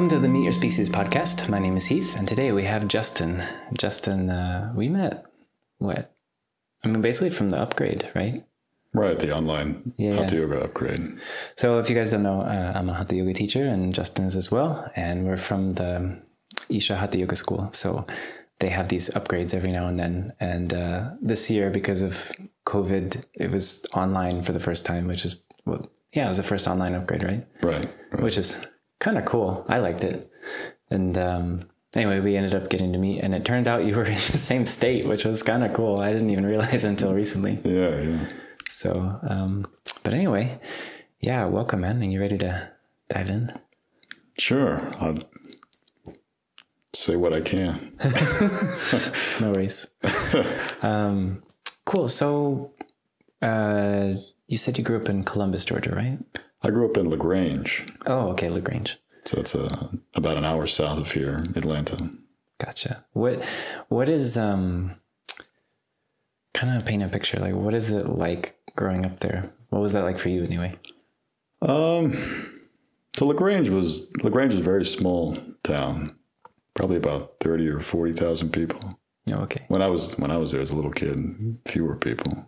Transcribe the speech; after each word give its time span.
Welcome 0.00 0.16
to 0.16 0.26
the 0.26 0.32
Meet 0.32 0.44
Your 0.44 0.52
Species 0.52 0.88
podcast. 0.88 1.46
My 1.50 1.58
name 1.58 1.76
is 1.76 1.84
Heath, 1.84 2.16
and 2.16 2.26
today 2.26 2.52
we 2.52 2.64
have 2.64 2.88
Justin. 2.88 3.44
Justin, 3.74 4.30
uh, 4.30 4.72
we 4.74 4.88
met 4.88 5.26
what? 5.76 6.14
I 6.82 6.88
mean, 6.88 7.02
basically 7.02 7.28
from 7.28 7.50
the 7.50 7.58
upgrade, 7.58 8.10
right? 8.14 8.42
Right, 8.94 9.18
the 9.18 9.36
online 9.36 9.92
Yeah. 9.98 10.14
Hatha 10.14 10.36
Yoga 10.36 10.64
upgrade. 10.64 11.18
So, 11.54 11.80
if 11.80 11.90
you 11.90 11.96
guys 11.96 12.08
don't 12.08 12.22
know, 12.22 12.40
uh, 12.40 12.72
I'm 12.74 12.88
a 12.88 12.94
Hatha 12.94 13.14
Yoga 13.14 13.34
teacher, 13.34 13.66
and 13.66 13.94
Justin 13.94 14.24
is 14.24 14.36
as 14.36 14.50
well. 14.50 14.90
And 14.96 15.26
we're 15.26 15.36
from 15.36 15.72
the 15.72 16.16
Isha 16.70 16.96
Hatha 16.96 17.18
Yoga 17.18 17.36
School. 17.36 17.68
So, 17.74 18.06
they 18.60 18.70
have 18.70 18.88
these 18.88 19.10
upgrades 19.10 19.52
every 19.52 19.70
now 19.70 19.86
and 19.86 19.98
then. 19.98 20.32
And 20.40 20.72
uh, 20.72 21.10
this 21.20 21.50
year, 21.50 21.68
because 21.68 22.00
of 22.00 22.32
COVID, 22.64 23.22
it 23.34 23.50
was 23.50 23.84
online 23.92 24.44
for 24.44 24.52
the 24.52 24.60
first 24.60 24.86
time, 24.86 25.08
which 25.08 25.26
is, 25.26 25.36
well, 25.66 25.90
yeah, 26.14 26.24
it 26.24 26.28
was 26.28 26.38
the 26.38 26.42
first 26.42 26.66
online 26.66 26.94
upgrade, 26.94 27.22
right? 27.22 27.46
Right. 27.62 27.90
right. 28.12 28.22
which 28.22 28.38
is 28.38 28.66
kind 29.00 29.18
of 29.18 29.24
cool. 29.24 29.64
I 29.68 29.78
liked 29.78 30.04
it. 30.04 30.30
And 30.90 31.18
um, 31.18 31.62
anyway, 31.96 32.20
we 32.20 32.36
ended 32.36 32.54
up 32.54 32.70
getting 32.70 32.92
to 32.92 32.98
meet, 32.98 33.20
and 33.20 33.34
it 33.34 33.44
turned 33.44 33.66
out 33.66 33.84
you 33.84 33.94
were 33.96 34.04
in 34.04 34.14
the 34.14 34.38
same 34.38 34.66
state, 34.66 35.06
which 35.06 35.24
was 35.24 35.42
kind 35.42 35.64
of 35.64 35.72
cool. 35.72 35.98
I 35.98 36.12
didn't 36.12 36.30
even 36.30 36.46
realize 36.46 36.84
until 36.92 37.12
recently. 37.12 37.58
Yeah, 37.64 38.00
yeah. 38.00 38.26
So, 38.68 39.18
um, 39.28 39.66
but 40.04 40.14
anyway, 40.14 40.60
yeah, 41.20 41.44
welcome, 41.46 41.80
man. 41.80 42.00
And 42.02 42.12
you 42.12 42.20
ready 42.20 42.38
to 42.38 42.70
dive 43.08 43.28
in? 43.30 43.52
Sure. 44.38 44.80
I'll 45.00 45.18
say 46.94 47.16
what 47.16 47.32
I 47.32 47.40
can. 47.40 47.92
No 49.40 49.52
worries. 49.52 49.86
um, 50.82 51.42
cool. 51.84 52.08
So, 52.08 52.72
uh, 53.42 54.14
you 54.46 54.58
said 54.58 54.76
you 54.78 54.84
grew 54.84 54.96
up 55.00 55.08
in 55.08 55.24
Columbus, 55.24 55.64
Georgia, 55.64 55.94
right? 55.94 56.18
I 56.62 56.70
grew 56.70 56.88
up 56.88 56.96
in 56.96 57.08
LaGrange, 57.10 57.86
Oh, 58.06 58.28
okay, 58.30 58.48
Lagrange. 58.50 58.98
so 59.24 59.40
it's 59.40 59.54
uh, 59.54 59.88
about 60.14 60.36
an 60.36 60.44
hour 60.44 60.66
south 60.66 60.98
of 60.98 61.10
here, 61.12 61.46
Atlanta. 61.56 62.10
Gotcha. 62.58 63.04
What 63.12 63.42
what 63.88 64.08
is 64.10 64.36
um 64.36 64.96
kind 66.52 66.76
of 66.76 66.84
paint 66.84 67.02
a 67.02 67.08
picture 67.08 67.38
like 67.38 67.54
what 67.54 67.72
is 67.74 67.90
it 67.90 68.06
like 68.06 68.56
growing 68.76 69.06
up 69.06 69.20
there? 69.20 69.50
What 69.70 69.80
was 69.80 69.92
that 69.94 70.02
like 70.04 70.18
for 70.18 70.28
you 70.28 70.44
anyway? 70.44 70.76
Um, 71.62 72.16
so 73.16 73.26
LaGrange 73.26 73.70
was 73.70 74.10
LaGrange 74.22 74.52
is 74.54 74.60
a 74.60 74.62
very 74.62 74.84
small 74.84 75.38
town, 75.62 76.14
probably 76.74 76.96
about 76.98 77.36
thirty 77.40 77.66
or 77.68 77.80
forty 77.80 78.12
thousand 78.12 78.50
people. 78.50 78.98
Oh, 79.32 79.40
okay. 79.42 79.64
When 79.68 79.80
I 79.80 79.86
was 79.86 80.18
when 80.18 80.30
I 80.30 80.36
was 80.36 80.52
there 80.52 80.60
as 80.60 80.72
a 80.72 80.76
little 80.76 80.90
kid, 80.92 81.56
fewer 81.66 81.96
people, 81.96 82.44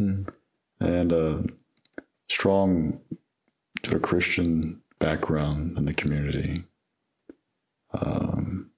Mm. 0.00 0.28
and 0.80 1.12
uh, 1.12 1.38
strong 2.28 3.00
sort 3.86 3.96
of 3.96 4.02
Christian 4.02 4.82
background 4.98 5.78
in 5.78 5.84
the 5.84 5.94
community. 5.94 6.64
Um, 7.92 8.70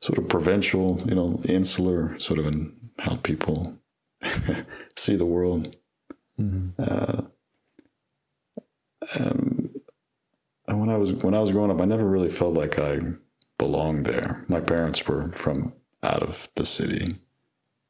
sort 0.00 0.18
of 0.18 0.28
provincial, 0.28 1.02
you 1.06 1.14
know, 1.16 1.40
insular, 1.44 2.16
sort 2.20 2.38
of 2.38 2.46
in 2.46 2.72
how 3.00 3.16
people 3.16 3.76
see 4.96 5.16
the 5.16 5.26
world. 5.26 5.76
Mhm. 6.40 6.72
Uh, 6.78 7.22
um, 9.18 9.74
and 10.68 10.80
when 10.80 10.88
I 10.88 10.96
was 10.96 11.12
when 11.14 11.34
I 11.34 11.40
was 11.40 11.50
growing 11.50 11.72
up, 11.72 11.80
I 11.80 11.84
never 11.84 12.08
really 12.08 12.30
felt 12.30 12.54
like 12.54 12.78
I 12.78 13.00
belonged 13.58 14.06
there. 14.06 14.44
My 14.48 14.60
parents 14.60 15.06
were 15.06 15.30
from 15.32 15.72
out 16.04 16.22
of 16.22 16.48
the 16.54 16.64
city, 16.64 17.16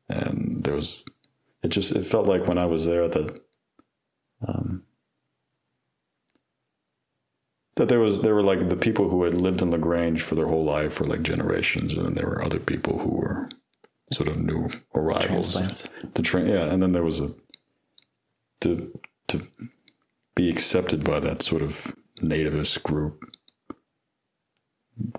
and 0.09 0.65
there 0.65 0.75
was 0.75 1.05
it 1.63 1.69
just 1.69 1.93
it 1.93 2.07
felt 2.07 2.27
like 2.27 2.47
when 2.47 2.59
I 2.59 2.65
was 2.65 2.87
there 2.87 3.07
that 3.07 3.41
um, 4.49 4.83
that 7.77 7.89
there 7.89 8.01
was 8.01 8.21
there 8.21 8.35
were 8.35 8.43
like 8.43 8.69
the 8.69 8.77
people 8.77 9.09
who 9.09 9.23
had 9.25 9.41
lived 9.41 9.63
in 9.63 9.71
Lagrange 9.71 10.21
for 10.23 10.35
their 10.35 10.47
whole 10.47 10.65
life 10.65 10.93
for 10.95 11.05
like 11.05 11.23
generations, 11.23 11.95
and 11.95 12.05
then 12.07 12.15
there 12.15 12.27
were 12.27 12.45
other 12.45 12.59
people 12.59 12.99
who 12.99 13.11
were 13.11 13.49
sort 14.13 14.29
of 14.29 14.39
new 14.39 14.69
arrivals. 14.95 15.55
Transplants. 15.57 15.89
The 16.15 16.23
train, 16.23 16.49
yeah, 16.49 16.67
and 16.73 16.83
then 16.83 16.93
there 16.93 17.03
was 17.03 17.21
a 17.21 17.35
to 18.61 18.99
to 19.29 19.47
be 20.35 20.49
accepted 20.51 21.03
by 21.05 21.21
that 21.21 21.43
sort 21.43 21.63
of 21.63 21.95
nativist 22.21 22.83
group 22.83 23.25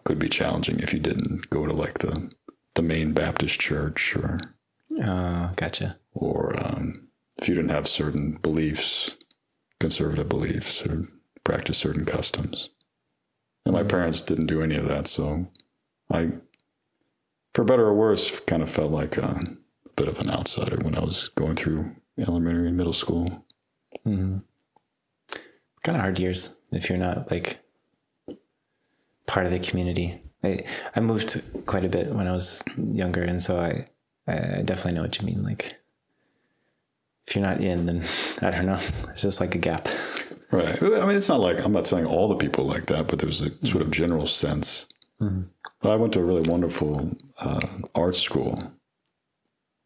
could 0.03 0.19
be 0.19 0.29
challenging 0.29 0.79
if 0.79 0.93
you 0.93 0.99
didn't 0.99 1.49
go 1.49 1.65
to 1.65 1.73
like 1.73 1.99
the 1.99 2.31
the 2.75 2.81
main 2.81 3.13
Baptist 3.13 3.59
church 3.59 4.15
or 4.15 4.39
Oh, 5.01 5.51
gotcha. 5.55 5.97
or 6.13 6.55
um, 6.63 7.07
if 7.37 7.49
you 7.49 7.55
didn't 7.55 7.71
have 7.71 7.87
certain 7.87 8.33
beliefs, 8.43 9.17
conservative 9.79 10.29
beliefs, 10.29 10.85
or 10.85 11.07
practice 11.43 11.77
certain 11.77 12.05
customs. 12.05 12.69
And 13.65 13.73
my 13.73 13.83
parents 13.83 14.21
didn't 14.21 14.47
do 14.47 14.61
any 14.61 14.75
of 14.75 14.87
that, 14.87 15.07
so 15.07 15.47
I, 16.11 16.31
for 17.53 17.63
better 17.63 17.85
or 17.85 17.93
worse, 17.93 18.39
kind 18.41 18.61
of 18.61 18.69
felt 18.69 18.91
like 18.91 19.17
a, 19.17 19.39
bit 19.95 20.07
of 20.07 20.19
an 20.19 20.29
outsider 20.29 20.77
when 20.81 20.95
I 20.95 21.01
was 21.01 21.29
going 21.29 21.55
through 21.55 21.95
elementary 22.17 22.67
and 22.67 22.77
middle 22.77 22.93
school. 22.93 23.45
hmm 24.03 24.37
Kind 25.83 25.97
of 25.97 26.01
hard 26.01 26.19
years 26.19 26.55
if 26.71 26.89
you're 26.89 26.97
not 26.97 27.29
like 27.29 27.59
part 29.27 29.45
of 29.45 29.51
the 29.51 29.59
community. 29.59 30.21
I 30.43 30.63
I 30.95 30.99
moved 31.01 31.41
quite 31.65 31.83
a 31.83 31.89
bit 31.89 32.13
when 32.13 32.27
I 32.27 32.31
was 32.31 32.63
younger, 32.77 33.21
and 33.21 33.43
so 33.43 33.59
I 33.59 33.89
I 34.25 34.61
definitely 34.61 34.93
know 34.93 35.01
what 35.01 35.19
you 35.19 35.25
mean. 35.25 35.43
Like 35.43 35.75
if 37.27 37.35
you're 37.35 37.45
not 37.45 37.59
in, 37.59 37.85
then 37.85 38.05
I 38.41 38.51
don't 38.51 38.65
know. 38.65 38.79
It's 39.09 39.21
just 39.21 39.41
like 39.41 39.55
a 39.55 39.59
gap. 39.59 39.89
Right. 40.53 40.81
I 40.81 41.05
mean, 41.05 41.17
it's 41.17 41.29
not 41.29 41.39
like 41.39 41.59
I'm 41.65 41.71
not 41.73 41.87
saying 41.87 42.05
all 42.05 42.29
the 42.29 42.35
people 42.35 42.65
like 42.65 42.85
that, 42.85 43.07
but 43.07 43.19
there 43.19 43.27
was 43.27 43.41
a 43.41 43.49
sort 43.65 43.81
of 43.81 43.91
general 43.91 44.27
sense. 44.27 44.85
But 45.19 45.89
I 45.89 45.95
went 45.95 46.13
to 46.13 46.19
a 46.19 46.23
really 46.23 46.47
wonderful 46.47 47.11
uh, 47.39 47.65
art 47.95 48.15
school. 48.15 48.57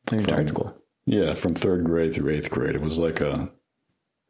From- 0.08 0.34
art 0.34 0.50
school, 0.50 0.76
Yeah, 1.06 1.34
from 1.36 1.54
third 1.54 1.84
grade 1.84 2.14
through 2.14 2.32
eighth 2.34 2.50
grade. 2.50 2.76
It 2.76 2.82
was 2.82 2.98
like 3.00 3.22
a 3.22 3.50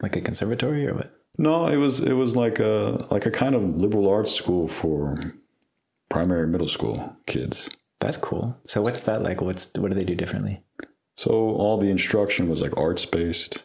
like 0.01 0.15
a 0.15 0.21
conservatory 0.21 0.87
or 0.87 0.93
what? 0.95 1.13
no, 1.39 1.67
it 1.67 1.77
was 1.77 1.99
it 1.99 2.13
was 2.13 2.35
like 2.35 2.59
a 2.59 3.05
like 3.11 3.25
a 3.25 3.31
kind 3.31 3.55
of 3.55 3.61
liberal 3.77 4.09
arts 4.09 4.31
school 4.31 4.67
for 4.67 5.15
primary 6.09 6.47
middle 6.47 6.67
school 6.67 7.15
kids. 7.25 7.69
That's 7.99 8.17
cool. 8.17 8.55
So 8.67 8.81
what's 8.81 9.03
that 9.03 9.21
like? 9.21 9.41
What's 9.41 9.71
what 9.77 9.89
do 9.89 9.95
they 9.95 10.03
do 10.03 10.15
differently? 10.15 10.61
So 11.15 11.31
all 11.31 11.77
the 11.77 11.89
instruction 11.89 12.49
was 12.49 12.61
like 12.61 12.75
arts 12.77 13.05
based. 13.05 13.63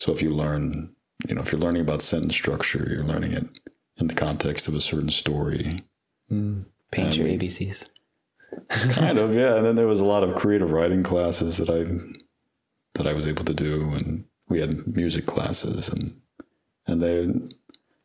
So 0.00 0.12
if 0.12 0.22
you 0.22 0.30
learn, 0.30 0.94
you 1.28 1.34
know, 1.34 1.40
if 1.42 1.52
you're 1.52 1.60
learning 1.60 1.82
about 1.82 2.02
sentence 2.02 2.34
structure, 2.34 2.86
you're 2.90 3.04
learning 3.04 3.32
it 3.32 3.58
in 3.98 4.06
the 4.08 4.14
context 4.14 4.68
of 4.68 4.74
a 4.74 4.80
certain 4.80 5.10
story. 5.10 5.80
Paint 6.28 7.16
your 7.16 7.28
ABCs. 7.28 7.88
kind 8.90 9.16
of 9.18 9.32
yeah 9.34 9.56
and 9.56 9.64
then 9.64 9.76
there 9.76 9.86
was 9.86 10.00
a 10.00 10.04
lot 10.04 10.22
of 10.22 10.34
creative 10.34 10.72
writing 10.72 11.02
classes 11.02 11.56
that 11.56 11.70
i 11.70 11.84
that 12.94 13.06
i 13.06 13.14
was 13.14 13.26
able 13.26 13.46
to 13.46 13.54
do 13.54 13.90
and 13.94 14.26
we 14.50 14.60
had 14.60 14.86
music 14.94 15.24
classes 15.24 15.88
and 15.88 16.14
and 16.86 17.02
they 17.02 17.24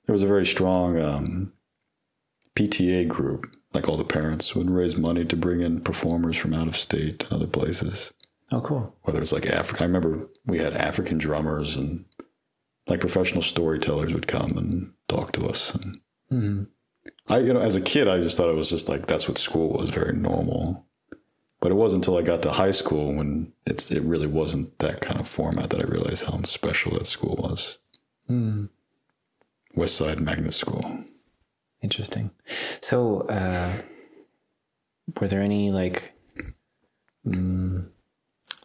there 0.06 0.14
was 0.14 0.24
a 0.24 0.28
very 0.28 0.46
strong 0.46 0.98
um, 1.02 1.52
pta 2.56 3.06
group 3.06 3.46
like 3.74 3.90
all 3.90 3.98
the 3.98 4.06
parents 4.06 4.56
would 4.56 4.70
raise 4.72 4.96
money 4.96 5.26
to 5.26 5.36
bring 5.36 5.60
in 5.60 5.82
performers 5.82 6.38
from 6.38 6.54
out 6.54 6.68
of 6.70 6.78
state 6.78 7.24
and 7.26 7.34
other 7.34 7.48
places 7.48 8.14
Oh, 8.50 8.62
cool. 8.62 8.96
whether 9.02 9.20
it's 9.22 9.34
like 9.34 9.48
africa 9.48 9.84
i 9.84 9.86
remember 9.86 10.30
we 10.46 10.60
had 10.60 10.74
african 10.74 11.18
drummers 11.18 11.76
and 11.76 12.06
like 12.88 13.00
professional 13.00 13.42
storytellers 13.42 14.14
would 14.14 14.28
come 14.28 14.58
and 14.58 14.94
talk 15.08 15.32
to 15.34 15.46
us 15.46 15.76
and 15.76 15.98
hmm 16.30 16.64
I, 17.28 17.40
you 17.40 17.54
know, 17.54 17.60
as 17.60 17.76
a 17.76 17.82
kid, 17.82 18.08
I 18.08 18.20
just 18.20 18.38
thought 18.38 18.50
it 18.50 18.56
was 18.56 18.70
just 18.70 18.88
like 18.90 19.06
that's 19.08 19.28
what 19.28 19.38
school 19.38 19.70
was, 19.70 19.90
very 19.90 20.16
normal. 20.16 20.86
But 21.60 21.72
it 21.72 21.76
wasn't 21.76 22.06
until 22.06 22.18
I 22.18 22.22
got 22.22 22.42
to 22.44 22.52
high 22.52 22.72
school 22.72 23.14
when 23.14 23.52
it's 23.66 23.92
it 23.92 24.04
really 24.04 24.28
wasn't 24.28 24.78
that 24.80 25.02
kind 25.02 25.20
of 25.20 25.28
format 25.28 25.72
that 25.72 25.82
I 25.82 25.84
realized 25.84 26.26
how 26.26 26.42
special 26.44 26.94
that 26.94 27.08
school 27.08 27.36
was. 27.38 27.80
Mm. 28.30 28.70
West 29.76 29.96
Side 29.96 30.20
Magnet 30.20 30.54
School. 30.54 31.04
Interesting. 31.82 32.32
So, 32.82 33.22
uh, 33.22 33.74
were 35.20 35.28
there 35.28 35.42
any 35.42 35.72
like, 35.72 36.14
mm, 37.26 37.88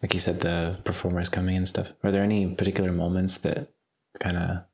like 0.03 0.15
you 0.15 0.21
said, 0.21 0.41
the 0.41 0.79
performers 0.85 1.29
coming 1.29 1.57
and 1.57 1.69
stuff? 1.69 1.93
Were 2.03 2.13
there 2.13 2.23
any 2.23 2.55
particular 2.55 2.93
moments 2.93 3.39
that 3.39 3.69
kind 4.23 4.37
of 4.37 4.65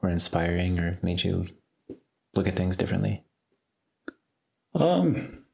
were 0.00 0.08
inspiring 0.08 0.78
or 0.78 0.98
made 1.02 1.22
you 1.24 1.46
look 2.34 2.46
at 2.46 2.56
things 2.56 2.76
differently? 2.76 3.24
Um, 4.74 5.44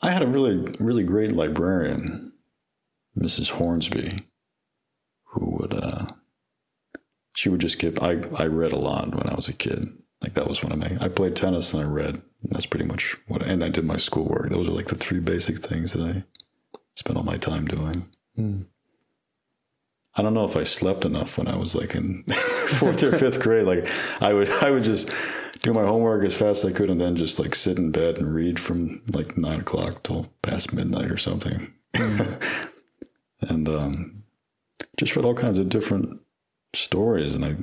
I 0.00 0.10
had 0.10 0.22
a 0.22 0.26
really 0.28 0.74
really 0.78 1.04
great 1.04 1.32
librarian, 1.32 2.32
Mrs. 3.18 3.50
Hornsby, 3.50 4.18
who 5.24 5.56
would 5.58 5.74
uh, 5.74 6.06
she 7.34 7.48
would 7.48 7.60
just 7.60 7.78
give. 7.78 7.98
I 8.00 8.20
I 8.36 8.46
read 8.46 8.72
a 8.72 8.78
lot 8.78 9.14
when 9.14 9.28
I 9.28 9.34
was 9.34 9.48
a 9.48 9.52
kid. 9.52 9.88
Like 10.20 10.34
that 10.34 10.48
was 10.48 10.62
one 10.62 10.72
of 10.72 10.78
my. 10.78 10.96
I 11.00 11.08
played 11.08 11.34
tennis 11.34 11.72
and 11.72 11.82
I 11.82 11.86
read. 11.86 12.14
And 12.42 12.52
that's 12.52 12.66
pretty 12.66 12.84
much 12.84 13.16
what. 13.28 13.42
And 13.42 13.64
I 13.64 13.68
did 13.68 13.84
my 13.84 13.96
schoolwork. 13.96 14.50
Those 14.50 14.68
are 14.68 14.72
like 14.72 14.86
the 14.86 14.94
three 14.94 15.20
basic 15.20 15.58
things 15.58 15.92
that 15.92 16.02
I 16.02 16.24
spent 16.96 17.16
all 17.16 17.24
my 17.24 17.38
time 17.38 17.66
doing. 17.66 18.06
Hmm. 18.36 18.62
I 20.14 20.22
don't 20.22 20.34
know 20.34 20.44
if 20.44 20.56
I 20.56 20.62
slept 20.62 21.04
enough 21.04 21.38
when 21.38 21.48
I 21.48 21.56
was 21.56 21.74
like 21.74 21.94
in 21.94 22.22
fourth 22.66 23.02
or 23.02 23.16
fifth 23.16 23.40
grade. 23.40 23.66
Like 23.66 23.88
I 24.20 24.32
would, 24.32 24.50
I 24.50 24.70
would 24.70 24.82
just 24.82 25.10
do 25.60 25.72
my 25.72 25.84
homework 25.84 26.24
as 26.24 26.36
fast 26.36 26.64
as 26.64 26.70
I 26.70 26.74
could, 26.76 26.90
and 26.90 27.00
then 27.00 27.16
just 27.16 27.38
like 27.38 27.54
sit 27.54 27.78
in 27.78 27.92
bed 27.92 28.18
and 28.18 28.34
read 28.34 28.60
from 28.60 29.00
like 29.12 29.38
nine 29.38 29.60
o'clock 29.60 30.02
till 30.02 30.30
past 30.42 30.72
midnight 30.74 31.10
or 31.10 31.16
something. 31.16 31.72
and 31.94 33.68
um, 33.68 34.24
just 34.96 35.16
read 35.16 35.24
all 35.24 35.34
kinds 35.34 35.58
of 35.58 35.68
different 35.68 36.20
stories, 36.74 37.34
and 37.34 37.44
I 37.44 37.56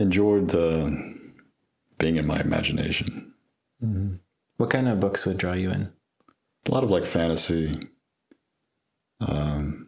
enjoyed 0.00 0.48
the 0.48 1.20
being 1.98 2.16
in 2.16 2.26
my 2.26 2.40
imagination. 2.40 3.32
What 4.56 4.70
kind 4.70 4.88
of 4.88 5.00
books 5.00 5.26
would 5.26 5.38
draw 5.38 5.52
you 5.52 5.70
in? 5.70 5.92
A 6.66 6.70
lot 6.70 6.84
of 6.84 6.90
like 6.90 7.04
fantasy. 7.04 7.74
Um, 9.20 9.81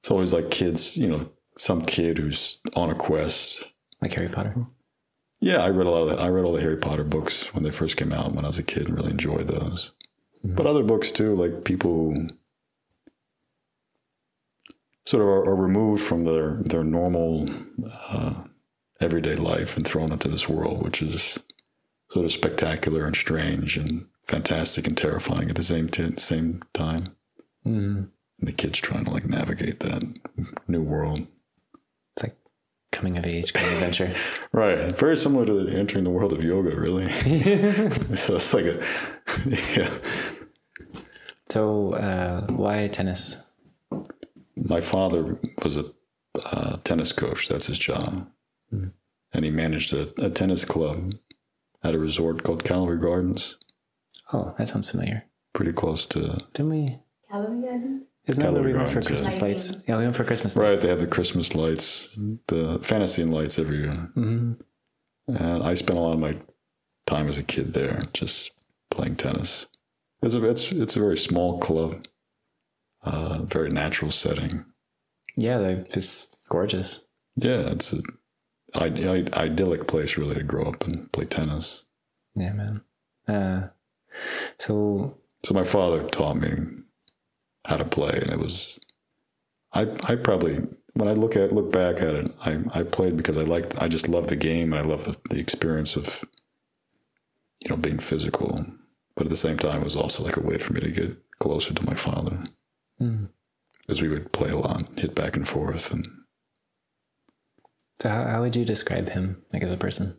it's 0.00 0.10
always 0.10 0.32
like 0.32 0.50
kids, 0.50 0.96
you 0.96 1.06
know, 1.06 1.30
some 1.56 1.82
kid 1.82 2.18
who's 2.18 2.58
on 2.74 2.90
a 2.90 2.94
quest. 2.94 3.68
Like 4.00 4.12
Harry 4.14 4.28
Potter? 4.28 4.54
Yeah, 5.40 5.58
I 5.58 5.68
read 5.70 5.86
a 5.86 5.90
lot 5.90 6.02
of 6.02 6.08
that. 6.08 6.20
I 6.20 6.28
read 6.28 6.44
all 6.44 6.52
the 6.52 6.60
Harry 6.60 6.76
Potter 6.76 7.04
books 7.04 7.52
when 7.54 7.64
they 7.64 7.70
first 7.70 7.96
came 7.96 8.12
out 8.12 8.32
when 8.32 8.44
I 8.44 8.48
was 8.48 8.58
a 8.58 8.62
kid 8.62 8.86
and 8.86 8.96
really 8.96 9.10
enjoyed 9.10 9.46
those. 9.46 9.92
But 10.44 10.66
other 10.66 10.84
books 10.84 11.10
too, 11.10 11.34
like 11.34 11.64
people 11.64 12.14
who 12.14 12.28
sort 15.04 15.22
of 15.22 15.28
are, 15.28 15.44
are 15.44 15.56
removed 15.56 16.02
from 16.02 16.24
their 16.24 16.54
their 16.62 16.84
normal 16.84 17.48
uh, 18.08 18.42
everyday 19.00 19.36
life 19.36 19.76
and 19.76 19.86
thrown 19.86 20.12
into 20.12 20.28
this 20.28 20.48
world, 20.48 20.82
which 20.82 21.02
is 21.02 21.42
sort 22.10 22.24
of 22.24 22.32
spectacular 22.32 23.06
and 23.06 23.16
strange 23.16 23.76
and 23.76 24.06
fantastic 24.26 24.86
and 24.86 24.96
terrifying 24.96 25.48
at 25.48 25.56
the 25.56 25.62
same 25.62 25.88
t- 25.88 26.16
same 26.16 26.62
time. 26.72 27.16
Mm. 27.66 28.08
And 28.38 28.48
the 28.48 28.52
kids 28.52 28.78
trying 28.78 29.04
to 29.04 29.10
like 29.10 29.26
navigate 29.26 29.80
that 29.80 30.02
new 30.68 30.82
world. 30.82 31.26
It's 32.16 32.22
like 32.22 32.36
coming 32.92 33.18
of 33.18 33.26
age 33.26 33.52
kind 33.52 33.66
of 33.66 33.72
adventure. 33.74 34.14
Right. 34.52 34.90
Very 34.92 35.16
similar 35.16 35.44
to 35.46 35.68
entering 35.68 36.04
the 36.04 36.10
world 36.10 36.32
of 36.32 36.42
yoga, 36.42 36.74
really. 36.74 37.12
so 38.16 38.36
it's 38.36 38.54
like 38.54 38.64
a, 38.64 38.82
yeah. 39.76 39.90
So, 41.50 41.92
uh, 41.94 42.46
why 42.52 42.88
tennis? 42.88 43.36
My 44.56 44.80
father 44.80 45.38
was 45.62 45.76
a 45.76 45.84
uh, 46.42 46.76
tennis 46.82 47.12
coach. 47.12 47.48
That's 47.48 47.66
his 47.66 47.78
job. 47.78 48.26
And 48.70 49.44
he 49.44 49.50
managed 49.50 49.92
a, 49.92 50.12
a 50.24 50.30
tennis 50.30 50.64
club 50.64 51.12
at 51.84 51.94
a 51.94 51.98
resort 51.98 52.42
called 52.42 52.64
Callaway 52.64 52.96
Gardens, 52.96 53.56
Oh, 54.32 54.54
that 54.58 54.68
sounds 54.68 54.90
familiar. 54.90 55.24
pretty 55.52 55.72
close 55.72 56.06
to. 56.08 56.38
Didn't 56.54 56.70
we? 56.70 56.98
Callaway 57.30 57.62
Gardens? 57.66 58.02
Isn't 58.28 58.42
that 58.42 58.52
where 58.52 58.62
we 58.62 58.72
went 58.74 58.88
for 58.88 59.00
Gardens, 59.00 59.10
yeah. 59.10 59.16
Christmas 59.26 59.42
lights? 59.42 59.82
Yeah, 59.88 59.96
we 59.96 60.04
went 60.04 60.16
for 60.16 60.24
Christmas 60.24 60.54
Right. 60.54 60.68
lights. 60.70 60.80
Right, 60.80 60.82
they 60.84 60.90
have 60.90 61.00
the 61.00 61.06
Christmas 61.06 61.54
lights, 61.54 62.16
the 62.48 62.78
fantasy 62.82 63.22
and 63.22 63.32
lights 63.32 63.58
every 63.58 63.78
year. 63.78 63.90
hmm 64.14 64.52
And 65.28 65.62
I 65.62 65.74
spent 65.74 65.98
a 65.98 66.02
lot 66.02 66.12
of 66.12 66.18
my 66.20 66.36
time 67.06 67.26
as 67.28 67.38
a 67.38 67.42
kid 67.42 67.72
there 67.72 68.02
just 68.12 68.52
playing 68.90 69.16
tennis. 69.16 69.66
It's 70.22 70.34
a, 70.34 70.48
it's, 70.48 70.70
it's 70.72 70.96
a 70.96 71.00
very 71.00 71.16
small 71.16 71.58
club, 71.58 72.04
uh, 73.02 73.44
very 73.44 73.70
natural 73.70 74.10
setting. 74.10 74.64
Yeah, 75.36 75.58
they're 75.58 75.84
just 75.84 76.36
gorgeous. 76.48 77.06
Yeah, 77.36 77.70
it's 77.70 77.92
a 77.94 78.02
id- 78.84 78.98
id- 78.98 79.32
idyllic 79.34 79.86
place 79.86 80.18
really 80.18 80.34
to 80.34 80.42
grow 80.42 80.64
up 80.64 80.84
and 80.86 81.10
play 81.12 81.24
tennis. 81.24 81.86
Yeah, 82.34 82.52
man. 82.52 82.82
Uh, 83.26 83.68
so, 84.58 85.16
So 85.44 85.54
my 85.54 85.64
father 85.64 86.02
taught 86.08 86.36
me 86.36 86.50
how 87.68 87.76
to 87.76 87.84
play, 87.84 88.18
and 88.20 88.30
it 88.30 88.38
was 88.38 88.80
I 89.72 89.86
I 90.04 90.16
probably 90.16 90.60
when 90.94 91.08
I 91.08 91.12
look 91.12 91.36
at 91.36 91.52
look 91.52 91.70
back 91.70 91.96
at 91.96 92.14
it, 92.14 92.34
I 92.44 92.58
I 92.74 92.82
played 92.82 93.16
because 93.16 93.36
I 93.36 93.42
liked 93.42 93.80
I 93.80 93.88
just 93.88 94.08
loved 94.08 94.30
the 94.30 94.36
game 94.36 94.72
and 94.72 94.82
I 94.82 94.84
loved 94.84 95.04
the, 95.04 95.16
the 95.30 95.38
experience 95.38 95.96
of 95.96 96.24
you 97.60 97.70
know 97.70 97.76
being 97.76 97.98
physical, 97.98 98.58
but 99.14 99.26
at 99.26 99.30
the 99.30 99.36
same 99.36 99.58
time 99.58 99.82
it 99.82 99.84
was 99.84 99.96
also 99.96 100.24
like 100.24 100.36
a 100.36 100.42
way 100.42 100.58
for 100.58 100.72
me 100.72 100.80
to 100.80 100.90
get 100.90 101.16
closer 101.38 101.74
to 101.74 101.86
my 101.86 101.94
father 101.94 102.42
mm. 103.00 103.28
because 103.80 104.02
we 104.02 104.08
would 104.08 104.32
play 104.32 104.50
a 104.50 104.56
lot, 104.56 104.82
hit 104.96 105.14
back 105.14 105.36
and 105.36 105.46
forth, 105.46 105.92
and 105.92 106.08
so 108.00 108.08
how, 108.08 108.24
how 108.24 108.40
would 108.40 108.56
you 108.56 108.64
describe 108.64 109.10
him, 109.10 109.42
like 109.52 109.62
as 109.62 109.72
a 109.72 109.76
person? 109.76 110.16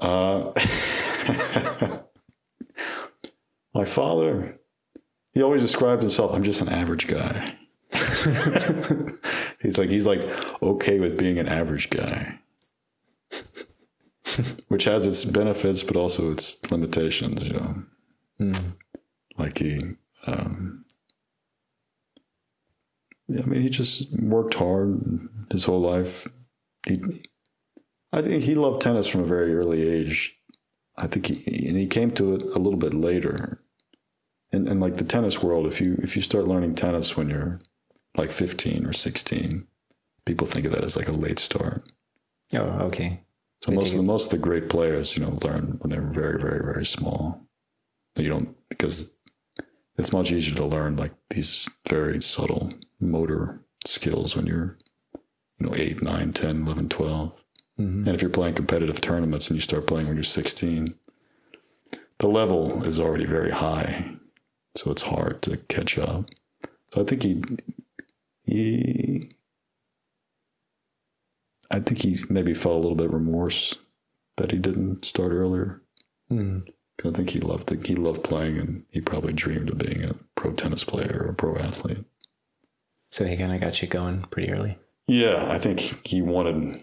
Uh, 0.00 0.52
my 3.74 3.84
father, 3.84 4.57
he 5.32 5.42
always 5.42 5.62
describes 5.62 6.02
himself, 6.02 6.32
I'm 6.32 6.42
just 6.42 6.60
an 6.60 6.68
average 6.68 7.06
guy. 7.06 7.54
he's 9.62 9.78
like, 9.78 9.88
he's 9.88 10.06
like 10.06 10.22
okay 10.62 11.00
with 11.00 11.16
being 11.16 11.38
an 11.38 11.48
average 11.48 11.90
guy, 11.90 12.38
which 14.68 14.84
has 14.84 15.06
its 15.06 15.24
benefits, 15.24 15.82
but 15.82 15.96
also 15.96 16.30
its 16.30 16.58
limitations, 16.70 17.42
you 17.42 17.52
know. 17.54 17.82
Mm. 18.40 18.76
Like 19.38 19.58
he, 19.58 19.80
um, 20.26 20.84
yeah, 23.28 23.42
I 23.42 23.46
mean, 23.46 23.62
he 23.62 23.68
just 23.68 24.12
worked 24.18 24.54
hard 24.54 25.28
his 25.50 25.64
whole 25.64 25.80
life. 25.80 26.26
He, 26.86 27.00
I 28.12 28.22
think 28.22 28.42
he 28.42 28.54
loved 28.54 28.80
tennis 28.80 29.06
from 29.06 29.22
a 29.22 29.26
very 29.26 29.54
early 29.54 29.88
age. 29.88 30.34
I 30.96 31.06
think 31.06 31.26
he 31.26 31.68
and 31.68 31.76
he 31.76 31.86
came 31.86 32.10
to 32.12 32.34
it 32.34 32.42
a 32.42 32.58
little 32.58 32.78
bit 32.78 32.94
later. 32.94 33.62
And 34.52 34.68
and 34.68 34.80
like 34.80 34.96
the 34.96 35.04
tennis 35.04 35.42
world, 35.42 35.66
if 35.66 35.80
you 35.80 35.98
if 36.02 36.16
you 36.16 36.22
start 36.22 36.46
learning 36.48 36.74
tennis 36.74 37.16
when 37.16 37.28
you're 37.28 37.58
like 38.16 38.30
15 38.30 38.86
or 38.86 38.92
16, 38.92 39.66
people 40.24 40.46
think 40.46 40.64
of 40.66 40.72
that 40.72 40.84
as 40.84 40.96
like 40.96 41.08
a 41.08 41.12
late 41.12 41.38
start. 41.38 41.88
Oh, 42.54 42.86
okay. 42.86 43.20
So 43.62 43.70
They 43.70 43.76
most 43.76 43.92
of 43.92 43.98
the 43.98 44.02
most 44.02 44.26
of 44.26 44.30
the 44.30 44.38
great 44.46 44.68
players, 44.68 45.16
you 45.16 45.24
know, 45.24 45.38
learn 45.42 45.78
when 45.80 45.90
they're 45.90 46.00
very, 46.00 46.40
very, 46.40 46.64
very 46.64 46.86
small. 46.86 47.46
You 48.16 48.28
don't 48.28 48.56
because 48.68 49.10
it's 49.96 50.12
much 50.12 50.32
easier 50.32 50.54
to 50.56 50.64
learn 50.64 50.96
like 50.96 51.12
these 51.30 51.68
very 51.88 52.20
subtle 52.22 52.72
motor 53.00 53.60
skills 53.84 54.34
when 54.34 54.46
you're, 54.46 54.76
you 55.58 55.66
know, 55.66 55.74
8, 55.74 56.02
9, 56.02 56.32
10, 56.32 56.62
11, 56.62 56.88
12. 56.88 57.44
Mhm. 57.78 58.06
And 58.06 58.08
if 58.08 58.22
you're 58.22 58.30
playing 58.30 58.54
competitive 58.54 59.00
tournaments 59.00 59.48
and 59.48 59.56
you 59.56 59.60
start 59.60 59.86
playing 59.86 60.06
when 60.08 60.16
you're 60.16 60.24
16, 60.24 60.94
the 62.18 62.28
level 62.28 62.82
is 62.84 62.98
already 62.98 63.26
very 63.26 63.50
high. 63.50 64.17
So 64.74 64.90
it's 64.90 65.02
hard 65.02 65.42
to 65.42 65.56
catch 65.68 65.98
up. 65.98 66.26
So 66.92 67.02
I 67.02 67.04
think 67.04 67.22
he, 67.22 67.42
he, 68.44 69.30
I 71.70 71.80
think 71.80 72.02
he 72.02 72.18
maybe 72.28 72.54
felt 72.54 72.76
a 72.76 72.78
little 72.78 72.96
bit 72.96 73.06
of 73.06 73.12
remorse 73.12 73.76
that 74.36 74.52
he 74.52 74.58
didn't 74.58 75.04
start 75.04 75.32
earlier. 75.32 75.82
Mm. 76.30 76.68
I 77.04 77.10
think 77.10 77.30
he 77.30 77.40
loved 77.40 77.68
the, 77.68 77.86
he 77.86 77.94
loved 77.94 78.24
playing 78.24 78.58
and 78.58 78.84
he 78.90 79.00
probably 79.00 79.32
dreamed 79.32 79.70
of 79.70 79.78
being 79.78 80.02
a 80.04 80.14
pro 80.34 80.52
tennis 80.52 80.84
player 80.84 81.22
or 81.24 81.30
a 81.30 81.34
pro 81.34 81.56
athlete. 81.56 82.04
So 83.10 83.24
he 83.24 83.36
kind 83.36 83.54
of 83.54 83.60
got 83.60 83.80
you 83.80 83.88
going 83.88 84.22
pretty 84.30 84.52
early. 84.52 84.78
Yeah, 85.06 85.46
I 85.50 85.58
think 85.58 86.06
he 86.06 86.20
wanted, 86.20 86.80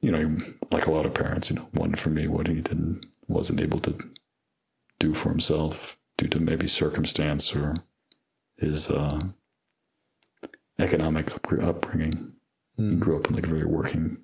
you 0.00 0.10
know, 0.10 0.36
like 0.70 0.86
a 0.86 0.90
lot 0.90 1.06
of 1.06 1.14
parents, 1.14 1.50
you 1.50 1.56
know, 1.56 1.68
wanted 1.74 1.98
for 1.98 2.10
me 2.10 2.28
what 2.28 2.46
he 2.46 2.54
didn't 2.54 3.06
wasn't 3.28 3.60
able 3.60 3.80
to 3.80 3.98
do 4.98 5.12
for 5.12 5.28
himself 5.30 5.98
due 6.18 6.28
to 6.28 6.40
maybe 6.40 6.66
circumstance 6.66 7.54
or 7.54 7.74
his 8.58 8.90
uh, 8.90 9.20
economic 10.78 11.32
up, 11.32 11.46
upbringing. 11.62 12.32
He 12.76 12.82
Mm. 12.82 12.98
grew 13.00 13.16
up 13.16 13.26
in 13.28 13.34
like 13.34 13.46
a 13.46 13.48
very 13.48 13.64
working, 13.64 14.18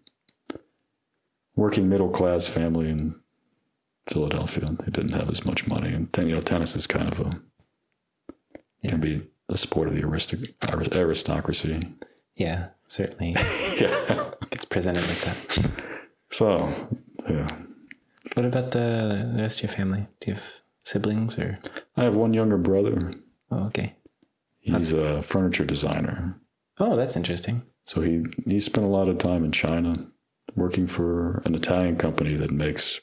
working 1.56 1.88
middle 1.88 2.10
class 2.10 2.46
family 2.46 2.90
in 2.90 3.14
Philadelphia. 4.08 4.66
They 4.66 4.90
didn't 4.90 5.12
have 5.12 5.30
as 5.30 5.46
much 5.46 5.66
money, 5.66 5.94
and 5.94 6.08
you 6.18 6.34
know, 6.34 6.40
tennis 6.42 6.76
is 6.76 6.86
kind 6.86 7.08
of 7.08 7.20
a 7.20 7.40
can 8.88 9.00
be 9.00 9.22
a 9.48 9.56
sport 9.56 9.88
of 9.88 9.94
the 9.94 10.02
aristoc- 10.02 10.52
aristocracy. 10.94 11.80
Yeah, 12.36 12.68
certainly 12.88 13.32
yeah. 13.80 14.32
gets 14.50 14.64
presented 14.66 15.06
like 15.08 15.20
that. 15.20 15.70
So, 16.30 16.72
yeah. 17.30 17.48
What 18.34 18.44
about 18.46 18.72
the 18.72 19.32
rest 19.36 19.62
of 19.62 19.70
your 19.70 19.76
family? 19.76 20.08
Do 20.20 20.30
you 20.32 20.34
have 20.34 20.61
siblings 20.84 21.38
or? 21.38 21.58
I 21.96 22.04
have 22.04 22.16
one 22.16 22.34
younger 22.34 22.58
brother. 22.58 23.12
Oh, 23.50 23.66
okay. 23.66 23.94
He's 24.60 24.92
a 24.92 25.22
furniture 25.22 25.64
designer. 25.64 26.36
Oh, 26.78 26.96
that's 26.96 27.16
interesting. 27.16 27.62
So 27.84 28.00
he 28.00 28.24
he 28.46 28.60
spent 28.60 28.86
a 28.86 28.90
lot 28.90 29.08
of 29.08 29.18
time 29.18 29.44
in 29.44 29.52
China 29.52 30.06
working 30.54 30.86
for 30.86 31.42
an 31.44 31.54
Italian 31.54 31.96
company 31.96 32.34
that 32.36 32.50
makes 32.50 33.00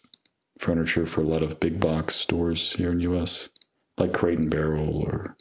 furniture 0.58 1.06
for 1.06 1.22
a 1.22 1.26
lot 1.26 1.44
of 1.44 1.60
big 1.60 1.80
box 1.80 2.16
stores 2.16 2.74
here 2.74 2.92
in 2.92 2.98
the 2.98 3.04
US, 3.14 3.50
like 3.98 4.14
Crate 4.14 4.40
and 4.40 4.50
Barrel 4.50 5.04
or 5.06 5.36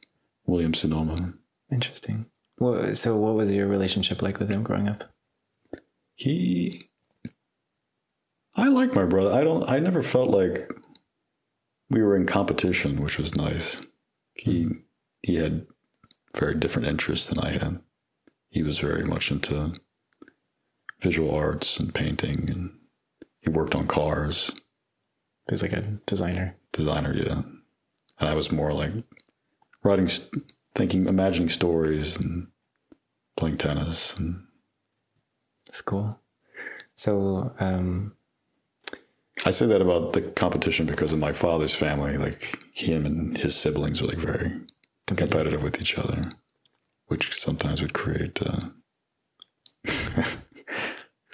Williams 0.47 0.81
Sonoma. 0.81 1.35
Interesting. 1.71 2.27
Well, 2.59 2.95
so 2.95 3.17
what 3.17 3.35
was 3.35 3.53
your 3.53 3.69
relationship 3.69 4.23
like 4.23 4.39
with 4.39 4.49
him 4.49 4.63
growing 4.63 4.89
up? 4.89 5.05
He 6.15 6.91
I 8.57 8.69
like 8.69 8.95
my 8.95 9.05
brother. 9.05 9.33
I 9.33 9.45
don't 9.45 9.69
I 9.69 9.79
never 9.79 10.03
felt 10.03 10.31
like 10.31 10.69
we 11.91 12.03
were 12.03 12.17
in 12.17 12.27
competition, 12.27 13.03
which 13.03 13.19
was 13.19 13.35
nice. 13.35 13.85
He 14.35 14.69
he 15.23 15.37
had 15.37 15.67
very 16.37 16.55
different 16.55 16.89
interests 16.89 17.29
than 17.29 17.39
I 17.39 17.53
had. 17.53 17.81
He 18.51 18.63
was 18.63 18.79
very 18.79 19.05
much 19.05 19.31
into 19.31 19.73
visual 21.01 21.35
arts 21.35 21.79
and 21.79 21.95
painting, 21.95 22.51
and 22.51 22.79
he 23.41 23.51
worked 23.51 23.75
on 23.75 23.87
cars. 23.87 24.51
He's 25.49 25.63
like 25.63 25.73
a 25.73 25.83
designer. 26.07 26.57
Designer, 26.73 27.15
yeah. 27.15 27.43
And 28.21 28.29
I 28.29 28.35
was 28.35 28.53
more 28.53 28.73
like 28.73 28.93
writing, 29.83 30.09
thinking, 30.75 31.07
imagining 31.07 31.49
stories 31.49 32.17
and 32.17 32.49
playing 33.37 33.57
tennis. 33.57 34.15
And 34.17 34.45
That's 35.67 35.81
cool. 35.81 36.19
So, 36.95 37.55
um, 37.61 38.15
I 39.45 39.51
say 39.51 39.67
that 39.67 39.81
about 39.81 40.13
the 40.13 40.23
competition 40.23 40.87
because 40.87 41.13
of 41.13 41.19
my 41.19 41.33
father's 41.33 41.75
family. 41.75 42.17
Like 42.17 42.57
him 42.73 43.07
and 43.07 43.37
his 43.37 43.55
siblings 43.55 44.01
were 44.03 44.09
like 44.09 44.19
very 44.19 44.53
competitive 45.07 45.63
with 45.63 45.81
each 45.81 45.97
other, 45.99 46.31
which 47.07 47.33
sometimes 47.35 47.81
would 47.81 47.95
create 47.95 48.41
uh, 48.43 48.61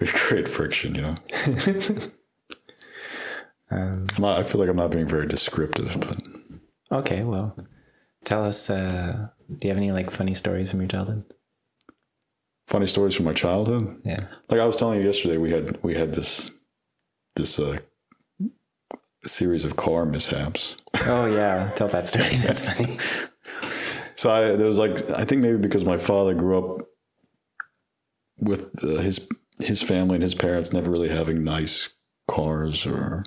would 0.00 0.12
create 0.12 0.48
friction. 0.48 0.94
You 0.94 1.02
know, 1.02 1.14
um, 3.70 4.06
not, 4.18 4.38
I 4.38 4.42
feel 4.42 4.60
like 4.60 4.68
I'm 4.68 4.76
not 4.76 4.90
being 4.90 5.06
very 5.06 5.26
descriptive, 5.26 5.96
but 5.98 6.22
okay, 6.98 7.24
well, 7.24 7.56
tell 8.24 8.44
us. 8.44 8.68
Uh, 8.70 9.28
do 9.58 9.68
you 9.68 9.70
have 9.70 9.78
any 9.78 9.92
like 9.92 10.10
funny 10.10 10.34
stories 10.34 10.70
from 10.70 10.80
your 10.80 10.88
childhood? 10.88 11.24
funny 12.66 12.86
stories 12.86 13.14
from 13.14 13.26
my 13.26 13.32
childhood. 13.32 14.00
Yeah. 14.04 14.26
Like 14.48 14.60
I 14.60 14.66
was 14.66 14.76
telling 14.76 15.00
you 15.00 15.06
yesterday, 15.06 15.36
we 15.36 15.50
had 15.50 15.82
we 15.82 15.94
had 15.94 16.14
this 16.14 16.50
this 17.36 17.58
uh, 17.58 17.78
series 19.26 19.64
of 19.64 19.76
car 19.76 20.04
mishaps. 20.04 20.76
Oh 21.06 21.26
yeah, 21.26 21.70
tell 21.74 21.88
that 21.88 22.06
story. 22.06 22.36
That's 22.36 22.64
funny. 22.64 22.98
So 24.16 24.32
I, 24.32 24.56
there 24.56 24.66
was 24.66 24.78
like 24.78 25.10
I 25.10 25.24
think 25.24 25.42
maybe 25.42 25.58
because 25.58 25.84
my 25.84 25.96
father 25.96 26.34
grew 26.34 26.58
up 26.58 26.88
with 28.38 28.70
uh, 28.84 29.00
his 29.00 29.26
his 29.60 29.82
family 29.82 30.16
and 30.16 30.22
his 30.22 30.34
parents 30.34 30.72
never 30.72 30.90
really 30.90 31.08
having 31.08 31.44
nice 31.44 31.90
cars 32.28 32.86
or 32.86 33.24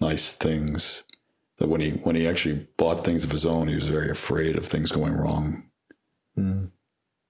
nice 0.00 0.32
things. 0.32 1.04
That 1.58 1.68
when 1.68 1.80
he 1.80 1.90
when 1.90 2.16
he 2.16 2.26
actually 2.26 2.66
bought 2.76 3.04
things 3.04 3.24
of 3.24 3.30
his 3.30 3.46
own, 3.46 3.68
he 3.68 3.74
was 3.74 3.88
very 3.88 4.10
afraid 4.10 4.56
of 4.56 4.66
things 4.66 4.90
going 4.90 5.14
wrong. 5.14 5.64
Mm. 6.36 6.70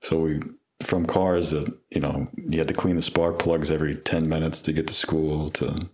So 0.00 0.20
we 0.20 0.40
from 0.82 1.06
cars 1.06 1.50
that 1.50 1.72
you 1.90 2.00
know 2.00 2.28
you 2.36 2.58
had 2.58 2.68
to 2.68 2.74
clean 2.74 2.96
the 2.96 3.02
spark 3.02 3.38
plugs 3.38 3.70
every 3.70 3.96
ten 3.96 4.28
minutes 4.28 4.62
to 4.62 4.72
get 4.72 4.86
to 4.86 4.94
school 4.94 5.50
to 5.50 5.88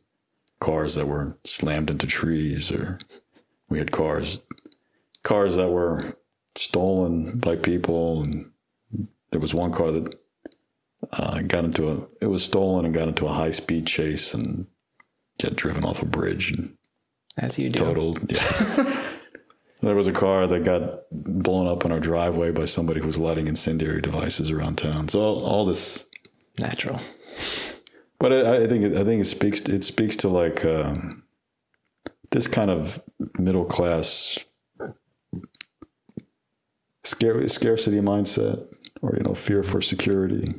cars 0.61 0.95
that 0.95 1.07
were 1.09 1.37
slammed 1.45 1.91
into 1.91 2.07
trees 2.07 2.71
or 2.71 2.99
we 3.69 3.79
had 3.79 3.91
cars 3.93 4.41
cars 5.23 5.57
that 5.57 5.71
were 5.71 6.17
stolen 6.55 7.39
by 7.39 7.57
people 7.57 8.23
and 8.23 8.51
there 9.31 9.41
was 9.41 9.55
one 9.55 9.73
car 9.73 9.91
that 9.93 10.15
uh, 11.13 11.41
got 11.43 11.65
into 11.65 11.91
a 11.91 12.07
it 12.21 12.27
was 12.27 12.45
stolen 12.45 12.85
and 12.85 12.95
got 12.95 13.09
into 13.09 13.27
a 13.27 13.33
high 13.33 13.51
speed 13.51 13.87
chase 13.87 14.35
and 14.35 14.67
got 15.41 15.57
driven 15.57 15.85
off 15.85 16.03
a 16.03 16.07
bridge 16.07 16.51
and 16.53 16.77
As 17.39 17.59
you 17.59 17.71
do. 17.71 17.79
totaled 17.79 18.31
yeah 18.31 19.07
there 19.83 19.95
was 19.95 20.07
a 20.09 20.13
car 20.13 20.47
that 20.47 20.65
got 20.65 21.01
blown 21.11 21.67
up 21.67 21.85
in 21.85 21.93
our 21.93 22.01
driveway 22.01 22.51
by 22.51 22.67
somebody 22.67 23.01
who 23.01 23.07
was 23.07 23.19
lighting 23.19 23.47
incendiary 23.47 24.03
devices 24.03 24.51
around 24.51 24.77
town 24.77 25.09
so 25.09 25.21
all, 25.21 25.45
all 25.45 25.65
this 25.65 26.07
Natural. 26.61 27.01
But 28.21 28.33
I, 28.33 28.65
I 28.65 28.67
think 28.69 28.85
it, 28.85 28.97
I 28.97 29.05
think 29.05 29.23
it 29.23 29.25
speaks 29.25 29.63
it 29.63 29.83
speaks 29.83 30.15
to 30.17 30.29
like 30.29 30.65
um, 30.65 31.25
this 32.31 32.47
kind 32.47 32.71
of 32.71 33.03
middle 33.39 33.65
class 33.65 34.39
scarcity 37.03 38.01
mindset, 38.01 38.67
or 39.03 39.15
you 39.17 39.23
know, 39.23 39.35
fear 39.35 39.63
for 39.63 39.81
security. 39.81 40.55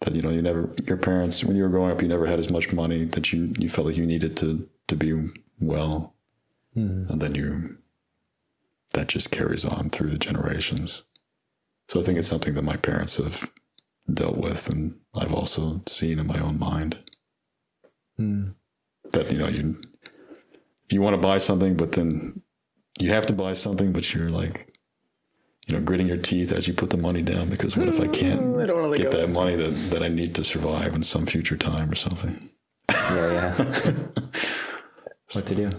That 0.00 0.14
you 0.14 0.22
know, 0.22 0.30
you 0.30 0.40
never 0.40 0.72
your 0.86 0.96
parents 0.96 1.44
when 1.44 1.56
you 1.56 1.64
were 1.64 1.68
growing 1.68 1.90
up, 1.90 2.00
you 2.00 2.08
never 2.08 2.26
had 2.26 2.38
as 2.38 2.50
much 2.50 2.72
money 2.72 3.04
that 3.06 3.32
you 3.32 3.52
you 3.58 3.68
felt 3.68 3.88
like 3.88 3.96
you 3.96 4.06
needed 4.06 4.36
to 4.38 4.68
to 4.86 4.96
be 4.96 5.30
well, 5.60 6.14
and 7.10 7.20
then 7.20 7.34
you 7.34 7.76
that 8.94 9.08
just 9.08 9.32
carries 9.32 9.64
on 9.64 9.90
through 9.90 10.10
the 10.10 10.18
generations. 10.18 11.04
So 11.88 11.98
I 11.98 12.04
think 12.04 12.18
it's 12.18 12.28
something 12.28 12.54
that 12.54 12.62
my 12.62 12.76
parents 12.76 13.16
have 13.16 13.50
dealt 14.12 14.36
with, 14.38 14.68
and 14.68 14.94
I've 15.14 15.32
also 15.32 15.82
seen 15.86 16.18
in 16.18 16.26
my 16.26 16.40
own 16.40 16.58
mind 16.58 16.98
Mm. 18.18 18.54
that 19.12 19.30
you 19.30 19.38
know 19.38 19.46
you 19.46 19.80
you 20.90 21.00
want 21.00 21.14
to 21.14 21.22
buy 21.22 21.38
something, 21.38 21.76
but 21.76 21.92
then 21.92 22.42
you 22.98 23.10
have 23.10 23.26
to 23.26 23.32
buy 23.32 23.52
something, 23.52 23.92
but 23.92 24.12
you're 24.12 24.28
like 24.28 24.74
you 25.68 25.76
know 25.76 25.84
gritting 25.84 26.08
your 26.08 26.16
teeth 26.16 26.50
as 26.50 26.66
you 26.66 26.74
put 26.74 26.90
the 26.90 26.96
money 26.96 27.22
down 27.22 27.48
because 27.48 27.76
what 27.76 27.86
if 27.86 28.00
I 28.00 28.08
can't 28.08 28.58
I 28.58 28.66
don't 28.66 28.90
to 28.90 28.96
get 28.96 29.12
that 29.12 29.28
money 29.28 29.54
that, 29.54 29.70
that 29.90 30.02
I 30.02 30.08
need 30.08 30.34
to 30.34 30.42
survive 30.42 30.94
in 30.94 31.02
some 31.04 31.26
future 31.26 31.56
time 31.56 31.90
or 31.90 31.94
something? 31.94 32.50
Yeah, 32.90 33.54
yeah. 33.58 33.92
what 35.34 35.46
to 35.46 35.54
do? 35.54 35.70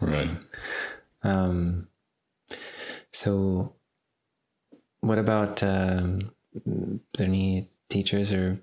Right. 0.00 0.30
Um, 1.22 1.88
so, 3.12 3.74
what 5.00 5.18
about 5.18 5.62
um, 5.62 6.30
there 6.54 7.26
any 7.26 7.68
teachers 7.88 8.32
or 8.32 8.60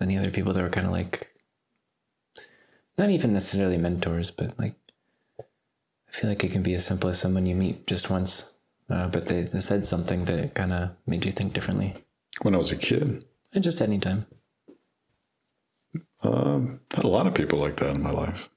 any 0.00 0.16
other 0.18 0.30
people 0.30 0.52
that 0.52 0.62
were 0.62 0.70
kind 0.70 0.86
of 0.86 0.92
like, 0.92 1.32
not 2.98 3.10
even 3.10 3.32
necessarily 3.32 3.76
mentors, 3.76 4.30
but 4.30 4.58
like, 4.58 4.74
I 5.40 6.12
feel 6.12 6.30
like 6.30 6.44
it 6.44 6.52
can 6.52 6.62
be 6.62 6.74
as 6.74 6.84
simple 6.84 7.10
as 7.10 7.18
someone 7.18 7.46
you 7.46 7.54
meet 7.54 7.86
just 7.86 8.08
once, 8.10 8.52
uh, 8.88 9.08
but 9.08 9.26
they, 9.26 9.42
they 9.42 9.58
said 9.60 9.86
something 9.86 10.24
that 10.26 10.54
kind 10.54 10.72
of 10.72 10.90
made 11.06 11.24
you 11.24 11.32
think 11.32 11.52
differently, 11.52 11.94
When 12.42 12.54
I 12.54 12.58
was 12.58 12.72
a 12.72 12.76
kid, 12.76 13.24
and 13.52 13.64
just 13.64 13.80
any 13.80 13.98
time. 13.98 14.26
um, 16.22 16.80
had 16.94 17.04
a 17.04 17.08
lot 17.08 17.26
of 17.26 17.34
people 17.34 17.58
like 17.58 17.76
that 17.78 17.96
in 17.96 18.02
my 18.02 18.10
life. 18.10 18.48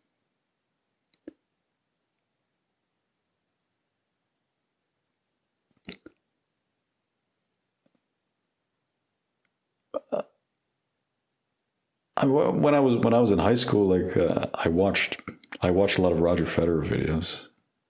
I, 12.19 12.25
when 12.25 12.75
I 12.75 12.79
was 12.79 12.95
when 12.97 13.13
I 13.13 13.19
was 13.19 13.31
in 13.31 13.39
high 13.39 13.55
school, 13.55 13.87
like 13.87 14.15
uh, 14.17 14.47
I 14.53 14.67
watched 14.69 15.21
I 15.61 15.71
watched 15.71 15.97
a 15.97 16.01
lot 16.01 16.11
of 16.11 16.19
Roger 16.21 16.43
Federer 16.45 16.85
videos. 16.85 17.49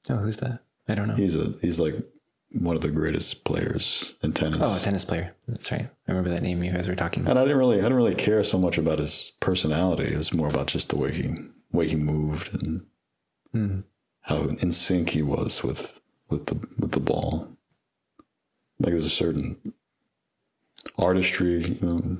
Oh, 0.09 0.17
who's 0.17 0.37
that? 0.37 0.59
I 0.87 0.95
don't 0.95 1.07
know. 1.07 1.15
He's 1.15 1.35
a 1.35 1.53
he's 1.61 1.79
like 1.79 1.95
one 2.53 2.75
of 2.75 2.81
the 2.81 2.89
greatest 2.89 3.43
players 3.43 4.15
in 4.23 4.33
tennis. 4.33 4.59
oh, 4.63 4.75
a 4.75 4.79
tennis 4.79 5.05
player. 5.05 5.35
That's 5.47 5.71
right. 5.71 5.87
I 6.07 6.11
remember 6.11 6.31
that 6.31 6.41
name 6.41 6.63
you 6.63 6.71
guys 6.71 6.87
were 6.89 6.95
talking 6.95 7.21
about. 7.21 7.31
And 7.31 7.39
I 7.39 7.43
didn't 7.43 7.59
really, 7.59 7.77
I 7.77 7.83
didn't 7.83 7.97
really 7.97 8.15
care 8.15 8.43
so 8.43 8.57
much 8.57 8.79
about 8.79 8.97
his 8.97 9.33
personality. 9.39 10.05
It's 10.15 10.33
more 10.33 10.47
about 10.47 10.65
just 10.65 10.89
the 10.89 10.97
way 10.97 11.11
he, 11.11 11.35
way 11.71 11.87
he 11.87 11.95
moved 11.95 12.51
and 12.59 12.85
Hmm. 13.51 13.79
how 14.21 14.41
in 14.61 14.71
sync 14.71 15.11
he 15.11 15.21
was 15.21 15.63
with, 15.63 16.01
with 16.29 16.47
the, 16.47 16.55
with 16.79 16.91
the 16.93 16.99
ball. 16.99 17.49
Like 18.79 18.93
there's 18.93 19.05
a 19.05 19.09
certain 19.11 19.73
artistry, 20.97 21.77
you 21.79 21.87
know, 21.87 22.17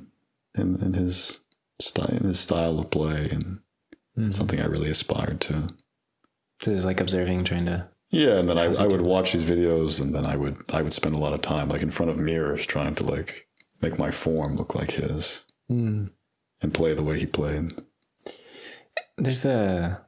in, 0.56 0.76
in 0.84 0.94
his 0.94 1.40
style, 1.80 2.20
his 2.22 2.40
style 2.40 2.80
of 2.80 2.90
play, 2.92 3.30
and 3.32 3.60
it's 4.18 4.38
something 4.38 4.60
I 4.60 4.66
really 4.66 4.90
aspired 4.90 5.40
to. 5.42 5.68
So 6.62 6.72
it's 6.72 6.86
like 6.86 7.00
observing, 7.00 7.46
trying 7.46 7.66
to. 7.66 7.88
Yeah, 8.12 8.38
and 8.40 8.50
then 8.50 8.58
I, 8.58 8.66
I 8.66 8.88
would 8.88 9.06
watch 9.06 9.34
these 9.34 9.44
videos, 9.50 10.02
and 10.02 10.14
then 10.14 10.26
I 10.26 10.36
would 10.36 10.58
I 10.74 10.82
would 10.82 10.94
spend 10.94 11.16
a 11.16 11.20
lot 11.20 11.34
of 11.34 11.42
time 11.42 11.70
like 11.70 11.82
in 11.84 11.92
front 11.92 12.10
of 12.10 12.18
mirrors 12.18 12.66
trying 12.66 12.96
to 12.96 13.04
like 13.04 13.48
make 13.82 13.98
my 14.00 14.12
form 14.12 14.56
look 14.58 14.76
like 14.76 14.92
his 14.92 15.46
Hmm. 15.68 16.08
and 16.62 16.74
play 16.74 16.94
the 16.96 17.04
way 17.04 17.20
he 17.20 17.26
played. 17.28 17.72
There's 19.18 19.46
a 19.46 20.02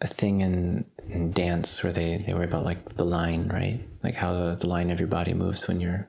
a 0.00 0.06
thing 0.06 0.40
in, 0.42 0.84
in 1.08 1.32
dance 1.32 1.82
where 1.82 1.92
they, 1.92 2.22
they 2.24 2.32
worry 2.32 2.44
about 2.44 2.64
like 2.64 2.94
the 2.96 3.04
line, 3.04 3.48
right? 3.48 3.80
Like 4.04 4.14
how 4.14 4.32
the, 4.32 4.54
the 4.54 4.68
line 4.68 4.90
of 4.92 5.00
your 5.00 5.08
body 5.08 5.34
moves 5.34 5.66
when 5.66 5.80
you're 5.80 6.08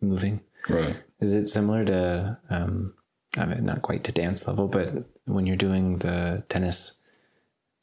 moving. 0.00 0.40
Right. 0.68 0.96
Is 1.20 1.34
it 1.34 1.48
similar 1.48 1.84
to 1.84 2.38
um 2.50 2.94
I 3.38 3.46
mean 3.46 3.64
not 3.64 3.82
quite 3.82 4.04
to 4.04 4.12
dance 4.12 4.46
level, 4.46 4.68
but 4.68 4.92
when 5.24 5.46
you're 5.46 5.56
doing 5.56 5.98
the 5.98 6.44
tennis, 6.48 6.98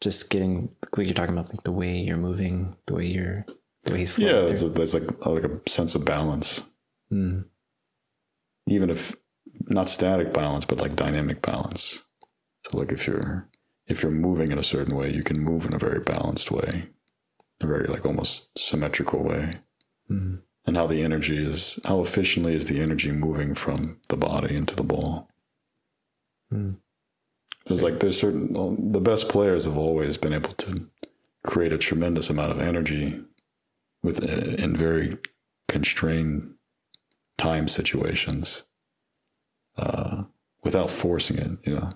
just 0.01 0.29
getting 0.29 0.69
what 0.93 1.05
you're 1.05 1.15
talking 1.15 1.37
about, 1.37 1.53
like 1.53 1.63
the 1.63 1.71
way 1.71 1.97
you're 1.97 2.17
moving, 2.17 2.75
the 2.87 2.95
way 2.95 3.05
you're 3.07 3.45
the 3.83 3.91
way 3.93 3.99
he's 3.99 4.11
flowing 4.11 4.33
Yeah, 4.35 4.41
there's, 4.45 4.63
a, 4.63 4.69
there's 4.69 4.93
like 4.93 5.25
like 5.25 5.43
a 5.43 5.69
sense 5.69 5.95
of 5.95 6.05
balance, 6.05 6.63
Hmm. 7.09 7.41
even 8.67 8.89
if 8.89 9.15
not 9.67 9.89
static 9.89 10.33
balance, 10.33 10.65
but 10.65 10.81
like 10.81 10.95
dynamic 10.95 11.41
balance. 11.41 12.03
So 12.65 12.77
like 12.77 12.91
if 12.91 13.07
you're 13.07 13.49
if 13.87 14.01
you're 14.01 14.11
moving 14.11 14.51
in 14.51 14.57
a 14.57 14.63
certain 14.63 14.95
way, 14.95 15.11
you 15.13 15.23
can 15.23 15.39
move 15.39 15.65
in 15.65 15.73
a 15.73 15.79
very 15.79 15.99
balanced 15.99 16.51
way, 16.51 16.87
a 17.61 17.67
very 17.67 17.87
like 17.87 18.05
almost 18.05 18.57
symmetrical 18.57 19.21
way. 19.23 19.51
Hmm. 20.07 20.35
And 20.65 20.77
how 20.77 20.87
the 20.87 21.03
energy 21.03 21.37
is, 21.37 21.79
how 21.85 22.01
efficiently 22.01 22.55
is 22.55 22.67
the 22.67 22.81
energy 22.81 23.11
moving 23.11 23.53
from 23.53 23.99
the 24.07 24.15
body 24.15 24.55
into 24.55 24.75
the 24.75 24.83
ball? 24.83 25.29
Hmm. 26.49 26.73
There's 27.65 27.83
like 27.83 27.99
there's 27.99 28.19
certain 28.19 28.91
the 28.91 28.99
best 28.99 29.29
players 29.29 29.65
have 29.65 29.77
always 29.77 30.17
been 30.17 30.33
able 30.33 30.51
to 30.51 30.89
create 31.43 31.71
a 31.71 31.77
tremendous 31.77 32.29
amount 32.29 32.51
of 32.51 32.59
energy 32.59 33.23
with 34.01 34.23
uh, 34.23 34.61
in 34.63 34.75
very 34.75 35.17
constrained 35.67 36.55
time 37.37 37.67
situations 37.67 38.65
uh, 39.77 40.23
without 40.63 40.89
forcing 40.89 41.37
it. 41.37 41.51
You 41.63 41.75
know, 41.75 41.89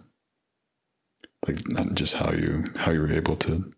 like 1.47 1.67
not 1.67 1.95
just 1.95 2.15
how 2.15 2.31
you 2.31 2.63
how 2.77 2.91
you're 2.91 3.11
able 3.11 3.35
to 3.37 3.73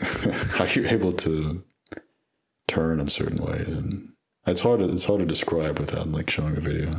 how 0.02 0.64
you're 0.66 0.88
able 0.88 1.14
to 1.14 1.64
turn 2.72 3.00
in 3.00 3.06
certain 3.06 3.44
ways, 3.44 3.76
and 3.76 4.08
it's 4.46 4.60
hard 4.62 4.80
to 4.80 4.88
it's 4.88 5.04
hard 5.04 5.20
to 5.20 5.26
describe 5.26 5.78
without 5.78 6.08
like 6.08 6.30
showing 6.30 6.56
a 6.56 6.60
video. 6.60 6.90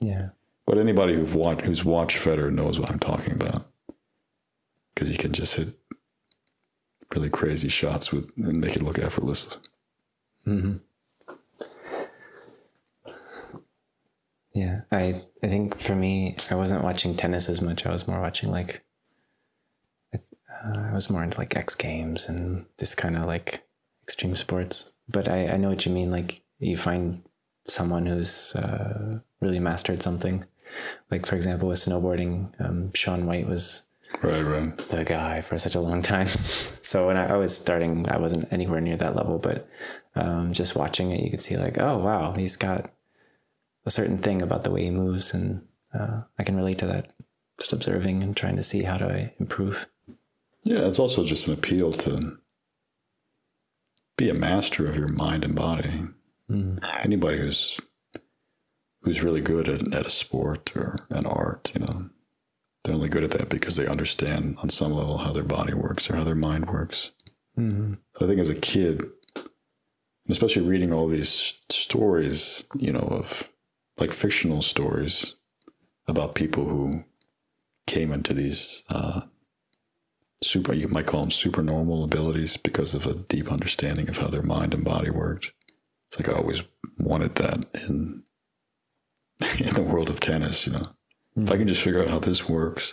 Yeah. 0.00 0.28
But 0.66 0.78
anybody 0.78 1.14
who've 1.14 1.34
watched 1.34 1.62
who's 1.62 1.84
watched 1.84 2.18
Federer 2.18 2.52
knows 2.52 2.78
what 2.78 2.90
I'm 2.90 2.98
talking 2.98 3.32
about 3.32 3.66
because 4.94 5.08
he 5.08 5.16
can 5.16 5.32
just 5.32 5.54
hit 5.54 5.68
really 7.14 7.30
crazy 7.30 7.68
shots 7.68 8.12
with 8.12 8.30
and 8.36 8.60
make 8.60 8.76
it 8.76 8.82
look 8.82 8.98
effortless. 8.98 9.58
hmm 10.44 10.76
Yeah, 14.54 14.82
I 14.92 15.22
I 15.42 15.46
think 15.48 15.78
for 15.80 15.94
me, 15.94 16.36
I 16.50 16.54
wasn't 16.56 16.84
watching 16.84 17.16
tennis 17.16 17.48
as 17.48 17.62
much. 17.62 17.86
I 17.86 17.90
was 17.92 18.06
more 18.06 18.20
watching 18.20 18.50
like, 18.50 18.84
uh, 20.14 20.18
I 20.76 20.92
was 20.92 21.08
more 21.08 21.22
into 21.24 21.38
like 21.38 21.56
X 21.56 21.74
Games 21.74 22.28
and 22.28 22.66
this 22.78 22.94
kind 22.94 23.16
of 23.16 23.24
like 23.24 23.62
extreme 24.02 24.36
sports. 24.36 24.92
But 25.12 25.28
I 25.28 25.48
I 25.48 25.56
know 25.56 25.68
what 25.68 25.86
you 25.86 25.92
mean. 25.92 26.10
Like 26.10 26.42
you 26.58 26.76
find 26.76 27.22
someone 27.64 28.06
who's 28.06 28.54
uh, 28.56 29.20
really 29.40 29.60
mastered 29.60 30.02
something. 30.02 30.44
Like 31.10 31.26
for 31.26 31.36
example, 31.36 31.68
with 31.68 31.78
snowboarding, 31.78 32.52
um, 32.60 32.92
Shaun 32.94 33.26
White 33.26 33.46
was 33.48 33.82
Right, 34.22 34.42
right. 34.42 34.76
the 34.88 35.04
guy 35.04 35.40
for 35.40 35.56
such 35.56 35.74
a 35.74 35.80
long 35.80 36.02
time. 36.02 36.26
so 36.82 37.06
when 37.06 37.16
I, 37.16 37.32
I 37.32 37.36
was 37.36 37.56
starting, 37.56 38.06
I 38.08 38.18
wasn't 38.18 38.52
anywhere 38.52 38.80
near 38.80 38.96
that 38.98 39.16
level, 39.16 39.38
but 39.38 39.68
um, 40.14 40.52
just 40.52 40.76
watching 40.76 41.10
it, 41.12 41.22
you 41.24 41.30
could 41.30 41.40
see 41.40 41.56
like, 41.56 41.78
oh 41.78 41.98
wow, 41.98 42.32
he's 42.32 42.56
got 42.56 42.90
a 43.86 43.90
certain 43.90 44.18
thing 44.18 44.42
about 44.42 44.64
the 44.64 44.70
way 44.70 44.84
he 44.84 44.90
moves, 44.90 45.32
and 45.34 45.66
uh, 45.94 46.22
I 46.38 46.44
can 46.44 46.56
relate 46.56 46.78
to 46.78 46.86
that. 46.86 47.12
Just 47.58 47.72
observing 47.72 48.22
and 48.22 48.36
trying 48.36 48.56
to 48.56 48.62
see 48.62 48.82
how 48.82 48.96
do 48.98 49.06
I 49.06 49.34
improve. 49.38 49.86
Yeah, 50.62 50.86
it's 50.86 50.98
also 50.98 51.24
just 51.24 51.48
an 51.48 51.54
appeal 51.54 51.92
to 51.92 52.38
be 54.16 54.28
a 54.28 54.34
master 54.34 54.86
of 54.86 54.96
your 54.96 55.08
mind 55.08 55.44
and 55.44 55.54
body. 55.54 56.02
Anybody 57.02 57.38
who's 57.38 57.80
who's 59.02 59.22
really 59.22 59.40
good 59.40 59.68
at, 59.68 59.92
at 59.92 60.06
a 60.06 60.10
sport 60.10 60.76
or 60.76 60.96
an 61.10 61.26
art, 61.26 61.72
you 61.74 61.80
know, 61.80 62.10
they're 62.84 62.94
only 62.94 63.08
good 63.08 63.24
at 63.24 63.30
that 63.30 63.48
because 63.48 63.76
they 63.76 63.86
understand 63.86 64.56
on 64.58 64.68
some 64.68 64.92
level 64.92 65.18
how 65.18 65.32
their 65.32 65.42
body 65.42 65.74
works 65.74 66.08
or 66.08 66.16
how 66.16 66.24
their 66.24 66.34
mind 66.34 66.68
works. 66.70 67.10
Mm-hmm. 67.58 67.94
So 68.14 68.24
I 68.24 68.28
think 68.28 68.40
as 68.40 68.48
a 68.48 68.54
kid, 68.54 69.04
especially 70.28 70.62
reading 70.62 70.92
all 70.92 71.08
these 71.08 71.60
stories, 71.68 72.64
you 72.76 72.92
know, 72.92 73.00
of 73.00 73.48
like 73.98 74.12
fictional 74.12 74.62
stories 74.62 75.36
about 76.06 76.34
people 76.34 76.64
who 76.64 77.04
came 77.86 78.12
into 78.12 78.32
these 78.34 78.84
uh, 78.88 79.22
super, 80.42 80.72
you 80.72 80.88
might 80.88 81.06
call 81.06 81.20
them 81.22 81.30
supernormal 81.30 82.04
abilities 82.04 82.56
because 82.56 82.94
of 82.94 83.06
a 83.06 83.14
deep 83.14 83.50
understanding 83.50 84.08
of 84.08 84.18
how 84.18 84.28
their 84.28 84.42
mind 84.42 84.74
and 84.74 84.84
body 84.84 85.10
worked. 85.10 85.52
It's 86.08 86.18
like 86.20 86.28
I 86.28 86.38
always 86.38 86.62
wanted 86.98 87.36
that 87.36 87.64
in 87.86 88.22
in 89.58 89.74
the 89.74 89.82
world 89.82 90.10
of 90.10 90.20
tennis, 90.20 90.66
you 90.66 90.72
know. 90.74 90.82
If 91.36 91.50
I 91.50 91.56
can 91.56 91.66
just 91.66 91.80
figure 91.82 92.02
out 92.02 92.08
how 92.10 92.18
this 92.18 92.48
works 92.48 92.92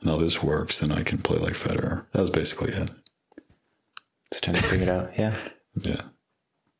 and 0.00 0.08
how 0.10 0.16
this 0.16 0.42
works, 0.42 0.78
then 0.78 0.90
I 0.92 1.02
can 1.02 1.18
play 1.18 1.38
like 1.38 1.52
Federer. 1.54 2.06
That 2.12 2.20
was 2.20 2.30
basically 2.30 2.72
it. 2.72 2.90
Just 4.32 4.44
trying 4.44 4.56
to 4.56 4.62
figure 4.62 4.84
it 4.84 4.88
out. 4.88 5.18
Yeah, 5.18 5.36
Yeah. 5.82 6.02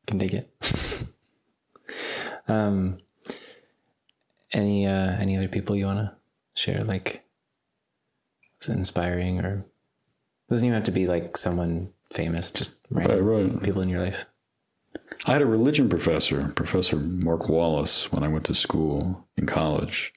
can 0.07 0.17
dig 0.17 0.33
it. 0.33 0.53
um, 2.47 2.97
any 4.51 4.87
uh, 4.87 5.17
any 5.19 5.37
other 5.37 5.47
people 5.47 5.75
you 5.75 5.85
want 5.85 5.99
to 5.99 6.15
share? 6.61 6.81
Like, 6.81 7.23
was 8.59 8.69
inspiring 8.69 9.39
or 9.39 9.65
doesn't 10.49 10.65
even 10.65 10.75
have 10.75 10.83
to 10.85 10.91
be 10.91 11.07
like 11.07 11.35
someone 11.37 11.91
famous. 12.11 12.51
Just 12.51 12.75
random 12.89 13.25
Right, 13.25 13.43
right. 13.51 13.63
people 13.63 13.81
in 13.81 13.89
your 13.89 14.01
life. 14.03 14.25
I 15.25 15.33
had 15.33 15.41
a 15.41 15.45
religion 15.45 15.89
professor, 15.89 16.49
Professor 16.55 16.95
Mark 16.97 17.49
Wallace, 17.49 18.11
when 18.11 18.23
I 18.23 18.27
went 18.27 18.45
to 18.45 18.55
school 18.55 19.27
in 19.35 19.45
college, 19.45 20.13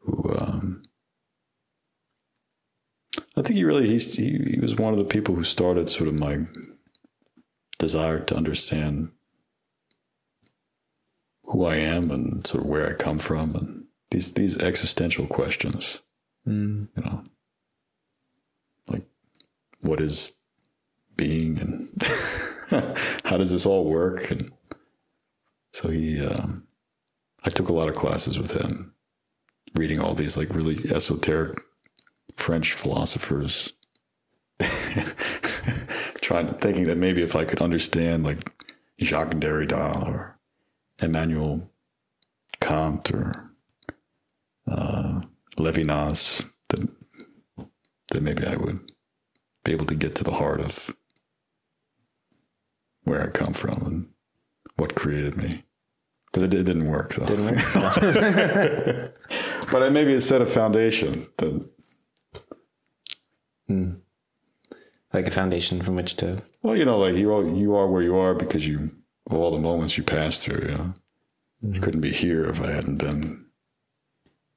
who 0.00 0.34
um, 0.38 0.82
I 3.36 3.42
think 3.42 3.56
he 3.56 3.64
really 3.64 3.88
he's, 3.88 4.14
he 4.14 4.38
he 4.54 4.60
was 4.60 4.76
one 4.76 4.92
of 4.92 4.98
the 4.98 5.04
people 5.04 5.34
who 5.34 5.42
started 5.42 5.88
sort 5.88 6.08
of 6.08 6.14
my 6.14 6.40
desire 7.78 8.20
to 8.20 8.36
understand 8.36 9.10
who 11.44 11.64
I 11.64 11.76
am 11.76 12.10
and 12.10 12.46
sort 12.46 12.62
of 12.64 12.68
where 12.70 12.88
I 12.88 12.94
come 12.94 13.18
from 13.18 13.54
and 13.56 13.84
these 14.10 14.32
these 14.32 14.58
existential 14.58 15.26
questions, 15.26 16.02
Mm. 16.46 16.88
you 16.96 17.02
know, 17.04 17.22
what 19.82 20.00
is 20.00 20.32
being 21.16 21.58
and 21.58 22.02
how 23.24 23.36
does 23.36 23.52
this 23.52 23.66
all 23.66 23.84
work? 23.84 24.30
And 24.30 24.50
so 25.72 25.88
he 25.88 26.24
um, 26.24 26.66
i 27.44 27.50
took 27.50 27.68
a 27.68 27.72
lot 27.72 27.88
of 27.88 27.96
classes 27.96 28.38
with 28.38 28.52
him 28.52 28.94
reading 29.74 30.00
all 30.00 30.14
these 30.14 30.36
like 30.36 30.54
really 30.54 30.84
esoteric 30.90 31.60
french 32.36 32.72
philosophers 32.72 33.72
trying 36.20 36.46
thinking 36.46 36.84
that 36.84 36.96
maybe 36.96 37.22
if 37.22 37.34
i 37.34 37.44
could 37.44 37.60
understand 37.60 38.22
like 38.22 38.52
jacques 39.00 39.34
derrida 39.34 40.06
or 40.06 40.38
immanuel 41.00 41.68
kant 42.60 43.10
or 43.10 43.32
uh, 44.70 45.20
levinas 45.58 46.48
then, 46.68 46.88
that 48.10 48.22
maybe 48.22 48.46
i 48.46 48.56
would 48.56 48.78
be 49.64 49.72
able 49.72 49.86
to 49.86 49.94
get 49.94 50.14
to 50.16 50.24
the 50.24 50.32
heart 50.32 50.60
of 50.60 50.94
where 53.04 53.22
I 53.22 53.28
come 53.28 53.52
from 53.52 53.86
and 53.86 54.08
what 54.76 54.94
created 54.94 55.36
me. 55.36 55.64
But 56.32 56.44
it, 56.44 56.54
it 56.54 56.64
didn't 56.64 56.88
work 56.88 57.14
though. 57.14 57.26
Didn't 57.26 57.46
work. 57.46 59.14
But 59.72 59.82
I 59.82 59.88
maybe 59.88 60.12
it 60.12 60.20
set 60.20 60.42
a 60.42 60.46
foundation 60.46 61.28
that 61.38 61.66
hmm. 63.66 63.92
like 65.14 65.26
a 65.26 65.30
foundation 65.30 65.80
from 65.80 65.94
which 65.94 66.16
to. 66.16 66.42
well, 66.62 66.76
you 66.76 66.84
know, 66.84 66.98
like 66.98 67.14
you 67.14 67.32
are 67.32 67.42
you 67.48 67.74
are 67.74 67.86
where 67.86 68.02
you 68.02 68.16
are 68.16 68.34
because 68.34 68.68
you 68.68 68.90
of 69.30 69.34
all 69.34 69.50
the 69.50 69.62
moments 69.62 69.96
you 69.96 70.04
passed 70.04 70.44
through, 70.44 70.68
you 70.68 70.76
know. 70.76 70.94
You 71.62 71.70
hmm. 71.70 71.80
couldn't 71.80 72.02
be 72.02 72.12
here 72.12 72.44
if 72.44 72.60
I 72.60 72.70
hadn't 72.70 72.96
been 72.96 73.46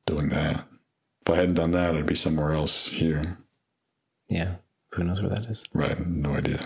doing 0.06 0.30
that. 0.30 0.66
If 1.22 1.30
I 1.30 1.38
hadn't 1.38 1.56
done 1.56 1.72
that, 1.72 1.96
I'd 1.96 2.06
be 2.06 2.16
somewhere 2.16 2.52
else 2.52 2.90
here. 2.90 3.38
Yeah, 4.28 4.56
who 4.96 5.04
knows 5.04 5.22
where 5.22 5.30
that 5.30 5.46
is? 5.46 5.66
Right, 5.74 6.00
no 6.08 6.36
idea. 6.36 6.60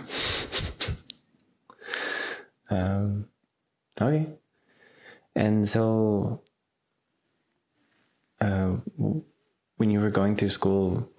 Um, 2.70 3.26
okay. 4.00 4.28
And 5.36 5.68
so, 5.68 6.42
uh, 8.40 8.78
when 9.78 9.90
you 9.90 10.00
were 10.00 10.12
going 10.12 10.36
through 10.36 10.50
school, 10.50 11.10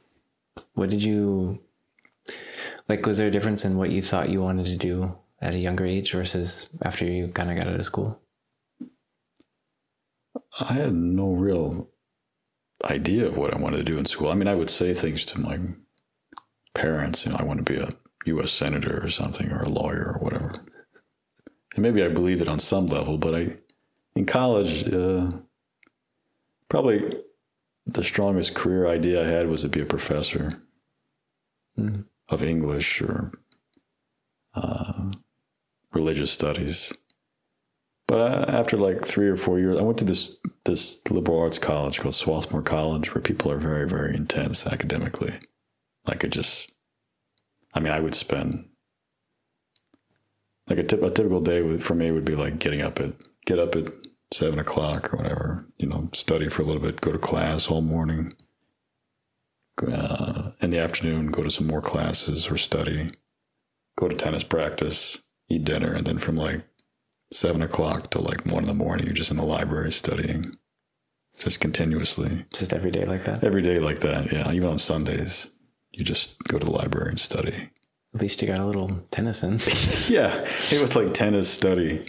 what 0.74 0.90
did 0.90 1.02
you 1.02 1.58
like? 2.88 3.04
Was 3.06 3.18
there 3.18 3.28
a 3.28 3.30
difference 3.32 3.64
in 3.64 3.76
what 3.76 3.90
you 3.90 4.02
thought 4.02 4.30
you 4.30 4.42
wanted 4.42 4.66
to 4.66 4.76
do 4.76 5.16
at 5.40 5.54
a 5.54 5.58
younger 5.58 5.86
age 5.86 6.12
versus 6.12 6.68
after 6.82 7.04
you 7.04 7.28
kind 7.28 7.50
of 7.50 7.56
got 7.56 7.66
out 7.66 7.78
of 7.78 7.84
school? 7.84 8.20
I 10.60 10.74
had 10.74 10.94
no 10.94 11.32
real 11.32 11.88
idea 12.84 13.26
of 13.26 13.36
what 13.36 13.54
I 13.54 13.58
wanted 13.58 13.78
to 13.78 13.84
do 13.84 13.98
in 13.98 14.04
school. 14.04 14.30
I 14.30 14.34
mean, 14.34 14.48
I 14.48 14.54
would 14.54 14.70
say 14.70 14.94
things 14.94 15.24
to 15.26 15.40
my 15.40 15.58
parents, 16.74 17.24
you 17.24 17.32
know, 17.32 17.38
I 17.38 17.42
want 17.44 17.64
to 17.64 17.72
be 17.72 17.78
a 17.78 17.90
U.S. 18.26 18.50
senator 18.50 19.02
or 19.02 19.08
something, 19.08 19.50
or 19.50 19.62
a 19.62 19.68
lawyer 19.68 20.14
or 20.14 20.20
whatever. 20.20 20.52
And 21.74 21.82
maybe 21.82 22.02
I 22.02 22.08
believed 22.08 22.42
it 22.42 22.48
on 22.48 22.58
some 22.58 22.86
level, 22.86 23.16
but 23.18 23.34
I, 23.34 23.56
in 24.14 24.26
college, 24.26 24.86
uh, 24.92 25.30
probably 26.68 27.22
the 27.86 28.04
strongest 28.04 28.54
career 28.54 28.86
idea 28.86 29.22
I 29.24 29.28
had 29.30 29.48
was 29.48 29.62
to 29.62 29.68
be 29.68 29.80
a 29.80 29.86
professor 29.86 30.50
Mhm. 31.78 32.04
of 32.28 32.42
English 32.42 33.00
or 33.00 33.32
uh, 34.54 35.12
religious 35.92 36.30
studies. 36.30 36.92
But 38.06 38.18
uh, 38.20 38.44
after 38.48 38.76
like 38.76 39.04
three 39.04 39.28
or 39.28 39.36
four 39.36 39.58
years, 39.60 39.78
I 39.78 39.82
went 39.82 39.98
to 39.98 40.04
this 40.04 40.36
this 40.64 41.00
liberal 41.10 41.40
arts 41.40 41.58
college 41.58 42.00
called 42.00 42.14
Swarthmore 42.14 42.62
College, 42.62 43.14
where 43.14 43.22
people 43.22 43.50
are 43.52 43.56
very 43.58 43.88
very 43.88 44.14
intense 44.16 44.66
academically. 44.66 45.38
I 46.10 46.16
could 46.16 46.32
just, 46.32 46.72
I 47.74 47.80
mean, 47.80 47.92
I 47.92 48.00
would 48.00 48.14
spend 48.14 48.68
like 50.68 50.78
a, 50.78 50.84
tip, 50.84 51.02
a 51.02 51.10
typical 51.10 51.40
day 51.40 51.62
would, 51.62 51.82
for 51.82 51.94
me 51.94 52.10
would 52.10 52.24
be 52.26 52.36
like 52.36 52.58
getting 52.58 52.82
up 52.82 53.00
at 53.00 53.12
get 53.46 53.58
up 53.58 53.76
at 53.76 53.88
seven 54.32 54.58
o'clock 54.60 55.12
or 55.14 55.18
whatever, 55.18 55.66
you 55.78 55.88
know, 55.88 56.08
study 56.12 56.48
for 56.48 56.62
a 56.62 56.64
little 56.66 56.82
bit, 56.82 57.00
go 57.00 57.12
to 57.12 57.18
class 57.18 57.68
all 57.68 57.80
morning. 57.82 58.32
Uh, 59.90 60.52
in 60.60 60.70
the 60.70 60.78
afternoon, 60.78 61.28
go 61.28 61.42
to 61.42 61.50
some 61.50 61.66
more 61.66 61.82
classes 61.82 62.50
or 62.50 62.56
study. 62.58 63.08
go 63.96 64.08
to 64.08 64.16
tennis 64.16 64.42
practice, 64.44 65.20
eat 65.48 65.64
dinner, 65.64 65.92
and 65.92 66.06
then 66.06 66.18
from 66.18 66.36
like 66.36 66.62
seven 67.32 67.62
o'clock 67.62 68.10
to 68.10 68.20
like 68.20 68.44
one 68.46 68.62
in 68.62 68.68
the 68.68 68.74
morning, 68.74 69.06
you're 69.06 69.14
just 69.14 69.30
in 69.30 69.36
the 69.36 69.42
library 69.44 69.92
studying, 69.92 70.52
just 71.38 71.60
continuously. 71.60 72.44
Just 72.52 72.72
every 72.72 72.90
day 72.90 73.04
like 73.04 73.24
that. 73.24 73.44
Every 73.44 73.62
day 73.62 73.78
like 73.78 74.00
that, 74.00 74.32
yeah. 74.32 74.50
Even 74.52 74.70
on 74.70 74.78
Sundays, 74.78 75.50
you 75.92 76.04
just 76.04 76.42
go 76.44 76.58
to 76.58 76.64
the 76.64 76.72
library 76.72 77.10
and 77.10 77.20
study. 77.20 77.70
At 78.14 78.20
least 78.20 78.42
you 78.42 78.48
got 78.48 78.58
a 78.58 78.64
little 78.64 79.00
tennis 79.10 79.42
in. 79.42 79.60
yeah, 80.12 80.44
it 80.70 80.80
was 80.80 80.96
like 80.96 81.14
tennis 81.14 81.48
study. 81.48 82.06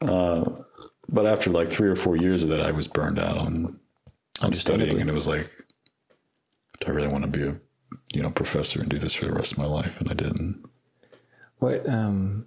Uh, 0.00 0.44
but 1.08 1.26
after 1.26 1.50
like 1.50 1.70
three 1.70 1.88
or 1.88 1.96
four 1.96 2.16
years 2.16 2.42
of 2.42 2.50
that, 2.50 2.60
I 2.60 2.70
was 2.70 2.88
burned 2.88 3.18
out 3.18 3.38
on 3.38 3.78
on 4.40 4.54
studying, 4.54 5.00
and 5.00 5.10
it 5.10 5.14
was 5.14 5.26
like, 5.26 5.50
do 6.80 6.86
I 6.86 6.90
really 6.90 7.08
want 7.08 7.24
to 7.24 7.30
be 7.30 7.44
a 7.44 7.56
you 8.12 8.22
know 8.22 8.30
professor 8.30 8.80
and 8.80 8.88
do 8.88 8.98
this 8.98 9.14
for 9.14 9.26
the 9.26 9.32
rest 9.32 9.52
of 9.52 9.58
my 9.58 9.66
life? 9.66 10.00
And 10.00 10.10
I 10.10 10.14
didn't. 10.14 10.64
What 11.58 11.88
um, 11.88 12.46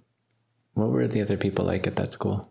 what 0.74 0.90
were 0.90 1.06
the 1.06 1.22
other 1.22 1.36
people 1.36 1.64
like 1.64 1.86
at 1.86 1.96
that 1.96 2.12
school 2.12 2.48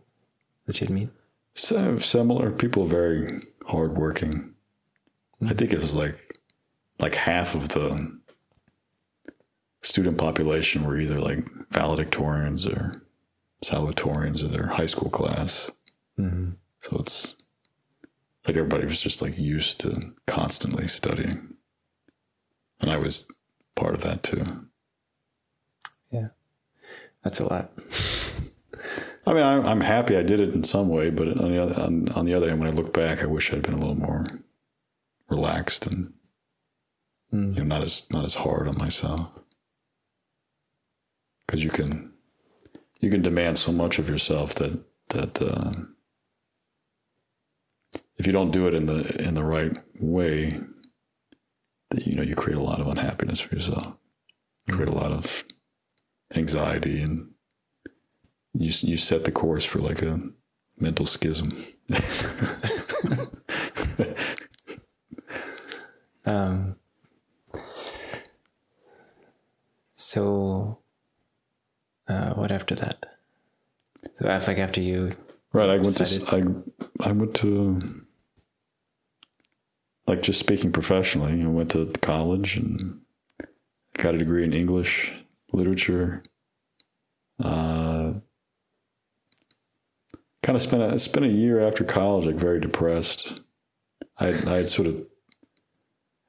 that 0.68 0.80
you'd 0.80 0.90
meet? 0.90 1.10
So 1.54 1.98
similar 1.98 2.52
people, 2.52 2.86
very 2.86 3.28
hardworking. 3.66 4.54
Mm-hmm. 5.42 5.48
I 5.48 5.54
think 5.54 5.74
it 5.74 5.82
was 5.82 5.96
like 5.96 6.31
like 7.02 7.16
half 7.16 7.56
of 7.56 7.70
the 7.70 8.20
student 9.82 10.18
population 10.18 10.86
were 10.86 10.98
either 10.98 11.20
like 11.20 11.44
valedictorians 11.72 12.68
or 12.72 12.92
salutatorians 13.64 14.44
of 14.44 14.52
their 14.52 14.68
high 14.68 14.86
school 14.86 15.10
class. 15.10 15.72
Mm-hmm. 16.20 16.52
So 16.80 16.98
it's 17.00 17.36
like 18.48 18.56
everybody 18.56 18.86
was 18.86 19.02
just 19.02 19.22
like 19.22 19.38
used 19.38 19.80
to 19.82 20.14
constantly 20.28 20.88
studying. 20.88 21.56
And 22.80 22.92
I 22.92 22.98
was 22.98 23.28
part 23.76 23.94
of 23.94 24.02
that 24.02 24.24
too. 24.24 24.44
Yeah. 26.12 26.28
That's 27.24 27.40
a 27.40 27.46
lot. 27.46 27.72
I 29.26 29.34
mean, 29.34 29.44
I'm, 29.44 29.66
I'm 29.66 29.82
happy 29.82 30.18
I 30.18 30.24
did 30.24 30.40
it 30.40 30.56
in 30.56 30.64
some 30.64 30.90
way, 30.90 31.12
but 31.12 31.40
on 31.40 31.52
the 31.52 31.62
other 31.62 31.80
on, 31.80 32.10
on 32.10 32.26
the 32.26 32.34
other 32.34 32.50
hand, 32.50 32.60
when 32.60 32.70
I 32.70 32.74
look 32.74 32.94
back, 32.94 33.22
I 33.22 33.28
wish 33.28 33.54
I'd 33.54 33.62
been 33.62 33.76
a 33.76 33.80
little 33.80 33.96
more 33.96 34.26
relaxed 35.30 35.86
and 35.86 36.14
mm. 37.34 37.56
you 37.56 37.62
know 37.62 37.76
not 37.76 37.82
as 37.82 38.10
not 38.12 38.24
as 38.24 38.36
hard 38.36 38.68
on 38.68 38.78
myself 38.78 39.28
because 41.46 41.64
you 41.64 41.70
can 41.70 42.12
you 43.00 43.10
can 43.10 43.22
demand 43.22 43.58
so 43.58 43.72
much 43.72 44.00
of 44.00 44.10
yourself 44.10 44.56
that 44.56 44.80
that 45.10 45.42
uh, 45.42 45.72
if 48.18 48.28
you 48.28 48.34
don't 48.34 48.52
do 48.52 48.68
it 48.68 48.74
in 48.74 48.86
the 48.86 49.28
in 49.28 49.34
the 49.34 49.44
right 49.44 49.76
way, 50.00 50.60
that 51.90 52.06
you 52.06 52.16
know 52.16 52.22
you 52.22 52.36
create 52.36 52.58
a 52.58 52.64
lot 52.64 52.80
of 52.80 52.88
unhappiness 52.88 53.40
for 53.40 53.56
yourself. 53.56 53.98
You 54.68 54.76
create 54.76 54.90
a 54.90 54.98
lot 54.98 55.12
of 55.12 55.44
anxiety 56.36 57.02
and 57.02 57.32
you 58.54 58.72
you 58.82 58.98
set 58.98 59.24
the 59.26 59.32
course 59.32 59.66
for 59.66 59.80
like 59.80 60.04
a 60.04 60.22
mental 60.78 61.06
schism. 61.08 61.52
um, 66.26 66.76
so, 69.94 70.80
uh, 72.08 72.34
what 72.52 72.62
after 72.62 72.76
that? 72.76 73.06
So 74.16 74.28
after 74.28 74.52
like 74.52 74.60
after 74.60 74.82
you, 74.82 75.16
right? 75.54 75.70
I 75.70 75.78
went 75.78 75.98
decided. 75.98 76.28
to 76.28 76.74
I 77.02 77.10
I 77.10 77.12
went 77.12 77.36
to 77.36 78.04
like 80.08 80.22
just 80.22 80.40
speaking 80.40 80.72
professionally. 80.72 81.42
I 81.42 81.48
went 81.48 81.72
to 81.72 81.92
college 82.02 82.58
and 82.58 83.02
got 83.94 84.16
a 84.16 84.18
degree 84.18 84.44
in 84.44 84.54
English 84.54 85.14
literature. 85.54 86.24
Uh, 87.42 88.14
kind 90.44 90.56
of 90.56 90.62
spent 90.62 90.82
a, 90.82 91.00
spent 91.00 91.26
a 91.26 91.30
year 91.30 91.60
after 91.60 91.84
college, 91.84 92.26
like 92.26 92.36
very 92.36 92.60
depressed. 92.60 93.42
I 94.18 94.30
I 94.30 94.58
had 94.58 94.70
sort 94.70 94.88
of 94.88 95.06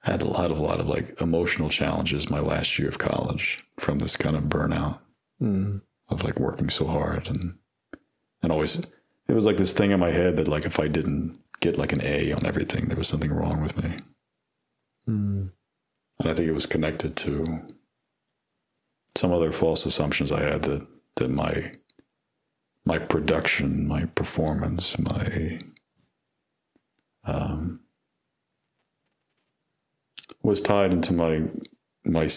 had 0.03 0.23
a 0.23 0.27
lot 0.27 0.51
of 0.51 0.59
a 0.59 0.63
lot 0.63 0.81
of 0.81 0.87
like 0.87 1.21
emotional 1.21 1.69
challenges 1.69 2.31
my 2.31 2.41
last 2.41 2.79
year 2.79 2.89
of 2.89 2.99
college 2.99 3.59
from 3.79 3.99
this 3.99 4.17
kind 4.17 4.37
of 4.37 4.45
burnout 4.45 4.99
mm. 5.41 5.81
Of 6.09 6.23
like 6.25 6.39
working 6.39 6.69
so 6.69 6.87
hard 6.87 7.29
and 7.29 7.57
and 8.43 8.53
always 8.53 8.79
it 9.29 9.35
was 9.35 9.47
like 9.47 9.57
this 9.57 9.73
thing 9.73 9.93
in 9.93 10.01
my 10.01 10.11
head 10.11 10.37
that 10.37 10.49
like 10.49 10.65
if 10.65 10.79
I 10.79 10.89
didn't 10.89 11.39
get 11.61 11.79
like 11.79 11.93
an 11.93 12.03
A 12.03 12.33
on 12.33 12.45
everything, 12.45 12.87
there 12.87 12.99
was 12.99 13.09
something 13.09 13.33
wrong 13.33 13.63
with 13.63 13.77
me. 13.77 13.97
Mm. 15.09 15.51
And 16.19 16.31
I 16.31 16.35
think 16.35 16.49
it 16.49 16.53
was 16.53 16.67
connected 16.67 17.17
to 17.17 17.63
some 19.15 19.33
other 19.33 19.53
false 19.53 19.87
assumptions 19.87 20.33
I 20.33 20.43
had 20.43 20.63
that 20.63 20.87
that 21.17 21.31
my 21.31 21.73
my 22.85 22.99
production, 22.99 23.87
my 23.87 24.07
performance, 24.07 24.99
my 24.99 25.59
um, 27.25 27.81
was 30.43 30.61
tied 30.61 30.93
into 30.93 31.13
my 31.13 31.43
my 32.05 32.29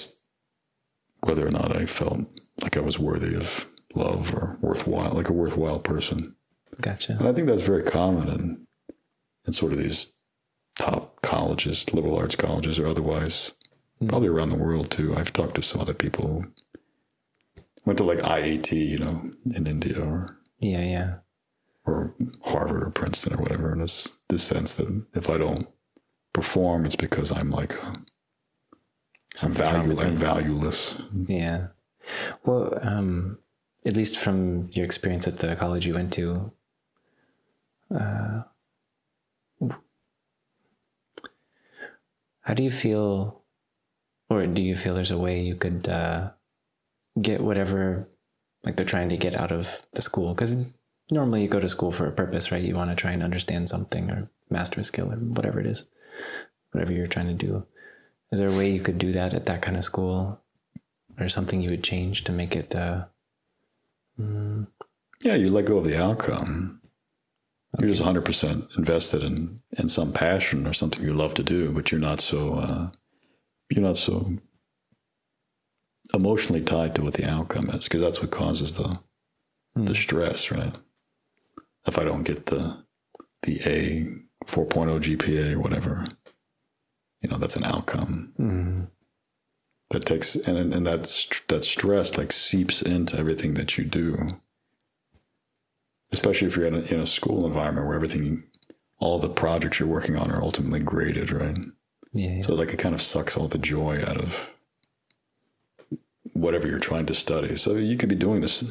whether 1.23 1.47
or 1.47 1.51
not 1.51 1.75
I 1.75 1.85
felt 1.85 2.19
like 2.61 2.77
I 2.77 2.81
was 2.81 2.99
worthy 2.99 3.35
of 3.35 3.69
love 3.93 4.33
or 4.33 4.57
worthwhile, 4.61 5.13
like 5.13 5.29
a 5.29 5.33
worthwhile 5.33 5.79
person. 5.79 6.35
Gotcha. 6.81 7.13
And 7.13 7.27
I 7.27 7.33
think 7.33 7.47
that's 7.47 7.61
very 7.61 7.83
common 7.83 8.27
in 8.29 8.67
in 9.45 9.53
sort 9.53 9.73
of 9.73 9.79
these 9.79 10.11
top 10.75 11.21
colleges, 11.21 11.93
liberal 11.93 12.17
arts 12.17 12.35
colleges 12.35 12.79
or 12.79 12.87
otherwise, 12.87 13.53
mm. 14.01 14.09
probably 14.09 14.27
around 14.27 14.49
the 14.49 14.55
world 14.55 14.91
too. 14.91 15.15
I've 15.15 15.33
talked 15.33 15.55
to 15.55 15.61
some 15.61 15.81
other 15.81 15.93
people 15.93 16.27
who 16.27 17.61
went 17.85 17.97
to 17.97 18.03
like 18.03 18.19
IIT, 18.19 18.71
you 18.71 18.99
know, 18.99 19.31
in 19.53 19.67
India 19.67 20.01
or 20.01 20.37
yeah, 20.59 20.81
yeah, 20.81 21.13
or 21.85 22.13
Harvard 22.43 22.83
or 22.83 22.89
Princeton 22.89 23.33
or 23.33 23.43
whatever. 23.43 23.71
And 23.71 23.81
it's 23.81 24.17
this 24.29 24.43
sense 24.43 24.75
that 24.75 25.03
if 25.13 25.29
I 25.29 25.37
don't 25.37 25.67
perform, 26.33 26.85
it's 26.85 26.95
because 26.95 27.31
I'm 27.31 27.51
like 27.51 27.73
a, 27.73 27.93
I'm 29.43 29.51
value, 29.51 29.99
I'm 29.99 30.17
valueless. 30.17 31.01
Yeah. 31.27 31.67
Well, 32.45 32.77
um, 32.81 33.39
at 33.85 33.95
least 33.95 34.17
from 34.17 34.69
your 34.71 34.85
experience 34.85 35.27
at 35.27 35.39
the 35.39 35.55
college 35.55 35.85
you 35.85 35.93
went 35.93 36.13
to, 36.13 36.51
uh, 37.93 38.43
how 42.41 42.53
do 42.53 42.63
you 42.63 42.71
feel, 42.71 43.41
or 44.29 44.45
do 44.45 44.61
you 44.61 44.75
feel 44.75 44.95
there's 44.95 45.11
a 45.11 45.17
way 45.17 45.41
you 45.41 45.55
could 45.55 45.87
uh, 45.87 46.31
get 47.21 47.41
whatever 47.41 48.07
like 48.63 48.75
they're 48.75 48.85
trying 48.85 49.09
to 49.09 49.17
get 49.17 49.35
out 49.35 49.51
of 49.51 49.85
the 49.93 50.01
school? 50.01 50.33
Because 50.33 50.57
normally 51.11 51.43
you 51.43 51.47
go 51.47 51.59
to 51.59 51.69
school 51.69 51.91
for 51.91 52.07
a 52.07 52.11
purpose 52.11 52.51
right? 52.51 52.63
You 52.63 52.75
want 52.75 52.91
to 52.91 52.95
try 52.95 53.11
and 53.11 53.23
understand 53.23 53.69
something 53.69 54.09
or 54.09 54.29
master 54.49 54.81
a 54.81 54.83
skill 54.83 55.11
or 55.11 55.17
whatever 55.17 55.59
it 55.59 55.67
is 55.67 55.85
whatever 56.75 56.91
you're 56.91 57.07
trying 57.07 57.27
to 57.27 57.33
do. 57.33 57.65
Is 58.31 58.39
there 58.39 58.49
a 58.49 58.57
way 58.57 58.69
you 58.69 58.81
could 58.81 58.97
do 58.97 59.13
that 59.13 59.33
at 59.33 59.45
that 59.45 59.61
kind 59.61 59.77
of 59.77 59.85
school 59.85 60.41
or 61.19 61.29
something 61.29 61.61
you 61.61 61.69
would 61.69 61.83
change 61.83 62.23
to 62.23 62.31
make 62.31 62.55
it 62.55 62.75
uh, 62.75 63.05
mm. 64.19 64.67
yeah 65.23 65.35
you 65.35 65.49
let 65.49 65.65
go 65.65 65.77
of 65.77 65.85
the 65.85 66.01
outcome 66.01 66.81
okay. 67.75 67.85
you're 67.85 67.93
just 67.93 68.03
100% 68.03 68.77
invested 68.77 69.23
in 69.23 69.61
in 69.77 69.87
some 69.87 70.11
passion 70.11 70.67
or 70.67 70.73
something 70.73 71.03
you 71.03 71.13
love 71.13 71.33
to 71.33 71.43
do 71.43 71.71
but 71.71 71.91
you're 71.91 72.01
not 72.01 72.19
so 72.19 72.55
uh, 72.55 72.89
you're 73.69 73.83
not 73.83 73.97
so 73.97 74.33
emotionally 76.13 76.61
tied 76.61 76.95
to 76.95 77.01
what 77.01 77.13
the 77.13 77.29
outcome 77.29 77.69
is 77.71 77.85
because 77.85 78.01
that's 78.01 78.21
what 78.21 78.31
causes 78.31 78.77
the 78.77 78.97
mm. 79.77 79.87
the 79.87 79.95
stress, 79.95 80.51
right? 80.51 80.77
If 81.87 81.99
I 81.99 82.03
don't 82.03 82.23
get 82.23 82.47
the 82.47 82.77
the 83.43 83.59
A 83.65 84.07
4.0 84.45 85.17
GPA 85.17 85.53
or 85.53 85.59
whatever, 85.59 86.05
you 87.21 87.29
know, 87.29 87.37
that's 87.37 87.55
an 87.55 87.63
outcome. 87.63 88.33
Mm. 88.39 88.87
That 89.91 90.05
takes 90.05 90.35
and 90.35 90.73
and 90.73 90.85
that's 90.85 91.41
that 91.47 91.63
stress 91.63 92.17
like 92.17 92.31
seeps 92.31 92.81
into 92.81 93.17
everything 93.17 93.53
that 93.53 93.77
you 93.77 93.83
do. 93.83 94.27
Especially 96.11 96.47
if 96.47 96.55
you're 96.55 96.67
in 96.67 96.75
a, 96.75 96.81
in 96.81 96.99
a 96.99 97.05
school 97.05 97.45
environment 97.45 97.87
where 97.87 97.95
everything, 97.95 98.43
all 98.99 99.19
the 99.19 99.29
projects 99.29 99.79
you're 99.79 99.89
working 99.89 100.15
on 100.15 100.31
are 100.31 100.41
ultimately 100.41 100.79
graded, 100.79 101.31
right? 101.31 101.57
Yeah, 102.13 102.29
yeah. 102.29 102.41
So 102.41 102.55
like 102.55 102.73
it 102.73 102.79
kind 102.79 102.95
of 102.95 103.01
sucks 103.01 103.35
all 103.35 103.47
the 103.47 103.57
joy 103.57 104.01
out 104.01 104.17
of 104.17 104.49
whatever 106.33 106.67
you're 106.67 106.79
trying 106.79 107.05
to 107.07 107.13
study. 107.13 107.55
So 107.55 107.75
you 107.75 107.97
could 107.97 108.09
be 108.09 108.15
doing 108.15 108.41
this. 108.41 108.63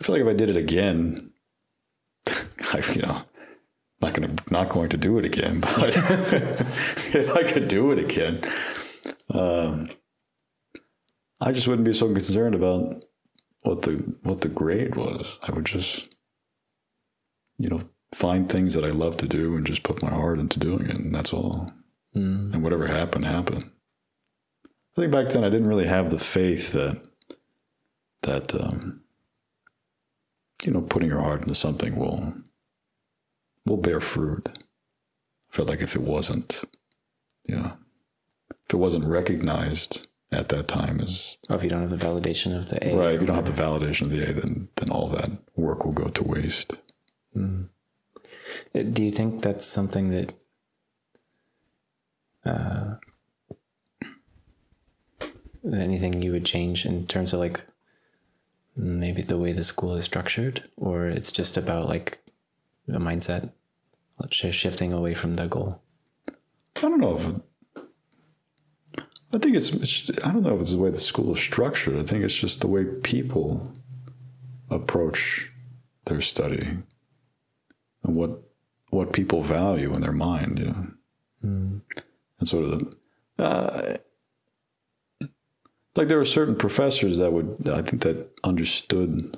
I 0.00 0.04
feel 0.04 0.14
like 0.14 0.22
if 0.22 0.28
I 0.28 0.34
did 0.34 0.50
it 0.50 0.56
again, 0.56 1.32
I, 2.26 2.82
you 2.92 3.02
know, 3.02 3.22
not 4.00 4.14
going 4.14 4.36
to 4.36 4.52
not 4.52 4.68
going 4.68 4.88
to 4.90 4.96
do 4.96 5.18
it 5.18 5.24
again. 5.24 5.60
But 5.76 5.96
if 5.96 7.30
I 7.34 7.42
could 7.42 7.68
do 7.68 7.92
it 7.92 7.98
again, 7.98 8.40
um, 9.30 9.90
I 11.44 11.52
just 11.52 11.68
wouldn't 11.68 11.84
be 11.84 11.92
so 11.92 12.08
concerned 12.08 12.54
about 12.54 13.04
what 13.60 13.82
the 13.82 13.92
what 14.22 14.40
the 14.40 14.48
grade 14.48 14.94
was. 14.94 15.38
I 15.42 15.52
would 15.52 15.66
just, 15.66 16.16
you 17.58 17.68
know, 17.68 17.82
find 18.14 18.48
things 18.48 18.72
that 18.72 18.84
I 18.84 18.88
love 18.88 19.18
to 19.18 19.28
do 19.28 19.54
and 19.54 19.66
just 19.66 19.82
put 19.82 20.02
my 20.02 20.08
heart 20.08 20.38
into 20.38 20.58
doing 20.58 20.86
it, 20.86 20.96
and 20.96 21.14
that's 21.14 21.34
all. 21.34 21.68
Mm. 22.16 22.54
And 22.54 22.62
whatever 22.62 22.86
happened, 22.86 23.26
happened. 23.26 23.70
I 24.64 25.00
think 25.00 25.12
back 25.12 25.28
then 25.28 25.44
I 25.44 25.50
didn't 25.50 25.68
really 25.68 25.86
have 25.86 26.10
the 26.10 26.18
faith 26.18 26.72
that 26.72 27.06
that 28.22 28.54
um, 28.54 29.02
you 30.64 30.72
know 30.72 30.80
putting 30.80 31.10
your 31.10 31.20
heart 31.20 31.42
into 31.42 31.54
something 31.54 31.94
will 31.94 32.32
will 33.66 33.76
bear 33.76 34.00
fruit. 34.00 34.48
I 34.48 35.56
felt 35.56 35.68
like 35.68 35.82
if 35.82 35.94
it 35.94 36.02
wasn't, 36.02 36.64
you 37.44 37.56
know, 37.56 37.72
if 38.66 38.72
it 38.72 38.78
wasn't 38.78 39.04
recognized 39.04 40.08
at 40.34 40.48
that 40.50 40.68
time 40.68 41.00
is 41.00 41.38
Oh, 41.48 41.54
if 41.54 41.62
you 41.62 41.68
don't 41.70 41.80
have 41.88 41.90
the 41.98 42.06
validation 42.06 42.56
of 42.56 42.68
the 42.68 42.78
A. 42.88 42.94
right, 42.96 43.14
if 43.14 43.20
you 43.20 43.26
don't 43.26 43.36
have 43.36 43.44
the 43.56 43.62
validation 43.62 44.02
of 44.02 44.10
the 44.10 44.28
A, 44.28 44.32
then 44.32 44.68
then 44.76 44.90
all 44.90 45.08
that 45.10 45.30
work 45.56 45.84
will 45.84 45.92
go 45.92 46.08
to 46.08 46.22
waste. 46.24 46.76
Uh, 47.36 48.82
Do 48.92 49.02
you 49.02 49.10
think 49.10 49.42
that's 49.42 49.64
something 49.66 50.10
that 50.10 50.32
uh, 52.44 52.94
anything 55.72 56.22
you 56.22 56.32
would 56.32 56.44
change 56.44 56.84
in 56.84 57.06
terms 57.06 57.32
of 57.32 57.40
like 57.40 57.64
maybe 58.76 59.22
the 59.22 59.38
way 59.38 59.52
the 59.52 59.64
school 59.64 59.94
is 59.94 60.04
structured, 60.04 60.64
or 60.76 61.06
it's 61.06 61.32
just 61.32 61.56
about 61.56 61.88
like 61.88 62.18
a 62.88 62.98
mindset 62.98 63.50
shifting 64.30 64.92
away 64.92 65.14
from 65.14 65.34
the 65.34 65.46
goal? 65.46 65.80
I 66.76 66.80
don't 66.82 67.00
know 67.00 67.16
if 67.16 67.26
I 69.34 69.38
think 69.38 69.56
it's, 69.56 69.70
it's 69.70 70.10
I 70.24 70.32
don't 70.32 70.42
know 70.42 70.54
if 70.54 70.60
it's 70.62 70.72
the 70.72 70.78
way 70.78 70.90
the 70.90 70.98
school 70.98 71.32
is 71.32 71.40
structured. 71.40 71.98
I 71.98 72.04
think 72.04 72.22
it's 72.24 72.34
just 72.36 72.60
the 72.60 72.68
way 72.68 72.84
people 72.84 73.72
approach 74.70 75.50
their 76.06 76.20
study 76.20 76.78
and 78.02 78.16
what 78.16 78.42
what 78.90 79.12
people 79.12 79.42
value 79.42 79.92
in 79.92 80.00
their 80.00 80.12
mind, 80.12 80.58
you 80.60 80.66
know. 80.66 80.86
And 82.38 82.48
sort 82.48 82.64
of 82.64 82.70
the, 83.38 83.44
uh, 83.44 83.96
like 85.96 86.08
there 86.08 86.18
were 86.18 86.24
certain 86.24 86.56
professors 86.56 87.18
that 87.18 87.32
would 87.32 87.68
I 87.68 87.82
think 87.82 88.02
that 88.02 88.30
understood 88.44 89.36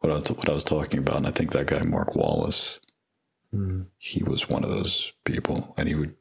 what 0.00 0.12
I, 0.12 0.16
what 0.32 0.48
I 0.48 0.52
was 0.52 0.64
talking 0.64 0.98
about, 0.98 1.16
and 1.16 1.26
I 1.26 1.30
think 1.30 1.52
that 1.52 1.66
guy 1.66 1.82
Mark 1.82 2.14
Wallace, 2.16 2.80
he 3.98 4.22
was 4.24 4.48
one 4.48 4.64
of 4.64 4.70
those 4.70 5.12
people, 5.24 5.74
and 5.76 5.88
he 5.88 5.94
would 5.94 6.14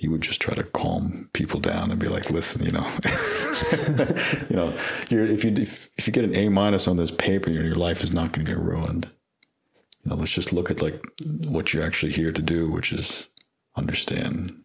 he 0.00 0.08
would 0.08 0.22
just 0.22 0.40
try 0.40 0.54
to 0.54 0.62
calm 0.62 1.28
people 1.34 1.60
down 1.60 1.90
and 1.90 2.00
be 2.00 2.08
like, 2.08 2.30
"Listen, 2.30 2.64
you 2.64 2.70
know, 2.70 2.88
you 4.48 4.56
know, 4.56 4.74
you're, 5.10 5.26
if 5.26 5.44
you 5.44 5.52
if, 5.52 5.90
if 5.98 6.06
you 6.06 6.12
get 6.14 6.24
an 6.24 6.34
A 6.34 6.48
minus 6.48 6.88
on 6.88 6.96
this 6.96 7.10
paper, 7.10 7.50
your, 7.50 7.64
your 7.64 7.74
life 7.74 8.02
is 8.02 8.10
not 8.10 8.32
going 8.32 8.46
to 8.46 8.50
get 8.50 8.58
ruined. 8.58 9.10
You 10.02 10.08
know, 10.08 10.16
let's 10.16 10.32
just 10.32 10.54
look 10.54 10.70
at 10.70 10.80
like 10.80 11.04
what 11.48 11.74
you're 11.74 11.84
actually 11.84 12.12
here 12.12 12.32
to 12.32 12.40
do, 12.40 12.70
which 12.70 12.94
is 12.94 13.28
understand. 13.76 14.58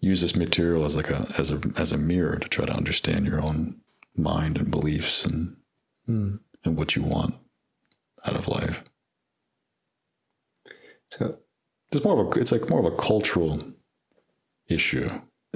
Use 0.00 0.20
this 0.20 0.36
material 0.36 0.84
as 0.84 0.94
like 0.94 1.10
a 1.10 1.26
as 1.36 1.50
a 1.50 1.60
as 1.76 1.90
a 1.90 1.98
mirror 1.98 2.36
to 2.36 2.48
try 2.48 2.64
to 2.64 2.72
understand 2.72 3.26
your 3.26 3.42
own 3.42 3.74
mind 4.14 4.56
and 4.56 4.70
beliefs 4.70 5.24
and 5.24 5.56
hmm. 6.06 6.36
and 6.64 6.76
what 6.76 6.94
you 6.94 7.02
want 7.02 7.34
out 8.24 8.36
of 8.36 8.46
life. 8.46 8.84
So 11.10 11.38
It's 11.90 12.04
more 12.04 12.20
of 12.20 12.36
a 12.36 12.40
it's 12.40 12.52
like 12.52 12.70
more 12.70 12.78
of 12.78 12.92
a 12.92 12.96
cultural 12.96 13.60
issue 14.68 15.08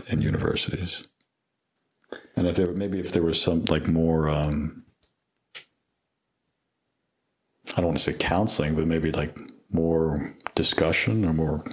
in 0.09 0.23
universities. 0.23 1.07
And 2.37 2.47
if 2.47 2.57
there 2.57 2.73
maybe 2.73 3.01
if 3.01 3.12
there 3.12 3.23
was 3.23 3.40
some 3.40 3.64
like 3.66 3.88
more 3.88 4.29
um 4.29 4.85
I 7.73 7.81
don't 7.81 7.87
want 7.87 7.99
to 7.99 8.05
say 8.05 8.16
counseling, 8.16 8.75
but 8.75 8.87
maybe 8.87 9.11
like 9.12 9.37
more 9.71 10.35
discussion 10.55 11.25
or 11.25 11.33
more 11.33 11.64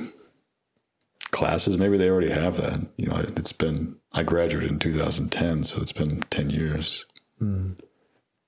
classes. 1.31 1.77
Maybe 1.77 1.97
they 1.97 2.09
already 2.09 2.29
have 2.31 2.57
that. 2.57 2.79
You 2.97 3.07
know, 3.07 3.17
it's 3.17 3.51
been 3.51 3.97
I 4.11 4.23
graduated 4.23 4.71
in 4.71 4.79
2010, 4.79 5.63
so 5.63 5.81
it's 5.81 5.91
been 5.91 6.21
10 6.29 6.49
years. 6.49 7.05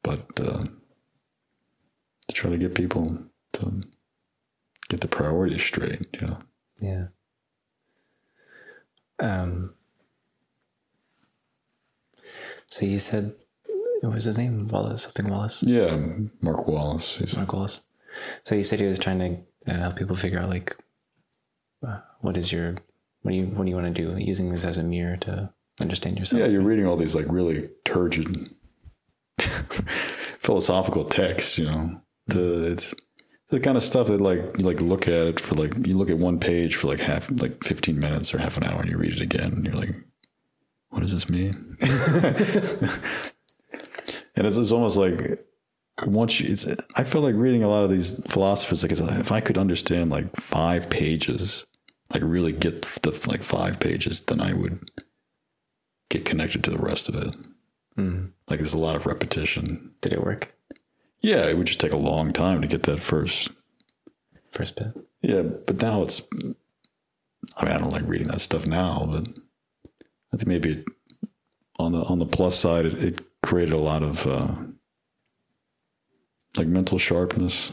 But 0.03 0.39
uh, 0.39 0.63
to 2.27 2.33
try 2.33 2.51
to 2.51 2.57
get 2.57 2.75
people 2.75 3.25
to 3.53 3.81
get 4.89 5.01
the 5.01 5.07
priorities 5.07 5.63
straight, 5.63 6.05
you 6.13 6.27
know. 6.27 6.39
yeah. 6.79 7.05
Um. 9.19 9.73
So 12.67 12.85
you 12.85 12.99
said, 12.99 13.35
what 14.01 14.13
was 14.13 14.25
his 14.25 14.37
name? 14.37 14.67
Wallace, 14.67 15.03
something 15.03 15.29
Wallace. 15.29 15.63
Yeah, 15.63 15.97
Mark 16.41 16.67
Wallace. 16.67 17.17
He's, 17.17 17.35
Mark 17.35 17.53
Wallace. 17.53 17.81
So 18.43 18.55
you 18.55 18.63
said 18.63 18.79
he 18.79 18.87
was 18.87 18.99
trying 18.99 19.19
to 19.19 19.71
uh, 19.71 19.77
help 19.77 19.95
people 19.95 20.15
figure 20.15 20.39
out 20.39 20.49
like, 20.49 20.75
uh, 21.87 21.99
what 22.21 22.37
is 22.37 22.51
your, 22.51 22.75
what 23.21 23.31
do 23.31 23.37
you, 23.37 23.45
what 23.45 23.63
do 23.63 23.69
you 23.69 23.75
want 23.75 23.95
to 23.95 24.01
do? 24.01 24.17
Using 24.17 24.51
this 24.51 24.65
as 24.65 24.77
a 24.77 24.83
mirror 24.83 25.17
to 25.17 25.49
understand 25.79 26.17
yourself. 26.17 26.39
yeah, 26.39 26.47
you're 26.47 26.61
reading 26.61 26.87
all 26.87 26.95
these 26.95 27.15
like 27.15 27.25
really 27.29 27.69
turgid 27.83 28.49
philosophical 29.39 31.05
texts, 31.05 31.57
you 31.57 31.65
know. 31.65 32.01
The 32.27 32.71
it's 32.71 32.95
the 33.49 33.59
kind 33.59 33.77
of 33.77 33.83
stuff 33.83 34.07
that 34.07 34.21
like 34.21 34.39
you 34.57 34.65
like 34.65 34.81
look 34.81 35.07
at 35.07 35.27
it 35.27 35.39
for 35.39 35.55
like 35.55 35.85
you 35.85 35.97
look 35.97 36.09
at 36.09 36.17
one 36.17 36.39
page 36.39 36.75
for 36.75 36.87
like 36.87 36.99
half 36.99 37.29
like 37.31 37.63
15 37.63 37.99
minutes 37.99 38.33
or 38.33 38.39
half 38.39 38.57
an 38.57 38.63
hour 38.63 38.81
and 38.81 38.89
you 38.89 38.97
read 38.97 39.13
it 39.13 39.21
again 39.21 39.53
and 39.53 39.65
you're 39.65 39.75
like 39.75 39.95
what 40.95 41.01
does 41.01 41.11
this 41.11 41.29
mean? 41.29 41.77
and 41.81 41.91
it's, 44.47 44.55
it's 44.55 44.71
almost 44.71 44.95
like 44.95 45.45
once 46.05 46.39
you, 46.39 46.51
it's 46.51 46.65
I 46.95 47.03
feel 47.03 47.19
like 47.19 47.35
reading 47.35 47.63
a 47.63 47.67
lot 47.67 47.83
of 47.83 47.89
these 47.89 48.23
philosophers 48.31 48.81
like 48.81 48.93
uh, 48.93 49.19
if 49.19 49.29
I 49.29 49.41
could 49.41 49.57
understand 49.57 50.09
like 50.09 50.33
five 50.37 50.89
pages, 50.89 51.65
like 52.13 52.23
really 52.23 52.53
get 52.53 52.83
the 52.83 53.27
like 53.27 53.43
five 53.43 53.77
pages, 53.81 54.21
then 54.21 54.39
I 54.39 54.53
would 54.53 54.89
get 56.09 56.23
connected 56.23 56.63
to 56.63 56.71
the 56.71 56.77
rest 56.77 57.09
of 57.09 57.15
it. 57.15 57.35
Hmm. 57.95 58.27
Like 58.49 58.59
there's 58.59 58.73
a 58.73 58.77
lot 58.77 58.95
of 58.95 59.05
repetition. 59.05 59.91
Did 59.99 60.13
it 60.13 60.23
work? 60.23 60.54
Yeah, 61.25 61.47
it 61.47 61.57
would 61.57 61.65
just 61.65 61.79
take 61.79 61.91
a 61.91 61.97
long 61.97 62.33
time 62.33 62.61
to 62.61 62.67
get 62.67 62.83
that 62.83 63.01
first. 63.01 63.49
First 64.51 64.75
bit. 64.75 64.93
Yeah, 65.23 65.41
but 65.41 65.81
now 65.81 66.03
it's. 66.03 66.21
I 67.57 67.65
mean, 67.65 67.73
I 67.73 67.77
don't 67.79 67.89
like 67.89 68.03
reading 68.05 68.27
that 68.27 68.41
stuff 68.41 68.67
now, 68.67 69.07
but 69.09 69.27
I 70.31 70.37
think 70.37 70.45
maybe 70.45 70.71
it, 70.73 70.85
on 71.79 71.93
the 71.93 72.03
on 72.03 72.19
the 72.19 72.27
plus 72.27 72.59
side, 72.59 72.85
it, 72.85 73.03
it 73.03 73.21
created 73.41 73.73
a 73.73 73.77
lot 73.77 74.03
of 74.03 74.27
uh, 74.27 74.53
like 76.57 76.67
mental 76.67 76.99
sharpness. 76.99 77.71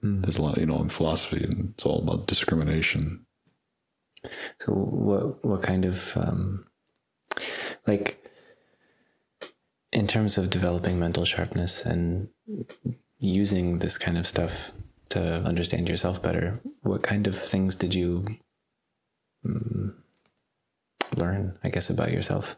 There's 0.00 0.38
a 0.38 0.42
lot, 0.42 0.56
you 0.56 0.64
know, 0.64 0.80
in 0.80 0.88
philosophy, 0.88 1.44
and 1.44 1.74
it's 1.74 1.84
all 1.84 2.00
about 2.02 2.26
discrimination. 2.26 3.26
So 4.60 4.72
what, 4.72 5.44
what 5.44 5.62
kind 5.62 5.84
of, 5.84 6.16
um, 6.16 6.66
like, 7.86 8.21
in 9.92 10.06
terms 10.06 10.38
of 10.38 10.50
developing 10.50 10.98
mental 10.98 11.24
sharpness 11.24 11.84
and 11.84 12.28
using 13.20 13.78
this 13.78 13.98
kind 13.98 14.16
of 14.18 14.26
stuff 14.26 14.70
to 15.10 15.20
understand 15.44 15.88
yourself 15.88 16.22
better, 16.22 16.60
what 16.82 17.02
kind 17.02 17.26
of 17.26 17.38
things 17.38 17.76
did 17.76 17.94
you 17.94 18.24
mm, 19.46 19.92
learn, 21.16 21.58
I 21.62 21.68
guess, 21.68 21.90
about 21.90 22.10
yourself? 22.12 22.56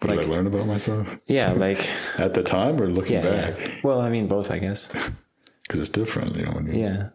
What 0.00 0.10
did 0.10 0.24
I 0.24 0.28
learn 0.28 0.48
about 0.48 0.66
myself 0.66 1.16
Yeah, 1.28 1.52
like, 1.52 1.88
at 2.18 2.34
the 2.34 2.42
time, 2.42 2.80
or 2.82 2.88
looking 2.90 3.14
yeah, 3.14 3.22
back? 3.50 3.58
yeah. 3.60 3.74
Well, 3.84 4.00
I 4.00 4.10
mean, 4.10 4.26
both, 4.26 4.50
I 4.50 4.58
guess. 4.58 4.90
Because 5.62 5.78
it's 5.80 5.90
different, 5.90 6.34
you 6.36 6.44
know. 6.44 6.50
When 6.52 6.66
you, 6.66 6.80
Yeah. 6.82 7.08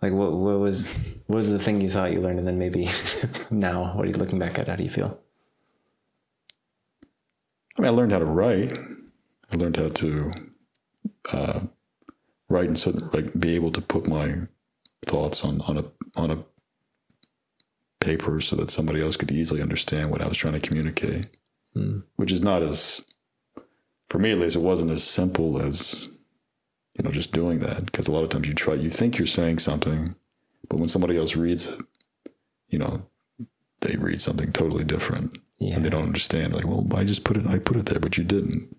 Like, 0.00 0.12
what, 0.12 0.32
what 0.32 0.60
was 0.60 0.98
what 1.26 1.36
was 1.36 1.50
the 1.50 1.58
thing 1.58 1.80
you 1.80 1.90
thought 1.90 2.12
you 2.12 2.20
learned, 2.20 2.38
and 2.38 2.46
then 2.48 2.58
maybe 2.58 2.88
now, 3.50 3.92
what 3.94 4.04
are 4.04 4.08
you 4.08 4.14
looking 4.14 4.38
back 4.38 4.58
at? 4.58 4.68
How 4.68 4.76
do 4.76 4.84
you 4.84 4.88
feel? 4.88 5.18
I 7.76 7.82
mean, 7.82 7.88
I 7.88 7.90
learned 7.94 8.12
how 8.12 8.18
to 8.18 8.24
write. 8.24 8.78
I 9.52 9.56
learned 9.56 9.76
how 9.76 9.88
to 9.88 10.30
uh, 11.30 11.60
write 12.48 12.66
and 12.66 12.78
so, 12.78 12.90
like 13.12 13.38
be 13.38 13.54
able 13.54 13.72
to 13.72 13.80
put 13.80 14.06
my 14.06 14.34
thoughts 15.06 15.44
on 15.44 15.60
on 15.62 15.78
a 15.78 15.84
on 16.16 16.30
a 16.30 16.44
paper 18.00 18.40
so 18.40 18.56
that 18.56 18.70
somebody 18.70 19.00
else 19.00 19.16
could 19.16 19.30
easily 19.30 19.62
understand 19.62 20.10
what 20.10 20.20
I 20.20 20.28
was 20.28 20.36
trying 20.36 20.54
to 20.54 20.60
communicate. 20.60 21.28
Which 22.16 22.32
is 22.32 22.42
not 22.42 22.62
as, 22.62 23.02
for 24.08 24.18
me 24.18 24.32
at 24.32 24.38
least, 24.38 24.56
it 24.56 24.60
wasn't 24.60 24.90
as 24.90 25.02
simple 25.02 25.60
as, 25.62 26.08
you 26.94 27.04
know, 27.04 27.10
just 27.10 27.32
doing 27.32 27.60
that. 27.60 27.86
Because 27.86 28.08
a 28.08 28.12
lot 28.12 28.24
of 28.24 28.28
times 28.28 28.48
you 28.48 28.54
try, 28.54 28.74
you 28.74 28.90
think 28.90 29.18
you're 29.18 29.26
saying 29.26 29.60
something, 29.60 30.14
but 30.68 30.78
when 30.78 30.88
somebody 30.88 31.16
else 31.16 31.36
reads 31.36 31.66
it, 31.66 31.80
you 32.68 32.78
know, 32.78 33.06
they 33.80 33.96
read 33.96 34.20
something 34.20 34.52
totally 34.52 34.84
different 34.84 35.38
Yeah. 35.62 35.76
and 35.76 35.84
they 35.84 35.90
don't 35.90 36.02
understand. 36.02 36.52
Like, 36.52 36.66
well, 36.66 36.86
I 36.94 37.04
just 37.04 37.24
put 37.24 37.36
it, 37.36 37.46
I 37.46 37.58
put 37.58 37.76
it 37.76 37.86
there, 37.86 38.00
but 38.00 38.18
you 38.18 38.24
didn't. 38.24 38.74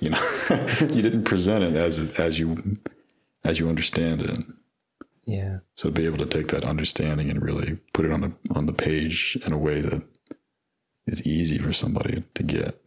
You 0.00 0.10
know, 0.10 0.36
you 0.80 1.02
didn't 1.02 1.24
present 1.24 1.64
it 1.64 1.74
as 1.76 2.12
as 2.18 2.38
you 2.38 2.78
as 3.44 3.58
you 3.58 3.68
understand 3.68 4.22
it. 4.22 4.38
Yeah. 5.24 5.58
So 5.76 5.88
to 5.88 5.94
be 5.94 6.06
able 6.06 6.18
to 6.18 6.26
take 6.26 6.48
that 6.48 6.64
understanding 6.64 7.30
and 7.30 7.42
really 7.42 7.78
put 7.92 8.04
it 8.04 8.12
on 8.12 8.20
the 8.22 8.32
on 8.54 8.66
the 8.66 8.72
page 8.72 9.38
in 9.46 9.52
a 9.52 9.58
way 9.58 9.80
that 9.80 10.02
is 11.06 11.24
easy 11.26 11.58
for 11.58 11.72
somebody 11.72 12.24
to 12.34 12.42
get. 12.42 12.78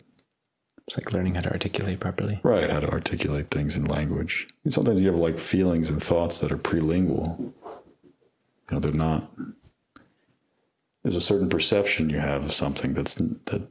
It's 0.88 0.98
like 0.98 1.14
learning 1.14 1.36
how 1.36 1.42
to 1.42 1.52
articulate 1.52 2.00
properly. 2.00 2.40
Right, 2.44 2.70
how 2.70 2.80
to 2.80 2.90
articulate 2.92 3.50
things 3.50 3.76
in 3.76 3.86
language. 3.86 4.48
And 4.64 4.72
sometimes 4.72 5.02
you 5.02 5.08
have 5.08 5.20
like 5.20 5.40
feelings 5.40 5.90
and 5.90 6.02
thoughts 6.02 6.42
that 6.42 6.52
are 6.52 6.58
prelingual. 6.58 7.40
You 7.40 7.54
know, 8.72 8.80
they're 8.80 8.92
not. 8.94 9.32
There's 11.06 11.16
a 11.16 11.22
certain 11.22 11.50
perception 11.50 12.10
you 12.10 12.18
have 12.18 12.44
of 12.46 12.52
something 12.52 12.96
that's 12.96 13.14
that 13.14 13.68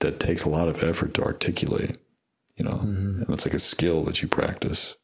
that 0.00 0.20
takes 0.20 0.44
a 0.44 0.50
lot 0.50 0.68
of 0.68 0.82
effort 0.84 1.14
to 1.14 1.22
articulate. 1.24 1.96
You 2.56 2.66
know, 2.66 2.72
Mm-hmm. 2.72 3.22
and 3.22 3.30
it's 3.30 3.46
like 3.46 3.54
a 3.54 3.58
skill 3.58 4.04
that 4.04 4.20
you 4.20 4.28
practice. 4.28 4.98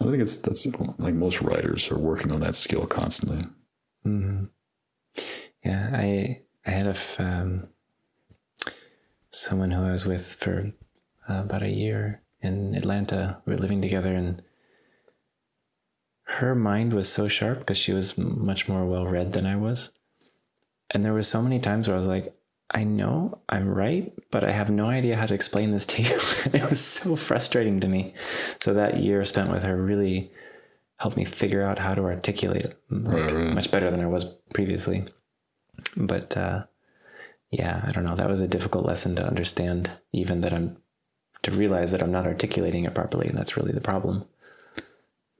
I 0.00 0.04
think 0.04 0.22
it's 0.22 0.38
that's 0.38 0.66
like 0.98 1.12
most 1.12 1.42
writers 1.42 1.90
are 1.90 1.98
working 1.98 2.32
on 2.32 2.40
that 2.40 2.56
skill 2.56 2.86
constantly. 2.86 3.42
hmm 4.04 4.44
Yeah, 5.62 5.90
I 5.92 6.40
I 6.64 6.70
had 6.70 6.86
a 6.86 6.96
f- 6.96 7.20
um, 7.20 7.68
someone 9.30 9.70
who 9.72 9.82
I 9.82 9.90
was 9.92 10.06
with 10.06 10.26
for 10.26 10.72
uh, 11.28 11.40
about 11.40 11.62
a 11.62 11.68
year 11.68 12.22
in 12.40 12.74
Atlanta. 12.74 13.42
We 13.44 13.52
were 13.52 13.58
living 13.60 13.82
together, 13.82 14.14
and 14.14 14.40
her 16.28 16.54
mind 16.54 16.92
was 16.92 17.08
so 17.08 17.26
sharp 17.26 17.60
because 17.60 17.78
she 17.78 17.92
was 17.92 18.18
much 18.18 18.68
more 18.68 18.84
well 18.84 19.06
read 19.06 19.32
than 19.32 19.46
I 19.46 19.56
was. 19.56 19.90
And 20.90 21.04
there 21.04 21.14
were 21.14 21.22
so 21.22 21.42
many 21.42 21.58
times 21.58 21.88
where 21.88 21.94
I 21.94 21.98
was 21.98 22.06
like, 22.06 22.34
I 22.70 22.84
know 22.84 23.38
I'm 23.48 23.66
right, 23.66 24.12
but 24.30 24.44
I 24.44 24.50
have 24.50 24.68
no 24.68 24.86
idea 24.86 25.16
how 25.16 25.24
to 25.24 25.34
explain 25.34 25.72
this 25.72 25.86
to 25.86 26.02
you. 26.02 26.18
and 26.44 26.54
it 26.54 26.68
was 26.68 26.80
so 26.80 27.16
frustrating 27.16 27.80
to 27.80 27.88
me. 27.88 28.14
So 28.60 28.74
that 28.74 29.02
year 29.02 29.24
spent 29.24 29.50
with 29.50 29.62
her 29.62 29.76
really 29.76 30.30
helped 30.98 31.16
me 31.16 31.24
figure 31.24 31.62
out 31.62 31.78
how 31.78 31.94
to 31.94 32.02
articulate 32.02 32.62
it 32.62 32.78
like, 32.90 33.32
right. 33.32 33.54
much 33.54 33.70
better 33.70 33.90
than 33.90 34.00
I 34.00 34.06
was 34.06 34.24
previously. 34.52 35.06
But 35.96 36.36
uh, 36.36 36.64
yeah, 37.50 37.84
I 37.86 37.92
don't 37.92 38.04
know. 38.04 38.16
That 38.16 38.28
was 38.28 38.40
a 38.40 38.48
difficult 38.48 38.84
lesson 38.84 39.16
to 39.16 39.26
understand, 39.26 39.90
even 40.12 40.42
that 40.42 40.52
I'm 40.52 40.76
to 41.42 41.52
realize 41.52 41.92
that 41.92 42.02
I'm 42.02 42.12
not 42.12 42.26
articulating 42.26 42.84
it 42.84 42.94
properly, 42.94 43.28
and 43.28 43.38
that's 43.38 43.56
really 43.56 43.72
the 43.72 43.80
problem. 43.80 44.26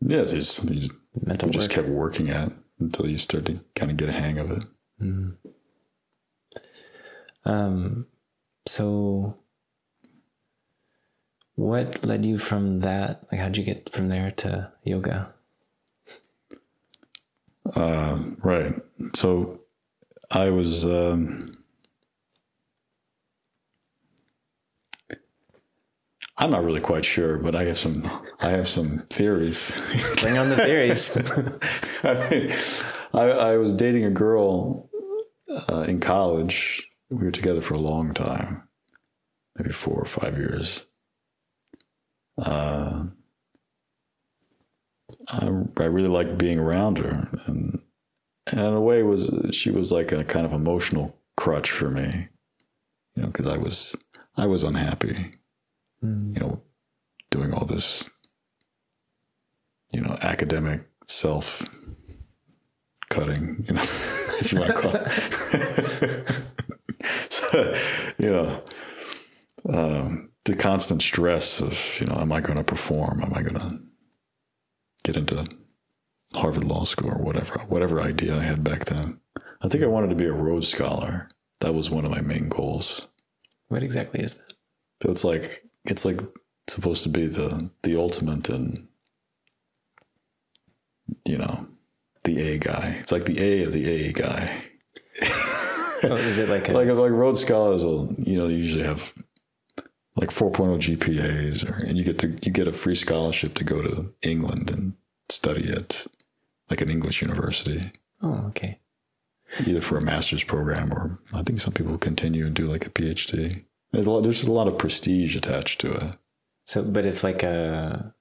Yeah, 0.00 0.20
it's 0.20 0.32
just, 0.32 0.70
you 0.70 0.80
just, 0.80 0.94
Mental 1.24 1.48
you 1.48 1.52
just 1.52 1.68
work. 1.68 1.74
kept 1.74 1.88
working 1.88 2.30
at 2.30 2.48
it 2.48 2.54
until 2.80 3.08
you 3.08 3.18
start 3.18 3.46
to 3.46 3.58
kind 3.74 3.90
of 3.90 3.96
get 3.96 4.08
a 4.08 4.12
hang 4.12 4.38
of 4.38 4.50
it. 4.52 4.64
Um, 7.44 8.06
so 8.66 9.36
what 11.56 12.04
led 12.04 12.24
you 12.24 12.38
from 12.38 12.80
that? 12.80 13.26
Like, 13.30 13.40
how'd 13.40 13.56
you 13.56 13.64
get 13.64 13.90
from 13.90 14.08
there 14.10 14.30
to 14.32 14.72
yoga? 14.84 15.34
Uh, 17.74 18.18
right. 18.42 18.74
So 19.14 19.58
I 20.30 20.50
was. 20.50 20.84
Um, 20.84 21.52
I'm 26.40 26.52
not 26.52 26.62
really 26.62 26.80
quite 26.80 27.04
sure, 27.04 27.36
but 27.36 27.56
I 27.56 27.64
have 27.64 27.78
some. 27.78 28.08
I 28.38 28.50
have 28.50 28.68
some 28.68 29.04
theories. 29.10 29.80
Bring 30.22 30.38
on 30.38 30.50
the 30.50 30.56
theories. 30.56 31.16
I, 32.04 32.30
mean, 32.30 32.54
I, 33.12 33.52
I 33.52 33.56
was 33.56 33.74
dating 33.74 34.04
a 34.04 34.10
girl 34.10 34.88
uh, 35.68 35.84
in 35.88 35.98
college. 35.98 36.88
We 37.10 37.24
were 37.24 37.32
together 37.32 37.60
for 37.60 37.74
a 37.74 37.78
long 37.78 38.14
time, 38.14 38.68
maybe 39.56 39.72
four 39.72 40.00
or 40.00 40.04
five 40.04 40.36
years. 40.38 40.86
Uh, 42.36 43.06
I, 45.26 45.48
I 45.76 45.84
really 45.84 46.08
liked 46.08 46.38
being 46.38 46.60
around 46.60 46.98
her, 46.98 47.28
and, 47.46 47.80
and 48.46 48.60
in 48.60 48.74
a 48.74 48.80
way, 48.80 49.02
was 49.02 49.50
she 49.50 49.72
was 49.72 49.90
like 49.90 50.12
a 50.12 50.22
kind 50.22 50.46
of 50.46 50.52
emotional 50.52 51.18
crutch 51.36 51.72
for 51.72 51.90
me, 51.90 52.28
you 53.16 53.22
know, 53.22 53.28
because 53.28 53.46
I 53.46 53.56
was 53.56 53.96
I 54.36 54.46
was 54.46 54.62
unhappy, 54.62 55.32
Mm. 56.04 56.34
you 56.34 56.40
know, 56.40 56.62
doing 57.30 57.52
all 57.52 57.64
this, 57.64 58.08
you 59.92 60.00
know, 60.00 60.16
academic 60.22 60.82
self 61.06 61.68
cutting, 63.10 63.64
you 63.66 63.74
know, 63.74 63.82
if 64.40 64.52
you 64.52 64.60
want 64.60 64.76
to 64.76 64.80
call 64.80 64.90
it. 64.94 66.42
so, 67.32 67.74
you 68.18 68.30
know, 68.30 68.62
um, 69.68 70.30
the 70.44 70.54
constant 70.54 71.02
stress 71.02 71.60
of, 71.60 72.00
you 72.00 72.06
know, 72.06 72.18
am 72.20 72.32
I 72.32 72.40
going 72.40 72.58
to 72.58 72.64
perform? 72.64 73.22
Am 73.22 73.34
I 73.34 73.42
going 73.42 73.58
to 73.58 73.80
get 75.04 75.16
into 75.16 75.46
Harvard 76.34 76.64
Law 76.64 76.84
School 76.84 77.10
or 77.10 77.22
whatever, 77.22 77.58
whatever 77.68 78.00
idea 78.00 78.36
I 78.36 78.42
had 78.42 78.62
back 78.62 78.84
then? 78.84 79.20
I 79.62 79.68
think 79.68 79.82
I 79.82 79.88
wanted 79.88 80.10
to 80.10 80.14
be 80.14 80.26
a 80.26 80.32
Rhodes 80.32 80.68
Scholar. 80.68 81.28
That 81.60 81.74
was 81.74 81.90
one 81.90 82.04
of 82.04 82.10
my 82.10 82.20
main 82.20 82.48
goals. 82.48 83.08
what 83.68 83.82
exactly 83.82 84.20
is 84.20 84.34
that? 84.34 84.54
So 85.02 85.10
it's 85.10 85.24
like 85.24 85.64
it's 85.88 86.04
like 86.04 86.20
supposed 86.68 87.02
to 87.02 87.08
be 87.08 87.26
the 87.26 87.70
the 87.82 87.98
ultimate 87.98 88.48
and 88.48 88.86
you 91.24 91.38
know 91.38 91.66
the 92.24 92.40
A 92.40 92.58
guy. 92.58 92.96
It's 93.00 93.12
like 93.12 93.24
the 93.24 93.40
A 93.42 93.64
of 93.64 93.72
the 93.72 93.88
A 93.88 94.12
guy. 94.12 94.62
Oh, 96.04 96.14
is 96.14 96.38
it 96.38 96.48
like 96.48 96.68
a 96.68 96.72
Like 96.72 96.86
like 96.86 97.10
Rhodes 97.10 97.40
scholars 97.40 97.84
will 97.84 98.14
you 98.18 98.38
know 98.38 98.46
usually 98.46 98.84
have 98.84 99.12
like 100.14 100.30
4.0 100.30 100.78
GPAs 100.78 101.68
or 101.68 101.84
and 101.84 101.98
you 101.98 102.04
get 102.04 102.18
to 102.18 102.38
you 102.40 102.52
get 102.52 102.68
a 102.68 102.72
free 102.72 102.94
scholarship 102.94 103.54
to 103.54 103.64
go 103.64 103.82
to 103.82 104.14
England 104.22 104.70
and 104.70 104.92
study 105.28 105.72
at 105.72 106.06
like 106.70 106.80
an 106.80 106.88
English 106.88 107.20
university 107.20 107.90
oh 108.22 108.44
okay 108.46 108.78
either 109.66 109.80
for 109.80 109.96
a 109.96 110.00
master's 110.00 110.44
program 110.44 110.92
or 110.92 111.18
I 111.32 111.42
think 111.42 111.60
some 111.60 111.72
people 111.72 111.98
continue 111.98 112.46
and 112.46 112.54
do 112.54 112.66
like 112.66 112.86
a 112.86 112.90
PhD. 112.90 113.64
There's 113.92 114.06
a 114.06 114.10
lot 114.10 114.22
there's 114.22 114.36
just 114.36 114.48
a 114.48 114.52
lot 114.52 114.68
of 114.68 114.78
prestige 114.78 115.36
attached 115.36 115.80
to 115.80 115.92
it. 115.92 116.16
so 116.64 116.82
but 116.82 117.06
it's 117.06 117.24
like 117.24 117.42
a 117.42 118.14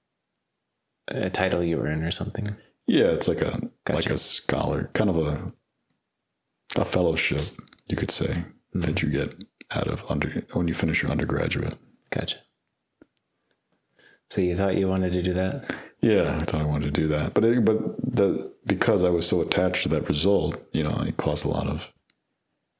a 1.08 1.30
title 1.30 1.62
you 1.62 1.80
earn 1.80 2.02
or 2.02 2.10
something? 2.10 2.54
Yeah, 2.86 3.06
it's 3.06 3.28
like 3.28 3.40
a 3.40 3.60
like 3.88 4.10
a 4.10 4.18
scholar, 4.18 4.90
kind 4.94 5.10
of 5.10 5.18
a 5.18 5.52
a 6.76 6.84
fellowship, 6.84 7.42
you 7.88 7.96
could 7.96 8.10
say, 8.10 8.44
hmm. 8.72 8.80
that 8.80 9.02
you 9.02 9.08
get 9.08 9.34
out 9.70 9.88
of 9.88 10.04
under 10.08 10.44
when 10.52 10.68
you 10.68 10.74
finish 10.74 11.02
your 11.02 11.10
undergraduate. 11.10 11.74
gotcha. 12.10 12.38
So 14.30 14.42
you 14.42 14.54
thought 14.56 14.76
you 14.76 14.88
wanted 14.88 15.12
to 15.12 15.22
do 15.22 15.32
that? 15.34 15.74
Yeah, 16.02 16.36
I 16.40 16.44
thought 16.44 16.60
I 16.60 16.64
wanted 16.64 16.94
to 16.94 17.00
do 17.00 17.08
that, 17.08 17.34
but 17.34 17.44
it, 17.44 17.64
but 17.64 17.78
the 18.02 18.52
because 18.66 19.02
I 19.02 19.08
was 19.08 19.26
so 19.26 19.40
attached 19.40 19.84
to 19.84 19.88
that 19.90 20.08
result, 20.08 20.62
you 20.72 20.84
know, 20.84 21.02
it 21.06 21.16
caused 21.16 21.44
a 21.44 21.48
lot 21.48 21.66
of 21.66 21.92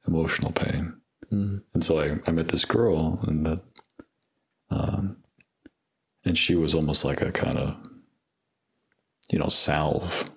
emotional 0.07 0.51
pain, 0.51 0.98
Mm. 1.31 1.61
and 1.73 1.83
so 1.83 1.99
I, 1.99 2.17
I 2.25 2.31
met 2.31 2.47
this 2.47 2.65
girl, 2.65 3.19
and 3.27 3.45
that, 3.45 3.61
um, 4.71 5.17
and 6.25 6.37
she 6.37 6.55
was 6.55 6.73
almost 6.73 7.05
like 7.05 7.21
a 7.21 7.31
kind 7.31 7.57
of, 7.57 7.77
you 9.29 9.37
know, 9.37 9.47
salve, 9.47 10.29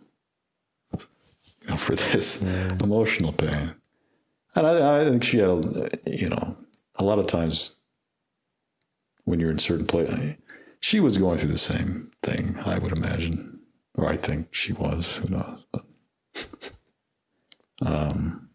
you 0.92 1.68
know, 1.68 1.76
for 1.76 1.94
this 2.12 2.42
emotional 2.82 3.32
pain, 3.32 3.74
and 4.54 4.66
I, 4.66 5.00
I 5.00 5.04
think 5.04 5.24
she 5.24 5.38
had, 5.38 5.48
a, 5.48 5.90
you 6.06 6.28
know, 6.28 6.56
a 6.96 7.04
lot 7.04 7.18
of 7.18 7.26
times 7.26 7.74
when 9.24 9.40
you're 9.40 9.50
in 9.50 9.58
certain 9.58 9.86
place, 9.86 10.36
she 10.80 11.00
was 11.00 11.16
going 11.16 11.38
through 11.38 11.52
the 11.52 11.58
same 11.58 12.10
thing, 12.22 12.58
I 12.64 12.78
would 12.78 12.96
imagine, 12.96 13.60
or 13.94 14.08
I 14.08 14.16
think 14.16 14.52
she 14.52 14.72
was. 14.72 15.16
Who 15.16 15.28
knows? 15.28 15.64
But 15.72 15.84
um, 17.86 18.50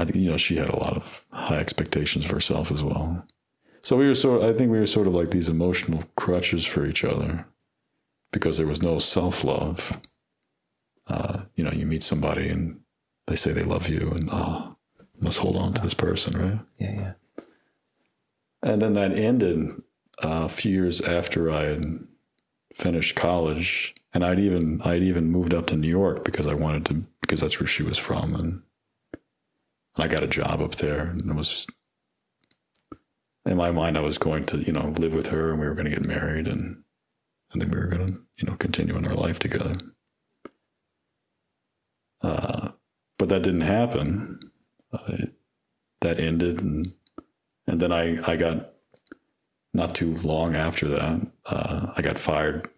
I 0.00 0.04
think 0.04 0.16
you 0.16 0.30
know 0.30 0.36
she 0.36 0.56
had 0.56 0.68
a 0.68 0.78
lot 0.78 0.96
of 0.96 1.24
high 1.32 1.58
expectations 1.58 2.24
of 2.24 2.30
herself 2.30 2.70
as 2.70 2.82
well. 2.82 3.26
So 3.82 3.96
we 3.96 4.08
were 4.08 4.14
sort. 4.14 4.42
I 4.42 4.52
think 4.52 4.70
we 4.70 4.78
were 4.78 4.86
sort 4.86 5.06
of 5.06 5.14
like 5.14 5.30
these 5.30 5.48
emotional 5.48 6.04
crutches 6.16 6.66
for 6.66 6.86
each 6.86 7.04
other 7.04 7.46
because 8.32 8.58
there 8.58 8.66
was 8.66 8.82
no 8.82 8.98
self 8.98 9.44
love. 9.44 10.00
Uh, 11.06 11.44
you 11.54 11.64
know, 11.64 11.72
you 11.72 11.86
meet 11.86 12.02
somebody 12.02 12.48
and 12.48 12.80
they 13.26 13.36
say 13.36 13.52
they 13.52 13.62
love 13.62 13.88
you, 13.88 14.10
and 14.10 14.28
oh, 14.32 14.76
must 15.20 15.38
hold 15.38 15.56
on 15.56 15.72
to 15.74 15.82
this 15.82 15.94
person, 15.94 16.38
right? 16.38 16.60
yeah 16.78 16.94
yeah 16.94 17.12
And 18.62 18.80
then 18.80 18.94
that 18.94 19.12
ended 19.12 19.82
uh, 20.22 20.44
a 20.44 20.48
few 20.48 20.72
years 20.72 21.00
after 21.00 21.50
I 21.50 21.64
had 21.64 21.84
finished 22.74 23.16
college, 23.16 23.94
and 24.14 24.24
I'd 24.24 24.40
even 24.40 24.80
I'd 24.82 25.02
even 25.02 25.30
moved 25.30 25.54
up 25.54 25.66
to 25.68 25.76
New 25.76 25.88
York 25.88 26.24
because 26.24 26.46
I 26.46 26.54
wanted 26.54 26.86
to 26.86 27.04
because 27.20 27.40
that's 27.40 27.60
where 27.60 27.66
she 27.66 27.82
was 27.82 27.98
from, 27.98 28.34
and, 28.34 28.62
and 29.96 30.04
I 30.04 30.08
got 30.08 30.22
a 30.22 30.28
job 30.28 30.60
up 30.60 30.76
there, 30.76 31.00
and 31.00 31.30
it 31.30 31.34
was 31.34 31.66
in 33.46 33.56
my 33.56 33.70
mind 33.70 33.96
I 33.96 34.02
was 34.02 34.18
going 34.18 34.46
to 34.46 34.58
you 34.58 34.72
know 34.72 34.88
live 34.98 35.14
with 35.14 35.28
her, 35.28 35.50
and 35.50 35.60
we 35.60 35.66
were 35.66 35.74
going 35.74 35.90
to 35.90 35.96
get 35.96 36.04
married, 36.06 36.46
and 36.46 36.82
and 37.52 37.62
then 37.62 37.70
we 37.70 37.78
were 37.78 37.86
going 37.88 38.06
to 38.06 38.20
you 38.38 38.48
know 38.48 38.56
continue 38.56 38.96
in 38.96 39.06
our 39.06 39.14
life 39.14 39.38
together. 39.38 39.74
Uh, 42.22 42.70
but 43.18 43.28
that 43.28 43.42
didn't 43.42 43.62
happen. 43.62 44.40
Uh, 44.92 45.26
that 46.00 46.18
ended, 46.18 46.60
and 46.60 46.92
and 47.66 47.80
then 47.80 47.92
I 47.92 48.20
I 48.30 48.36
got 48.36 48.72
not 49.72 49.94
too 49.94 50.14
long 50.24 50.54
after 50.54 50.88
that 50.88 51.20
uh, 51.46 51.92
I 51.96 52.02
got 52.02 52.18
fired 52.18 52.68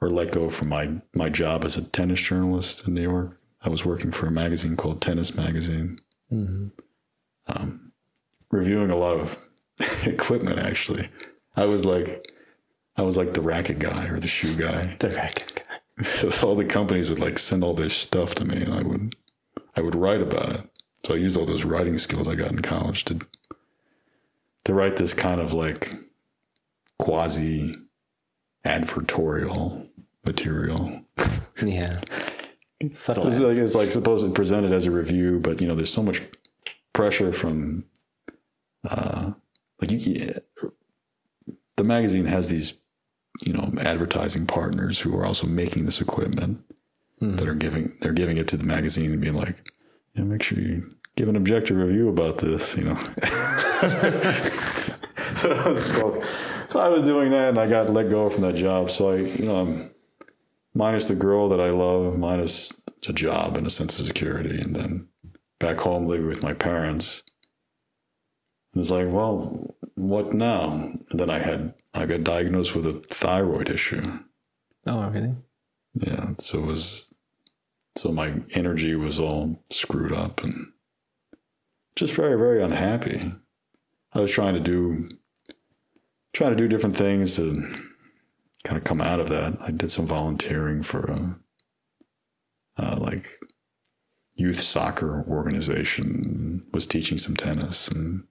or 0.00 0.10
let 0.10 0.32
go 0.32 0.50
from 0.50 0.68
my 0.68 0.90
my 1.14 1.28
job 1.28 1.64
as 1.64 1.76
a 1.76 1.82
tennis 1.82 2.20
journalist 2.20 2.86
in 2.86 2.94
New 2.94 3.02
York. 3.02 3.38
I 3.62 3.68
was 3.68 3.84
working 3.84 4.12
for 4.12 4.26
a 4.26 4.30
magazine 4.30 4.76
called 4.76 5.00
Tennis 5.00 5.34
Magazine, 5.34 5.98
hmm 6.30 6.68
um, 7.48 7.92
reviewing 8.50 8.90
a 8.90 8.96
lot 8.96 9.18
of 9.18 9.38
equipment. 10.04 10.58
Actually, 10.58 11.08
I 11.54 11.64
was 11.64 11.84
like 11.84 12.30
I 12.96 13.02
was 13.02 13.16
like 13.16 13.34
the 13.34 13.40
racket 13.40 13.78
guy 13.78 14.06
or 14.06 14.18
the 14.18 14.28
shoe 14.28 14.54
guy. 14.56 14.96
the 15.00 15.10
racket 15.10 15.62
guy 15.66 16.02
So 16.04 16.48
all 16.48 16.56
the 16.56 16.64
companies 16.64 17.08
would 17.08 17.20
like 17.20 17.38
send 17.38 17.62
all 17.64 17.74
their 17.74 17.88
stuff 17.88 18.34
to 18.36 18.44
me, 18.44 18.56
and 18.62 18.74
I 18.74 18.82
would 18.82 19.14
I 19.76 19.80
would 19.80 19.94
write 19.94 20.20
about 20.20 20.50
it. 20.50 20.60
So 21.04 21.14
I 21.14 21.18
used 21.18 21.36
all 21.36 21.46
those 21.46 21.64
writing 21.64 21.98
skills 21.98 22.28
I 22.28 22.34
got 22.34 22.50
in 22.50 22.60
college 22.62 23.04
to 23.06 23.18
to 24.64 24.74
write 24.74 24.96
this 24.96 25.14
kind 25.14 25.40
of 25.40 25.52
like 25.52 25.94
quasi 26.98 27.74
advertorial 28.64 29.88
material. 30.24 31.02
Yeah. 31.62 32.00
Subtle. 32.92 33.26
It's 33.26 33.38
like, 33.38 33.56
it's 33.56 33.74
like 33.74 33.90
supposed 33.90 34.24
to 34.24 34.32
present 34.32 34.66
it 34.66 34.72
as 34.72 34.86
a 34.86 34.90
review, 34.90 35.40
but 35.40 35.60
you 35.60 35.68
know, 35.68 35.74
there's 35.74 35.92
so 35.92 36.02
much 36.02 36.22
pressure 36.92 37.32
from, 37.32 37.84
uh, 38.88 39.32
like 39.80 39.90
you, 39.90 39.98
yeah, 39.98 40.38
the 41.76 41.84
magazine 41.84 42.26
has 42.26 42.48
these, 42.50 42.74
you 43.44 43.52
know, 43.52 43.72
advertising 43.80 44.46
partners 44.46 45.00
who 45.00 45.16
are 45.16 45.24
also 45.24 45.46
making 45.46 45.84
this 45.86 46.00
equipment 46.00 46.60
that 47.20 47.48
are 47.48 47.54
giving 47.54 47.92
they're 48.00 48.12
giving 48.12 48.36
it 48.36 48.48
to 48.48 48.56
the 48.56 48.64
magazine 48.64 49.12
and 49.12 49.20
being 49.20 49.34
like, 49.34 49.56
yeah, 50.14 50.22
make 50.22 50.42
sure 50.42 50.58
you 50.58 50.94
give 51.16 51.28
an 51.28 51.36
objective 51.36 51.76
review 51.76 52.08
about 52.08 52.38
this, 52.38 52.76
you 52.76 52.84
know. 52.84 52.96
so 55.34 55.52
I 55.52 55.68
was 55.68 55.86
so 56.68 56.78
I 56.78 56.88
was 56.88 57.04
doing 57.04 57.30
that 57.30 57.50
and 57.50 57.58
I 57.58 57.68
got 57.68 57.90
let 57.90 58.10
go 58.10 58.28
from 58.28 58.42
that 58.42 58.54
job. 58.54 58.90
So 58.90 59.10
I, 59.10 59.16
you 59.16 59.46
know, 59.46 59.56
I'm 59.56 59.90
minus 60.76 61.08
the 61.08 61.14
girl 61.14 61.48
that 61.48 61.60
I 61.60 61.70
love, 61.70 62.18
minus 62.18 62.72
a 63.08 63.12
job 63.12 63.56
and 63.56 63.66
a 63.66 63.70
sense 63.70 63.98
of 63.98 64.06
security, 64.06 64.60
and 64.60 64.76
then 64.76 65.08
back 65.58 65.78
home 65.78 66.06
living 66.06 66.26
with 66.26 66.42
my 66.42 66.52
parents. 66.52 67.22
And 68.74 68.82
it's 68.82 68.90
like, 68.90 69.06
well, 69.08 69.74
what 69.94 70.34
now? 70.34 70.92
And 71.10 71.18
then 71.18 71.30
I 71.30 71.38
had 71.38 71.74
I 71.94 72.04
got 72.04 72.24
diagnosed 72.24 72.74
with 72.74 72.84
a 72.86 73.00
thyroid 73.10 73.70
issue. 73.70 74.02
oh, 74.86 75.08
really? 75.08 75.34
Yeah, 75.94 76.32
so 76.38 76.58
it 76.58 76.66
was 76.66 77.12
so 77.96 78.12
my 78.12 78.34
energy 78.50 78.94
was 78.94 79.18
all 79.18 79.58
screwed 79.70 80.12
up 80.12 80.44
and 80.44 80.72
just 81.96 82.12
very 82.12 82.36
very 82.36 82.62
unhappy. 82.62 83.32
I 84.12 84.20
was 84.20 84.30
trying 84.30 84.54
to 84.54 84.60
do 84.60 85.08
trying 86.34 86.50
to 86.50 86.56
do 86.56 86.68
different 86.68 86.96
things 86.96 87.36
to 87.36 87.62
kind 88.66 88.76
of 88.76 88.82
come 88.82 89.00
out 89.00 89.20
of 89.20 89.28
that. 89.28 89.56
I 89.60 89.70
did 89.70 89.92
some 89.92 90.06
volunteering 90.06 90.82
for 90.82 91.04
a 91.04 91.36
uh, 92.78 92.98
like 93.00 93.38
youth 94.34 94.60
soccer 94.60 95.24
organization, 95.28 96.66
was 96.72 96.86
teaching 96.86 97.16
some 97.16 97.36
tennis 97.36 97.88
and 97.88 98.24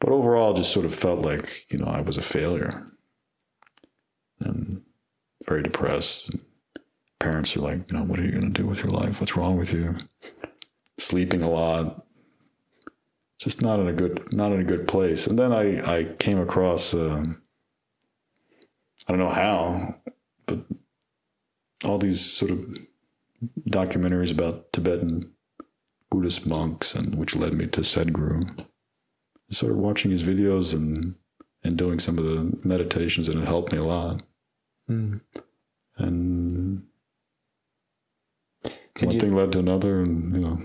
but 0.00 0.10
overall 0.10 0.54
just 0.54 0.72
sort 0.72 0.86
of 0.86 0.94
felt 0.94 1.20
like, 1.20 1.70
you 1.70 1.78
know, 1.78 1.86
I 1.86 2.00
was 2.00 2.16
a 2.16 2.22
failure. 2.22 2.70
And 4.40 4.82
very 5.46 5.62
depressed. 5.62 6.34
Parents 7.18 7.54
are 7.56 7.60
like, 7.60 7.90
you 7.90 7.98
know, 7.98 8.04
what 8.04 8.18
are 8.18 8.24
you 8.24 8.32
going 8.32 8.52
to 8.52 8.62
do 8.62 8.66
with 8.66 8.78
your 8.78 8.92
life? 8.92 9.20
What's 9.20 9.36
wrong 9.36 9.58
with 9.58 9.74
you? 9.74 9.96
Sleeping 10.98 11.42
a 11.42 11.50
lot. 11.50 12.06
Just 13.38 13.60
not 13.60 13.80
in 13.80 13.88
a 13.88 13.92
good, 13.92 14.32
not 14.32 14.52
in 14.52 14.60
a 14.60 14.64
good 14.64 14.88
place. 14.88 15.26
And 15.26 15.38
then 15.38 15.52
I, 15.52 15.98
I 15.98 16.04
came 16.18 16.40
across, 16.40 16.94
um, 16.94 17.39
I 19.06 19.12
don't 19.12 19.18
know 19.18 19.30
how, 19.30 19.96
but 20.46 20.60
all 21.84 21.98
these 21.98 22.20
sort 22.20 22.50
of 22.50 22.76
documentaries 23.68 24.32
about 24.32 24.72
Tibetan 24.72 25.32
Buddhist 26.10 26.46
monks, 26.46 26.94
and 26.94 27.14
which 27.14 27.36
led 27.36 27.54
me 27.54 27.66
to 27.68 27.80
Sadhguru. 27.80 28.42
I 28.60 28.64
started 29.50 29.78
watching 29.78 30.10
his 30.10 30.22
videos 30.22 30.74
and 30.74 31.14
and 31.62 31.76
doing 31.76 31.98
some 31.98 32.18
of 32.18 32.24
the 32.24 32.58
meditations, 32.64 33.28
and 33.28 33.40
it 33.42 33.46
helped 33.46 33.72
me 33.72 33.78
a 33.78 33.84
lot. 33.84 34.22
Mm. 34.88 35.20
And 35.96 36.82
Did 38.94 39.06
one 39.06 39.14
you 39.14 39.20
thing 39.20 39.34
led 39.34 39.52
to 39.52 39.58
another, 39.58 40.00
and 40.00 40.32
you 40.34 40.40
know, 40.40 40.60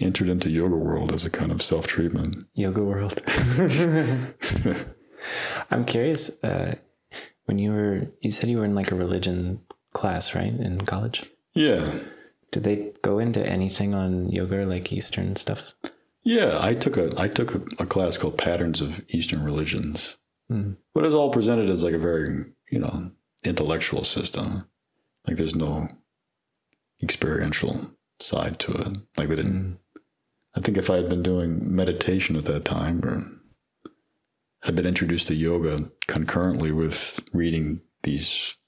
entered 0.00 0.28
into 0.28 0.50
yoga 0.50 0.76
world 0.76 1.12
as 1.12 1.24
a 1.24 1.30
kind 1.30 1.52
of 1.52 1.62
self 1.62 1.86
treatment. 1.86 2.46
yoga 2.54 2.82
world? 2.82 3.20
I'm 5.70 5.84
curious. 5.84 6.42
Uh, 6.42 6.76
when 7.48 7.58
you 7.58 7.72
were, 7.72 8.06
you 8.20 8.30
said 8.30 8.48
you 8.50 8.58
were 8.58 8.64
in 8.66 8.74
like 8.74 8.92
a 8.92 8.94
religion 8.94 9.60
class, 9.94 10.34
right, 10.34 10.52
in 10.52 10.82
college. 10.82 11.24
yeah, 11.54 11.98
Did 12.50 12.64
they 12.64 12.92
go 13.02 13.18
into 13.18 13.40
anything 13.44 13.94
on 13.94 14.28
yoga, 14.30 14.64
like 14.66 14.92
Eastern 14.92 15.34
stuff? 15.36 15.72
yeah. 16.24 16.58
I 16.60 16.74
took 16.74 16.96
a 16.98 17.12
I 17.16 17.28
took 17.28 17.54
a, 17.54 17.60
a 17.82 17.86
class 17.86 18.16
called 18.18 18.36
Patterns 18.38 18.80
of 18.82 19.02
Eastern 19.08 19.42
Religions, 19.44 20.18
Mm. 20.50 20.76
but 20.94 21.04
it's 21.04 21.14
all 21.14 21.30
presented 21.30 21.68
as 21.70 21.82
like 21.84 21.94
a 21.94 21.98
very 21.98 22.44
you 22.70 22.78
know 22.78 23.10
intellectual 23.44 24.04
system. 24.04 24.64
Like 25.26 25.36
there's 25.36 25.54
no 25.56 25.88
experiential 27.02 27.90
side 28.20 28.58
to 28.60 28.72
it. 28.72 28.98
Like 29.16 29.28
they 29.28 29.36
didn't. 29.36 29.78
I 30.54 30.60
think 30.60 30.76
if 30.78 30.90
I 30.90 30.96
had 30.96 31.08
been 31.08 31.22
doing 31.22 31.74
meditation 31.74 32.36
at 32.36 32.44
that 32.46 32.64
time, 32.64 33.04
or 33.04 33.30
had 34.68 34.76
been 34.76 34.86
introduced 34.86 35.28
to 35.28 35.34
yoga 35.34 35.90
concurrently 36.08 36.72
with 36.72 37.20
reading 37.32 37.80
these, 38.02 38.58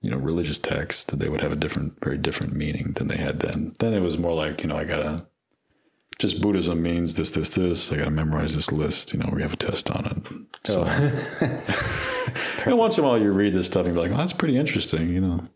you 0.00 0.08
know, 0.08 0.16
religious 0.16 0.56
texts, 0.56 1.02
that 1.04 1.18
they 1.18 1.28
would 1.28 1.40
have 1.40 1.50
a 1.50 1.56
different, 1.56 1.94
very 2.04 2.16
different 2.16 2.54
meaning 2.54 2.92
than 2.92 3.08
they 3.08 3.16
had 3.16 3.40
then. 3.40 3.72
Then 3.80 3.92
it 3.92 3.98
was 3.98 4.18
more 4.18 4.34
like, 4.34 4.62
you 4.62 4.68
know, 4.68 4.76
I 4.76 4.84
gotta. 4.84 5.26
Just 6.20 6.40
Buddhism 6.40 6.80
means 6.80 7.14
this, 7.14 7.32
this, 7.32 7.56
this. 7.56 7.90
I 7.92 7.96
got 7.96 8.04
to 8.04 8.10
memorize 8.12 8.54
this 8.54 8.70
list. 8.70 9.12
You 9.12 9.18
know, 9.18 9.30
we 9.32 9.42
have 9.42 9.54
a 9.54 9.56
test 9.56 9.90
on 9.90 10.06
it. 10.06 10.68
Oh. 10.68 10.84
So, 11.34 12.64
and 12.70 12.78
once 12.78 12.96
in 12.96 13.02
a 13.02 13.08
while, 13.08 13.20
you 13.20 13.32
read 13.32 13.52
this 13.52 13.66
stuff 13.66 13.86
and 13.86 13.96
you're 13.96 14.04
like, 14.04 14.12
"Oh, 14.12 14.18
that's 14.18 14.32
pretty 14.32 14.56
interesting," 14.56 15.08
you 15.08 15.20
know. 15.20 15.48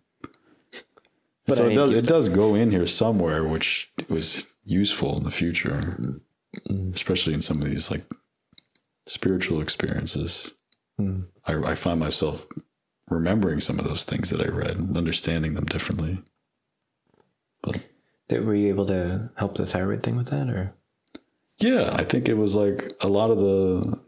But 1.47 1.59
so 1.59 1.67
I 1.67 1.71
it 1.71 1.75
does 1.75 1.93
it 1.93 2.07
does 2.07 2.29
go 2.29 2.57
in 2.57 2.73
here 2.73 2.87
somewhere, 2.87 3.47
which 3.47 3.93
was 4.09 4.53
useful 4.65 5.17
in 5.17 5.23
the 5.23 5.31
future, 5.31 5.79
mm-hmm. 5.79 6.93
especially 6.93 7.35
in 7.35 7.41
some 7.41 7.63
of 7.63 7.71
these 7.71 7.89
like 7.89 8.03
spiritual 9.09 9.61
experiences. 9.61 10.55
Mm. 11.01 11.27
I, 11.47 11.55
I 11.55 11.75
find 11.75 12.01
myself 12.01 12.47
remembering 13.09 13.61
some 13.61 13.79
of 13.79 13.85
those 13.85 14.05
things 14.05 14.31
that 14.31 14.41
I 14.41 14.49
read 14.49 14.77
and 14.77 14.97
understanding 14.97 15.55
them 15.55 15.67
differently. 15.67 16.19
Did, 18.29 18.45
were 18.45 18.55
you 18.55 18.69
able 18.69 18.87
to 18.87 19.31
help 19.37 19.57
the 19.57 19.67
thyroid 19.67 20.03
thing 20.03 20.17
with 20.17 20.29
that, 20.29 20.49
or? 20.49 20.75
Yeah, 21.59 21.91
I 21.93 22.05
think 22.05 22.29
it 22.29 22.37
was 22.37 22.55
like 22.55 22.93
a 23.01 23.09
lot 23.09 23.31
of 23.31 23.39
the. 23.39 24.01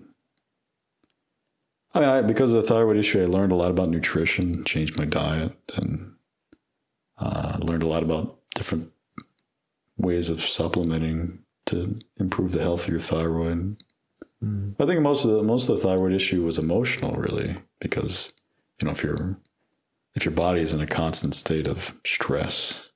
I 1.93 2.01
mean, 2.01 2.09
I, 2.09 2.23
because 2.23 2.55
of 2.55 2.63
the 2.63 2.69
thyroid 2.69 2.99
issue, 2.99 3.23
I 3.23 3.27
learned 3.27 3.51
a 3.51 3.57
lot 3.57 3.71
about 3.71 3.89
nutrition, 3.89 4.65
changed 4.65 4.97
my 4.99 5.07
diet, 5.07 5.57
and 5.75 6.15
uh, 7.19 7.59
learned 7.61 7.83
a 7.83 7.89
lot 7.89 8.03
about 8.03 8.39
different 8.55 8.93
ways 9.97 10.29
of 10.31 10.45
supplementing 10.45 11.41
to 11.67 11.99
improve 12.19 12.53
the 12.53 12.61
health 12.61 12.85
of 12.85 12.91
your 12.91 13.01
thyroid. 13.01 13.83
Mm. 14.43 14.75
I 14.81 14.87
think 14.87 15.01
most 15.01 15.25
of 15.25 15.33
the 15.33 15.43
most 15.43 15.69
of 15.69 15.77
the 15.77 15.83
thyroid 15.83 16.13
issue 16.13 16.43
was 16.43 16.59
emotional, 16.59 17.13
really, 17.17 17.57
because 17.81 18.33
you 18.81 18.87
know 18.87 18.93
if 18.93 19.03
your 19.03 19.39
if 20.15 20.25
your 20.25 20.33
body 20.33 20.63
is 20.63 20.73
in 20.73 20.81
a 20.81 20.87
constant 20.87 21.35
state 21.35 21.67
of 21.67 21.95
stress, 22.07 22.93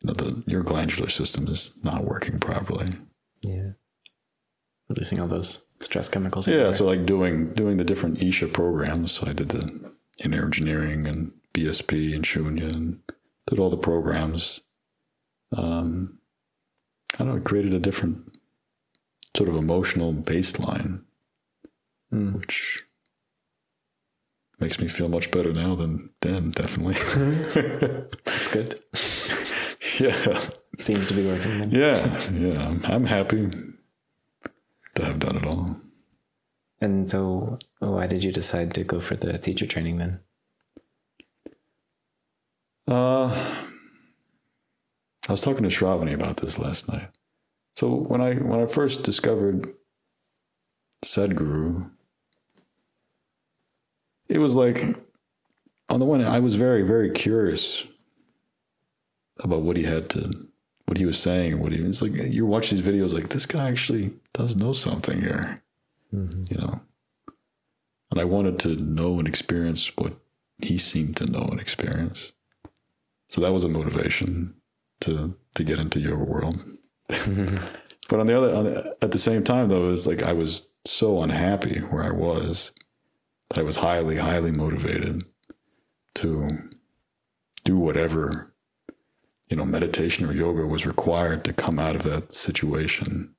you 0.00 0.08
know 0.08 0.14
the 0.14 0.42
your 0.46 0.62
glandular 0.62 1.08
system 1.08 1.48
is 1.48 1.74
not 1.82 2.04
working 2.04 2.38
properly. 2.38 2.88
Yeah. 3.40 3.70
Releasing 4.90 5.20
all 5.20 5.28
those 5.28 5.64
stress 5.80 6.08
chemicals. 6.08 6.46
Yeah, 6.46 6.70
so 6.70 6.84
like 6.84 7.06
doing 7.06 7.54
doing 7.54 7.78
the 7.78 7.84
different 7.84 8.22
Isha 8.22 8.48
programs. 8.48 9.12
So 9.12 9.26
I 9.26 9.32
did 9.32 9.48
the 9.48 9.92
inner 10.22 10.44
engineering 10.44 11.06
and 11.06 11.32
BSP 11.54 12.14
and 12.14 12.24
Shunya 12.24 12.72
and 12.72 13.00
did 13.46 13.58
all 13.58 13.70
the 13.70 13.76
programs. 13.76 14.62
Um, 15.56 16.18
I 17.14 17.18
don't 17.18 17.28
know, 17.28 17.36
it 17.36 17.44
created 17.44 17.74
a 17.74 17.78
different 17.78 18.31
sort 19.36 19.48
of 19.48 19.56
emotional 19.56 20.12
baseline, 20.12 21.02
Mm. 22.12 22.34
which 22.38 22.82
makes 24.60 24.78
me 24.78 24.86
feel 24.88 25.08
much 25.08 25.30
better 25.30 25.52
now 25.52 25.74
than 25.74 26.10
then, 26.20 26.50
definitely. 26.50 26.92
That's 28.24 28.48
good. 28.48 28.78
yeah, 30.00 30.40
Seems 30.78 31.06
to 31.06 31.14
be 31.14 31.26
working. 31.26 31.58
Then. 31.58 31.70
yeah, 31.70 32.30
yeah. 32.32 32.60
I'm, 32.68 32.80
I'm 32.84 33.04
happy 33.06 33.48
to 34.94 35.04
have 35.04 35.18
done 35.18 35.36
it 35.38 35.46
all. 35.46 35.76
And 36.82 37.10
so, 37.10 37.58
why 37.78 38.06
did 38.06 38.24
you 38.24 38.32
decide 38.32 38.74
to 38.74 38.84
go 38.84 39.00
for 39.00 39.16
the 39.16 39.38
teacher 39.38 39.66
training 39.66 39.98
then? 39.98 40.20
Uh, 42.86 43.28
I 45.28 45.32
was 45.32 45.40
talking 45.42 45.62
to 45.62 45.68
Shravani 45.68 46.12
about 46.14 46.38
this 46.38 46.58
last 46.58 46.90
night. 46.92 47.08
So 47.76 47.96
when 47.96 48.20
I 48.20 48.34
when 48.34 48.60
I 48.60 48.66
first 48.66 49.04
discovered 49.04 49.72
Sadhguru, 51.04 51.90
it 54.28 54.38
was 54.38 54.54
like 54.54 54.82
on 55.88 56.00
the 56.00 56.06
one 56.06 56.20
hand, 56.20 56.32
I 56.32 56.40
was 56.40 56.54
very 56.54 56.82
very 56.82 57.10
curious 57.10 57.86
about 59.40 59.62
what 59.62 59.76
he 59.76 59.82
had 59.82 60.10
to, 60.10 60.30
what 60.86 60.98
he 60.98 61.06
was 61.06 61.18
saying, 61.18 61.60
what 61.60 61.72
he 61.72 61.78
it's 61.78 62.02
like. 62.02 62.12
You 62.14 62.46
watch 62.46 62.70
these 62.70 62.86
videos, 62.86 63.14
like 63.14 63.30
this 63.30 63.46
guy 63.46 63.68
actually 63.68 64.12
does 64.34 64.56
know 64.56 64.72
something 64.72 65.20
here, 65.20 65.62
mm-hmm. 66.14 66.44
you 66.50 66.58
know. 66.58 66.80
And 68.10 68.20
I 68.20 68.24
wanted 68.24 68.58
to 68.60 68.76
know 68.76 69.18
and 69.18 69.26
experience 69.26 69.96
what 69.96 70.14
he 70.58 70.76
seemed 70.76 71.16
to 71.16 71.26
know 71.26 71.46
and 71.50 71.58
experience. 71.58 72.32
So 73.28 73.40
that 73.40 73.52
was 73.52 73.64
a 73.64 73.68
motivation 73.68 74.54
to 75.00 75.34
to 75.54 75.64
get 75.64 75.78
into 75.78 76.00
yoga 76.00 76.24
world. 76.24 76.62
But 77.08 78.20
on 78.20 78.26
the 78.26 78.36
other, 78.36 78.54
on 78.54 78.64
the, 78.64 78.96
at 79.02 79.12
the 79.12 79.18
same 79.18 79.42
time, 79.44 79.68
though, 79.68 79.86
it 79.88 79.90
was 79.90 80.06
like 80.06 80.22
I 80.22 80.32
was 80.32 80.68
so 80.84 81.22
unhappy 81.22 81.78
where 81.80 82.02
I 82.02 82.10
was 82.10 82.72
that 83.48 83.58
I 83.58 83.62
was 83.62 83.76
highly, 83.76 84.16
highly 84.16 84.50
motivated 84.50 85.22
to 86.16 86.48
do 87.64 87.76
whatever 87.78 88.52
you 89.48 89.56
know 89.56 89.64
meditation 89.64 90.26
or 90.28 90.32
yoga 90.32 90.66
was 90.66 90.86
required 90.86 91.44
to 91.44 91.52
come 91.52 91.78
out 91.78 91.96
of 91.96 92.02
that 92.04 92.32
situation 92.32 93.34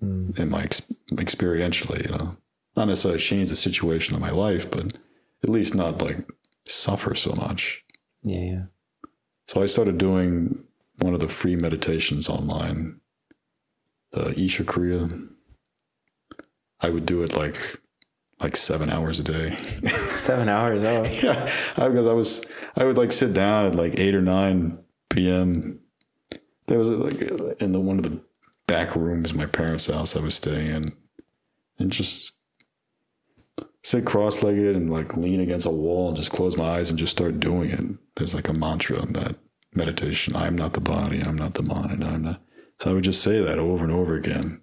Mm. 0.00 0.38
in 0.38 0.48
my 0.48 0.62
ex- 0.62 0.82
experientially 1.14 2.04
you 2.04 2.16
know 2.16 2.36
not 2.76 2.86
necessarily 2.86 3.18
change 3.18 3.48
the 3.48 3.56
situation 3.56 4.14
of 4.14 4.20
my 4.20 4.30
life 4.30 4.70
but 4.70 4.96
at 5.42 5.48
least 5.50 5.74
not 5.74 6.00
like 6.00 6.24
suffer 6.66 7.16
so 7.16 7.32
much 7.36 7.82
Yeah, 8.22 8.38
yeah. 8.40 8.62
so 9.48 9.60
i 9.60 9.66
started 9.66 9.98
doing 9.98 10.62
one 10.98 11.14
of 11.14 11.20
the 11.20 11.28
free 11.28 11.56
meditations 11.56 12.28
online 12.28 13.00
the 14.12 14.38
isha 14.40 14.64
kriya 14.64 15.28
i 16.80 16.88
would 16.88 17.06
do 17.06 17.22
it 17.22 17.36
like 17.36 17.78
like 18.40 18.56
seven 18.56 18.90
hours 18.90 19.18
a 19.18 19.24
day 19.24 19.58
Seven 20.18 20.48
hours. 20.48 20.84
Oh, 20.84 21.04
yeah, 21.22 21.50
because 21.76 22.06
I 22.06 22.12
was 22.12 22.44
I 22.76 22.84
would 22.84 22.98
like 22.98 23.12
sit 23.12 23.32
down 23.32 23.66
at 23.66 23.74
like 23.74 23.98
eight 23.98 24.14
or 24.14 24.20
nine 24.20 24.78
p.m. 25.10 25.80
There 26.66 26.78
was 26.78 26.88
like 26.88 27.20
in 27.60 27.72
the 27.72 27.80
one 27.80 27.98
of 27.98 28.02
the 28.02 28.20
back 28.66 28.94
rooms 28.94 29.32
my 29.32 29.46
parents' 29.46 29.86
house 29.86 30.16
I 30.16 30.20
was 30.20 30.34
staying 30.34 30.70
in, 30.70 30.92
and 31.78 31.90
just 31.90 32.34
sit 33.82 34.04
cross-legged 34.04 34.76
and 34.76 34.90
like 34.90 35.16
lean 35.16 35.40
against 35.40 35.66
a 35.66 35.70
wall 35.70 36.08
and 36.08 36.16
just 36.16 36.32
close 36.32 36.56
my 36.56 36.78
eyes 36.78 36.90
and 36.90 36.98
just 36.98 37.12
start 37.12 37.40
doing 37.40 37.70
it. 37.70 37.84
There's 38.16 38.34
like 38.34 38.48
a 38.48 38.52
mantra 38.52 39.00
in 39.00 39.12
that 39.14 39.36
meditation: 39.78 40.36
"I'm 40.36 40.56
not 40.56 40.74
the 40.74 40.80
body. 40.80 41.22
I'm 41.22 41.36
not 41.36 41.54
the 41.54 41.62
mind. 41.62 42.04
I'm 42.04 42.22
not." 42.22 42.42
So 42.80 42.90
I 42.90 42.94
would 42.94 43.04
just 43.04 43.22
say 43.22 43.40
that 43.40 43.58
over 43.58 43.84
and 43.84 43.92
over 43.92 44.14
again, 44.14 44.60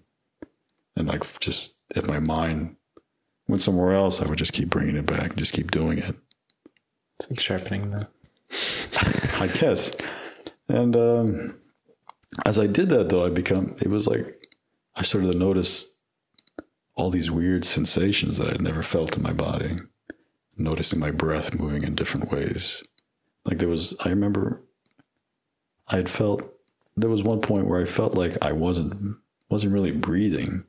and 0.95 1.07
like 1.07 1.23
just 1.39 1.75
if 1.95 2.05
my 2.07 2.19
mind 2.19 2.75
went 3.47 3.61
somewhere 3.61 3.93
else, 3.93 4.21
I 4.21 4.27
would 4.27 4.37
just 4.37 4.53
keep 4.53 4.69
bringing 4.69 4.95
it 4.95 5.07
back, 5.07 5.31
and 5.31 5.37
just 5.37 5.53
keep 5.53 5.71
doing 5.71 5.97
it. 5.97 6.15
it's 7.19 7.29
like 7.29 7.39
sharpening 7.39 7.89
the. 7.89 8.07
I 9.39 9.47
guess. 9.47 9.95
And 10.69 10.95
um, 10.95 11.59
as 12.45 12.59
I 12.59 12.67
did 12.67 12.89
that, 12.89 13.09
though, 13.09 13.25
I 13.25 13.29
become. 13.29 13.75
It 13.81 13.87
was 13.89 14.07
like 14.07 14.45
I 14.95 15.01
started 15.01 15.31
to 15.31 15.37
notice 15.37 15.87
all 16.95 17.09
these 17.09 17.29
weird 17.29 17.65
sensations 17.65 18.37
that 18.37 18.47
I'd 18.47 18.61
never 18.61 18.81
felt 18.81 19.17
in 19.17 19.23
my 19.23 19.33
body. 19.33 19.71
Noticing 20.57 20.99
my 20.99 21.11
breath 21.11 21.53
moving 21.59 21.83
in 21.83 21.95
different 21.95 22.31
ways. 22.31 22.81
Like 23.43 23.57
there 23.57 23.67
was, 23.67 23.95
I 24.03 24.09
remember, 24.09 24.63
I 25.87 25.97
had 25.97 26.09
felt. 26.09 26.41
There 26.97 27.09
was 27.09 27.23
one 27.23 27.41
point 27.41 27.67
where 27.67 27.81
I 27.81 27.85
felt 27.85 28.15
like 28.15 28.37
I 28.41 28.53
wasn't 28.53 29.17
wasn't 29.49 29.73
really 29.73 29.91
breathing. 29.91 30.63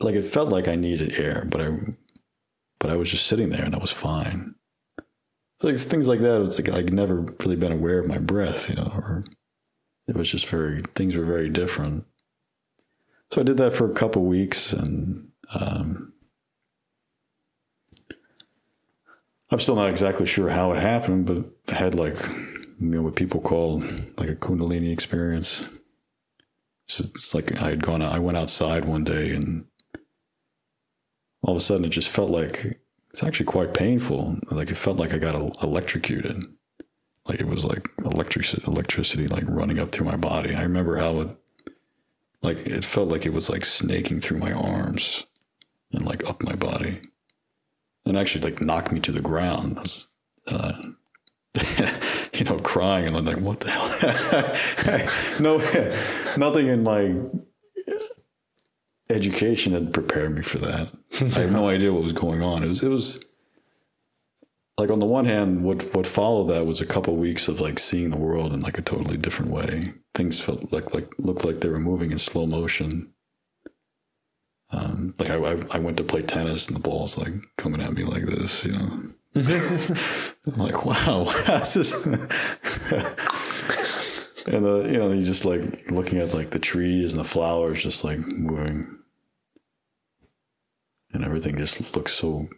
Like 0.00 0.14
it 0.14 0.26
felt 0.26 0.48
like 0.50 0.68
I 0.68 0.76
needed 0.76 1.18
air, 1.18 1.46
but 1.50 1.60
I 1.60 1.76
but 2.78 2.90
I 2.90 2.96
was 2.96 3.10
just 3.10 3.26
sitting 3.26 3.48
there 3.48 3.64
and 3.64 3.74
I 3.74 3.78
was 3.78 3.92
fine. 3.92 4.54
So 5.60 5.68
like 5.68 5.78
things 5.78 6.06
like 6.06 6.20
that. 6.20 6.42
It's 6.44 6.58
like 6.58 6.68
I'd 6.68 6.92
never 6.92 7.22
really 7.42 7.56
been 7.56 7.72
aware 7.72 7.98
of 7.98 8.06
my 8.06 8.18
breath, 8.18 8.68
you 8.68 8.76
know, 8.76 8.92
or 8.94 9.24
it 10.06 10.14
was 10.16 10.30
just 10.30 10.46
very 10.46 10.82
things 10.94 11.16
were 11.16 11.24
very 11.24 11.48
different. 11.48 12.04
So 13.30 13.40
I 13.40 13.44
did 13.44 13.56
that 13.56 13.74
for 13.74 13.90
a 13.90 13.94
couple 13.94 14.24
weeks, 14.24 14.72
and 14.72 15.30
um, 15.52 16.12
I'm 19.50 19.60
still 19.60 19.76
not 19.76 19.90
exactly 19.90 20.26
sure 20.26 20.48
how 20.48 20.72
it 20.72 20.80
happened, 20.80 21.26
but 21.26 21.44
I 21.72 21.76
had 21.76 21.94
like 21.94 22.16
you 22.80 22.88
know 22.88 23.02
what 23.02 23.16
people 23.16 23.40
call 23.40 23.80
like 24.16 24.28
a 24.28 24.34
Kundalini 24.34 24.92
experience. 24.92 25.68
So 26.88 27.04
it's 27.04 27.34
like 27.34 27.60
I 27.60 27.70
had 27.70 27.82
gone. 27.82 28.02
I 28.02 28.18
went 28.18 28.36
outside 28.36 28.84
one 28.84 29.04
day 29.04 29.30
and 29.30 29.64
all 31.42 31.52
of 31.52 31.56
a 31.56 31.60
sudden 31.60 31.84
it 31.84 31.90
just 31.90 32.10
felt 32.10 32.30
like 32.30 32.78
it's 33.10 33.22
actually 33.22 33.46
quite 33.46 33.74
painful. 33.74 34.36
Like 34.50 34.70
it 34.70 34.76
felt 34.76 34.98
like 34.98 35.14
I 35.14 35.18
got 35.18 35.62
electrocuted. 35.62 36.44
Like 37.26 37.40
it 37.40 37.46
was 37.46 37.64
like 37.64 37.88
electric 38.04 38.52
electricity 38.66 39.26
like 39.26 39.44
running 39.46 39.78
up 39.78 39.90
through 39.90 40.06
my 40.06 40.16
body. 40.16 40.54
I 40.54 40.62
remember 40.62 40.96
how 40.96 41.20
it 41.20 41.28
like 42.42 42.58
it 42.58 42.84
felt 42.84 43.08
like 43.08 43.26
it 43.26 43.32
was 43.32 43.50
like 43.50 43.64
snaking 43.64 44.20
through 44.20 44.38
my 44.38 44.52
arms 44.52 45.24
and 45.92 46.04
like 46.04 46.24
up 46.24 46.42
my 46.42 46.54
body. 46.54 47.00
And 48.06 48.16
actually 48.16 48.50
like 48.50 48.60
knocked 48.60 48.92
me 48.92 49.00
to 49.00 49.12
the 49.12 49.20
ground. 49.20 49.78
I 49.78 49.82
was, 49.82 50.08
uh, 50.46 50.72
you 52.32 52.44
know, 52.44 52.58
crying 52.60 53.06
and 53.06 53.16
I'm 53.16 53.24
like, 53.24 53.38
what 53.38 53.60
the 53.60 53.70
hell? 53.70 55.38
no, 55.40 55.58
nothing 56.38 56.68
in 56.68 56.82
my 56.82 57.16
education 59.10 59.72
had 59.72 59.92
prepared 59.92 60.34
me 60.34 60.42
for 60.42 60.58
that. 60.58 60.88
I 61.20 61.40
had 61.40 61.52
no 61.52 61.68
idea 61.68 61.92
what 61.92 62.02
was 62.02 62.12
going 62.12 62.42
on. 62.42 62.62
It 62.62 62.68
was 62.68 62.82
it 62.82 62.88
was 62.88 63.24
like 64.78 64.90
on 64.90 65.00
the 65.00 65.06
one 65.06 65.24
hand, 65.24 65.64
what 65.64 65.90
what 65.94 66.06
followed 66.06 66.48
that 66.48 66.66
was 66.66 66.80
a 66.80 66.86
couple 66.86 67.14
of 67.14 67.20
weeks 67.20 67.48
of 67.48 67.60
like 67.60 67.78
seeing 67.78 68.10
the 68.10 68.16
world 68.16 68.52
in 68.52 68.60
like 68.60 68.78
a 68.78 68.82
totally 68.82 69.16
different 69.16 69.50
way. 69.50 69.84
Things 70.14 70.40
felt 70.40 70.72
like 70.72 70.92
like 70.94 71.12
looked 71.18 71.44
like 71.44 71.60
they 71.60 71.68
were 71.68 71.80
moving 71.80 72.12
in 72.12 72.18
slow 72.18 72.46
motion. 72.46 73.12
Um, 74.70 75.14
like 75.18 75.30
I, 75.30 75.36
I 75.70 75.78
went 75.78 75.96
to 75.98 76.04
play 76.04 76.22
tennis 76.22 76.66
and 76.66 76.76
the 76.76 76.80
ball's 76.80 77.16
like 77.16 77.32
coming 77.56 77.80
at 77.80 77.92
me 77.92 78.04
like 78.04 78.24
this, 78.24 78.64
you 78.64 78.72
know. 78.72 79.02
I'm 79.36 80.56
like, 80.56 80.84
wow, 80.84 81.24
this 81.46 81.76
is. 81.76 82.06
and 84.46 84.66
uh, 84.66 84.84
you 84.84 84.98
know, 84.98 85.12
you 85.12 85.24
just 85.24 85.44
like 85.44 85.90
looking 85.90 86.18
at 86.18 86.34
like 86.34 86.50
the 86.50 86.58
trees 86.58 87.12
and 87.12 87.20
the 87.20 87.28
flowers, 87.28 87.82
just 87.82 88.02
like 88.02 88.18
moving, 88.18 88.98
and 91.12 91.24
everything 91.24 91.56
just 91.58 91.94
looks 91.94 92.14
so 92.14 92.48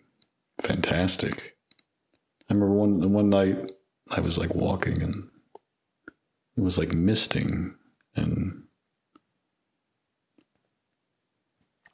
fantastic. 0.61 1.57
I 2.49 2.55
remember 2.55 2.75
one 2.75 3.13
one 3.13 3.29
night 3.29 3.73
I 4.11 4.21
was 4.21 4.39
like 4.39 4.55
walking 4.55 5.03
and 5.03 5.29
it 6.57 6.61
was 6.61 6.79
like 6.79 6.93
misting 6.93 7.75
and 8.17 8.65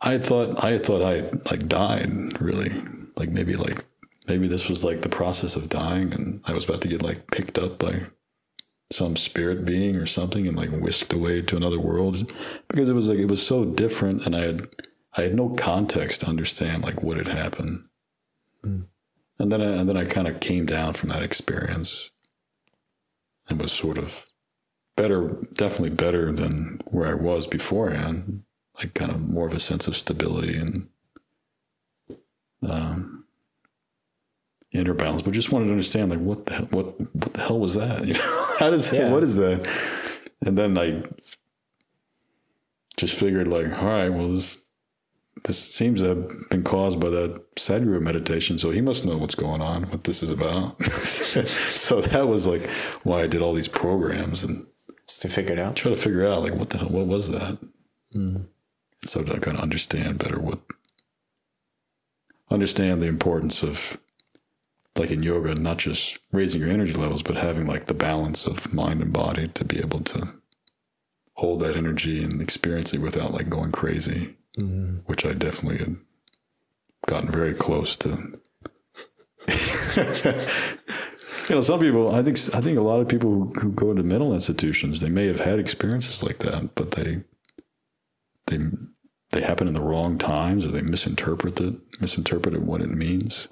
I 0.05 0.19
thought 0.19 0.63
I 0.63 0.79
thought 0.79 1.03
I 1.03 1.23
like 1.51 1.67
died 1.67 2.41
really 2.41 2.71
like 3.17 3.31
maybe 3.31 3.57
like 3.57 3.85
maybe 4.29 4.47
this 4.47 4.69
was 4.69 4.85
like 4.85 5.01
the 5.01 5.09
process 5.09 5.57
of 5.57 5.71
dying 5.71 6.13
and 6.13 6.43
I 6.45 6.53
was 6.53 6.67
about 6.67 6.83
to 6.83 6.89
get 6.89 7.03
like 7.03 7.31
picked 7.31 7.59
up 7.59 7.79
by 7.79 8.03
some 8.93 9.17
spirit 9.17 9.65
being 9.65 9.97
or 9.97 10.05
something 10.05 10.47
and 10.47 10.59
like 10.59 10.71
whisked 10.71 11.15
away 11.15 11.41
to 11.41 11.57
another 11.57 11.81
world 11.81 12.33
because 12.69 12.91
it 12.91 12.95
was 12.95 13.09
like 13.09 13.19
it 13.19 13.25
was 13.29 13.45
so 13.45 13.65
different 13.65 14.27
and 14.27 14.37
I 14.37 14.41
had 14.41 14.69
I 15.17 15.23
had 15.23 15.35
no 15.35 15.49
context 15.49 16.21
to 16.21 16.27
understand 16.27 16.83
like 16.83 17.03
what 17.03 17.17
had 17.17 17.29
happened. 17.29 17.85
Mm. 18.63 18.85
And 19.39 19.51
then 19.51 19.63
I, 19.63 19.65
and 19.65 19.89
then 19.89 19.97
I 19.97 20.05
kind 20.05 20.29
of 20.29 20.41
came 20.41 20.67
down 20.67 20.93
from 20.93 21.09
that 21.09 21.23
experience 21.23 22.11
and 23.49 23.59
was 23.59 23.73
sort 23.73 23.97
of 23.97 24.27
better 24.97 25.39
definitely 25.55 25.91
better 25.91 26.31
than 26.31 26.81
where 26.87 27.09
I 27.09 27.15
was 27.15 27.47
beforehand 27.47 28.44
like 28.79 28.95
kind 28.95 29.11
of 29.11 29.21
more 29.29 29.47
of 29.47 29.55
a 29.55 29.61
sense 29.61 29.87
of 29.87 29.97
stability 29.97 30.57
and 30.59 30.89
um, 32.63 33.25
inner 34.73 34.95
balance. 34.95 35.23
But 35.23 35.33
just 35.33 35.53
wanted 35.53 35.67
to 35.67 35.71
understand, 35.73 36.11
like, 36.11 36.21
what 36.21 36.47
the 36.47 36.55
hell, 36.55 36.69
what 36.71 37.01
what 37.15 37.35
the 37.35 37.41
hell 37.41 37.61
was 37.61 37.75
that? 37.75 38.05
You 38.07 38.15
know, 38.15 38.45
how 38.59 38.71
does 38.71 38.93
Yeah. 38.93 39.11
what 39.13 39.23
is 39.23 39.37
that? 39.37 39.69
And 40.45 40.59
then 40.59 40.77
I 40.79 41.03
just 42.97 43.15
figured, 43.19 43.49
like, 43.49 43.77
all 43.79 43.85
right, 43.89 44.09
well, 44.09 44.31
this 44.33 44.61
this 45.45 45.59
seems 45.59 46.01
to 46.01 46.09
have 46.09 46.49
been 46.49 46.63
caused 46.63 46.99
by 47.01 47.11
that 47.11 47.55
Sadhguru 47.57 48.01
meditation, 48.01 48.59
so 48.59 48.71
he 48.71 48.81
must 48.81 49.05
know 49.05 49.19
what's 49.19 49.35
going 49.35 49.61
on, 49.61 49.83
what 49.91 50.05
this 50.05 50.23
is 50.23 50.31
about. 50.31 50.83
so 51.05 52.01
that 52.01 52.29
was 52.29 52.47
like 52.47 52.69
why 53.03 53.23
I 53.23 53.27
did 53.27 53.43
all 53.43 53.53
these 53.53 53.69
programs 53.69 54.43
and 54.45 54.67
Just 55.07 55.23
to 55.23 55.29
figure 55.29 55.53
it 55.53 55.59
out. 55.59 55.77
try 55.77 55.91
to 55.91 55.97
figure 55.97 56.25
out 56.27 56.43
like 56.43 56.55
what 56.55 56.71
the 56.71 56.79
hell 56.79 56.89
what 56.89 57.07
was 57.07 57.31
that 57.31 57.59
Mm. 58.15 58.47
So 59.05 59.21
that 59.23 59.35
I 59.37 59.39
kind 59.39 59.57
of 59.57 59.63
understand 59.63 60.19
better 60.19 60.39
what 60.41 60.61
understand 62.51 63.01
the 63.03 63.07
importance 63.07 63.63
of 63.63 63.99
like 64.97 65.11
in 65.11 65.23
yoga 65.23 65.55
not 65.55 65.79
just 65.79 66.19
raising 66.33 66.61
your 66.61 66.71
energy 66.71 66.93
levels 66.93 67.23
but 67.23 67.37
having 67.37 67.67
like 67.67 67.87
the 67.87 67.95
balance 67.95 68.47
of 68.47 68.73
mind 68.73 69.01
and 69.03 69.13
body 69.13 69.49
to 69.49 69.65
be 69.65 69.79
able 69.79 70.01
to 70.01 70.29
hold 71.35 71.61
that 71.61 71.77
energy 71.77 72.23
and 72.23 72.41
experience 72.41 72.93
it 72.93 73.01
without 73.01 73.33
like 73.33 73.49
going 73.49 73.73
crazy 73.73 74.35
Mm. 74.57 75.01
which 75.07 75.27
I 75.27 75.33
definitely 75.33 75.79
had 75.79 75.97
gotten 77.09 77.29
very 77.33 77.55
close 77.55 77.97
to 77.97 78.11
you 81.49 81.55
know 81.55 81.61
some 81.61 81.81
people 81.81 82.15
i 82.15 82.23
think 82.23 82.39
i 82.55 82.61
think 82.61 82.79
a 82.79 82.83
lot 82.83 83.01
of 83.01 83.09
people 83.09 83.31
who, 83.31 83.53
who 83.61 83.73
go 83.73 83.93
to 83.93 84.03
mental 84.05 84.33
institutions 84.33 85.01
they 85.01 85.09
may 85.09 85.27
have 85.27 85.41
had 85.41 85.59
experiences 85.59 86.23
like 86.23 86.39
that 86.39 86.75
but 86.77 86.93
they 86.93 87.21
they 88.47 88.59
they 89.35 89.43
happen 89.43 89.69
in 89.69 89.75
the 89.75 89.81
wrong 89.81 90.17
times 90.19 90.65
or 90.65 90.69
they 90.71 90.81
misinterpret 90.83 91.61
it 91.61 91.75
misinterpreted 92.01 92.67
what 92.67 92.81
it 92.81 92.91
means 92.91 93.49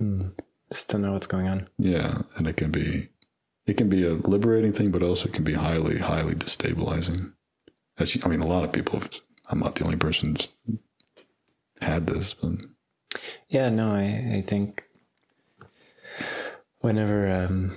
Mm. 0.00 0.32
Just 0.72 0.90
to 0.90 0.98
know 0.98 1.12
what's 1.12 1.28
going 1.28 1.46
on. 1.48 1.68
yeah 1.78 2.22
and 2.36 2.48
it 2.48 2.56
can 2.56 2.70
be 2.72 3.08
it 3.66 3.76
can 3.78 3.88
be 3.88 4.04
a 4.06 4.12
liberating 4.14 4.72
thing, 4.74 4.90
but 4.90 5.02
also 5.02 5.26
it 5.28 5.32
can 5.32 5.44
be 5.44 5.54
highly, 5.54 5.98
highly 5.98 6.34
destabilizing. 6.34 7.32
As 7.98 8.14
you, 8.14 8.20
I 8.22 8.28
mean, 8.28 8.40
a 8.42 8.46
lot 8.46 8.62
of 8.64 8.72
people. 8.72 8.98
Have, 9.00 9.08
I'm 9.48 9.60
not 9.60 9.76
the 9.76 9.84
only 9.84 9.96
person 9.96 10.34
who's 10.36 10.48
had 11.80 12.06
this, 12.06 12.34
but 12.34 12.60
Yeah, 13.48 13.70
no, 13.70 13.92
I, 13.94 14.36
I 14.38 14.44
think 14.46 14.84
whenever 16.80 17.30
um, 17.30 17.76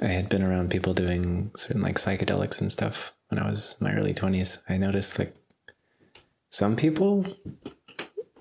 I 0.00 0.06
had 0.06 0.28
been 0.28 0.42
around 0.42 0.70
people 0.70 0.94
doing 0.94 1.50
certain 1.56 1.82
like 1.82 1.98
psychedelics 1.98 2.60
and 2.60 2.70
stuff 2.72 3.12
when 3.28 3.38
I 3.38 3.48
was 3.48 3.76
in 3.80 3.86
my 3.86 3.94
early 3.94 4.14
20s, 4.14 4.62
I 4.68 4.76
noticed 4.76 5.18
like 5.18 5.34
some 6.54 6.76
people 6.76 7.26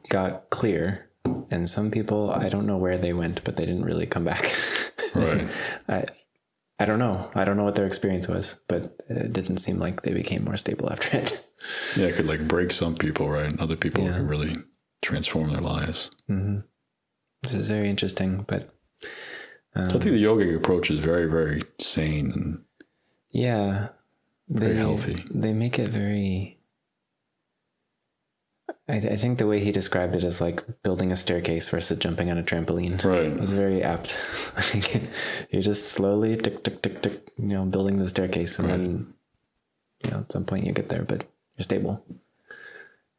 got 0.09 0.51
clear 0.51 1.09
and 1.49 1.67
some 1.67 1.89
people, 1.89 2.29
I 2.29 2.47
don't 2.47 2.67
know 2.67 2.77
where 2.77 2.99
they 2.99 3.11
went, 3.11 3.43
but 3.43 3.55
they 3.55 3.63
didn't 3.63 3.85
really 3.85 4.05
come 4.05 4.23
back. 4.23 4.53
right. 5.15 5.47
I, 5.89 6.05
I 6.77 6.85
don't 6.85 6.99
know. 6.99 7.31
I 7.33 7.43
don't 7.43 7.57
know 7.57 7.63
what 7.63 7.73
their 7.73 7.87
experience 7.87 8.27
was, 8.27 8.59
but 8.67 8.95
it 9.09 9.33
didn't 9.33 9.57
seem 9.57 9.79
like 9.79 10.03
they 10.03 10.13
became 10.13 10.43
more 10.43 10.57
stable 10.57 10.91
after 10.91 11.17
it. 11.17 11.43
yeah, 11.95 12.05
it 12.05 12.15
could 12.15 12.27
like 12.27 12.47
break 12.47 12.71
some 12.71 12.93
people, 12.95 13.27
right? 13.27 13.49
And 13.49 13.59
other 13.59 13.75
people 13.75 14.03
Yeah. 14.03 14.13
could 14.17 14.29
really 14.29 14.57
transform 15.01 15.51
their 15.51 15.61
lives. 15.61 16.11
Mm-hmm. 16.29 16.59
This 17.41 17.55
is 17.55 17.67
very 17.67 17.89
interesting, 17.89 18.45
but 18.47 18.75
I 19.75 19.85
think 19.85 20.05
um, 20.05 20.11
the 20.11 20.23
yogic 20.23 20.55
approach 20.55 20.91
is 20.91 20.99
very, 20.99 21.25
very 21.25 21.63
sane 21.79 22.31
and 22.31 22.63
Yeah. 23.31 23.87
Very 24.49 24.73
they, 24.73 24.79
healthy. 24.79 25.25
They 25.31 25.53
make 25.53 25.79
it 25.79 25.89
very. 25.89 26.52
I, 28.87 28.95
I 28.95 29.15
think 29.15 29.37
the 29.37 29.47
way 29.47 29.63
he 29.63 29.71
described 29.71 30.15
it 30.15 30.23
is 30.23 30.41
like 30.41 30.63
building 30.83 31.11
a 31.11 31.15
staircase 31.15 31.69
versus 31.69 31.97
jumping 31.97 32.29
on 32.29 32.37
a 32.37 32.43
trampoline. 32.43 33.01
right. 33.03 33.27
It's 33.41 33.51
very 33.51 33.81
apt. 33.81 34.17
You're 35.51 35.61
just 35.61 35.89
slowly 35.93 36.35
tick 36.35 36.63
tick 36.63 36.81
tick 36.81 37.01
tick, 37.01 37.31
you 37.37 37.47
know, 37.47 37.65
building 37.65 37.97
the 37.97 38.07
staircase, 38.07 38.59
and 38.59 38.69
then, 38.69 39.13
you 40.03 40.11
know, 40.11 40.19
at 40.19 40.31
some 40.31 40.43
point 40.45 40.65
you 40.65 40.73
get 40.73 40.89
there, 40.89 41.03
but 41.03 41.23
you're 41.57 41.63
stable. 41.63 42.03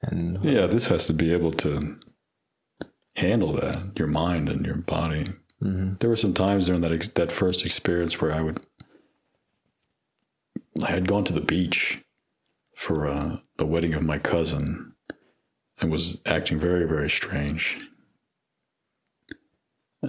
And 0.02 0.44
Yeah, 0.44 0.66
this 0.66 0.88
has 0.88 1.06
to 1.06 1.14
be 1.14 1.32
able 1.32 1.52
to 1.52 1.96
handle 3.16 3.54
that, 3.54 3.98
your 3.98 4.08
mind 4.08 4.48
and 4.50 4.66
your 4.66 4.76
body. 4.76 5.26
There 5.60 6.10
were 6.10 6.16
some 6.16 6.34
times 6.34 6.66
during 6.66 6.82
that 6.82 6.92
ex- 6.92 7.08
that 7.08 7.32
first 7.32 7.64
experience 7.64 8.20
where 8.20 8.32
I 8.32 8.42
would, 8.42 8.60
I 10.82 10.90
had 10.90 11.08
gone 11.08 11.24
to 11.24 11.32
the 11.32 11.40
beach 11.40 12.02
for 12.76 13.06
uh, 13.06 13.36
the 13.56 13.64
wedding 13.64 13.94
of 13.94 14.02
my 14.02 14.18
cousin, 14.18 14.93
and 15.80 15.90
was 15.90 16.20
acting 16.26 16.58
very 16.58 16.86
very 16.86 17.10
strange. 17.10 17.78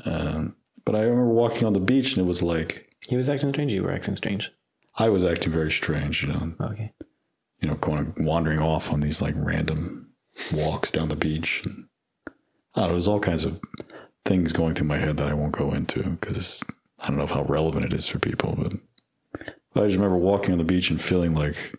Um, 0.05 0.55
but 0.83 0.95
I 0.95 1.01
remember 1.01 1.27
walking 1.27 1.65
on 1.65 1.73
the 1.73 1.79
beach, 1.79 2.15
and 2.15 2.25
it 2.25 2.27
was 2.27 2.41
like 2.41 2.89
he 3.07 3.15
was 3.17 3.29
acting 3.29 3.49
strange. 3.49 3.71
You 3.71 3.83
were 3.83 3.91
acting 3.91 4.15
strange. 4.15 4.51
I 4.97 5.09
was 5.09 5.25
acting 5.25 5.51
very 5.51 5.71
strange, 5.71 6.23
you 6.23 6.29
know. 6.29 6.53
Okay. 6.61 6.91
you 7.61 7.67
know, 7.69 7.75
going 7.75 8.13
wandering 8.17 8.59
off 8.59 8.91
on 8.93 8.99
these 8.99 9.21
like 9.21 9.33
random 9.37 10.07
walks 10.53 10.91
down 10.91 11.09
the 11.09 11.15
beach. 11.15 11.61
And, 11.65 11.85
I 12.75 12.81
don't 12.81 12.89
know, 12.89 12.93
there's 12.93 13.07
all 13.07 13.19
kinds 13.19 13.45
of 13.45 13.59
things 14.25 14.51
going 14.51 14.75
through 14.75 14.87
my 14.87 14.97
head 14.97 15.17
that 15.17 15.27
I 15.29 15.33
won't 15.33 15.53
go 15.53 15.73
into 15.73 16.03
because 16.03 16.63
I 16.99 17.07
don't 17.07 17.17
know 17.17 17.25
how 17.25 17.43
relevant 17.43 17.85
it 17.85 17.93
is 17.93 18.07
for 18.07 18.19
people, 18.19 18.55
but, 18.57 18.73
but 19.73 19.83
I 19.83 19.87
just 19.87 19.95
remember 19.95 20.17
walking 20.17 20.51
on 20.51 20.57
the 20.57 20.63
beach 20.63 20.89
and 20.89 21.01
feeling 21.01 21.33
like, 21.33 21.75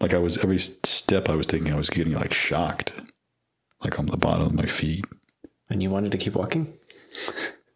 like 0.00 0.14
I 0.14 0.18
was 0.18 0.38
every 0.38 0.58
step 0.58 1.28
I 1.28 1.36
was 1.36 1.46
taking, 1.46 1.72
I 1.72 1.76
was 1.76 1.90
getting 1.90 2.12
like 2.12 2.32
shocked, 2.32 2.92
like 3.82 3.98
on 3.98 4.06
the 4.06 4.16
bottom 4.16 4.46
of 4.46 4.54
my 4.54 4.66
feet. 4.66 5.04
And 5.68 5.82
you 5.82 5.90
wanted 5.90 6.12
to 6.12 6.18
keep 6.18 6.34
walking? 6.34 6.72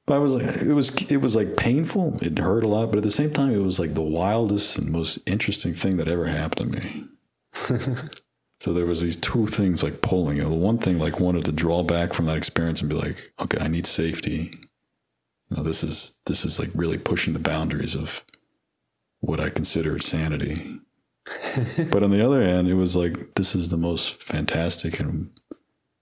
But 0.06 0.14
I 0.16 0.18
was 0.18 0.32
like, 0.32 0.56
it 0.56 0.72
was, 0.72 0.94
it 1.10 1.18
was 1.18 1.36
like 1.36 1.56
painful. 1.56 2.18
It 2.20 2.38
hurt 2.38 2.64
a 2.64 2.68
lot, 2.68 2.90
but 2.90 2.98
at 2.98 3.04
the 3.04 3.10
same 3.10 3.32
time, 3.32 3.54
it 3.54 3.62
was 3.62 3.78
like 3.78 3.94
the 3.94 4.02
wildest 4.02 4.78
and 4.78 4.90
most 4.90 5.18
interesting 5.26 5.72
thing 5.72 5.96
that 5.96 6.08
ever 6.08 6.26
happened 6.26 6.72
to 6.72 6.78
me. 6.78 7.04
so 8.60 8.72
there 8.72 8.86
was 8.86 9.00
these 9.00 9.16
two 9.16 9.46
things 9.46 9.82
like 9.82 10.02
pulling. 10.02 10.36
You 10.36 10.44
know, 10.44 10.50
the 10.50 10.56
one 10.56 10.78
thing 10.78 10.98
like 10.98 11.20
wanted 11.20 11.44
to 11.44 11.52
draw 11.52 11.82
back 11.84 12.12
from 12.12 12.26
that 12.26 12.36
experience 12.36 12.80
and 12.80 12.90
be 12.90 12.96
like, 12.96 13.32
okay, 13.40 13.58
I 13.60 13.68
need 13.68 13.86
safety. 13.86 14.50
You 15.48 15.56
know, 15.56 15.62
this 15.62 15.82
is 15.82 16.14
this 16.26 16.44
is 16.44 16.58
like 16.58 16.70
really 16.74 16.98
pushing 16.98 17.32
the 17.32 17.38
boundaries 17.38 17.94
of 17.94 18.24
what 19.20 19.40
I 19.40 19.50
consider 19.50 19.98
sanity. 19.98 20.80
but 21.90 22.02
on 22.02 22.10
the 22.10 22.24
other 22.24 22.42
hand, 22.42 22.68
it 22.68 22.74
was 22.74 22.96
like 22.96 23.34
this 23.34 23.54
is 23.54 23.68
the 23.68 23.76
most 23.76 24.22
fantastic 24.22 25.00
and 25.00 25.30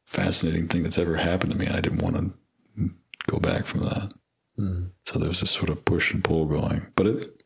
fascinating 0.06 0.68
thing 0.68 0.82
that's 0.82 0.98
ever 0.98 1.16
happened 1.16 1.52
to 1.52 1.58
me. 1.58 1.66
And 1.66 1.76
I 1.76 1.80
didn't 1.80 2.02
want 2.02 2.16
to 2.16 2.90
go 3.28 3.38
back 3.38 3.66
from 3.66 3.82
that. 3.82 4.12
Hmm. 4.56 4.84
So 5.04 5.18
there 5.18 5.28
was 5.28 5.40
this 5.40 5.50
sort 5.50 5.70
of 5.70 5.84
push 5.84 6.12
and 6.12 6.24
pull 6.24 6.46
going. 6.46 6.86
But 6.96 7.06
it, 7.06 7.42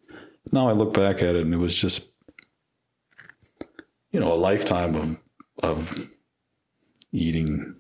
now 0.51 0.69
I 0.69 0.73
look 0.73 0.95
back 0.95 1.17
at 1.17 1.35
it 1.35 1.43
and 1.43 1.53
it 1.53 1.59
was 1.59 1.77
just, 1.77 2.09
you 4.11 4.21
know, 4.21 4.33
a 4.33 4.35
lifetime 4.35 4.95
of, 4.95 5.17
of 5.63 6.09
eating 7.13 7.75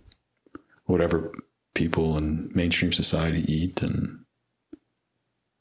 whatever 0.84 1.32
people 1.74 2.18
in 2.18 2.50
mainstream 2.55 2.92
society 2.92 3.44
eat 3.50 3.82
and 3.82 4.24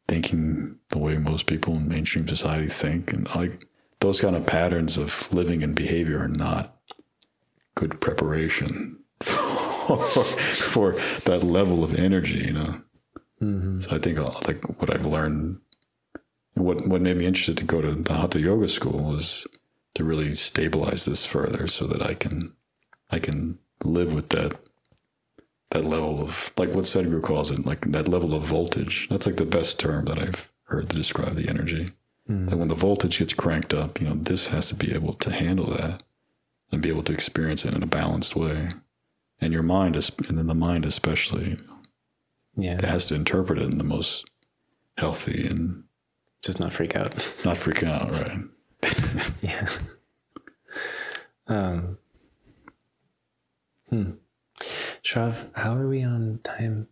thinking 0.07 0.77
the 0.89 0.97
way 0.97 1.15
most 1.15 1.45
people 1.45 1.75
in 1.75 1.87
mainstream 1.87 2.27
society 2.27 2.67
think. 2.67 3.13
And 3.13 3.33
like 3.35 3.65
those 4.01 4.19
kind 4.19 4.35
of 4.35 4.45
patterns 4.45 4.97
of 4.97 5.31
living 5.33 5.63
and 5.63 5.75
behavior 5.75 6.19
are 6.19 6.27
not 6.27 6.75
good 7.75 8.01
preparation 8.01 8.97
for, 9.21 9.97
for 10.03 10.91
that 11.25 11.43
level 11.43 11.83
of 11.83 11.93
energy, 11.93 12.39
you 12.39 12.53
know. 12.53 12.81
So 13.81 13.95
I 13.95 13.99
think 13.99 14.17
uh, 14.17 14.31
like 14.47 14.63
what 14.79 14.93
I've 14.93 15.05
learned, 15.05 15.59
what 16.53 16.87
what 16.87 17.01
made 17.01 17.17
me 17.17 17.25
interested 17.25 17.57
to 17.57 17.63
go 17.63 17.81
to 17.81 17.93
the 17.93 18.13
Hatha 18.13 18.39
Yoga 18.39 18.67
School 18.67 18.99
was 18.99 19.47
to 19.95 20.03
really 20.03 20.33
stabilize 20.33 21.05
this 21.05 21.25
further, 21.25 21.65
so 21.67 21.87
that 21.87 22.01
I 22.01 22.13
can 22.13 22.53
I 23.09 23.19
can 23.19 23.57
live 23.83 24.13
with 24.13 24.29
that 24.29 24.59
that 25.71 25.85
level 25.85 26.21
of 26.21 26.51
like 26.57 26.69
what 26.73 26.85
Sadhguru 26.85 27.23
calls 27.23 27.49
it, 27.49 27.65
like 27.65 27.91
that 27.91 28.07
level 28.07 28.33
of 28.33 28.45
voltage. 28.45 29.07
That's 29.09 29.25
like 29.25 29.37
the 29.37 29.45
best 29.45 29.79
term 29.79 30.05
that 30.05 30.19
I've 30.19 30.51
heard 30.65 30.89
to 30.89 30.95
describe 30.95 31.35
the 31.35 31.49
energy. 31.49 31.87
That 32.27 32.57
when 32.57 32.69
the 32.69 32.75
voltage 32.75 33.19
gets 33.19 33.33
cranked 33.33 33.73
up, 33.73 33.99
you 33.99 34.07
know, 34.07 34.15
this 34.15 34.47
has 34.49 34.69
to 34.69 34.75
be 34.75 34.93
able 34.93 35.15
to 35.15 35.31
handle 35.31 35.69
that 35.71 36.03
and 36.71 36.81
be 36.81 36.89
able 36.89 37.03
to 37.03 37.13
experience 37.13 37.65
it 37.65 37.73
in 37.73 37.83
a 37.83 37.87
balanced 37.87 38.35
way. 38.35 38.69
And 39.41 39.51
your 39.51 39.63
mind 39.63 39.95
is, 39.95 40.11
and 40.29 40.37
then 40.37 40.47
the 40.47 40.53
mind 40.53 40.85
especially, 40.85 41.57
yeah, 42.55 42.77
it 42.77 42.85
has 42.85 43.07
to 43.07 43.15
interpret 43.15 43.59
it 43.59 43.69
in 43.69 43.77
the 43.77 43.83
most 43.83 44.29
healthy 44.97 45.47
and 45.47 45.83
Just 46.43 46.59
not 46.59 46.71
freak 46.73 46.95
out. 46.95 47.11
not 47.45 47.57
freaking 47.57 47.89
out, 47.89 48.11
right? 48.11 49.31
yeah. 49.41 49.67
Um. 51.47 51.97
Hmm. 53.89 54.11
Shrav, 55.03 55.53
how 55.55 55.75
are 55.75 55.87
we 55.87 56.03
on 56.03 56.39
time? 56.43 56.87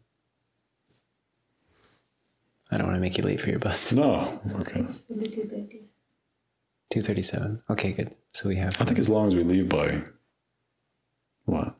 I 2.72 2.78
don't 2.78 2.86
want 2.88 2.96
to 2.96 3.02
make 3.02 3.18
you 3.18 3.24
late 3.24 3.42
for 3.42 3.50
your 3.50 3.60
bus. 3.60 3.92
No, 3.94 4.40
okay. 4.62 4.82
It's 4.82 5.06
only 5.12 5.28
2:30. 5.28 5.88
Two 6.92 7.02
thirty-seven. 7.02 7.62
Okay, 7.70 7.92
good. 7.94 8.16
So 8.34 8.50
we 8.50 8.56
have. 8.58 8.80
I 8.82 8.86
think 8.86 8.98
as 9.00 9.10
long 9.10 9.28
as 9.28 9.36
we 9.36 9.44
leave 9.44 9.70
by 9.70 10.02
what 11.46 11.76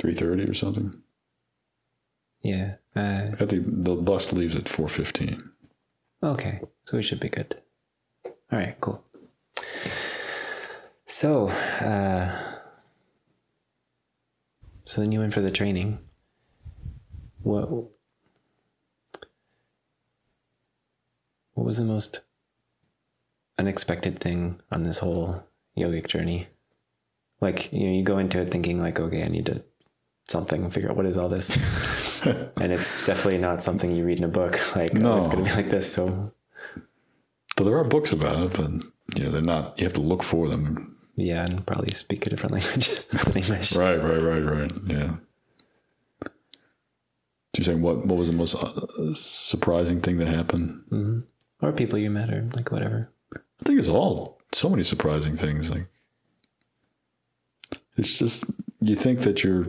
three 0.00 0.14
thirty 0.14 0.44
or 0.44 0.54
something. 0.54 0.94
Yeah. 2.42 2.74
Uh, 2.94 3.32
I 3.40 3.44
think 3.46 3.66
the 3.84 3.94
bus 3.94 4.32
leaves 4.32 4.54
at 4.56 4.68
four 4.68 4.88
fifteen. 4.88 5.50
okay. 6.22 6.60
So 6.84 6.96
we 6.96 7.02
should 7.02 7.20
be 7.20 7.28
good. 7.28 7.56
All 8.24 8.32
right. 8.58 8.76
Cool. 8.80 9.02
So, 11.04 11.48
uh, 11.48 12.40
so 14.84 15.00
then 15.00 15.12
you 15.12 15.20
went 15.20 15.34
for 15.34 15.40
the 15.40 15.50
training. 15.50 15.98
What? 17.42 17.68
What 21.56 21.64
was 21.64 21.78
the 21.78 21.84
most 21.84 22.20
unexpected 23.58 24.18
thing 24.18 24.60
on 24.70 24.82
this 24.82 24.98
whole 24.98 25.42
yogic 25.76 26.06
journey? 26.06 26.48
Like, 27.40 27.72
you 27.72 27.86
know, 27.86 27.92
you 27.94 28.02
go 28.02 28.18
into 28.18 28.40
it 28.40 28.50
thinking 28.50 28.78
like, 28.78 29.00
okay, 29.00 29.24
I 29.24 29.28
need 29.28 29.46
to 29.46 29.62
something, 30.28 30.68
figure 30.68 30.90
out 30.90 30.96
what 30.96 31.06
is 31.06 31.16
all 31.16 31.28
this. 31.28 31.56
and 32.24 32.72
it's 32.72 33.06
definitely 33.06 33.38
not 33.38 33.62
something 33.62 33.96
you 33.96 34.04
read 34.04 34.18
in 34.18 34.24
a 34.24 34.28
book. 34.28 34.60
Like, 34.76 34.90
oh, 35.02 35.16
it's 35.16 35.28
going 35.28 35.44
to 35.44 35.50
be 35.50 35.56
like 35.56 35.70
this. 35.70 35.90
So 35.90 36.32
So 37.58 37.64
there 37.64 37.78
are 37.78 37.84
books 37.84 38.12
about 38.12 38.38
it, 38.42 38.52
but 38.52 38.70
you 39.16 39.24
know 39.24 39.30
they're 39.30 39.40
not. 39.40 39.78
You 39.78 39.84
have 39.86 39.94
to 39.94 40.02
look 40.02 40.22
for 40.22 40.48
them. 40.48 40.96
yeah, 41.16 41.42
and 41.42 41.64
probably 41.66 41.92
speak 41.94 42.26
a 42.26 42.30
different 42.30 42.52
language 42.58 42.88
than 43.08 43.36
English. 43.36 43.74
Right, 43.74 43.96
right, 43.96 44.18
right, 44.20 44.40
right. 44.42 44.72
Yeah. 44.86 45.12
So 46.22 46.30
you're 47.60 47.64
saying 47.64 47.80
what? 47.80 48.04
What 48.04 48.18
was 48.18 48.28
the 48.28 48.36
most 48.36 48.54
uh, 48.56 49.14
surprising 49.14 50.02
thing 50.02 50.18
that 50.18 50.28
happened? 50.28 51.24
Or 51.60 51.72
people 51.72 51.98
you 51.98 52.10
met, 52.10 52.32
or 52.32 52.48
like 52.54 52.70
whatever. 52.70 53.10
I 53.34 53.64
think 53.64 53.78
it's 53.78 53.88
all 53.88 54.38
so 54.52 54.68
many 54.68 54.82
surprising 54.82 55.36
things. 55.36 55.70
Like 55.70 55.86
it's 57.96 58.18
just 58.18 58.44
you 58.80 58.96
think 58.96 59.20
that 59.20 59.42
you're. 59.42 59.66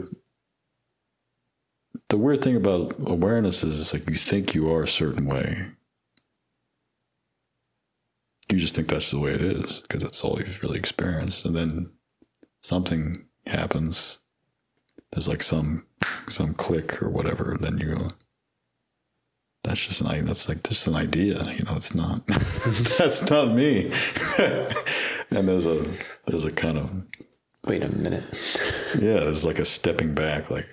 The 2.10 2.18
weird 2.18 2.42
thing 2.42 2.56
about 2.56 2.96
awareness 3.06 3.64
is 3.66 3.82
it's 3.82 3.94
like 3.94 4.10
you 4.10 4.16
think 4.16 4.56
you 4.56 4.72
are 4.72 4.84
a 4.84 4.88
certain 4.88 5.26
way, 5.26 5.68
you 8.50 8.58
just 8.58 8.76
think 8.76 8.88
that's 8.88 9.12
the 9.12 9.20
way 9.20 9.34
it 9.34 9.42
is 9.42 9.82
because 9.82 10.04
that's 10.04 10.24
all 10.24 10.40
you've 10.40 10.62
really 10.62 10.80
experienced. 10.80 11.46
And 11.46 11.56
then 11.56 11.90
something 12.62 13.26
happens. 13.46 14.20
There's 15.12 15.28
like 15.28 15.44
some 15.44 15.86
some 16.30 16.54
click 16.54 17.02
or 17.02 17.10
whatever. 17.10 17.54
And 17.54 17.64
then 17.64 17.78
you 17.78 17.96
go, 17.96 18.08
that's 19.68 19.86
just 19.86 20.02
an 20.02 20.26
that's 20.26 20.50
like 20.50 20.64
just 20.64 20.88
an 20.88 20.96
idea. 20.96 21.44
You 21.52 21.64
know, 21.66 21.76
it's 21.76 21.94
not 21.94 22.26
that's 22.98 23.30
not 23.30 23.54
me. 23.54 23.92
and 24.38 25.48
there's 25.48 25.66
a 25.66 25.86
there's 26.26 26.46
a 26.46 26.52
kind 26.52 26.78
of 26.78 26.90
Wait 27.68 27.84
a 27.84 27.90
minute. 27.90 28.24
yeah, 28.94 29.20
there's 29.20 29.44
like 29.44 29.60
a 29.60 29.66
stepping 29.66 30.14
back. 30.14 30.50
Like, 30.50 30.68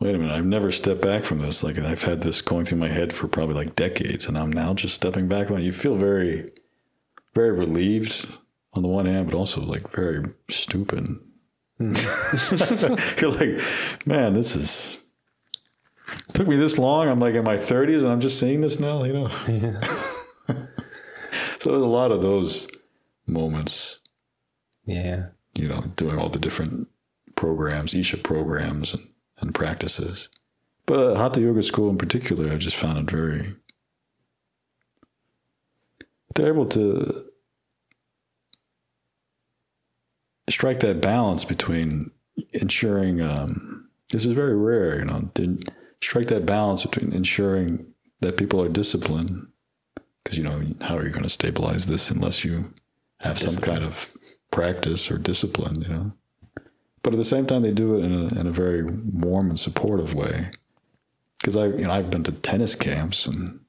wait 0.00 0.14
a 0.14 0.18
minute, 0.18 0.34
I've 0.34 0.44
never 0.44 0.72
stepped 0.72 1.02
back 1.02 1.22
from 1.22 1.38
this. 1.38 1.62
Like, 1.62 1.78
I've 1.78 2.02
had 2.02 2.22
this 2.22 2.42
going 2.42 2.64
through 2.64 2.78
my 2.78 2.88
head 2.88 3.12
for 3.12 3.28
probably 3.28 3.54
like 3.54 3.76
decades, 3.76 4.26
and 4.26 4.36
I'm 4.36 4.52
now 4.52 4.74
just 4.74 4.96
stepping 4.96 5.28
back 5.28 5.52
on 5.52 5.58
it. 5.58 5.62
You 5.62 5.72
feel 5.72 5.94
very, 5.94 6.50
very 7.34 7.52
relieved 7.52 8.26
on 8.74 8.82
the 8.82 8.88
one 8.88 9.06
hand, 9.06 9.30
but 9.30 9.36
also 9.36 9.60
like 9.60 9.88
very 9.92 10.24
stupid. 10.50 11.16
Hmm. 11.78 11.94
You're 13.20 13.30
like, 13.30 13.62
man, 14.04 14.32
this 14.32 14.56
is. 14.56 15.02
It 16.12 16.24
took 16.34 16.48
me 16.48 16.56
this 16.56 16.78
long. 16.78 17.08
I'm 17.08 17.20
like 17.20 17.34
in 17.34 17.44
my 17.44 17.56
30s, 17.56 18.02
and 18.02 18.08
I'm 18.12 18.20
just 18.20 18.38
seeing 18.38 18.60
this 18.60 18.80
now. 18.80 19.04
You 19.04 19.12
know. 19.12 19.28
so 21.58 21.70
there's 21.70 21.82
a 21.82 21.86
lot 21.86 22.10
of 22.12 22.22
those 22.22 22.68
moments 23.26 24.00
Yeah. 24.86 25.26
you 25.54 25.68
know, 25.68 25.82
doing 25.96 26.18
all 26.18 26.28
the 26.30 26.38
different 26.38 26.88
programs, 27.34 27.94
Isha 27.94 28.16
programs 28.18 28.94
and, 28.94 29.02
and 29.40 29.54
practices. 29.54 30.30
But 30.86 31.16
Hatha 31.16 31.40
Yoga 31.42 31.62
School 31.62 31.90
in 31.90 31.98
particular, 31.98 32.50
I 32.50 32.56
just 32.56 32.76
found 32.76 32.98
it 32.98 33.10
very. 33.10 33.54
They're 36.34 36.48
able 36.48 36.66
to 36.66 37.24
strike 40.48 40.80
that 40.80 41.00
balance 41.02 41.44
between 41.44 42.10
ensuring. 42.52 43.20
Um, 43.20 43.88
this 44.10 44.24
is 44.24 44.32
very 44.32 44.56
rare, 44.56 44.98
you 45.00 45.04
know, 45.04 45.30
to 45.34 45.58
strike 46.02 46.28
that 46.28 46.46
balance 46.46 46.84
between 46.84 47.12
ensuring 47.12 47.86
that 48.20 48.36
people 48.36 48.62
are 48.62 48.68
disciplined. 48.68 49.46
Because, 50.22 50.38
you 50.38 50.44
know, 50.44 50.62
how 50.82 50.96
are 50.96 51.04
you 51.04 51.10
going 51.10 51.22
to 51.22 51.28
stabilize 51.28 51.86
this 51.86 52.10
unless 52.10 52.44
you 52.44 52.72
have 53.22 53.38
some 53.38 53.56
kind 53.62 53.82
of 53.84 54.08
practice 54.50 55.10
or 55.10 55.18
discipline, 55.18 55.82
you 55.82 55.88
know. 55.88 56.12
But 57.02 57.12
at 57.14 57.16
the 57.16 57.24
same 57.24 57.46
time, 57.46 57.62
they 57.62 57.72
do 57.72 57.96
it 57.96 58.04
in 58.04 58.12
a, 58.12 58.40
in 58.40 58.46
a 58.46 58.52
very 58.52 58.82
warm 58.82 59.48
and 59.48 59.58
supportive 59.58 60.14
way. 60.14 60.50
Because 61.38 61.56
I, 61.56 61.66
you 61.66 61.84
know, 61.84 61.92
I've 61.92 62.10
been 62.10 62.24
to 62.24 62.32
tennis 62.32 62.74
camps 62.74 63.26
and 63.26 63.60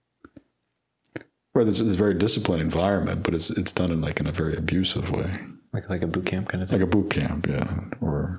where 1.53 1.63
there's 1.63 1.79
a 1.79 1.83
very 1.85 2.13
disciplined 2.15 2.61
environment, 2.61 3.23
but 3.23 3.33
it's 3.33 3.49
it's 3.51 3.71
done 3.71 3.91
in 3.91 4.01
like 4.01 4.19
in 4.19 4.27
a 4.27 4.31
very 4.31 4.55
abusive 4.55 5.11
way, 5.11 5.31
Like 5.73 5.89
like 5.89 6.01
a 6.01 6.07
boot 6.07 6.25
camp 6.25 6.49
kind 6.49 6.63
of 6.63 6.69
thing. 6.69 6.79
like 6.79 6.87
a 6.87 6.91
boot 6.91 7.09
camp, 7.11 7.47
yeah. 7.47 7.69
Or 8.01 8.37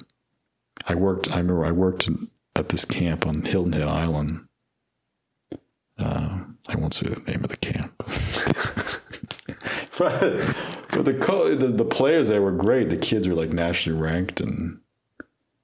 I 0.87 0.95
worked. 0.97 1.31
I 1.31 1.39
remember 1.39 1.65
I 1.65 1.73
worked 1.73 2.09
at 2.57 2.69
this 2.69 2.85
camp 2.85 3.27
on 3.27 3.43
Hilton 3.43 3.73
Head 3.73 3.89
Island. 3.89 4.47
Uh, 5.99 6.41
I 6.69 6.77
won't 6.77 6.95
say 6.95 7.09
the 7.09 7.21
name 7.31 7.45
of 7.45 7.51
the 7.51 7.57
camp. 7.57 7.93
but 9.99 10.57
but 10.91 11.05
the, 11.05 11.19
co- 11.21 11.55
the 11.55 11.69
the 11.69 11.85
players 11.85 12.29
there 12.29 12.43
were 12.43 12.53
great. 12.53 12.91
The 12.91 12.97
kids 12.97 13.29
were 13.29 13.35
like 13.35 13.51
nationally 13.51 14.01
ranked, 14.01 14.41
and 14.41 14.81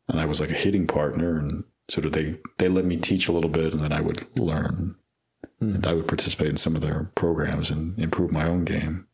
and 0.08 0.20
I 0.20 0.26
was 0.26 0.40
like 0.40 0.50
a 0.50 0.54
hitting 0.54 0.86
partner, 0.86 1.38
and 1.38 1.64
sort 1.88 2.04
of 2.04 2.12
they 2.12 2.36
they 2.58 2.68
let 2.68 2.84
me 2.84 2.96
teach 2.96 3.28
a 3.28 3.32
little 3.32 3.50
bit, 3.50 3.72
and 3.72 3.80
then 3.80 3.92
I 3.92 4.00
would 4.00 4.26
learn, 4.38 4.96
and 5.60 5.86
I 5.86 5.94
would 5.94 6.08
participate 6.08 6.48
in 6.48 6.56
some 6.58 6.74
of 6.74 6.82
their 6.82 7.10
programs 7.14 7.70
and 7.70 7.98
improve 7.98 8.30
my 8.30 8.46
own 8.46 8.64
game. 8.64 9.06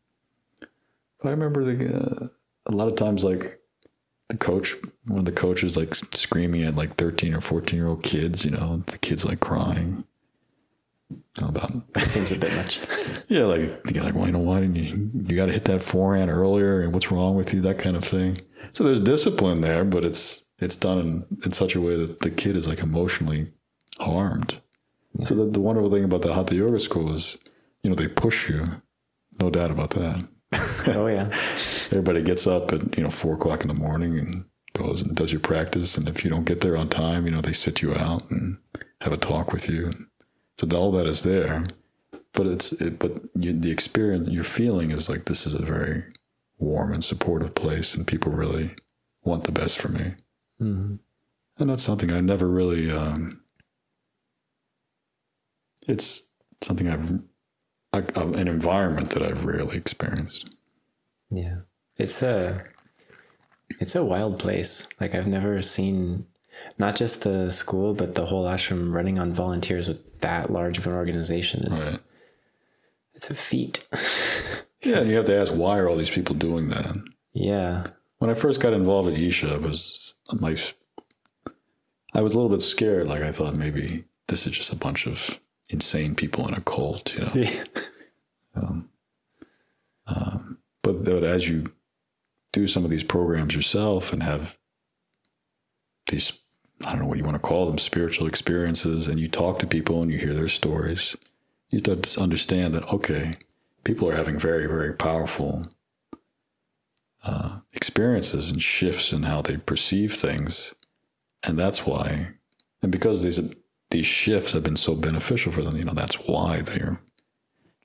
But 0.61 1.29
I 1.29 1.31
remember 1.31 1.65
the 1.65 1.97
uh, 1.97 2.27
a 2.67 2.73
lot 2.73 2.89
of 2.89 2.97
times 2.97 3.23
like 3.23 3.62
the 4.33 4.39
coach, 4.39 4.75
one 5.07 5.21
of 5.21 5.25
the 5.27 5.33
coaches, 5.33 5.77
like 5.77 5.95
screaming 5.95 6.65
at 6.65 6.75
like 6.75 6.97
thirteen 6.97 7.35
or 7.35 7.41
fourteen 7.41 7.79
year 7.79 7.89
old 7.89 8.03
kids, 8.03 8.45
you 8.45 8.51
know, 8.51 8.83
the 8.87 8.99
kids 8.99 9.25
like 9.25 9.41
crying. 9.41 10.05
Know, 11.39 11.49
about 11.49 11.71
Seems 12.01 12.33
a 12.33 12.39
bit 12.39 12.55
much. 12.55 12.81
yeah, 13.29 13.45
like 13.45 13.85
the 13.85 13.93
guy's 13.93 14.05
like, 14.05 14.15
well, 14.15 14.27
you 14.27 14.33
know, 14.33 14.39
why 14.39 14.61
didn't 14.61 14.77
you? 14.77 15.11
You 15.27 15.37
got 15.37 15.47
to 15.47 15.53
hit 15.53 15.67
that 15.67 15.83
forehand 15.83 16.31
earlier, 16.31 16.81
and 16.81 16.93
what's 16.93 17.13
wrong 17.13 17.37
with 17.37 17.53
you? 17.53 17.61
That 17.61 17.79
kind 17.79 17.97
of 17.97 18.05
thing. 18.05 18.39
So 18.73 18.85
there's 18.85 19.01
discipline 19.01 19.61
there, 19.61 19.85
but 19.85 20.05
it's 20.05 20.43
it's 20.59 20.77
done 20.77 20.99
in, 20.99 21.27
in 21.45 21.53
such 21.53 21.75
a 21.75 21.81
way 21.81 21.97
that 21.97 22.21
the 22.21 22.31
kid 22.31 22.57
is 22.57 22.67
like 22.67 22.81
emotionally 22.81 23.53
harmed. 23.99 24.61
So 25.25 25.35
the, 25.35 25.45
the 25.45 25.61
wonderful 25.61 25.91
thing 25.91 26.05
about 26.05 26.23
the 26.23 26.33
Hatha 26.33 26.55
Yoga 26.55 26.81
School 26.81 27.13
is, 27.13 27.39
you 27.83 27.91
know, 27.91 27.97
they 27.97 28.09
push 28.09 28.49
you, 28.49 28.65
no 29.39 29.51
doubt 29.51 29.71
about 29.71 29.91
that. 29.91 30.27
oh 30.89 31.07
yeah. 31.07 31.29
Everybody 31.91 32.23
gets 32.23 32.47
up 32.47 32.73
at 32.73 32.97
you 32.97 33.03
know 33.05 33.11
four 33.11 33.35
o'clock 33.35 33.63
in 33.63 33.69
the 33.69 33.75
morning 33.75 34.19
and 34.19 34.45
goes 34.75 35.03
and 35.03 35.15
does 35.15 35.33
your 35.33 35.41
practice, 35.41 35.97
and 35.97 36.09
if 36.09 36.25
you 36.25 36.31
don't 36.31 36.45
get 36.45 36.61
there 36.61 36.77
on 36.77 36.89
time, 36.89 37.25
you 37.27 37.31
know 37.33 37.41
they 37.41 37.53
sit 37.53 37.83
you 37.83 37.95
out 37.95 38.31
and 38.31 38.59
have 39.01 39.13
a 39.13 39.17
talk 39.17 39.53
with 39.53 39.69
you. 39.69 39.93
So 40.59 40.69
all 40.77 40.93
that 40.93 41.07
is 41.07 41.23
there, 41.23 41.65
but 42.33 42.47
it's 42.47 42.73
it, 42.73 42.99
but 42.99 43.13
you, 43.35 43.53
the 43.59 43.71
experience 43.71 44.29
you're 44.29 44.45
feeling 44.45 44.91
is 44.91 45.09
like 45.09 45.25
this 45.25 45.47
is 45.47 45.55
a 45.55 45.63
very 45.63 46.05
warm 46.59 46.93
and 46.93 47.05
supportive 47.05 47.55
place, 47.55 47.95
and 47.95 48.07
people 48.07 48.33
really 48.33 48.75
want 49.25 49.45
the 49.45 49.53
best 49.53 49.79
for 49.79 49.89
me, 49.89 50.15
Mhm. 50.61 50.99
and 51.59 51.71
that's 51.71 51.83
something 51.83 52.11
I 52.11 52.21
never 52.21 52.49
really. 52.49 52.91
Um, 52.91 53.41
it's 55.89 56.23
something 56.61 56.89
I've 56.89 57.11
like 57.93 58.17
uh, 58.17 58.29
an 58.29 58.49
environment 58.49 59.11
that 59.11 59.23
I've 59.23 59.45
rarely 59.45 59.77
experienced. 59.77 60.55
Yeah. 61.31 61.57
It's 61.97 62.23
a 62.23 62.65
it's 63.81 63.95
a 63.95 64.05
wild 64.05 64.39
place. 64.39 64.89
Like 65.01 65.15
I've 65.15 65.27
never 65.27 65.61
seen 65.63 66.27
not 66.79 66.97
just 66.97 67.23
the 67.23 67.51
school, 67.51 67.95
but 67.95 68.15
the 68.15 68.27
whole 68.27 68.45
ashram 68.47 68.93
running 68.93 69.19
on 69.19 69.33
volunteers 69.33 69.89
with 69.89 70.21
that 70.21 70.51
large 70.51 70.79
of 70.79 70.87
an 70.87 70.93
organization 70.93 71.65
is 71.65 71.91
Right. 71.91 72.01
it's 73.15 73.31
a 73.31 73.35
feat. 73.35 73.87
Yeah, 74.85 74.99
and 74.99 75.09
you 75.09 75.15
have 75.15 75.27
to 75.27 75.37
ask 75.37 75.55
why 75.55 75.79
are 75.79 75.89
all 75.89 75.95
these 75.97 76.11
people 76.11 76.35
doing 76.35 76.69
that? 76.71 76.97
yeah. 77.35 77.87
When 78.19 78.31
I 78.31 78.35
first 78.35 78.61
got 78.61 78.73
involved 78.73 79.09
at 79.13 79.19
Isha, 79.19 79.55
it 79.55 79.63
was 79.63 80.15
my 80.33 80.57
I 82.15 82.21
was 82.21 82.35
a 82.35 82.37
little 82.37 82.51
bit 82.51 82.63
scared. 82.63 83.07
Like 83.07 83.23
I 83.23 83.31
thought 83.33 83.55
maybe 83.55 84.05
this 84.27 84.45
is 84.47 84.53
just 84.53 84.73
a 84.73 84.77
bunch 84.77 85.07
of 85.07 85.39
insane 85.73 86.15
people 86.15 86.47
in 86.47 86.55
a 86.55 86.61
cult, 86.61 87.15
you 87.15 87.25
know. 87.25 87.31
But, 90.83 91.05
but 91.05 91.25
as 91.25 91.49
you 91.49 91.73
do 92.53 92.67
some 92.67 92.85
of 92.85 92.91
these 92.91 93.05
programs 93.05 93.55
yourself 93.55 94.13
and 94.13 94.23
have 94.23 94.59
these 96.11 96.39
I 96.85 96.91
don't 96.91 97.03
know 97.03 97.07
what 97.07 97.19
you 97.19 97.25
want 97.25 97.37
to 97.37 97.49
call 97.49 97.67
them 97.67 97.79
spiritual 97.79 98.27
experiences, 98.27 99.07
and 99.07 99.21
you 99.21 99.29
talk 99.29 99.61
to 99.61 99.69
people 99.69 100.03
and 100.03 100.11
you 100.11 100.19
hear 100.19 100.35
their 100.35 100.49
stories, 100.49 101.17
you 101.71 101.79
start 101.79 102.03
to 102.03 102.21
understand 102.21 102.75
that 102.75 102.93
okay, 102.93 103.35
people 103.85 104.09
are 104.11 104.17
having 104.17 104.39
very 104.39 104.67
very 104.67 104.93
powerful 104.93 105.65
uh, 107.23 107.61
experiences 107.73 108.51
and 108.51 108.61
shifts 108.61 109.13
in 109.13 109.23
how 109.23 109.43
they 109.43 109.57
perceive 109.57 110.13
things, 110.13 110.75
and 111.45 111.57
that's 111.59 111.87
why, 111.87 112.31
and 112.83 112.91
because 112.91 113.23
these 113.23 113.41
these 113.93 114.07
shifts 114.07 114.53
have 114.53 114.63
been 114.63 114.77
so 114.77 114.95
beneficial 114.95 115.53
for 115.53 115.63
them, 115.63 115.77
you 115.77 115.85
know 115.85 115.95
that's 115.95 116.17
why 116.27 116.63
they're 116.63 116.99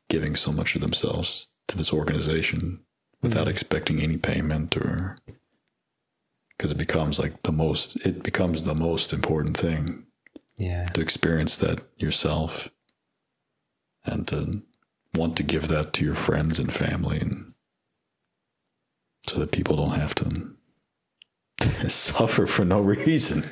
giving 0.10 0.36
so 0.36 0.52
much 0.52 0.74
of 0.74 0.82
themselves 0.82 1.48
to 1.68 1.78
this 1.78 1.94
organization 1.94 2.80
without 3.22 3.42
mm-hmm. 3.42 3.50
expecting 3.50 4.02
any 4.02 4.18
payment 4.18 4.76
or 4.78 5.18
because 6.58 6.72
it 6.72 6.78
becomes 6.78 7.20
like 7.20 7.44
the 7.44 7.52
most 7.52 7.98
it 8.06 8.24
becomes 8.24 8.64
the 8.64 8.74
most 8.74 9.12
important 9.14 9.58
thing 9.58 10.06
Yeah. 10.58 10.86
to 10.86 11.02
experience 11.02 11.58
that 11.58 11.82
yourself 11.98 12.70
and 14.06 14.26
to 14.30 14.64
want 15.14 15.36
to 15.38 15.44
give 15.44 15.68
that 15.68 15.92
to 15.94 16.06
your 16.06 16.16
friends 16.16 16.58
and 16.58 16.74
family 16.74 17.20
and 17.20 17.54
so 19.28 19.40
that 19.40 19.52
people 19.52 19.76
don't 19.76 20.00
have 20.00 20.16
to 20.16 20.56
suffer 21.90 22.48
for 22.48 22.64
no 22.64 22.80
reason 22.80 23.44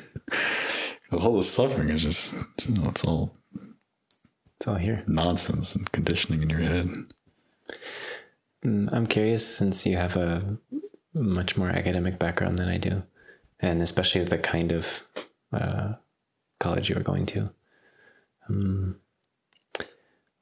all 1.12 1.36
the 1.36 1.42
suffering 1.42 1.90
is 1.92 2.02
just 2.02 2.34
you 2.66 2.74
know 2.74 2.88
it's 2.88 3.04
all 3.04 3.36
It's 4.56 4.66
all 4.68 4.74
here. 4.76 5.02
nonsense 5.06 5.74
and 5.74 5.90
conditioning 5.92 6.42
in 6.42 6.50
your 6.50 6.60
head 6.60 6.88
Mm, 8.64 8.88
I'm 8.92 9.06
curious 9.06 9.46
since 9.46 9.84
you 9.86 9.96
have 9.96 10.16
a 10.16 10.56
much 11.14 11.56
more 11.56 11.68
academic 11.68 12.18
background 12.18 12.58
than 12.58 12.68
I 12.68 12.78
do, 12.78 13.02
and 13.60 13.82
especially 13.82 14.24
the 14.24 14.38
kind 14.38 14.72
of 14.72 15.02
uh, 15.52 15.94
college 16.58 16.88
you 16.88 16.94
were 16.96 17.02
going 17.02 17.26
to. 17.26 17.50
Um, 18.48 18.96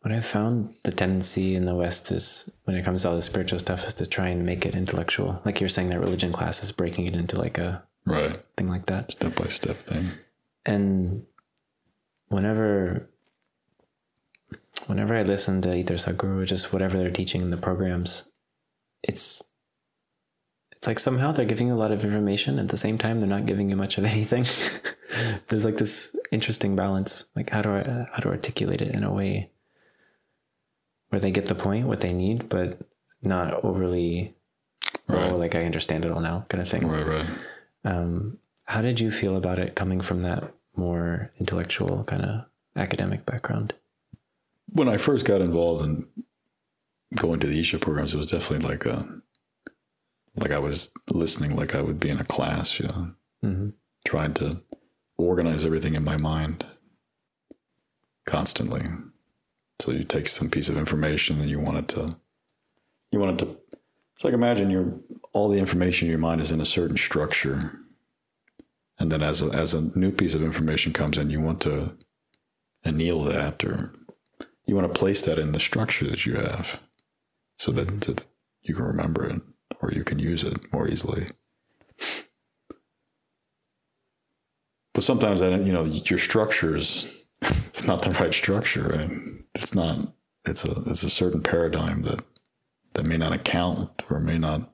what 0.01 0.13
I've 0.13 0.25
found 0.27 0.75
the 0.85 0.93
tendency 0.93 1.55
in 1.55 1.65
the 1.65 1.75
West 1.75 2.13
is 2.13 2.51
when 2.65 2.77
it 2.77 2.85
comes 2.85 3.03
to 3.03 3.09
all 3.11 3.17
the 3.17 3.23
spiritual 3.23 3.59
stuff 3.59 3.87
is 3.87 3.95
to 3.95 4.07
try 4.07 4.29
and 4.29 4.47
make 4.47 4.65
it 4.65 4.75
intellectual. 4.75 5.41
Like 5.45 5.59
you're 5.61 5.69
saying 5.69 5.91
that 5.91 6.01
religion 6.01 6.33
class 6.33 6.63
is 6.63 6.73
breaking 6.73 7.07
it 7.07 7.15
into 7.15 7.37
like 7.39 7.59
a 7.59 7.83
right 8.07 8.41
thing 8.57 8.69
like 8.69 8.87
that. 8.87 9.11
step 9.13 9.35
by 9.35 9.49
step 9.49 9.77
thing 9.87 10.07
And 10.67 11.25
whenever 12.29 13.09
whenever 14.87 15.17
I 15.17 15.23
listen 15.23 15.61
to 15.63 15.75
either 15.75 15.95
Sadhguru 15.95 16.43
or 16.43 16.47
just 16.47 16.73
whatever 16.73 16.99
they're 16.99 17.11
teaching 17.11 17.41
in 17.41 17.51
the 17.51 17.57
programs, 17.57 18.25
it's 19.03 19.43
it's 20.73 20.87
like 20.87 20.99
somehow 20.99 21.33
they're 21.33 21.45
giving 21.47 21.69
you 21.69 21.75
a 21.75 21.77
lot 21.77 21.93
of 21.93 22.05
information 22.05 22.59
at 22.59 22.69
the 22.69 22.77
same 22.77 22.99
time 22.99 23.21
they're 23.21 23.29
not 23.29 23.47
giving 23.47 23.71
you 23.71 23.77
much 23.77 23.99
of 23.99 24.05
anything. 24.15 24.45
There's 25.49 25.65
like 25.65 25.77
this 25.79 26.17
interesting 26.33 26.77
balance. 26.77 27.27
Like 27.37 27.51
how 27.51 27.61
do 27.61 27.71
I 27.71 28.07
how 28.13 28.19
to 28.19 28.29
articulate 28.29 28.83
it 28.83 28.95
in 28.95 29.05
a 29.05 29.13
way 29.13 29.51
where 31.11 31.21
they 31.21 31.31
get 31.31 31.47
the 31.47 31.55
point, 31.55 31.87
what 31.87 32.01
they 32.01 32.13
need, 32.13 32.49
but 32.49 32.81
not 33.23 33.65
overly 33.65 34.35
Right. 35.07 35.33
oh, 35.33 35.37
like 35.37 35.55
I 35.55 35.65
understand 35.65 36.05
it 36.05 36.11
all 36.11 36.21
now 36.21 36.47
kind 36.49 36.63
of 36.63 36.69
thing. 36.69 36.87
Right, 36.87 37.07
right. 37.07 37.27
Um, 37.85 38.39
how 38.65 38.81
did 38.83 39.01
you 39.01 39.11
feel 39.11 39.37
about 39.37 39.59
it 39.59 39.75
coming 39.75 40.01
from 40.01 40.23
that 40.23 40.53
more 40.77 41.31
intellectual 41.39 42.05
kind 42.05 42.23
of 42.23 42.45
academic 42.77 43.25
background? 43.27 43.75
When 44.73 44.89
I 44.89 44.97
first 44.97 45.25
got 45.25 45.41
involved 45.41 45.85
in 45.85 46.07
going 47.15 47.41
to 47.41 47.47
the 47.47 47.61
Isha 47.61 47.79
programs, 47.79 48.15
it 48.15 48.19
was 48.19 48.31
definitely 48.31 48.69
like 48.69 48.87
a 48.87 49.07
like 50.37 50.51
I 50.51 50.59
was 50.59 50.91
listening 51.11 51.55
like 51.55 51.75
I 51.77 51.81
would 51.81 52.01
be 52.01 52.09
in 52.11 52.19
a 52.19 52.25
class, 52.25 52.79
you 52.81 52.89
know, 52.89 53.11
Mm-hmm. 53.45 53.69
trying 54.07 54.33
to 54.35 54.63
organize 55.19 55.67
everything 55.67 55.95
in 55.95 56.03
my 56.03 56.17
mind 56.17 56.65
constantly. 58.27 58.83
So 59.81 59.93
you 59.93 60.03
take 60.05 60.29
some 60.29 60.49
piece 60.49 60.71
of 60.71 60.79
information 60.79 61.41
and 61.43 61.51
you 61.51 61.61
want 61.61 61.77
it 61.77 61.89
to 61.89 62.11
you 63.13 63.21
want 63.21 63.41
it 63.41 63.45
to 63.45 63.57
it's 64.15 64.25
like 64.25 64.33
imagine 64.33 64.71
your 64.71 64.95
all 65.35 65.49
the 65.51 65.59
information 65.59 66.07
in 66.07 66.11
your 66.11 66.19
mind 66.21 66.41
is 66.41 66.53
in 66.53 66.61
a 66.61 66.65
certain 66.65 66.97
structure. 66.97 67.79
And 68.99 69.11
then 69.11 69.23
as 69.23 69.43
a 69.43 69.47
as 69.47 69.75
a 69.75 69.99
new 69.99 70.13
piece 70.13 70.35
of 70.35 70.43
information 70.43 70.93
comes 70.93 71.19
in, 71.19 71.31
you 71.31 71.41
want 71.41 71.61
to 71.63 71.97
anneal 72.85 73.23
that 73.25 73.65
or 73.65 73.93
you 74.67 74.75
want 74.75 74.93
to 74.93 74.99
place 74.99 75.23
that 75.23 75.39
in 75.39 75.53
the 75.53 75.61
structure 75.61 76.09
that 76.09 76.25
you 76.27 76.35
have 76.37 76.81
so 77.59 77.73
that, 77.73 78.03
that 78.03 78.25
you 78.63 78.75
can 78.75 78.85
remember 78.85 79.29
it 79.29 79.43
or 79.81 79.93
you 79.93 80.05
can 80.05 80.19
use 80.19 80.45
it 80.45 80.73
more 80.73 80.89
easily. 80.89 81.29
But 84.95 85.05
sometimes 85.05 85.43
I 85.43 85.51
don't, 85.51 85.67
you 85.67 85.73
know, 85.73 85.85
your 85.85 86.19
structures, 86.19 87.27
it's 87.43 87.85
not 87.85 88.03
the 88.03 88.11
right 88.11 88.33
structure. 88.33 88.91
And 88.91 89.45
it's 89.55 89.75
not, 89.75 89.99
it's 90.47 90.65
a, 90.65 90.83
it's 90.87 91.03
a 91.03 91.11
certain 91.11 91.43
paradigm 91.43 92.03
that, 92.03 92.23
that 92.95 93.05
may 93.05 93.17
not 93.17 93.33
account 93.33 94.03
or 94.09 94.21
may 94.21 94.39
not 94.39 94.73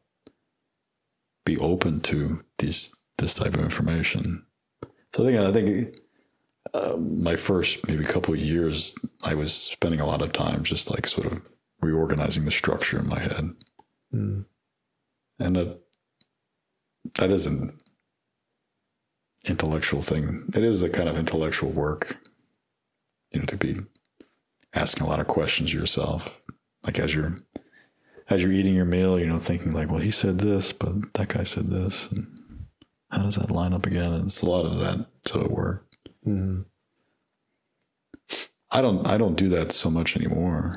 be 1.45 1.57
open 1.57 2.01
to 2.03 2.45
these, 2.59 2.95
this 3.21 3.35
type 3.35 3.55
of 3.55 3.61
information. 3.61 4.45
So 5.15 5.27
I 5.27 5.31
think, 5.31 5.39
I 5.41 5.53
think 5.53 5.97
uh, 6.75 6.97
my 6.97 7.37
first 7.37 7.87
maybe 7.89 8.05
couple 8.05 8.35
of 8.35 8.41
years, 8.41 8.95
I 9.23 9.35
was 9.35 9.53
spending 9.53 10.01
a 10.01 10.07
lot 10.07 10.23
of 10.23 10.33
time 10.33 10.63
just 10.63 10.91
like 10.91 11.07
sort 11.07 11.27
of 11.27 11.43
reorganizing 11.81 12.45
the 12.45 12.51
structure 12.51 12.99
in 12.99 13.09
my 13.09 13.19
head. 13.19 13.51
Mm. 14.15 14.45
And 15.39 15.57
that, 15.57 15.81
that 17.15 17.31
is 17.31 17.47
an 17.47 17.79
intellectual 19.47 20.03
thing. 20.03 20.45
It 20.55 20.63
is 20.63 20.83
a 20.83 20.91
kind 20.91 21.09
of 21.09 21.17
intellectual 21.17 21.71
work, 21.71 22.17
you 23.33 23.41
know, 23.41 23.47
to 23.47 23.57
be 23.57 23.79
asking 24.75 25.07
a 25.07 25.09
lot 25.09 25.21
of 25.21 25.27
questions 25.27 25.73
yourself. 25.73 26.41
Like 26.85 26.99
as 26.99 27.15
you're 27.15 27.37
as 28.29 28.43
you're 28.43 28.53
eating 28.53 28.75
your 28.75 28.85
meal, 28.85 29.19
you 29.19 29.27
know, 29.27 29.41
thinking 29.41 29.73
like, 29.73 29.91
well, 29.91 29.99
he 29.99 30.13
said 30.13 30.39
this, 30.39 30.73
but 30.73 31.13
that 31.15 31.29
guy 31.29 31.43
said 31.43 31.69
this, 31.69 32.09
and 32.13 32.40
how 33.11 33.23
does 33.23 33.37
that 33.37 33.51
line 33.51 33.73
up 33.73 33.87
again? 33.87 34.13
And 34.13 34.25
it's 34.27 34.43
a 34.43 34.47
lot 34.47 34.67
of 34.67 34.79
that 34.79 35.07
sort 35.27 35.45
of 35.47 35.51
work. 35.53 35.87
Mm. 36.27 36.65
I 38.71 38.81
don't 38.81 39.07
I 39.07 39.19
don't 39.19 39.37
do 39.37 39.49
that 39.49 39.73
so 39.73 39.91
much 39.91 40.17
anymore 40.17 40.77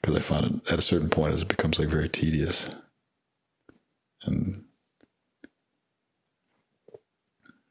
because 0.00 0.16
I 0.16 0.20
find 0.20 0.46
it 0.46 0.72
at 0.72 0.78
a 0.78 0.82
certain 0.82 1.10
point 1.10 1.34
it 1.40 1.48
becomes 1.48 1.78
like 1.78 1.88
very 1.88 2.08
tedious. 2.08 2.70
And 4.22 4.64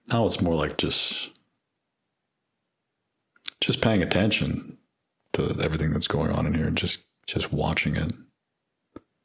now 0.09 0.25
it's 0.25 0.41
more 0.41 0.53
like 0.55 0.77
just 0.77 1.31
just 3.61 3.81
paying 3.81 4.03
attention 4.03 4.77
to 5.33 5.57
everything 5.61 5.91
that's 5.91 6.07
going 6.07 6.29
on 6.31 6.45
in 6.45 6.53
here 6.53 6.67
and 6.67 6.77
just 6.77 7.05
just 7.25 7.51
watching 7.51 7.95
it 7.95 8.11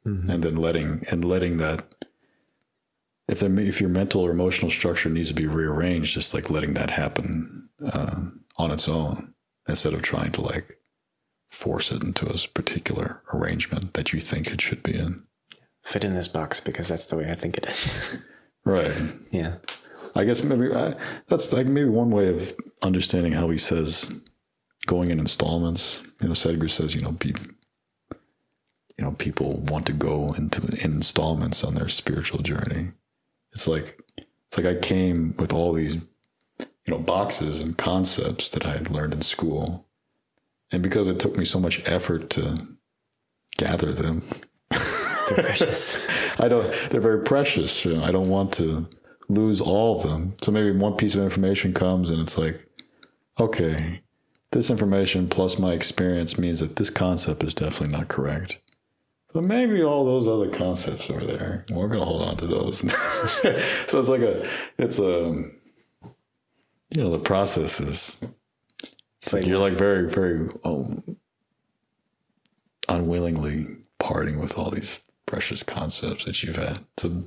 Mhm. 0.05 0.29
and 0.29 0.43
then 0.43 0.55
letting 0.55 1.05
and 1.11 1.23
letting 1.25 1.57
that 1.57 1.93
if 3.29 3.39
there, 3.39 3.59
if 3.59 3.79
your 3.79 3.89
mental 3.89 4.21
or 4.21 4.31
emotional 4.31 4.71
structure 4.71 5.09
needs 5.09 5.29
to 5.29 5.35
be 5.35 5.47
rearranged, 5.47 6.13
just 6.13 6.33
like 6.33 6.49
letting 6.49 6.73
that 6.73 6.89
happen 6.89 7.69
uh, 7.85 8.21
on 8.57 8.71
its 8.71 8.89
own 8.89 9.33
instead 9.67 9.93
of 9.93 10.01
trying 10.01 10.31
to 10.31 10.41
like 10.41 10.79
force 11.47 11.91
it 11.91 12.03
into 12.03 12.25
a 12.25 12.37
particular 12.53 13.21
arrangement 13.33 13.93
that 13.93 14.13
you 14.13 14.19
think 14.19 14.47
it 14.47 14.61
should 14.61 14.81
be 14.81 14.95
in. 14.95 15.23
Fit 15.83 16.03
in 16.03 16.15
this 16.15 16.27
box 16.27 16.59
because 16.59 16.87
that's 16.87 17.05
the 17.05 17.17
way 17.17 17.29
I 17.29 17.35
think 17.35 17.57
it 17.57 17.65
is. 17.65 18.17
Right. 18.65 18.93
yeah. 19.31 19.55
I 20.15 20.25
guess 20.25 20.43
maybe 20.43 20.71
I, 20.71 20.93
that's 21.27 21.53
like 21.53 21.65
maybe 21.65 21.89
one 21.89 22.11
way 22.11 22.27
of 22.27 22.53
understanding 22.83 23.31
how 23.31 23.49
he 23.49 23.57
says 23.57 24.11
going 24.85 25.11
in 25.11 25.19
installments. 25.19 26.03
You 26.21 26.27
know, 26.27 26.33
Sadhguru 26.33 26.69
says, 26.69 26.93
you 26.93 27.01
know, 27.01 27.13
be, 27.13 27.33
you 28.97 29.05
know, 29.05 29.11
people 29.11 29.53
want 29.69 29.85
to 29.87 29.93
go 29.93 30.33
into 30.33 30.61
in 30.83 30.91
installments 30.91 31.63
on 31.63 31.73
their 31.73 31.87
spiritual 31.87 32.41
journey. 32.41 32.91
It's 33.53 33.67
like 33.67 33.99
it's 34.17 34.57
like 34.57 34.65
I 34.65 34.75
came 34.75 35.35
with 35.37 35.53
all 35.53 35.73
these, 35.73 35.95
you 35.95 36.65
know, 36.87 36.99
boxes 36.99 37.61
and 37.61 37.77
concepts 37.77 38.49
that 38.49 38.65
I 38.65 38.73
had 38.73 38.91
learned 38.91 39.13
in 39.13 39.21
school, 39.21 39.85
and 40.71 40.81
because 40.83 41.07
it 41.07 41.19
took 41.19 41.37
me 41.37 41.45
so 41.45 41.59
much 41.59 41.87
effort 41.87 42.29
to 42.31 42.67
gather 43.57 43.91
them, 43.91 44.23
They're 45.29 45.43
precious. 45.43 46.07
I 46.39 46.47
don't. 46.47 46.73
They're 46.89 47.01
very 47.01 47.23
precious. 47.23 47.85
You 47.85 47.97
know, 47.97 48.03
I 48.03 48.11
don't 48.11 48.29
want 48.29 48.53
to 48.53 48.87
lose 49.27 49.61
all 49.61 49.97
of 49.97 50.03
them. 50.03 50.35
So 50.41 50.51
maybe 50.51 50.71
one 50.71 50.95
piece 50.95 51.15
of 51.15 51.23
information 51.23 51.73
comes 51.73 52.09
and 52.09 52.19
it's 52.19 52.37
like, 52.37 52.65
okay, 53.39 54.01
this 54.51 54.69
information 54.69 55.27
plus 55.27 55.59
my 55.59 55.73
experience 55.73 56.37
means 56.37 56.59
that 56.59 56.77
this 56.77 56.89
concept 56.89 57.43
is 57.43 57.53
definitely 57.53 57.95
not 57.95 58.07
correct. 58.07 58.59
But 59.33 59.43
maybe 59.43 59.83
all 59.83 60.05
those 60.05 60.27
other 60.27 60.49
concepts 60.49 61.09
over 61.09 61.23
there, 61.23 61.65
we're 61.71 61.87
going 61.87 61.99
to 61.99 62.05
hold 62.05 62.23
on 62.23 62.37
to 62.37 62.47
those. 62.47 62.79
so 63.87 63.99
it's 63.99 64.09
like 64.09 64.21
a, 64.21 64.47
it's 64.79 64.97
a, 64.97 65.43
you 66.95 67.03
know, 67.03 67.11
the 67.11 67.19
process 67.19 67.79
is, 67.79 68.19
it's 69.17 69.31
like 69.31 69.45
you're 69.45 69.59
like 69.59 69.73
very, 69.73 70.09
very 70.09 70.49
um, 70.63 71.17
unwillingly 72.87 73.67
parting 73.99 74.39
with 74.39 74.57
all 74.57 74.71
these 74.71 75.03
precious 75.27 75.61
concepts 75.61 76.25
that 76.25 76.41
you've 76.41 76.55
had. 76.55 76.79
So, 76.97 77.25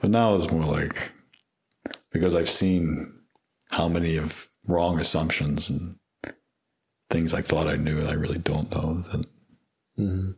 but 0.00 0.10
now 0.10 0.34
it's 0.34 0.50
more 0.50 0.64
like 0.64 1.12
because 2.10 2.34
I've 2.34 2.48
seen 2.48 3.12
how 3.68 3.88
many 3.88 4.16
of 4.16 4.48
wrong 4.66 4.98
assumptions 4.98 5.68
and 5.68 5.98
things 7.10 7.34
I 7.34 7.42
thought 7.42 7.66
I 7.66 7.76
knew 7.76 8.00
I 8.06 8.12
really 8.14 8.38
don't 8.38 8.70
know. 8.70 9.02
That 9.02 9.26
Mhm. 9.98 10.36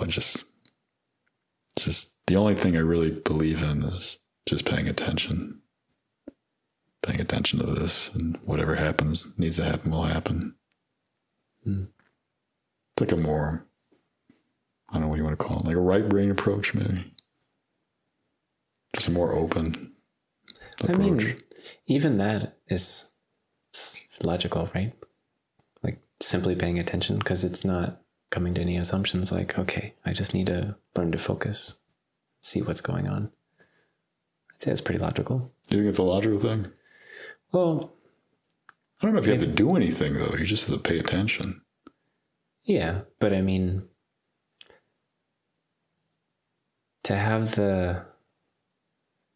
I 0.00 0.06
just, 0.06 0.44
just 1.78 2.12
the 2.26 2.36
only 2.36 2.54
thing 2.54 2.76
I 2.76 2.80
really 2.80 3.10
believe 3.10 3.62
in 3.62 3.82
is 3.82 4.18
just 4.46 4.64
paying 4.64 4.88
attention. 4.88 5.60
Paying 7.02 7.20
attention 7.20 7.60
to 7.60 7.66
this, 7.66 8.10
and 8.14 8.36
whatever 8.44 8.74
happens 8.74 9.28
needs 9.38 9.56
to 9.56 9.64
happen 9.64 9.92
will 9.92 10.04
happen. 10.04 10.56
Mm. 11.66 11.88
It's 12.92 13.00
like 13.00 13.12
a 13.12 13.22
more, 13.22 13.64
I 14.88 14.94
don't 14.94 15.02
know 15.02 15.08
what 15.08 15.18
you 15.18 15.24
want 15.24 15.38
to 15.38 15.44
call 15.44 15.58
it, 15.58 15.66
like 15.66 15.76
a 15.76 15.80
right 15.80 16.08
brain 16.08 16.30
approach, 16.30 16.74
maybe. 16.74 17.12
Just 18.94 19.08
a 19.08 19.12
more 19.12 19.32
open 19.32 19.92
I 20.86 20.92
mean, 20.92 21.42
even 21.86 22.18
that 22.18 22.58
is 22.68 23.10
logical, 24.22 24.70
right? 24.74 24.92
Like 25.82 26.00
simply 26.20 26.54
paying 26.54 26.78
attention 26.78 27.18
because 27.18 27.44
it's 27.44 27.64
not 27.64 28.00
coming 28.30 28.54
to 28.54 28.60
any 28.60 28.76
assumptions 28.76 29.30
like, 29.32 29.58
okay, 29.58 29.94
I 30.04 30.12
just 30.12 30.34
need 30.34 30.46
to 30.46 30.76
learn 30.96 31.12
to 31.12 31.18
focus, 31.18 31.78
see 32.40 32.62
what's 32.62 32.80
going 32.80 33.06
on. 33.08 33.30
I'd 34.52 34.62
say 34.62 34.72
it's 34.72 34.80
pretty 34.80 35.00
logical. 35.00 35.52
Do 35.68 35.76
you 35.76 35.82
think 35.82 35.90
it's 35.90 35.98
a 35.98 36.02
logical 36.02 36.38
thing? 36.38 36.72
Well, 37.52 37.92
I 39.00 39.06
don't 39.06 39.14
know 39.14 39.20
if 39.20 39.26
you 39.26 39.32
have 39.32 39.40
to 39.40 39.46
do 39.46 39.76
anything 39.76 40.14
though. 40.14 40.34
You 40.38 40.44
just 40.44 40.68
have 40.68 40.76
to 40.76 40.88
pay 40.88 40.98
attention. 40.98 41.60
yeah, 42.64 43.02
but 43.18 43.32
I 43.32 43.40
mean, 43.42 43.82
to 47.04 47.14
have 47.16 47.54
the 47.54 48.04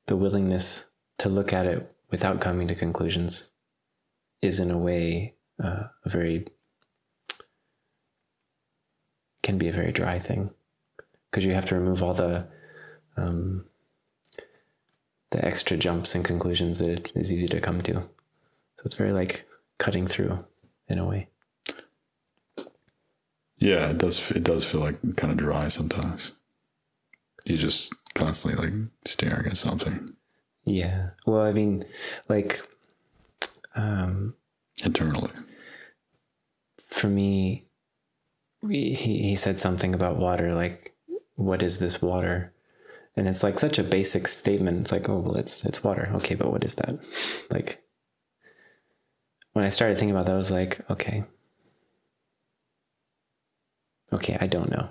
the 0.06 0.16
willingness 0.16 0.86
to 1.18 1.28
look 1.28 1.52
at 1.52 1.66
it 1.66 1.94
without 2.10 2.40
coming 2.40 2.66
to 2.66 2.74
conclusions 2.74 3.50
is 4.42 4.58
in 4.58 4.70
a 4.70 4.78
way 4.78 5.34
uh, 5.62 5.84
a 6.04 6.08
very 6.08 6.48
can 9.42 9.58
be 9.58 9.68
a 9.68 9.72
very 9.72 9.92
dry 9.92 10.18
thing 10.18 10.50
because 11.30 11.44
you 11.44 11.54
have 11.54 11.64
to 11.66 11.74
remove 11.74 12.02
all 12.02 12.14
the 12.14 12.46
um, 13.16 13.64
the 15.30 15.44
extra 15.44 15.76
jumps 15.76 16.14
and 16.14 16.24
conclusions 16.24 16.78
that 16.78 16.88
it 16.88 17.12
is 17.14 17.32
easy 17.32 17.46
to 17.48 17.60
come 17.60 17.80
to 17.82 17.92
so 17.92 18.82
it's 18.84 18.96
very 18.96 19.12
like 19.12 19.44
cutting 19.78 20.06
through 20.06 20.44
in 20.88 20.98
a 20.98 21.06
way 21.06 21.28
Yeah, 23.58 23.90
it 23.90 23.98
does. 23.98 24.30
It 24.30 24.42
does 24.42 24.64
feel 24.64 24.80
like 24.80 24.98
kind 25.16 25.30
of 25.32 25.38
dry 25.38 25.68
sometimes. 25.68 26.32
You're 27.44 27.58
just 27.58 27.94
constantly 28.14 28.64
like 28.64 28.74
staring 29.04 29.46
at 29.46 29.56
something 29.56 30.08
Yeah. 30.64 31.10
Well, 31.26 31.42
I 31.42 31.52
mean, 31.52 31.84
like, 32.28 32.62
um, 33.74 34.34
internally. 34.84 35.30
for 36.88 37.08
me, 37.08 37.69
we, 38.62 38.92
he, 38.92 39.22
he 39.22 39.34
said 39.34 39.58
something 39.60 39.94
about 39.94 40.16
water, 40.16 40.52
like, 40.52 40.94
what 41.36 41.62
is 41.62 41.78
this 41.78 42.02
water? 42.02 42.52
And 43.16 43.26
it's 43.26 43.42
like 43.42 43.58
such 43.58 43.78
a 43.78 43.84
basic 43.84 44.28
statement. 44.28 44.80
It's 44.80 44.92
like, 44.92 45.08
oh, 45.08 45.18
well, 45.18 45.36
it's, 45.36 45.64
it's 45.64 45.82
water. 45.82 46.10
Okay, 46.16 46.34
but 46.34 46.50
what 46.50 46.64
is 46.64 46.74
that? 46.76 46.98
Like, 47.50 47.82
when 49.52 49.64
I 49.64 49.68
started 49.68 49.98
thinking 49.98 50.14
about 50.14 50.26
that, 50.26 50.34
I 50.34 50.36
was 50.36 50.50
like, 50.50 50.80
okay. 50.90 51.24
Okay, 54.12 54.36
I 54.40 54.46
don't 54.46 54.70
know. 54.70 54.88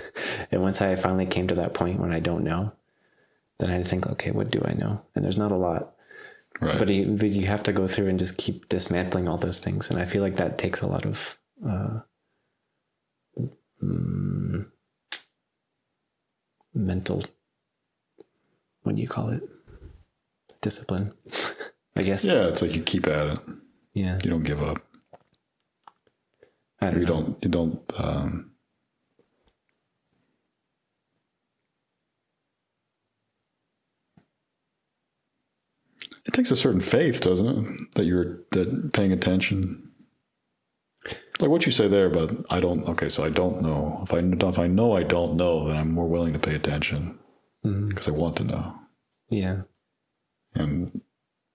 and 0.50 0.62
once 0.62 0.80
I 0.80 0.94
finally 0.96 1.26
came 1.26 1.48
to 1.48 1.54
that 1.56 1.74
point 1.74 2.00
when 2.00 2.12
I 2.12 2.20
don't 2.20 2.44
know, 2.44 2.72
then 3.58 3.70
I 3.70 3.82
think, 3.82 4.06
okay, 4.06 4.30
what 4.30 4.50
do 4.50 4.62
I 4.64 4.72
know? 4.72 5.02
And 5.14 5.24
there's 5.24 5.36
not 5.36 5.52
a 5.52 5.56
lot. 5.56 5.94
Right. 6.60 6.78
But 6.78 6.88
you, 6.88 7.16
but 7.18 7.30
you 7.30 7.46
have 7.46 7.62
to 7.64 7.72
go 7.72 7.86
through 7.86 8.08
and 8.08 8.18
just 8.18 8.36
keep 8.36 8.68
dismantling 8.68 9.28
all 9.28 9.38
those 9.38 9.60
things, 9.60 9.88
and 9.88 10.00
I 10.00 10.04
feel 10.04 10.20
like 10.20 10.36
that 10.36 10.58
takes 10.58 10.80
a 10.80 10.86
lot 10.86 11.06
of 11.06 11.38
uh, 11.66 12.00
mm, 13.82 14.66
mental. 16.74 17.22
What 18.82 18.96
do 18.96 19.02
you 19.02 19.08
call 19.08 19.30
it? 19.30 19.42
Discipline, 20.62 21.12
I 21.96 22.02
guess. 22.02 22.24
yeah, 22.24 22.46
it's 22.48 22.60
like 22.62 22.74
you 22.74 22.82
keep 22.82 23.06
at 23.06 23.26
it. 23.28 23.38
Yeah. 23.94 24.18
You 24.22 24.30
don't 24.30 24.42
give 24.44 24.62
up. 24.62 24.78
I 26.80 26.90
don't 26.90 27.00
You 27.00 27.06
know. 27.06 27.12
don't. 27.14 27.44
You 27.44 27.48
don't. 27.50 27.92
Um, 27.96 28.50
it 36.26 36.32
takes 36.34 36.50
a 36.50 36.56
certain 36.56 36.80
faith, 36.80 37.20
doesn't 37.20 37.46
it? 37.48 37.94
That 37.94 38.04
you're 38.04 38.40
that 38.52 38.92
paying 38.92 39.12
attention. 39.12 39.89
Like 41.40 41.50
what 41.50 41.64
you 41.66 41.72
say 41.72 41.88
there 41.88 42.10
but 42.10 42.30
I 42.50 42.60
don't. 42.60 42.86
Okay, 42.88 43.08
so 43.08 43.24
I 43.24 43.30
don't 43.30 43.62
know. 43.62 44.00
If 44.02 44.12
I 44.12 44.18
if 44.48 44.58
I 44.58 44.66
know 44.66 44.92
I 44.92 45.02
don't 45.02 45.36
know, 45.36 45.66
then 45.68 45.76
I'm 45.76 45.90
more 45.92 46.06
willing 46.08 46.32
to 46.34 46.38
pay 46.38 46.54
attention 46.54 47.18
mm-hmm. 47.64 47.88
because 47.88 48.08
I 48.08 48.12
want 48.12 48.36
to 48.36 48.44
know, 48.44 48.74
Yeah. 49.30 49.62
and 50.54 51.00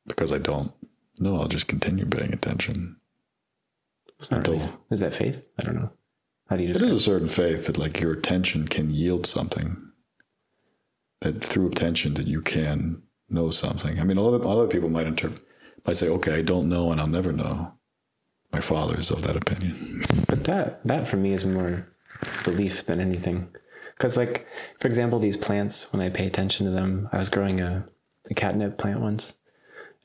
because 0.08 0.34
I 0.34 0.38
don't 0.40 0.72
know, 1.20 1.40
I'll 1.40 1.48
just 1.48 1.68
continue 1.68 2.06
paying 2.06 2.34
attention. 2.34 2.98
It's 4.20 4.32
not 4.32 4.48
really, 4.48 4.62
Until- 4.62 4.80
is 4.92 5.00
that 5.02 5.14
faith? 5.14 5.46
I 5.60 5.64
don't 5.64 5.76
know. 5.76 5.92
How 6.50 6.56
do 6.58 6.64
you 6.64 6.70
It 6.70 6.82
is 6.82 6.94
a 6.94 7.00
certain 7.00 7.28
faith 7.28 7.66
that 7.66 7.78
like 7.78 8.00
your 8.00 8.14
attention 8.14 8.68
can 8.68 8.92
yield 8.92 9.26
something. 9.26 9.78
That 11.22 11.44
through 11.44 11.68
attention 11.68 12.14
that 12.16 12.28
you 12.28 12.42
can 12.42 13.02
know 13.30 13.50
something. 13.50 14.00
I 14.00 14.04
mean, 14.04 14.18
a 14.18 14.22
lot 14.22 14.36
of 14.36 14.46
other 14.46 14.68
people 14.68 14.90
might 14.90 15.08
interpret, 15.08 15.42
might 15.86 15.98
say, 15.98 16.08
"Okay, 16.10 16.34
I 16.36 16.42
don't 16.42 16.70
know, 16.70 16.92
and 16.92 17.02
I'll 17.02 17.08
never 17.08 17.32
know." 17.32 17.72
My 18.56 18.62
father 18.62 18.98
is 18.98 19.12
of 19.12 19.22
that 19.24 19.36
opinion. 19.36 20.02
But 20.30 20.46
that 20.46 20.80
that 20.88 21.10
for 21.10 21.18
me 21.18 21.34
is 21.34 21.44
more 21.44 21.86
belief 22.46 22.86
than 22.86 23.02
anything. 23.02 23.50
Because 23.98 24.16
like, 24.16 24.48
for 24.80 24.88
example, 24.88 25.20
these 25.20 25.36
plants, 25.36 25.92
when 25.92 26.02
I 26.02 26.08
pay 26.08 26.26
attention 26.26 26.66
to 26.66 26.72
them, 26.72 27.10
I 27.12 27.18
was 27.18 27.28
growing 27.28 27.60
a, 27.60 27.86
a 28.32 28.34
catnip 28.34 28.78
plant 28.78 29.02
once, 29.02 29.40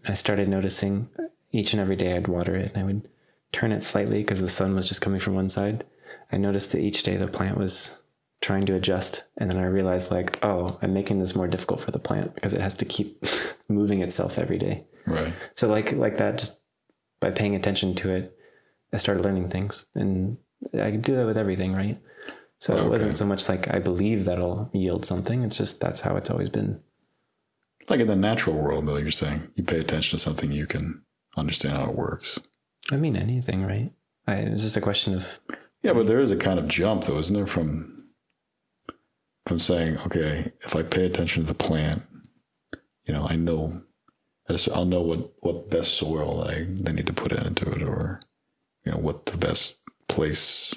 and 0.03 0.11
I 0.11 0.15
started 0.15 0.49
noticing 0.49 1.09
each 1.53 1.73
and 1.73 1.81
every 1.81 1.95
day 1.95 2.17
I'd 2.17 2.27
water 2.27 2.57
it, 2.57 2.73
and 2.75 2.83
I 2.83 2.87
would 2.87 3.09
turn 3.53 3.71
it 3.71 3.85
slightly 3.85 4.19
because 4.19 4.41
the 4.41 4.49
sun 4.49 4.75
was 4.75 4.89
just 4.89 5.01
coming 5.01 5.21
from 5.21 5.37
one 5.37 5.49
side. 5.49 5.85
I 6.33 6.37
noticed 6.37 6.73
that 6.73 6.81
each 6.81 7.05
day 7.05 7.17
the 7.17 7.29
plant 7.29 7.57
was 7.57 8.03
trying 8.41 8.67
to 8.67 8.75
adjust, 8.75 9.27
and 9.39 9.49
then 9.49 9.59
I 9.59 9.67
realized 9.67 10.11
like, 10.11 10.41
oh, 10.43 10.77
I'm 10.83 10.93
making 10.93 11.19
this 11.19 11.37
more 11.37 11.47
difficult 11.47 11.83
for 11.83 11.93
the 11.93 12.01
plant 12.01 12.35
because 12.35 12.53
it 12.53 12.61
has 12.61 12.75
to 12.79 12.85
keep 12.85 13.25
moving 13.69 14.03
itself 14.03 14.41
every 14.41 14.59
day. 14.59 14.87
Right. 15.07 15.35
So 15.55 15.69
like 15.69 15.93
like 15.93 16.17
that, 16.17 16.39
just 16.39 16.61
by 17.21 17.31
paying 17.31 17.55
attention 17.55 17.95
to 17.95 18.11
it, 18.11 18.37
I 18.93 18.97
started 18.97 19.25
learning 19.25 19.49
things, 19.51 19.87
and 19.95 20.37
I 20.79 20.91
do 20.91 21.17
that 21.17 21.27
with 21.27 21.37
everything, 21.39 21.73
right? 21.73 22.01
So 22.59 22.77
it 22.77 22.81
oh, 22.81 22.91
wasn't 22.91 23.17
so 23.17 23.25
much 23.25 23.49
like 23.49 23.73
I 23.73 23.79
believe 23.79 24.27
that'll 24.27 24.71
yield 24.75 25.05
something. 25.05 25.43
It's 25.45 25.57
just 25.57 25.81
that's 25.81 26.01
how 26.01 26.17
it's 26.17 26.31
always 26.31 26.51
been. 26.51 26.81
Like 27.89 28.01
in 28.01 28.07
the 28.07 28.17
natural 28.17 28.57
world, 28.57 28.87
though, 28.87 28.97
you're 28.97 29.11
saying 29.11 29.49
you 29.55 29.65
pay 29.65 29.81
attention 29.81 30.19
to 30.19 30.23
something, 30.23 30.53
you 30.53 30.67
can 30.67 31.03
understand 31.37 31.77
how 31.77 31.85
it 31.85 31.97
works. 31.97 32.39
I 32.93 32.97
mean 32.97 33.17
anything, 33.17 33.65
right? 33.65 33.93
I, 34.27 34.35
it's 34.35 34.63
just 34.63 34.77
a 34.77 34.81
question 34.81 35.15
of 35.15 35.41
Yeah, 35.83 35.95
but 35.95 36.07
there 36.07 36.19
is 36.21 36.31
a 36.31 36.37
kind 36.37 36.59
of 36.59 36.69
jump, 36.69 37.05
though, 37.05 37.19
isn't 37.19 37.35
there, 37.35 37.47
from 37.47 38.05
from 39.47 39.59
saying, 39.59 39.97
okay, 39.99 40.53
if 40.61 40.77
I 40.77 40.83
pay 40.83 41.07
attention 41.07 41.43
to 41.43 41.49
the 41.49 41.55
plant, 41.55 42.03
you 43.07 43.15
know, 43.15 43.27
I 43.27 43.37
know, 43.37 43.81
I 44.49 44.53
just- 44.53 44.69
I'll 44.69 44.85
know 44.85 45.01
what 45.01 45.33
what 45.41 45.71
best 45.71 45.95
soil 45.95 46.43
I, 46.43 46.67
I 46.87 46.93
need 46.93 47.07
to 47.07 47.15
put 47.15 47.33
into 47.33 47.71
it, 47.73 47.83
or 47.83 48.21
you 48.91 48.97
know, 48.97 49.03
what 49.03 49.27
the 49.27 49.37
best 49.37 49.79
place 50.09 50.75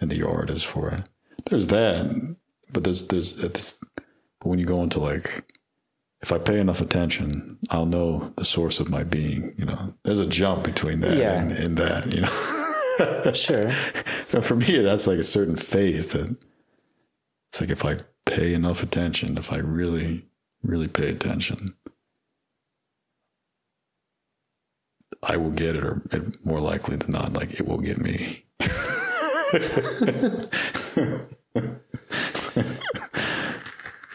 in 0.00 0.08
the 0.08 0.16
yard 0.16 0.48
is 0.48 0.62
for 0.62 0.90
it. 0.90 1.02
There's 1.46 1.66
that, 1.68 2.36
but 2.72 2.84
there's 2.84 3.08
there's 3.08 3.42
it's, 3.42 3.78
but 3.96 4.48
when 4.48 4.58
you 4.60 4.66
go 4.66 4.82
into 4.82 5.00
like, 5.00 5.44
if 6.22 6.30
I 6.30 6.38
pay 6.38 6.60
enough 6.60 6.80
attention, 6.80 7.58
I'll 7.70 7.86
know 7.86 8.32
the 8.36 8.44
source 8.44 8.78
of 8.78 8.90
my 8.90 9.02
being. 9.02 9.54
You 9.58 9.64
know, 9.64 9.94
there's 10.04 10.20
a 10.20 10.26
jump 10.26 10.62
between 10.64 11.00
that 11.00 11.16
Yeah. 11.16 11.40
and, 11.40 11.50
and 11.52 11.76
that. 11.78 12.12
You 12.14 12.20
know. 12.22 13.32
sure. 13.32 13.70
But 14.30 14.44
for 14.44 14.54
me, 14.54 14.78
that's 14.78 15.06
like 15.08 15.18
a 15.18 15.24
certain 15.24 15.56
faith 15.56 16.12
that 16.12 16.36
it's 17.50 17.60
like 17.60 17.70
if 17.70 17.84
I 17.84 17.98
pay 18.24 18.54
enough 18.54 18.82
attention, 18.84 19.36
if 19.36 19.52
I 19.52 19.56
really, 19.58 20.26
really 20.62 20.88
pay 20.88 21.08
attention, 21.08 21.74
I 25.28 25.36
will 25.36 25.50
get 25.50 25.76
it, 25.76 25.84
or 25.84 26.02
it, 26.12 26.44
more 26.44 26.60
likely 26.60 26.96
than 26.96 27.12
not, 27.12 27.32
like 27.32 27.54
it 27.54 27.66
will 27.66 27.78
get 27.78 27.98
me. 27.98 28.44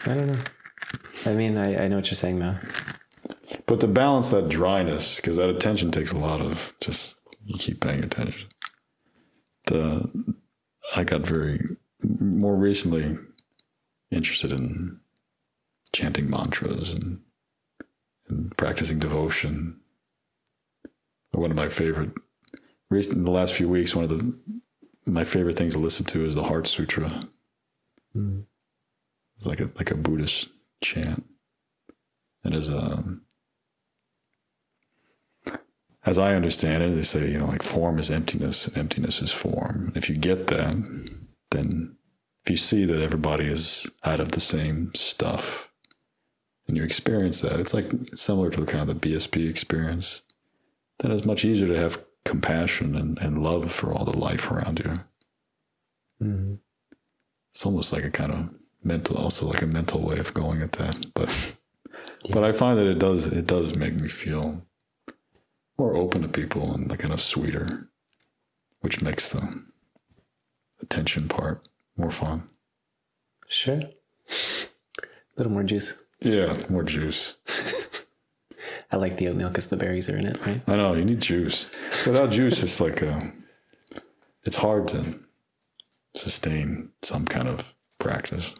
I 0.04 0.14
don't 0.14 0.26
know. 0.26 0.44
I 1.26 1.32
mean, 1.34 1.56
I, 1.58 1.84
I 1.84 1.88
know 1.88 1.96
what 1.96 2.06
you're 2.06 2.14
saying 2.14 2.38
though. 2.38 2.56
But 3.66 3.80
to 3.80 3.86
balance 3.86 4.30
that 4.30 4.48
dryness, 4.48 5.16
because 5.16 5.36
that 5.36 5.50
attention 5.50 5.90
takes 5.90 6.12
a 6.12 6.18
lot 6.18 6.40
of 6.40 6.74
just 6.80 7.18
you 7.44 7.58
keep 7.58 7.80
paying 7.80 8.02
attention. 8.02 8.48
The 9.66 10.34
I 10.96 11.04
got 11.04 11.26
very 11.26 11.60
more 12.18 12.56
recently 12.56 13.16
interested 14.10 14.52
in 14.52 14.98
chanting 15.92 16.28
mantras 16.28 16.92
and, 16.94 17.20
and 18.28 18.56
practicing 18.56 18.98
devotion. 18.98 19.80
One 21.32 21.50
of 21.50 21.56
my 21.56 21.68
favorite 21.68 22.12
recent 22.90 23.18
in 23.18 23.24
the 23.24 23.30
last 23.30 23.54
few 23.54 23.68
weeks, 23.68 23.94
one 23.94 24.04
of 24.04 24.10
the 24.10 24.34
my 25.06 25.24
favorite 25.24 25.56
things 25.56 25.74
to 25.74 25.80
listen 25.80 26.06
to 26.06 26.24
is 26.24 26.34
the 26.34 26.44
Heart 26.44 26.66
Sutra. 26.66 27.20
Mm. 28.16 28.44
It's 29.36 29.46
like 29.46 29.60
a 29.60 29.70
like 29.76 29.90
a 29.90 29.96
Buddhist 29.96 30.48
chant. 30.80 31.24
It 32.44 32.54
is 32.54 32.70
um 32.70 33.22
as 36.04 36.18
I 36.18 36.34
understand 36.34 36.82
it, 36.82 36.94
they 36.94 37.02
say, 37.02 37.30
you 37.30 37.38
know, 37.38 37.46
like 37.46 37.62
form 37.62 37.98
is 37.98 38.10
emptiness 38.10 38.66
and 38.66 38.76
emptiness 38.76 39.22
is 39.22 39.30
form. 39.30 39.88
and 39.88 39.96
If 39.96 40.08
you 40.10 40.16
get 40.16 40.48
that, 40.48 40.74
then 41.50 41.96
if 42.44 42.50
you 42.50 42.56
see 42.56 42.84
that 42.84 43.00
everybody 43.00 43.46
is 43.46 43.88
out 44.04 44.18
of 44.18 44.32
the 44.32 44.40
same 44.40 44.92
stuff 44.94 45.70
and 46.66 46.76
you 46.76 46.82
experience 46.82 47.40
that, 47.42 47.60
it's 47.60 47.72
like 47.72 47.86
similar 48.14 48.50
to 48.50 48.64
kind 48.64 48.88
of 48.88 49.00
the 49.00 49.10
BSP 49.10 49.48
experience, 49.48 50.22
then 51.02 51.10
it's 51.10 51.26
much 51.26 51.44
easier 51.44 51.66
to 51.68 51.76
have 51.78 52.02
compassion 52.24 52.96
and, 52.96 53.18
and 53.18 53.42
love 53.42 53.70
for 53.70 53.92
all 53.92 54.04
the 54.04 54.18
life 54.18 54.50
around 54.50 54.78
you. 54.78 54.94
Mm. 56.26 56.58
It's 57.50 57.66
almost 57.66 57.92
like 57.92 58.04
a 58.04 58.10
kind 58.10 58.32
of 58.32 58.48
mental, 58.82 59.16
also 59.18 59.46
like 59.46 59.60
a 59.62 59.66
mental 59.66 60.00
way 60.00 60.18
of 60.18 60.32
going 60.32 60.62
at 60.62 60.72
that. 60.72 61.06
But 61.14 61.56
Yeah. 62.24 62.34
but 62.34 62.44
I 62.44 62.52
find 62.52 62.78
that 62.78 62.86
it 62.86 62.98
does 63.00 63.26
it 63.26 63.46
does 63.48 63.74
make 63.74 63.94
me 63.94 64.08
feel 64.08 64.62
more 65.76 65.96
open 65.96 66.22
to 66.22 66.28
people 66.28 66.72
and 66.72 66.88
like 66.88 67.00
kind 67.00 67.12
of 67.12 67.20
sweeter, 67.20 67.88
which 68.80 69.02
makes 69.02 69.28
the 69.30 69.64
attention 70.80 71.28
part 71.28 71.68
more 71.96 72.10
fun. 72.12 72.48
Sure. 73.48 73.80
A 74.28 75.02
little 75.36 75.52
more 75.52 75.64
juice. 75.64 76.04
Yeah, 76.20 76.54
more 76.70 76.84
juice. 76.84 77.36
I 78.92 78.96
like 78.96 79.16
the 79.16 79.28
oatmeal 79.28 79.48
because 79.48 79.66
the 79.66 79.76
berries 79.76 80.10
are 80.10 80.18
in 80.18 80.26
it, 80.26 80.38
right? 80.46 80.60
I 80.66 80.74
know 80.76 80.94
you 80.94 81.04
need 81.04 81.20
juice. 81.20 81.70
Without 82.06 82.30
juice, 82.30 82.62
it's 82.62 82.80
like 82.80 83.00
a, 83.02 83.32
it's 84.44 84.56
hard 84.56 84.86
to 84.88 85.18
sustain 86.14 86.90
some 87.00 87.26
kind 87.26 87.48
of 87.48 87.74
practice. 87.98 88.52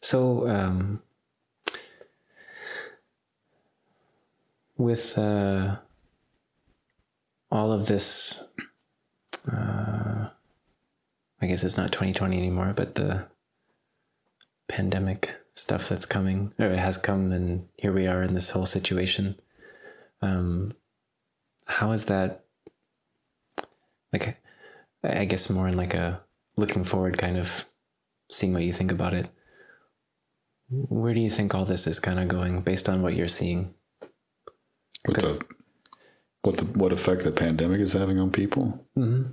So, 0.00 0.48
um, 0.48 1.02
with 4.78 5.18
uh, 5.18 5.76
all 7.50 7.72
of 7.72 7.86
this 7.86 8.48
uh, 9.52 10.28
I 11.40 11.46
guess 11.46 11.64
it's 11.64 11.76
not 11.76 11.92
2020 11.92 12.36
anymore, 12.38 12.72
but 12.74 12.94
the 12.94 13.26
pandemic 14.68 15.36
stuff 15.56 15.88
that's 15.88 16.06
coming 16.06 16.52
or 16.58 16.66
it 16.66 16.78
has 16.78 16.96
come 16.96 17.32
and 17.32 17.66
here 17.76 17.92
we 17.92 18.06
are 18.06 18.22
in 18.22 18.34
this 18.34 18.50
whole 18.50 18.66
situation. 18.66 19.40
Um, 20.22 20.74
how 21.66 21.92
is 21.92 22.04
that 22.04 22.44
like 24.12 24.40
I 25.02 25.24
guess 25.24 25.50
more 25.50 25.66
in 25.66 25.76
like 25.76 25.94
a 25.94 26.20
looking 26.56 26.84
forward 26.84 27.18
kind 27.18 27.36
of 27.36 27.64
seeing 28.30 28.52
what 28.52 28.62
you 28.62 28.72
think 28.72 28.92
about 28.92 29.14
it. 29.14 29.28
Where 30.68 31.14
do 31.14 31.20
you 31.20 31.30
think 31.30 31.54
all 31.54 31.64
this 31.64 31.86
is 31.86 31.98
kind 31.98 32.18
of 32.18 32.28
going 32.28 32.60
based 32.60 32.88
on 32.88 33.02
what 33.02 33.14
you're 33.14 33.28
seeing? 33.28 33.74
What 35.04 35.18
the 35.20 35.42
what 36.42 36.56
the 36.58 36.64
what 36.64 36.92
effect 36.92 37.22
the 37.22 37.30
pandemic 37.30 37.80
is 37.80 37.92
having 37.92 38.18
on 38.18 38.30
people? 38.30 38.84
Mm-hmm. 38.96 39.30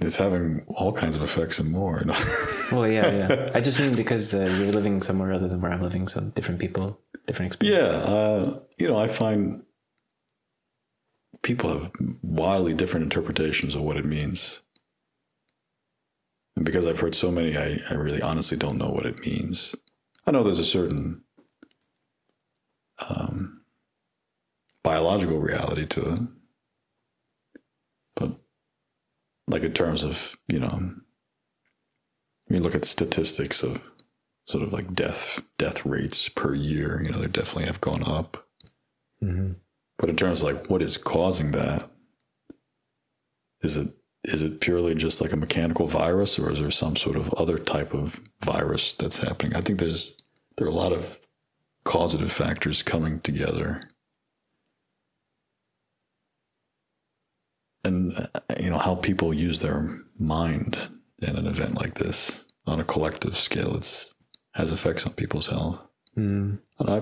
It's 0.00 0.16
having 0.16 0.64
all 0.68 0.92
kinds 0.92 1.16
of 1.16 1.22
effects 1.22 1.58
and 1.58 1.72
more. 1.72 2.02
well, 2.72 2.86
yeah, 2.86 3.10
yeah. 3.10 3.50
I 3.52 3.60
just 3.60 3.80
mean 3.80 3.96
because 3.96 4.32
uh, 4.32 4.44
you're 4.58 4.72
living 4.72 5.00
somewhere 5.00 5.32
other 5.32 5.48
than 5.48 5.60
where 5.60 5.72
I'm 5.72 5.82
living, 5.82 6.06
so 6.06 6.20
different 6.34 6.60
people, 6.60 7.00
different 7.26 7.48
experience. 7.48 7.82
Yeah, 7.82 7.88
uh, 7.88 8.60
you 8.78 8.86
know, 8.86 8.96
I 8.96 9.08
find 9.08 9.64
people 11.42 11.76
have 11.76 11.90
wildly 12.22 12.74
different 12.74 13.04
interpretations 13.04 13.74
of 13.74 13.82
what 13.82 13.96
it 13.96 14.04
means. 14.04 14.62
And 16.56 16.64
because 16.64 16.86
I've 16.86 17.00
heard 17.00 17.14
so 17.14 17.30
many, 17.30 17.56
I, 17.56 17.78
I 17.90 17.94
really 17.94 18.22
honestly 18.22 18.56
don't 18.56 18.78
know 18.78 18.90
what 18.90 19.06
it 19.06 19.20
means. 19.20 19.74
I 20.26 20.30
know 20.30 20.42
there's 20.42 20.58
a 20.58 20.64
certain 20.64 21.22
um, 22.98 23.62
biological 24.82 25.38
reality 25.38 25.86
to 25.86 26.12
it. 26.12 26.18
But, 28.16 28.32
like, 29.48 29.62
in 29.62 29.72
terms 29.72 30.04
of, 30.04 30.36
you 30.46 30.60
know, 30.60 30.94
you 32.48 32.60
look 32.60 32.74
at 32.74 32.84
statistics 32.84 33.62
of 33.62 33.80
sort 34.44 34.64
of 34.64 34.72
like 34.72 34.94
death 34.94 35.42
death 35.58 35.84
rates 35.84 36.28
per 36.28 36.54
year, 36.54 37.02
you 37.04 37.10
know, 37.10 37.18
they 37.18 37.26
definitely 37.26 37.66
have 37.66 37.80
gone 37.80 38.02
up. 38.04 38.46
Mm-hmm. 39.22 39.52
But 39.98 40.08
in 40.08 40.16
terms 40.16 40.42
of 40.42 40.54
like 40.54 40.66
what 40.68 40.82
is 40.82 40.96
causing 40.96 41.50
that, 41.52 41.90
is 43.60 43.76
it 43.76 43.88
is 44.24 44.42
it 44.42 44.60
purely 44.60 44.94
just 44.94 45.20
like 45.20 45.32
a 45.32 45.36
mechanical 45.36 45.86
virus, 45.86 46.38
or 46.38 46.50
is 46.50 46.60
there 46.60 46.70
some 46.70 46.96
sort 46.96 47.16
of 47.16 47.32
other 47.34 47.58
type 47.58 47.94
of 47.94 48.20
virus 48.44 48.94
that's 48.94 49.18
happening? 49.18 49.54
I 49.54 49.60
think 49.60 49.78
there's 49.78 50.16
there 50.56 50.66
are 50.66 50.70
a 50.70 50.74
lot 50.74 50.92
of 50.92 51.18
causative 51.84 52.32
factors 52.32 52.82
coming 52.82 53.20
together. 53.20 53.80
And 57.84 58.12
uh, 58.16 58.40
you 58.58 58.70
know 58.70 58.78
how 58.78 58.96
people 58.96 59.32
use 59.32 59.60
their 59.60 60.00
mind 60.18 60.90
in 61.20 61.36
an 61.36 61.46
event 61.46 61.74
like 61.74 61.94
this 61.94 62.46
on 62.66 62.80
a 62.80 62.84
collective 62.84 63.36
scale, 63.36 63.76
it's 63.76 64.14
has 64.52 64.72
effects 64.72 65.06
on 65.06 65.12
people's 65.12 65.46
health. 65.46 65.86
Mm. 66.16 66.58
And 66.78 66.90
I, 66.90 67.00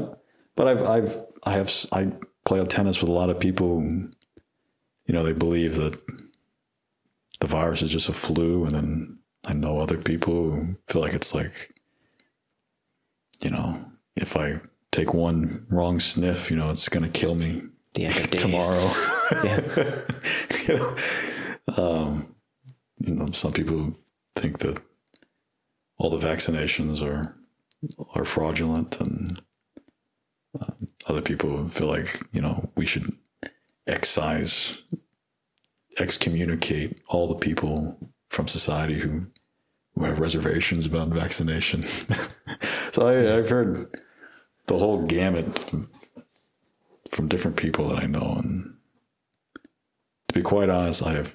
but 0.54 0.68
I've 0.68 0.82
I've 0.82 1.18
I 1.44 1.52
have 1.52 1.72
I 1.92 2.12
play 2.44 2.64
tennis 2.66 3.00
with 3.00 3.08
a 3.08 3.14
lot 3.14 3.30
of 3.30 3.40
people. 3.40 3.80
Who, 3.80 4.10
you 5.06 5.14
know, 5.14 5.22
they 5.22 5.32
believe 5.32 5.76
that 5.76 5.98
the 7.40 7.46
virus 7.46 7.82
is 7.82 7.90
just 7.90 8.08
a 8.08 8.12
flu, 8.12 8.64
and 8.64 8.74
then 8.74 9.18
I 9.44 9.52
know 9.52 9.78
other 9.78 9.98
people 9.98 10.50
who 10.50 10.76
feel 10.86 11.02
like 11.02 11.14
it's 11.14 11.34
like, 11.34 11.74
you 13.40 13.50
know, 13.50 13.84
if 14.16 14.36
I 14.36 14.60
take 14.90 15.14
one 15.14 15.66
wrong 15.70 16.00
sniff, 16.00 16.50
you 16.50 16.56
know, 16.56 16.70
it's 16.70 16.88
going 16.88 17.04
to 17.04 17.20
kill 17.20 17.34
me 17.34 17.62
the 17.96 18.04
end 18.04 18.16
of 18.16 18.30
days. 18.30 18.42
tomorrow. 18.42 18.90
yeah. 19.44 20.00
you 20.68 20.76
know, 20.76 20.96
um, 21.76 22.34
you 22.98 23.14
know, 23.14 23.26
some 23.32 23.52
people 23.52 23.92
think 24.36 24.58
that 24.58 24.80
all 25.98 26.10
the 26.10 26.24
vaccinations 26.24 27.02
are 27.02 27.34
are 28.14 28.24
fraudulent, 28.24 29.00
and 29.00 29.42
uh, 30.60 30.72
other 31.06 31.22
people 31.22 31.66
feel 31.68 31.88
like 31.88 32.20
you 32.32 32.40
know 32.40 32.70
we 32.76 32.86
should 32.86 33.12
excise, 33.86 34.76
excommunicate 35.98 37.00
all 37.08 37.28
the 37.28 37.34
people 37.34 37.98
from 38.28 38.46
society 38.48 38.98
who 38.98 39.26
who 39.94 40.04
have 40.04 40.18
reservations 40.18 40.86
about 40.86 41.08
vaccination. 41.08 41.84
so 42.92 43.06
I, 43.06 43.38
I've 43.38 43.48
heard 43.48 43.98
the 44.66 44.78
whole 44.78 45.06
gamut 45.06 45.46
from 47.10 47.28
different 47.28 47.56
people 47.56 47.88
that 47.88 48.02
I 48.02 48.06
know, 48.06 48.36
and 48.38 48.74
to 50.28 50.34
be 50.34 50.42
quite 50.42 50.68
honest, 50.68 51.02
I 51.02 51.14
have 51.14 51.34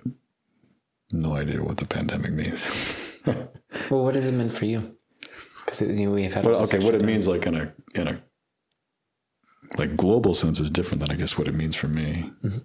no 1.12 1.36
idea 1.36 1.64
what 1.64 1.78
the 1.78 1.86
pandemic 1.86 2.32
means. 2.34 3.22
well, 3.26 4.04
what 4.04 4.14
does 4.14 4.28
it 4.28 4.34
mean 4.34 4.50
for 4.50 4.66
you? 4.66 4.96
Because 5.66 5.82
you 5.82 6.06
know, 6.06 6.12
we've 6.12 6.34
had. 6.34 6.44
But 6.44 6.54
okay, 6.54 6.80
what 6.80 6.96
it 6.96 7.04
means, 7.04 7.28
like 7.28 7.46
in 7.46 7.56
a 7.56 7.74
in 7.96 8.08
a 8.08 8.22
like 9.78 9.96
global 9.96 10.34
sense, 10.34 10.60
is 10.60 10.70
different 10.70 11.02
than 11.02 11.12
I 11.12 11.16
guess 11.16 11.38
what 11.38 11.48
it 11.48 11.56
means 11.56 11.76
for 11.76 11.88
me. 11.88 12.32
Mm-hmm. 12.44 12.58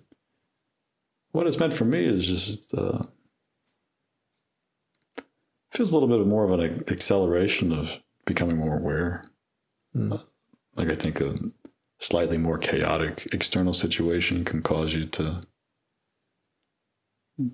What 1.33 1.47
it's 1.47 1.59
meant 1.59 1.75
for 1.75 1.85
me 1.85 2.05
is 2.05 2.27
just 2.27 2.75
uh, 2.75 3.03
feels 5.71 5.93
a 5.93 5.99
little 5.99 6.09
bit 6.09 6.27
more 6.27 6.45
of 6.45 6.59
an 6.59 6.85
acceleration 6.89 7.73
of 7.73 8.01
becoming 8.25 8.57
more 8.57 8.79
aware. 8.79 9.23
Mm. 9.95 10.15
Uh, 10.15 10.19
like 10.77 10.89
I 10.89 10.95
think 10.95 11.21
a 11.21 11.35
slightly 11.99 12.37
more 12.37 12.59
chaotic 12.59 13.27
external 13.33 13.73
situation 13.73 14.45
can 14.45 14.63
cause 14.63 14.95
you 14.95 15.07
to 15.07 15.43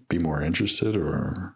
be 0.09 0.18
more 0.18 0.43
interested 0.43 0.97
or 0.97 1.55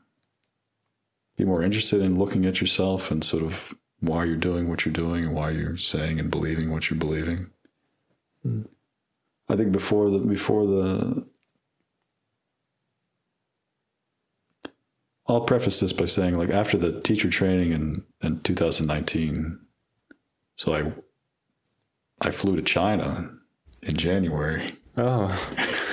be 1.37 1.45
more 1.45 1.63
interested 1.63 2.01
in 2.01 2.19
looking 2.19 2.47
at 2.47 2.61
yourself 2.61 3.11
and 3.11 3.23
sort 3.23 3.43
of 3.43 3.75
why 4.01 4.25
you're 4.25 4.37
doing 4.37 4.69
what 4.69 4.85
you're 4.85 4.93
doing 4.93 5.25
and 5.25 5.35
why 5.35 5.51
you're 5.51 5.77
saying 5.77 6.19
and 6.19 6.31
believing 6.31 6.71
what 6.71 6.91
you're 6.91 6.99
believing. 6.99 7.51
Mm. 8.47 8.67
I 9.49 9.57
think 9.57 9.73
before 9.73 10.11
the 10.11 10.19
before 10.19 10.67
the 10.67 11.27
I'll 15.29 15.41
preface 15.41 15.81
this 15.81 15.93
by 15.93 16.07
saying 16.07 16.37
like 16.37 16.51
after 16.51 16.77
the 16.77 17.01
teacher 17.01 17.29
training 17.29 17.73
in, 17.73 18.05
in 18.23 18.41
2019, 18.41 19.59
so 20.57 20.75
I 20.75 20.93
I 22.21 22.31
flew 22.31 22.57
to 22.57 22.63
China 22.63 23.31
in 23.83 23.97
January. 23.97 24.73
Oh. 24.97 25.29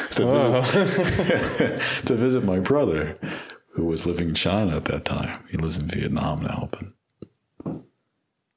to, 0.12 0.26
visit, 0.26 1.82
to 2.06 2.16
visit 2.16 2.44
my 2.44 2.60
brother, 2.60 3.18
who 3.72 3.86
was 3.86 4.08
living 4.08 4.30
in 4.30 4.36
China 4.36 4.78
at 4.78 4.86
that 4.86 5.06
time. 5.06 5.44
He 5.50 5.58
lives 5.58 5.78
in 5.78 5.88
Vietnam 5.88 6.44
now, 6.44 6.70
but 6.72 7.84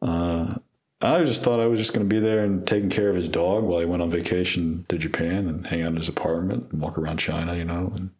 uh, 0.03 0.55
I 1.01 1.25
just 1.25 1.43
thought 1.43 1.61
I 1.61 1.67
was 1.67 1.81
just 1.81 1.93
going 1.93 2.09
to 2.09 2.15
be 2.15 2.21
there 2.21 2.45
and 2.45 2.67
taking 2.67 2.91
care 2.91 3.11
of 3.11 3.17
his 3.17 3.29
dog 3.29 3.65
while 3.65 3.81
he 3.81 3.87
went 3.87 4.03
on 4.03 4.11
vacation 4.11 4.85
to 4.89 4.99
Japan 4.99 5.49
and 5.49 5.67
hang 5.67 5.83
out 5.83 5.91
in 5.91 5.97
his 5.97 6.09
apartment 6.09 6.71
and 6.73 6.81
walk 6.81 6.97
around 6.97 7.19
China, 7.19 7.57
you 7.57 7.65
know. 7.65 7.93
And, 7.95 8.11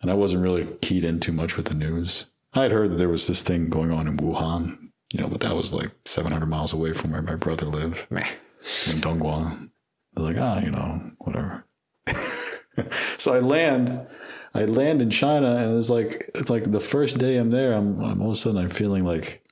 and 0.00 0.10
I 0.10 0.14
wasn't 0.14 0.42
really 0.42 0.66
keyed 0.80 1.04
in 1.04 1.20
too 1.20 1.32
much 1.32 1.56
with 1.56 1.66
the 1.66 1.74
news. 1.74 2.26
I 2.54 2.62
had 2.64 2.72
heard 2.72 2.90
that 2.90 2.96
there 2.96 3.08
was 3.08 3.26
this 3.26 3.42
thing 3.42 3.70
going 3.70 3.92
on 3.92 4.06
in 4.06 4.16
Wuhan, 4.16 4.90
you 5.12 5.20
know, 5.20 5.28
but 5.28 5.40
that 5.40 5.54
was 5.54 5.74
like 5.74 5.90
700 6.06 6.46
miles 6.46 6.72
away 6.72 6.94
from 6.94 7.12
where 7.12 7.20
my 7.20 7.34
brother 7.34 7.66
lived 7.66 8.06
Meh. 8.10 8.20
in 8.20 9.00
Dongguan. 9.00 9.68
I 10.16 10.20
was 10.20 10.24
like, 10.24 10.36
ah, 10.38 10.60
you 10.60 10.70
know, 10.70 11.10
whatever. 11.18 11.64
so 13.18 13.34
I 13.34 13.40
land, 13.40 14.06
I 14.54 14.64
land 14.64 15.02
in 15.02 15.10
China, 15.10 15.54
and 15.56 15.76
it's 15.76 15.90
like 15.90 16.30
it's 16.34 16.48
like 16.48 16.64
the 16.64 16.80
first 16.80 17.18
day 17.18 17.36
I'm 17.36 17.50
there, 17.50 17.74
I'm, 17.74 18.00
I'm 18.00 18.22
all 18.22 18.30
of 18.30 18.32
a 18.32 18.36
sudden 18.36 18.58
I'm 18.58 18.70
feeling 18.70 19.04
like, 19.04 19.42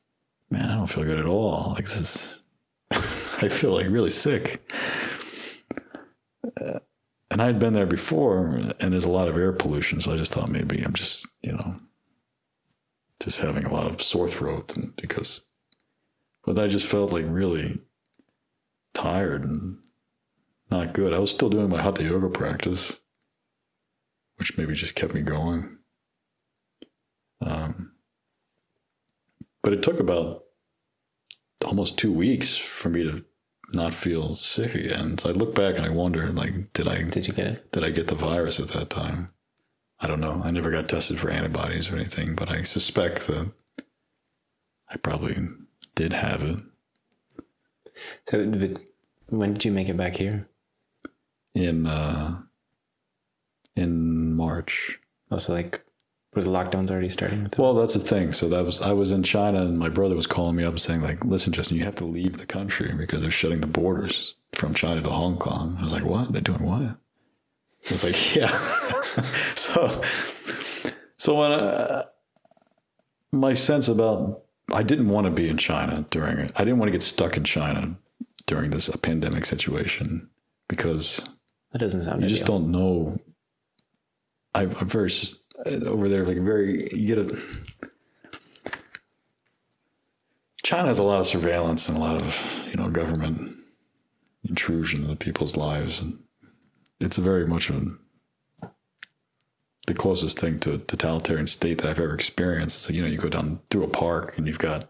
man, 0.50 0.70
I 0.70 0.76
don't 0.76 0.86
feel 0.86 1.04
good 1.04 1.18
at 1.18 1.26
all. 1.26 1.74
Like 1.74 1.84
this 1.84 2.00
is, 2.00 2.42
I 3.42 3.48
feel 3.50 3.74
like 3.74 3.86
really 3.88 4.10
sick. 4.10 4.72
Uh, 6.58 6.80
and 7.30 7.42
I 7.42 7.46
had 7.46 7.58
been 7.58 7.74
there 7.74 7.86
before, 7.86 8.46
and 8.80 8.92
there's 8.92 9.04
a 9.04 9.10
lot 9.10 9.28
of 9.28 9.36
air 9.36 9.52
pollution, 9.52 10.00
so 10.00 10.12
I 10.12 10.16
just 10.16 10.32
thought 10.32 10.48
maybe 10.48 10.82
I'm 10.82 10.94
just, 10.94 11.26
you 11.42 11.52
know, 11.52 11.76
just 13.20 13.40
having 13.40 13.66
a 13.66 13.72
lot 13.72 13.86
of 13.86 14.02
sore 14.02 14.26
throat, 14.26 14.74
and 14.76 14.96
because, 14.96 15.46
but 16.44 16.58
I 16.58 16.68
just 16.68 16.86
felt 16.86 17.12
like 17.12 17.24
really 17.28 17.80
tired 18.94 19.44
and 19.44 19.78
not 20.70 20.92
good. 20.92 21.12
I 21.12 21.18
was 21.18 21.30
still 21.30 21.50
doing 21.50 21.68
my 21.68 21.82
hatha 21.82 22.02
yoga 22.02 22.28
practice, 22.28 23.00
which 24.36 24.56
maybe 24.56 24.74
just 24.74 24.94
kept 24.94 25.14
me 25.14 25.22
going. 25.22 25.78
Um, 27.40 27.92
but 29.62 29.72
it 29.72 29.82
took 29.82 30.00
about 30.00 30.44
almost 31.64 31.98
two 31.98 32.12
weeks 32.12 32.56
for 32.56 32.88
me 32.88 33.02
to 33.04 33.24
not 33.72 33.94
feel 33.94 34.34
sick 34.34 34.74
again. 34.74 35.18
So 35.18 35.30
I 35.30 35.32
look 35.32 35.54
back 35.54 35.76
and 35.76 35.84
I 35.84 35.90
wonder, 35.90 36.26
like, 36.28 36.72
did 36.72 36.88
I 36.88 37.02
Did 37.02 37.28
you 37.28 37.34
get 37.34 37.46
it? 37.46 37.72
did 37.72 37.84
I 37.84 37.90
get 37.90 38.08
the 38.08 38.14
virus 38.14 38.58
at 38.58 38.68
that 38.68 38.90
time? 38.90 39.30
I 40.00 40.06
don't 40.06 40.20
know. 40.20 40.40
I 40.42 40.50
never 40.50 40.70
got 40.70 40.88
tested 40.88 41.20
for 41.20 41.30
antibodies 41.30 41.90
or 41.90 41.96
anything, 41.96 42.34
but 42.34 42.48
I 42.48 42.62
suspect 42.62 43.26
that 43.26 43.52
I 44.88 44.96
probably 44.96 45.36
did 45.94 46.12
have 46.12 46.42
it. 46.42 46.58
So, 48.28 48.46
but 48.46 48.80
when 49.28 49.52
did 49.54 49.64
you 49.64 49.72
make 49.72 49.88
it 49.88 49.96
back 49.96 50.16
here? 50.16 50.48
in 51.54 51.86
uh, 51.86 52.38
in 53.76 54.34
March. 54.34 54.98
Also, 55.30 55.52
like, 55.52 55.84
were 56.34 56.42
the 56.42 56.50
lockdowns 56.50 56.90
already 56.90 57.08
starting? 57.08 57.50
Well, 57.56 57.74
that's 57.74 57.94
the 57.94 58.00
thing. 58.00 58.32
So 58.32 58.48
that 58.48 58.64
was 58.64 58.80
I 58.80 58.92
was 58.92 59.12
in 59.12 59.22
China, 59.22 59.62
and 59.62 59.78
my 59.78 59.88
brother 59.88 60.16
was 60.16 60.26
calling 60.26 60.56
me 60.56 60.64
up 60.64 60.78
saying 60.78 61.02
like, 61.02 61.24
"Listen, 61.24 61.52
Justin, 61.52 61.76
you 61.76 61.84
have 61.84 61.96
to 61.96 62.04
leave 62.04 62.36
the 62.36 62.46
country 62.46 62.92
because 62.96 63.22
they're 63.22 63.30
shutting 63.30 63.60
the 63.60 63.66
borders 63.66 64.36
from 64.52 64.74
China 64.74 65.02
to 65.02 65.10
Hong 65.10 65.38
Kong." 65.38 65.76
I 65.78 65.82
was 65.82 65.92
like, 65.92 66.04
"What? 66.04 66.32
They're 66.32 66.40
doing 66.40 66.64
what?" 66.64 66.82
I 66.82 67.92
was 67.92 68.04
like, 68.04 68.34
"Yeah." 68.36 69.02
so, 69.54 70.02
so 71.16 71.34
when 71.34 71.52
I, 71.52 72.02
my 73.32 73.54
sense 73.54 73.88
about 73.88 74.44
I 74.72 74.82
didn't 74.82 75.08
want 75.08 75.26
to 75.26 75.30
be 75.30 75.48
in 75.48 75.58
China 75.58 76.04
during 76.10 76.38
it. 76.38 76.52
I 76.56 76.64
didn't 76.64 76.78
want 76.78 76.88
to 76.88 76.92
get 76.92 77.02
stuck 77.02 77.36
in 77.36 77.44
China 77.44 77.94
during 78.46 78.70
this 78.70 78.88
pandemic 79.02 79.46
situation 79.46 80.28
because 80.68 81.24
that 81.72 81.78
doesn't 81.78 82.02
sound 82.02 82.20
you 82.20 82.26
ideal. 82.26 82.36
just 82.36 82.46
don't 82.46 82.70
know. 82.70 83.18
I, 84.54 84.62
I'm 84.62 84.88
very 84.88 85.10
over 85.86 86.08
there, 86.08 86.24
like 86.24 86.38
very. 86.38 86.88
You 86.92 87.06
get 87.06 87.18
a. 87.18 87.38
China 90.62 90.88
has 90.88 90.98
a 90.98 91.02
lot 91.02 91.20
of 91.20 91.26
surveillance 91.26 91.88
and 91.88 91.96
a 91.96 92.00
lot 92.00 92.20
of 92.20 92.64
you 92.70 92.76
know 92.76 92.88
government 92.90 93.56
intrusion 94.44 95.04
into 95.04 95.16
people's 95.16 95.56
lives, 95.56 96.00
and 96.00 96.18
it's 97.00 97.18
a 97.18 97.22
very 97.22 97.46
much 97.46 97.70
of 97.70 97.98
the 99.90 99.98
closest 99.98 100.38
thing 100.38 100.60
to 100.60 100.74
a 100.74 100.78
totalitarian 100.78 101.48
state 101.48 101.78
that 101.78 101.88
I've 101.88 101.98
ever 101.98 102.14
experienced. 102.14 102.76
It's 102.76 102.88
like 102.88 102.94
you 102.96 103.02
know 103.02 103.08
you 103.08 103.18
go 103.18 103.28
down 103.28 103.60
through 103.70 103.84
a 103.84 103.88
park 103.88 104.38
and 104.38 104.46
you've 104.46 104.58
got 104.58 104.84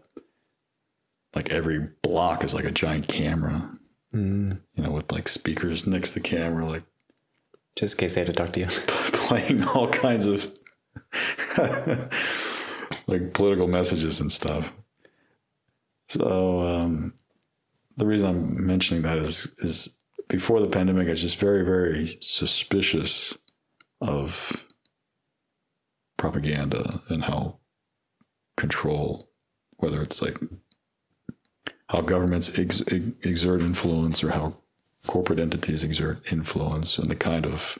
like 1.35 1.49
every 1.49 1.87
block 2.03 2.43
is 2.43 2.53
like 2.53 2.65
a 2.65 2.71
giant 2.71 3.07
camera, 3.07 3.69
Mm, 4.13 4.59
you 4.75 4.83
know, 4.83 4.91
with 4.91 5.11
like 5.11 5.29
speakers 5.29 5.87
next 5.87 6.09
to 6.09 6.15
the 6.15 6.27
camera, 6.27 6.67
like 6.67 6.83
just 7.77 7.95
in 7.95 7.99
case 7.99 8.15
they 8.15 8.21
had 8.21 8.27
to 8.27 8.33
talk 8.33 8.51
to 8.51 8.59
you. 8.59 8.65
playing 8.67 9.63
all 9.63 9.87
kinds 9.87 10.25
of 10.25 10.51
like 13.07 13.33
political 13.33 13.67
messages 13.67 14.19
and 14.19 14.31
stuff. 14.31 14.69
So 16.09 16.59
um, 16.59 17.13
the 17.95 18.05
reason 18.05 18.29
I'm 18.29 18.67
mentioning 18.67 19.03
that 19.03 19.17
is 19.17 19.47
is 19.59 19.95
before 20.27 20.59
the 20.59 20.67
pandemic, 20.67 21.07
I 21.07 21.11
was 21.11 21.21
just 21.21 21.39
very 21.39 21.63
very 21.63 22.07
suspicious 22.19 23.37
of 24.01 24.61
propaganda 26.21 27.01
and 27.09 27.23
how 27.23 27.57
control, 28.55 29.27
whether 29.77 30.03
it's 30.03 30.21
like 30.21 30.37
how 31.87 32.01
governments 32.01 32.59
ex- 32.59 32.83
ex- 32.91 33.25
exert 33.25 33.59
influence 33.59 34.23
or 34.23 34.29
how 34.29 34.55
corporate 35.07 35.39
entities 35.39 35.83
exert 35.83 36.19
influence 36.31 36.99
and 36.99 37.09
the 37.09 37.15
kind 37.15 37.45
of 37.47 37.79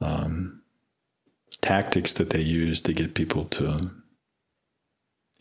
um, 0.00 0.62
tactics 1.60 2.14
that 2.14 2.30
they 2.30 2.40
use 2.40 2.80
to 2.80 2.92
get 2.92 3.14
people 3.14 3.44
to 3.46 3.90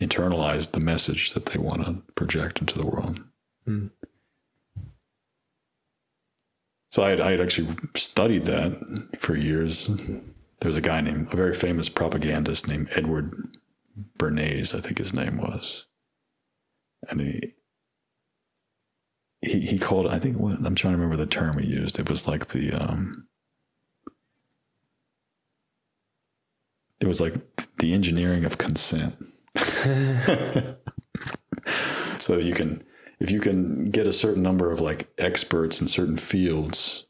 internalize 0.02 0.72
the 0.72 0.80
message 0.80 1.34
that 1.34 1.46
they 1.46 1.60
want 1.60 1.86
to 1.86 1.94
project 2.16 2.60
into 2.62 2.80
the 2.80 2.88
world. 2.88 3.20
Hmm. 3.66 3.88
So 6.90 7.04
I 7.04 7.12
had, 7.12 7.22
I 7.22 7.32
had 7.32 7.42
actually 7.42 7.76
studied 7.96 8.46
that 8.46 8.72
for 9.20 9.36
years. 9.36 9.92
There's 10.60 10.78
a 10.78 10.82
guy 10.82 11.02
named, 11.02 11.32
a 11.32 11.36
very 11.36 11.54
famous 11.54 11.90
propagandist 11.90 12.68
named 12.68 12.90
Edward 12.96 13.58
Bernays, 14.18 14.74
I 14.74 14.80
think 14.80 14.98
his 14.98 15.14
name 15.14 15.38
was. 15.38 15.88
And 17.10 17.22
he, 17.22 17.54
he, 19.42 19.60
he 19.60 19.78
called, 19.80 20.08
I 20.08 20.20
think, 20.20 20.40
what, 20.40 20.58
I'm 20.66 20.76
trying 20.76 20.94
to 20.94 20.98
remember 20.98 21.18
the 21.18 21.26
term 21.30 21.60
he 21.60 21.68
used. 21.68 22.00
It 22.00 22.10
was 22.10 22.28
like 22.28 22.48
the, 22.48 22.72
um, 22.72 23.28
it 27.00 27.08
was 27.08 27.22
like 27.22 27.36
the 27.78 27.94
engineering 27.94 28.46
of 28.46 28.58
consent. 28.58 29.16
so 32.20 32.38
you 32.38 32.54
can 32.54 32.84
if 33.20 33.32
you 33.32 33.40
can 33.40 33.90
get 33.92 34.06
a 34.06 34.14
certain 34.14 34.44
number 34.44 34.72
of 34.72 34.82
like 34.82 35.08
experts 35.18 35.80
in 35.82 35.88
certain 35.88 36.18
fields 36.18 37.08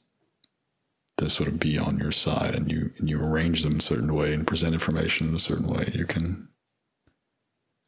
to 1.18 1.30
sort 1.30 1.48
of 1.50 1.60
be 1.60 1.78
on 1.78 1.98
your 1.98 2.12
side 2.12 2.56
and 2.56 2.70
you 2.70 2.92
and 2.98 3.10
you 3.10 3.20
arrange 3.22 3.64
them 3.64 3.78
a 3.78 3.82
certain 3.82 4.14
way 4.14 4.34
and 4.34 4.46
present 4.48 4.74
information 4.74 5.28
in 5.30 5.36
a 5.36 5.40
certain 5.40 5.68
way 5.68 5.92
you 5.96 6.06
can 6.06 6.48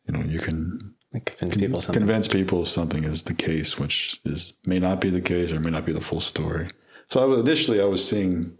you 0.05 0.13
know 0.13 0.21
you 0.23 0.39
can 0.39 0.95
Like 1.13 1.35
convince 1.37 1.55
people 1.57 1.81
something. 1.81 2.01
convince 2.01 2.27
people 2.27 2.65
something 2.65 3.03
is 3.03 3.23
the 3.23 3.33
case 3.33 3.77
which 3.77 4.21
is 4.25 4.53
may 4.65 4.79
not 4.79 5.01
be 5.01 5.09
the 5.09 5.21
case 5.21 5.51
or 5.51 5.59
may 5.59 5.71
not 5.71 5.85
be 5.85 5.93
the 5.93 6.01
full 6.01 6.21
story 6.21 6.67
so 7.07 7.21
i 7.21 7.25
was 7.25 7.39
initially 7.41 7.81
i 7.81 7.85
was 7.85 8.07
seeing 8.07 8.57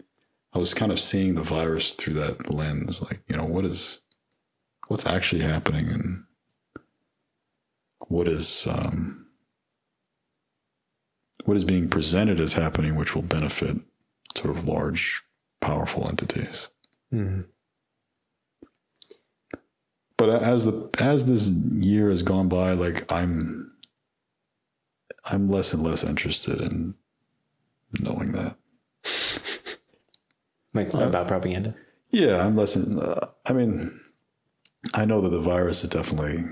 i 0.52 0.58
was 0.58 0.74
kind 0.74 0.92
of 0.92 1.00
seeing 1.00 1.34
the 1.34 1.42
virus 1.42 1.94
through 1.94 2.14
that 2.14 2.52
lens 2.52 3.00
like 3.02 3.20
you 3.28 3.36
know 3.36 3.44
what 3.46 3.64
is 3.64 4.00
what's 4.88 5.06
actually 5.06 5.42
happening 5.42 5.90
and 5.90 6.24
what 8.08 8.28
is 8.28 8.66
um, 8.70 9.26
what 11.44 11.56
is 11.56 11.64
being 11.64 11.88
presented 11.88 12.40
as 12.40 12.52
happening 12.54 12.96
which 12.96 13.14
will 13.14 13.22
benefit 13.22 13.76
sort 14.38 14.50
of 14.56 14.64
large 14.66 15.22
powerful 15.60 16.08
entities 16.08 16.70
Mhm. 17.12 17.44
but 20.16 20.28
as 20.30 20.64
the 20.66 20.90
as 20.98 21.26
this 21.26 21.48
year 21.48 22.10
has 22.10 22.22
gone 22.22 22.48
by 22.48 22.72
like 22.72 23.10
i'm 23.12 23.72
i'm 25.24 25.48
less 25.48 25.72
and 25.72 25.82
less 25.82 26.04
interested 26.04 26.60
in 26.60 26.94
knowing 28.00 28.32
that 28.32 28.56
Like 30.74 30.94
Uh, 30.94 30.98
about 31.08 31.26
propaganda. 31.28 31.74
yeah 32.10 32.44
i'm 32.44 32.54
less 32.56 32.76
in, 32.76 32.98
uh, 32.98 33.28
i 33.46 33.52
mean 33.52 33.98
i 34.94 35.04
know 35.04 35.20
that 35.20 35.30
the 35.30 35.40
virus 35.40 35.82
is 35.82 35.90
definitely 35.90 36.44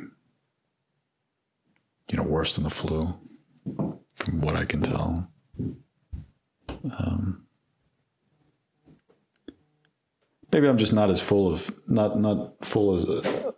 you 2.10 2.16
know 2.16 2.22
worse 2.24 2.54
than 2.56 2.64
the 2.64 2.70
flu 2.70 3.00
from 4.14 4.40
what 4.40 4.56
i 4.56 4.64
can 4.64 4.80
tell 4.82 5.30
um, 6.98 7.45
maybe 10.57 10.66
i'm 10.69 10.78
just 10.78 10.93
not 10.95 11.11
as 11.11 11.20
full 11.20 11.53
of 11.53 11.70
not 11.87 12.19
not 12.19 12.55
full 12.65 12.95
as, 12.97 13.05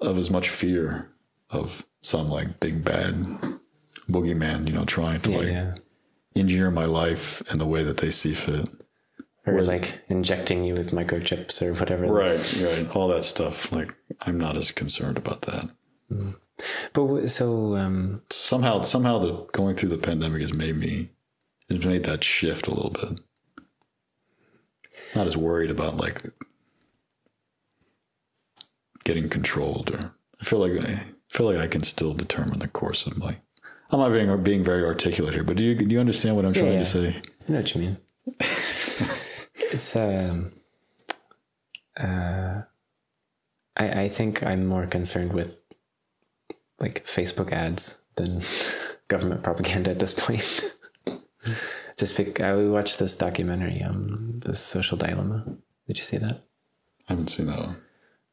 of 0.00 0.18
as 0.18 0.30
much 0.30 0.48
fear 0.48 1.08
of 1.50 1.86
some 2.02 2.28
like 2.28 2.58
big 2.58 2.84
bad 2.84 3.14
boogeyman 4.10 4.66
you 4.66 4.72
know 4.74 4.84
trying 4.84 5.20
to 5.20 5.30
Yeah, 5.30 5.38
like 5.38 5.46
yeah. 5.46 5.74
engineer 6.34 6.70
my 6.72 6.86
life 6.86 7.40
in 7.52 7.58
the 7.58 7.66
way 7.66 7.84
that 7.84 7.98
they 7.98 8.10
see 8.10 8.34
fit. 8.34 8.68
Or 9.46 9.62
like 9.62 10.02
injecting 10.08 10.64
you 10.64 10.74
with 10.74 10.90
microchips 10.90 11.62
or 11.62 11.72
whatever. 11.72 12.06
right 12.06 12.60
right. 12.62 12.96
All 12.96 13.06
that 13.08 13.22
stuff 13.24 13.70
like 13.72 13.94
i'm 14.22 14.38
not 14.38 14.56
as 14.56 14.70
concerned 14.72 15.18
about 15.18 15.42
that. 15.42 15.70
But 16.92 17.02
w- 17.06 17.28
so 17.28 17.76
um, 17.76 18.22
somehow 18.30 18.82
somehow 18.82 19.18
the 19.20 19.46
going 19.52 19.76
through 19.76 19.90
the 19.90 19.98
pandemic 19.98 20.40
has 20.42 20.52
made 20.52 20.76
me 20.76 21.10
has 21.70 21.84
made 21.84 22.02
that 22.04 22.24
shift 22.24 22.66
a 22.66 22.74
little 22.74 22.90
bit. 22.90 23.20
Not 25.14 25.26
as 25.28 25.36
worried 25.36 25.70
about 25.70 25.96
like 25.96 26.24
getting 29.08 29.28
controlled 29.28 29.90
or 29.90 30.12
i 30.40 30.44
feel 30.44 30.60
like 30.60 30.84
i 30.84 31.02
feel 31.28 31.46
like 31.50 31.58
i 31.58 31.66
can 31.66 31.82
still 31.82 32.14
determine 32.14 32.58
the 32.58 32.68
course 32.68 33.06
of 33.06 33.16
my 33.16 33.36
i'm 33.90 34.00
not 34.00 34.12
being, 34.12 34.42
being 34.42 34.62
very 34.62 34.84
articulate 34.84 35.34
here 35.34 35.44
but 35.44 35.56
do 35.56 35.64
you 35.64 35.74
do 35.74 35.92
you 35.94 36.00
understand 36.00 36.36
what 36.36 36.44
i'm 36.44 36.52
trying 36.52 36.74
yeah. 36.74 36.78
to 36.78 36.84
say 36.84 37.22
I 37.48 37.52
know 37.52 37.58
what 37.60 37.74
you 37.74 37.80
mean. 37.80 37.96
it's 39.54 39.96
um, 39.96 40.52
uh, 41.98 42.62
I 43.76 44.02
I 44.02 44.08
think 44.10 44.42
I'm 44.42 44.66
more 44.66 44.86
concerned 44.86 45.32
with 45.32 45.62
like 46.78 47.06
Facebook 47.06 47.52
ads 47.52 48.04
than 48.16 48.42
government 49.08 49.42
propaganda 49.42 49.92
at 49.92 49.98
this 49.98 50.12
point. 50.12 50.74
Just 51.96 52.16
bec- 52.16 52.40
I 52.40 52.54
we 52.54 52.68
watched 52.68 52.98
this 52.98 53.16
documentary, 53.16 53.82
um, 53.82 54.40
the 54.40 54.54
Social 54.54 54.98
Dilemma. 54.98 55.44
Did 55.86 55.96
you 55.96 56.04
see 56.04 56.18
that? 56.18 56.44
i 57.08 57.12
haven't 57.14 57.28
seen 57.28 57.46
that 57.46 57.58
one 57.58 57.76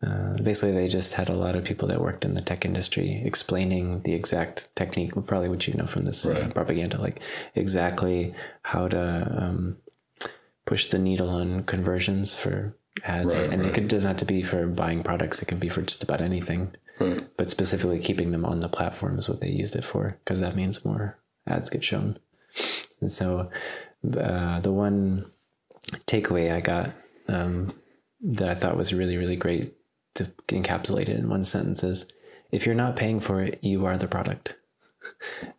Uh, 0.06 0.42
basically, 0.44 0.72
they 0.74 0.88
just 0.88 1.14
had 1.14 1.30
a 1.30 1.34
lot 1.34 1.56
of 1.56 1.64
people 1.64 1.88
that 1.88 2.02
worked 2.02 2.26
in 2.26 2.34
the 2.36 2.42
tech 2.42 2.66
industry 2.66 3.22
explaining 3.26 4.02
the 4.02 4.14
exact 4.14 4.74
technique, 4.76 5.14
probably 5.26 5.50
what 5.50 5.68
you 5.68 5.74
know 5.74 5.88
from 5.88 6.06
this 6.06 6.26
uh, 6.26 6.32
Right. 6.34 6.54
propaganda, 6.54 7.00
like 7.02 7.20
exactly 7.56 8.34
how 8.62 8.88
to 8.88 9.28
um, 9.38 9.78
push 10.66 10.88
the 10.88 11.00
needle 11.00 11.30
on 11.30 11.64
conversions 11.64 12.36
for 12.36 12.76
ads. 13.04 13.36
Right, 13.36 13.50
and 13.52 13.64
right. 13.64 13.78
it 13.78 13.88
doesn't 13.88 14.08
have 14.08 14.18
to 14.18 14.26
be 14.26 14.44
for 14.44 14.68
buying 14.68 15.02
products, 15.04 15.42
it 15.42 15.48
can 15.48 15.60
be 15.60 15.70
for 15.70 15.82
just 15.82 16.04
about 16.04 16.22
anything. 16.22 16.74
But 17.36 17.50
specifically, 17.50 18.00
keeping 18.00 18.32
them 18.32 18.46
on 18.46 18.62
the 18.62 18.70
platform 18.70 19.20
is 19.20 19.28
what 19.28 19.42
they 19.42 19.50
used 19.50 19.76
it 19.76 19.84
for, 19.84 20.18
because 20.24 20.40
that 20.40 20.56
means 20.56 20.86
more 20.86 21.18
ads 21.46 21.70
get 21.70 21.84
shown. 21.84 22.20
And 23.02 23.12
so, 23.12 23.50
uh, 24.18 24.62
the 24.62 24.72
one 24.72 25.26
takeaway 26.08 26.54
I 26.54 26.62
got 26.62 26.92
um, 27.28 27.74
that 28.22 28.48
I 28.50 28.56
thought 28.56 28.78
was 28.78 28.94
really, 28.94 29.18
really 29.18 29.36
great 29.36 29.74
to 30.16 30.26
encapsulate 30.48 31.10
it 31.10 31.20
in 31.20 31.30
one 31.30 31.44
sentence 31.44 31.84
is 31.84 32.08
if 32.52 32.66
you're 32.66 32.76
not 32.76 32.96
paying 32.96 33.20
for 33.20 33.42
it, 33.42 33.60
you 33.62 33.86
are 33.86 33.98
the 33.98 34.08
product. 34.08 34.56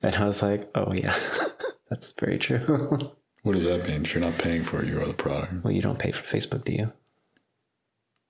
And 0.03 0.17
I 0.17 0.25
was 0.25 0.43
like, 0.43 0.69
oh, 0.75 0.93
yeah, 0.93 1.15
that's 1.91 2.11
very 2.11 2.37
true. 2.37 2.59
what 3.43 3.53
does 3.53 3.65
that 3.65 3.87
mean 3.87 4.05
if 4.05 4.13
you're 4.13 4.25
not 4.25 4.39
paying 4.39 4.65
for 4.65 4.83
it 4.83 4.89
you 4.89 5.01
are 5.01 5.07
the 5.07 5.15
product 5.15 5.63
well, 5.63 5.73
you 5.73 5.81
don't 5.81 6.01
pay 6.01 6.11
for 6.11 6.25
Facebook, 6.25 6.65
do 6.65 6.73
you? 6.73 6.93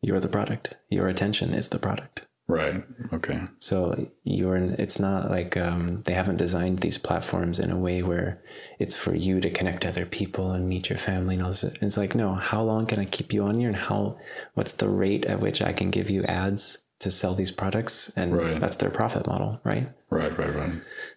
you're 0.03 0.21
the 0.21 0.29
product. 0.29 0.77
Your 0.89 1.09
attention 1.09 1.53
is 1.53 1.71
the 1.71 1.79
product. 1.79 2.26
Right. 2.49 2.85
Okay. 3.13 3.41
So 3.59 4.09
you're 4.23 4.57
it's 4.57 5.01
not 5.01 5.31
like 5.31 5.57
um, 5.57 6.03
they 6.05 6.13
haven't 6.15 6.37
designed 6.37 6.79
these 6.79 6.97
platforms 6.97 7.59
in 7.59 7.73
a 7.73 7.77
way 7.79 8.03
where 8.05 8.41
it's 8.79 8.95
for 8.95 9.15
you 9.17 9.41
to 9.41 9.51
connect 9.51 9.81
to 9.83 9.89
other 9.89 10.07
people 10.07 10.53
and 10.53 10.69
meet 10.69 10.89
your 10.89 10.99
family 10.99 11.35
and 11.35 11.43
all 11.43 11.51
this. 11.51 11.65
It's 11.65 11.97
like 11.97 12.15
no, 12.15 12.35
how 12.35 12.63
long 12.63 12.87
can 12.87 13.01
I 13.01 13.05
keep 13.05 13.33
you 13.33 13.43
on 13.43 13.59
here 13.59 13.69
and 13.69 13.77
how 13.77 14.19
what's 14.55 14.73
the 14.75 14.89
rate 14.89 15.25
at 15.27 15.41
which 15.41 15.61
I 15.61 15.73
can 15.73 15.91
give 15.91 16.09
you 16.09 16.23
ads 16.25 16.79
to 17.01 17.11
sell 17.11 17.35
these 17.35 17.51
products 17.51 18.11
and 18.17 18.35
Right. 18.37 18.61
that's 18.61 18.77
their 18.77 18.91
profit 18.91 19.27
model, 19.27 19.61
right? 19.65 19.91
Right. 20.09 20.39
Right. 20.39 20.55
Right. 20.55 20.73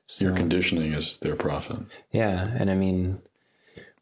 So 0.08 0.26
Your 0.26 0.36
conditioning 0.36 0.94
is 0.94 1.18
their 1.20 1.36
profit. 1.36 1.78
yeah, 2.12 2.50
and 2.58 2.72
I 2.72 2.76
mean 2.76 3.20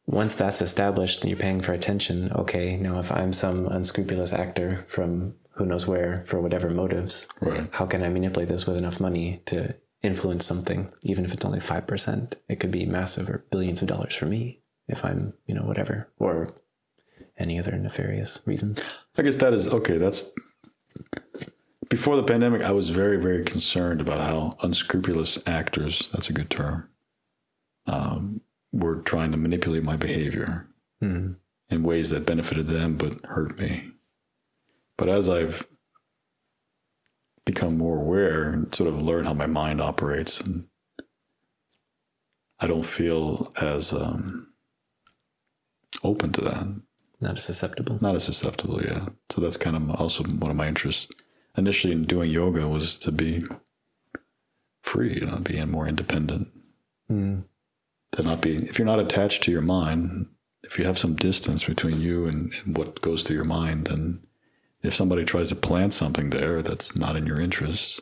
once 0.06 0.36
that's 0.36 0.62
established 0.62 1.22
and 1.22 1.30
you're 1.30 1.38
paying 1.38 1.60
for 1.60 1.74
attention, 1.74 2.32
okay, 2.32 2.78
now 2.78 3.00
if 3.00 3.12
I'm 3.12 3.34
some 3.34 3.68
unscrupulous 3.68 4.32
actor 4.32 4.86
from 4.88 5.36
who 5.58 5.66
knows 5.66 5.88
where 5.88 6.24
for 6.26 6.40
whatever 6.42 6.70
motives, 6.70 7.28
Right. 7.42 7.68
how 7.72 7.86
can 7.86 8.04
I 8.04 8.10
manipulate 8.10 8.50
this 8.50 8.66
with 8.66 8.78
enough 8.78 9.00
money 9.00 9.42
to 9.46 9.76
influence 10.04 10.46
something, 10.46 10.92
even 11.04 11.26
if 11.26 11.34
it's 11.34 11.46
only 11.46 11.60
5%? 11.60 12.36
It 12.48 12.60
could 12.60 12.72
be 12.72 12.86
massive 12.86 13.30
or 13.30 13.46
billions 13.52 13.82
of 13.82 13.88
dollars 13.88 14.14
for 14.16 14.26
me 14.26 14.62
if 14.88 15.04
I'm, 15.04 15.34
you 15.48 15.56
know, 15.56 15.64
whatever, 15.64 16.10
or 16.20 16.54
any 17.38 17.60
other 17.60 17.72
nefarious 17.78 18.42
reasons. 18.46 18.82
I 19.18 19.22
guess 19.24 19.38
that 19.38 19.54
is 19.54 19.68
okay. 19.74 19.98
That's 19.98 20.32
before 21.90 22.16
the 22.16 22.24
pandemic. 22.24 22.64
I 22.64 22.72
was 22.72 22.90
very, 22.90 23.18
very 23.18 23.44
concerned 23.44 24.02
about 24.02 24.20
how 24.20 24.58
unscrupulous 24.62 25.40
actors. 25.48 26.10
That's 26.12 26.30
a 26.30 26.34
good 26.34 26.50
term. 26.50 26.90
Um, 27.86 28.42
were 28.74 28.98
trying 28.98 29.32
to 29.32 29.38
manipulate 29.38 29.84
my 29.84 29.96
behavior 29.96 30.68
Hmm. 31.02 31.34
in 31.70 31.84
ways 31.84 32.10
that 32.10 32.26
benefited 32.26 32.68
them 32.68 32.98
but 32.98 33.24
hurt 33.26 33.58
me. 33.60 33.92
But 34.98 35.10
as 35.10 35.30
I've 35.30 35.66
become 37.46 37.78
more 37.78 37.98
aware 37.98 38.50
and 38.52 38.74
sort 38.74 38.90
of 38.90 39.02
learn 39.04 39.26
how 39.26 39.34
my 39.34 39.46
mind 39.46 39.80
operates, 39.80 40.40
and 40.42 40.66
I 42.60 42.68
don't 42.68 42.86
feel 42.86 43.54
as 43.62 43.94
um, 43.94 44.48
open 46.04 46.32
to 46.34 46.42
that 46.42 46.82
Not 47.22 47.38
as 47.38 47.44
susceptible. 47.44 47.98
not 48.02 48.16
as 48.16 48.24
susceptible 48.24 48.82
yeah 48.84 49.08
so 49.30 49.42
that's 49.42 49.58
kind 49.58 49.76
of 49.76 49.90
also 49.92 50.24
one 50.24 50.52
of 50.52 50.58
my 50.58 50.68
interests 50.68 51.08
initially 51.58 51.94
in 51.94 52.04
doing 52.06 52.30
yoga 52.30 52.68
was 52.68 52.98
to 53.00 53.12
be 53.12 53.44
free 54.84 55.16
you 55.16 55.26
know 55.26 55.38
be 55.38 55.64
more 55.66 55.88
independent 55.88 56.50
Hmm. 57.08 57.40
to 58.12 58.22
not 58.24 58.42
be 58.42 58.56
if 58.58 58.78
you're 58.78 58.86
not 58.86 59.00
attached 59.00 59.44
to 59.44 59.52
your 59.52 59.62
mind 59.62 60.28
if 60.64 60.78
you 60.78 60.86
have 60.86 60.98
some 60.98 61.16
distance 61.16 61.64
between 61.64 62.02
you 62.02 62.28
and, 62.28 62.54
and 62.66 62.78
what 62.78 63.00
goes 63.02 63.24
through 63.24 63.38
your 63.38 63.46
mind 63.46 63.86
then 63.86 64.20
if 64.88 64.96
somebody 64.96 65.26
tries 65.26 65.50
to 65.50 65.56
plant 65.56 65.94
something 65.94 66.30
there 66.30 66.62
that's 66.62 66.96
not 66.96 67.16
in 67.16 67.26
your 67.26 67.40
interests 67.40 68.02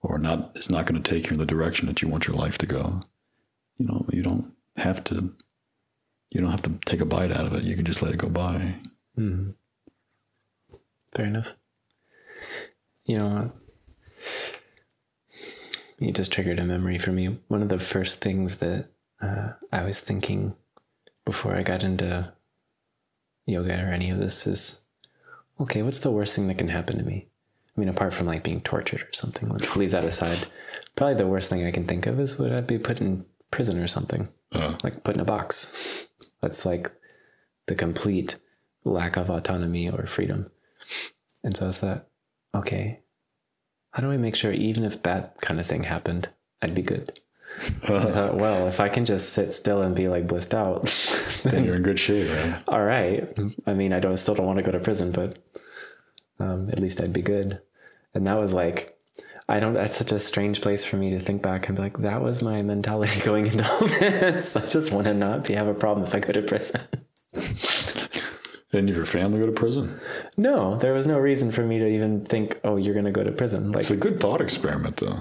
or 0.00 0.18
not 0.18 0.52
it's 0.54 0.70
not 0.70 0.86
going 0.86 1.00
to 1.00 1.10
take 1.10 1.26
you 1.26 1.32
in 1.32 1.38
the 1.38 1.46
direction 1.46 1.86
that 1.86 2.02
you 2.02 2.08
want 2.08 2.26
your 2.26 2.36
life 2.36 2.58
to 2.58 2.66
go 2.66 3.00
you 3.76 3.86
know 3.86 4.04
you 4.10 4.22
don't 4.22 4.52
have 4.76 5.02
to 5.04 5.32
you 6.30 6.40
don't 6.40 6.50
have 6.50 6.62
to 6.62 6.72
take 6.86 7.00
a 7.00 7.04
bite 7.04 7.30
out 7.30 7.44
of 7.44 7.52
it 7.54 7.64
you 7.64 7.76
can 7.76 7.84
just 7.84 8.02
let 8.02 8.12
it 8.12 8.18
go 8.18 8.28
by 8.28 8.74
Hmm. 9.16 9.50
Fair 11.14 11.26
enough. 11.26 11.54
You 13.04 13.18
know, 13.18 13.52
you 15.98 16.12
just 16.12 16.32
triggered 16.32 16.58
a 16.58 16.64
memory 16.64 16.98
for 16.98 17.12
me. 17.12 17.38
One 17.48 17.62
of 17.62 17.68
the 17.68 17.78
first 17.78 18.20
things 18.20 18.56
that 18.58 18.88
uh, 19.20 19.52
I 19.70 19.84
was 19.84 20.00
thinking 20.00 20.54
before 21.24 21.54
I 21.54 21.62
got 21.62 21.82
into 21.82 22.32
yoga 23.44 23.74
or 23.74 23.92
any 23.92 24.10
of 24.10 24.18
this 24.18 24.46
is 24.46 24.82
okay, 25.62 25.82
what's 25.82 26.00
the 26.00 26.10
worst 26.10 26.36
thing 26.36 26.46
that 26.48 26.58
can 26.58 26.68
happen 26.68 26.98
to 26.98 27.04
me? 27.04 27.26
I 27.76 27.80
mean, 27.80 27.88
apart 27.88 28.12
from 28.12 28.26
like 28.26 28.42
being 28.42 28.60
tortured 28.60 29.02
or 29.02 29.12
something, 29.12 29.48
let's 29.48 29.76
leave 29.76 29.92
that 29.92 30.04
aside. 30.04 30.46
Probably 30.96 31.14
the 31.16 31.26
worst 31.26 31.48
thing 31.50 31.64
I 31.66 31.70
can 31.70 31.86
think 31.86 32.06
of 32.06 32.20
is 32.20 32.38
would 32.38 32.52
I 32.52 32.62
be 32.62 32.78
put 32.78 33.00
in 33.00 33.24
prison 33.50 33.78
or 33.78 33.86
something? 33.86 34.28
uh, 34.54 34.76
like 34.82 35.04
put 35.04 35.14
in 35.14 35.20
a 35.20 35.24
box. 35.24 36.08
That's 36.40 36.66
like 36.66 36.90
the 37.66 37.74
complete 37.74 38.36
lack 38.84 39.16
of 39.16 39.30
autonomy 39.30 39.88
or 39.88 40.06
freedom. 40.06 40.50
And 41.44 41.56
so 41.56 41.68
it's 41.68 41.80
that, 41.80 42.08
okay, 42.54 43.00
how 43.92 44.02
do 44.02 44.10
I 44.10 44.16
make 44.16 44.34
sure 44.34 44.52
even 44.52 44.84
if 44.84 45.02
that 45.02 45.40
kind 45.40 45.60
of 45.60 45.66
thing 45.66 45.84
happened, 45.84 46.28
I'd 46.60 46.74
be 46.74 46.82
good? 46.82 47.18
Thought, 47.60 48.36
well, 48.36 48.66
if 48.66 48.80
I 48.80 48.88
can 48.88 49.04
just 49.04 49.32
sit 49.32 49.52
still 49.52 49.82
and 49.82 49.94
be 49.94 50.08
like 50.08 50.26
blissed 50.26 50.54
out, 50.54 50.84
then 51.44 51.64
you're 51.64 51.76
in 51.76 51.82
good 51.82 51.98
shape, 51.98 52.28
right? 52.30 52.62
all 52.68 52.82
right. 52.82 53.32
I 53.66 53.74
mean, 53.74 53.92
I 53.92 54.00
don't 54.00 54.16
still 54.16 54.34
don't 54.34 54.46
want 54.46 54.58
to 54.58 54.64
go 54.64 54.72
to 54.72 54.80
prison, 54.80 55.12
but 55.12 55.38
um, 56.40 56.68
at 56.70 56.80
least 56.80 57.00
I'd 57.00 57.12
be 57.12 57.22
good. 57.22 57.60
And 58.14 58.26
that 58.26 58.40
was 58.40 58.52
like, 58.52 58.98
I 59.48 59.60
don't. 59.60 59.74
That's 59.74 59.96
such 59.96 60.12
a 60.12 60.18
strange 60.18 60.60
place 60.60 60.84
for 60.84 60.96
me 60.96 61.10
to 61.10 61.20
think 61.20 61.42
back 61.42 61.68
and 61.68 61.76
be 61.76 61.82
like, 61.82 61.98
that 61.98 62.22
was 62.22 62.42
my 62.42 62.62
mentality 62.62 63.20
going 63.24 63.46
into 63.46 63.70
all 63.70 63.86
this. 63.86 64.56
I 64.56 64.66
just 64.66 64.92
want 64.92 65.04
to 65.04 65.14
not 65.14 65.44
be 65.44 65.54
have 65.54 65.68
a 65.68 65.74
problem 65.74 66.06
if 66.06 66.14
I 66.14 66.20
go 66.20 66.32
to 66.32 66.42
prison. 66.42 66.80
Didn't 68.70 68.88
your 68.88 69.04
family 69.04 69.38
go 69.38 69.46
to 69.46 69.52
prison? 69.52 70.00
No, 70.38 70.76
there 70.78 70.94
was 70.94 71.06
no 71.06 71.18
reason 71.18 71.52
for 71.52 71.62
me 71.62 71.78
to 71.78 71.86
even 71.86 72.24
think, 72.24 72.58
oh, 72.64 72.76
you're 72.76 72.94
gonna 72.94 73.12
go 73.12 73.22
to 73.22 73.30
prison. 73.32 73.70
Like, 73.72 73.82
It's 73.82 73.90
a 73.90 73.96
good 73.96 74.18
thought 74.18 74.40
experiment, 74.40 74.96
though. 74.96 75.20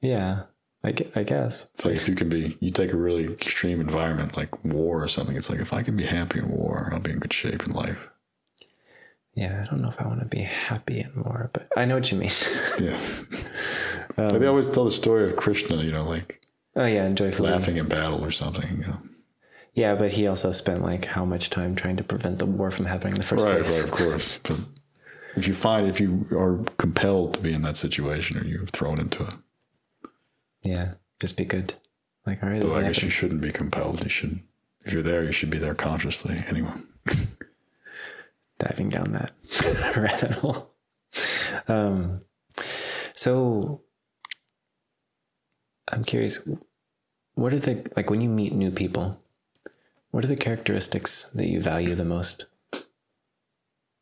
yeah, 0.00 0.42
I, 0.84 0.94
I 1.14 1.22
guess. 1.22 1.68
It's 1.74 1.84
like 1.84 1.94
if 1.94 2.08
you 2.08 2.14
can 2.14 2.28
be, 2.28 2.56
you 2.60 2.70
take 2.70 2.92
a 2.92 2.96
really 2.96 3.24
extreme 3.32 3.80
environment 3.80 4.36
like 4.36 4.64
war 4.64 5.02
or 5.02 5.08
something. 5.08 5.36
It's 5.36 5.48
like 5.48 5.60
if 5.60 5.72
I 5.72 5.82
can 5.82 5.96
be 5.96 6.04
happy 6.04 6.40
in 6.40 6.48
war, 6.50 6.90
I'll 6.92 7.00
be 7.00 7.12
in 7.12 7.18
good 7.20 7.32
shape 7.32 7.64
in 7.64 7.72
life. 7.72 8.08
Yeah, 9.34 9.62
I 9.64 9.70
don't 9.70 9.80
know 9.80 9.88
if 9.88 10.00
I 10.00 10.06
want 10.06 10.20
to 10.20 10.26
be 10.26 10.42
happy 10.42 11.00
in 11.00 11.22
war, 11.22 11.50
but 11.52 11.68
I 11.76 11.84
know 11.86 11.94
what 11.94 12.10
you 12.12 12.18
mean. 12.18 12.30
Yeah. 12.80 13.00
Like 14.16 14.28
they 14.32 14.46
um, 14.46 14.48
always 14.48 14.68
tell 14.68 14.84
the 14.84 14.90
story 14.90 15.30
of 15.30 15.36
Krishna, 15.38 15.76
you 15.82 15.90
know, 15.90 16.04
like 16.04 16.38
oh 16.76 16.84
yeah, 16.84 17.04
and 17.04 17.16
joyfully. 17.16 17.50
laughing 17.50 17.78
in 17.78 17.88
battle 17.88 18.22
or 18.22 18.30
something. 18.30 18.68
You 18.70 18.86
know. 18.86 18.98
Yeah, 19.74 19.94
but 19.94 20.12
he 20.12 20.26
also 20.26 20.52
spent 20.52 20.82
like 20.82 21.06
how 21.06 21.24
much 21.24 21.48
time 21.48 21.74
trying 21.74 21.96
to 21.96 22.04
prevent 22.04 22.38
the 22.38 22.44
war 22.44 22.70
from 22.70 22.84
happening 22.84 23.12
in 23.14 23.20
the 23.20 23.26
first 23.26 23.46
Right, 23.46 23.62
place. 23.62 23.74
right, 23.74 23.84
of 23.84 23.90
course. 23.90 24.38
But 24.42 24.58
if 25.36 25.48
you 25.48 25.54
find, 25.54 25.88
if 25.88 25.98
you 25.98 26.26
are 26.32 26.58
compelled 26.76 27.32
to 27.34 27.40
be 27.40 27.54
in 27.54 27.62
that 27.62 27.78
situation 27.78 28.36
or 28.38 28.44
you're 28.44 28.66
thrown 28.66 29.00
into 29.00 29.22
it, 29.24 29.34
Yeah, 30.62 30.94
just 31.20 31.36
be 31.36 31.44
good. 31.44 31.74
Like, 32.26 32.42
all 32.42 32.48
right, 32.48 32.60
though 32.60 32.76
I 32.76 32.82
guess 32.82 33.02
you 33.02 33.10
shouldn't 33.10 33.40
be 33.40 33.50
compelled. 33.52 34.02
You 34.04 34.08
should, 34.08 34.40
if 34.84 34.92
you're 34.92 35.02
there, 35.02 35.24
you 35.24 35.32
should 35.32 35.50
be 35.50 35.58
there 35.58 35.74
consciously. 35.74 36.38
Anyway. 36.46 36.72
diving 38.62 38.90
down 38.90 39.12
that 39.12 39.32
rabbit 39.96 40.32
hole. 40.32 40.70
Um, 41.68 42.22
so 43.12 43.82
I'm 45.88 46.04
curious, 46.04 46.38
what 47.34 47.52
are 47.52 47.58
the 47.58 47.84
like 47.96 48.10
when 48.10 48.20
you 48.20 48.28
meet 48.28 48.52
new 48.52 48.70
people? 48.70 49.20
What 50.10 50.24
are 50.24 50.28
the 50.28 50.36
characteristics 50.36 51.30
that 51.30 51.48
you 51.48 51.60
value 51.60 51.94
the 51.94 52.04
most? 52.04 52.46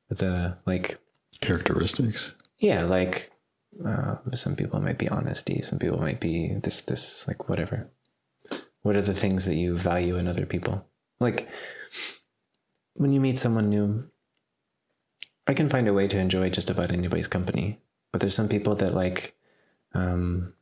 The 0.08 0.56
like, 0.66 0.98
Characteristics. 1.40 2.34
yeah, 2.58 2.82
like 2.82 3.30
uh, 3.84 4.16
some 4.34 4.56
people 4.56 4.80
might 4.80 4.98
be 4.98 5.09
honesty, 5.09 5.62
some 5.62 5.78
people 5.78 6.01
might 6.01 6.20
be 6.20 6.55
this, 6.62 6.82
this, 6.82 7.26
like 7.28 7.48
whatever. 7.48 7.88
What 8.82 8.97
are 8.97 9.02
the 9.02 9.14
things 9.14 9.44
that 9.44 9.56
you 9.56 9.76
value 9.76 10.16
in 10.16 10.26
other 10.26 10.47
people? 10.47 10.86
Like 11.20 11.48
when 12.94 13.12
you 13.12 13.20
meet 13.20 13.38
someone 13.38 13.68
new, 13.68 14.09
I 15.47 15.55
can 15.55 15.68
find 15.68 15.88
a 15.88 15.94
way 15.94 16.09
to 16.09 16.18
enjoy 16.18 16.51
just 16.51 16.70
about 16.70 16.90
anybody's 16.90 17.28
company. 17.28 17.78
But 18.12 18.20
there's 18.20 18.34
some 18.34 18.48
people 18.48 18.74
that 18.76 18.94
like, 18.94 19.34
um, 19.94 20.55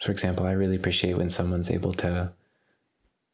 for 0.00 0.12
example, 0.12 0.46
I 0.46 0.52
really 0.52 0.76
appreciate 0.76 1.16
when 1.16 1.30
someone's 1.30 1.70
able 1.70 1.94
to 1.94 2.32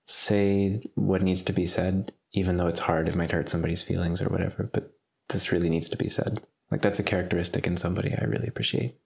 say 0.07 0.83
what 0.95 1.23
needs 1.23 1.43
to 1.43 1.53
be 1.53 1.67
said, 1.67 2.13
even 2.33 2.57
though 2.57 2.69
it's 2.69 2.81
hard, 2.81 3.09
it 3.09 3.17
might 3.17 3.33
hurt 3.33 3.49
somebody's 3.49 3.83
feelings 3.83 4.23
or 4.23 4.29
whatever, 4.29 4.69
but 4.73 4.93
this 5.29 5.51
really 5.53 5.69
needs 5.69 5.89
to 5.89 5.97
be 5.97 6.09
said. 6.09 6.41
Like 6.71 6.83
that's 6.83 6.99
a 6.99 7.05
characteristic 7.05 7.67
in 7.67 7.77
somebody 7.77 8.15
I 8.15 8.25
really 8.25 8.49
appreciate. 8.49 8.97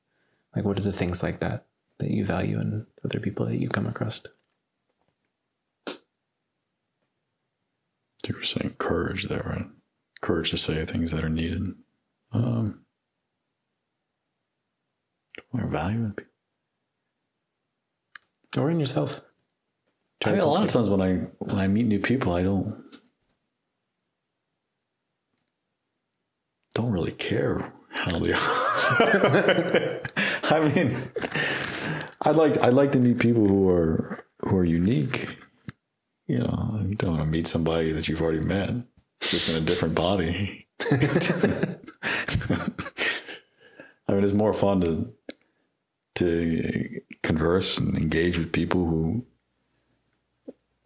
Like 0.54 0.64
what 0.64 0.78
are 0.78 0.82
the 0.82 0.92
things 0.92 1.22
like 1.22 1.40
that 1.40 1.66
that 1.98 2.10
you 2.10 2.24
value 2.24 2.58
in 2.58 2.86
other 3.04 3.20
people 3.20 3.46
that 3.46 3.60
you 3.60 3.68
come 3.68 3.86
across? 3.86 4.22
You 8.26 8.36
were 8.36 8.42
saying 8.42 8.76
courage 8.78 9.28
there, 9.28 9.42
right? 9.44 9.66
Courage 10.20 10.50
to 10.50 10.56
say 10.56 10.84
things 10.84 11.10
that 11.10 11.24
are 11.24 11.28
needed. 11.28 11.74
Um, 12.32 12.82
or 15.52 15.66
value 15.66 16.04
in 16.04 16.12
people. 16.12 16.32
Or 18.56 18.70
in 18.70 18.78
yourself. 18.78 19.20
I 20.24 20.32
mean, 20.32 20.40
a 20.40 20.46
lot 20.46 20.62
of 20.62 20.68
times 20.68 20.88
when 20.88 21.00
I 21.00 21.14
when 21.38 21.58
I 21.58 21.66
meet 21.66 21.86
new 21.86 21.98
people, 21.98 22.32
I 22.32 22.42
don't 22.42 22.84
don't 26.80 26.92
really 26.92 27.12
care 27.12 27.72
how 27.90 28.18
they 28.18 28.32
are. 28.32 28.38
I 30.44 30.72
mean, 30.72 30.96
I'd 32.22 32.36
like 32.36 32.58
I'd 32.58 32.74
like 32.74 32.92
to 32.92 32.98
meet 32.98 33.18
people 33.18 33.46
who 33.46 33.68
are 33.68 34.24
who 34.40 34.56
are 34.56 34.64
unique. 34.64 35.28
You 36.26 36.38
know, 36.38 36.80
you 36.86 36.94
don't 36.94 37.10
want 37.10 37.22
to 37.24 37.28
meet 37.28 37.46
somebody 37.46 37.92
that 37.92 38.08
you've 38.08 38.22
already 38.22 38.40
met, 38.40 38.70
just 39.20 39.50
in 39.50 39.56
a 39.62 39.66
different 39.66 39.94
body. 39.94 40.66
I 40.90 40.96
mean, 44.14 44.24
it's 44.24 44.32
more 44.32 44.54
fun 44.54 44.80
to 44.80 45.12
to 46.16 47.00
converse 47.22 47.78
and 47.78 47.96
engage 47.96 48.38
with 48.38 48.52
people 48.52 48.86
who 48.86 49.26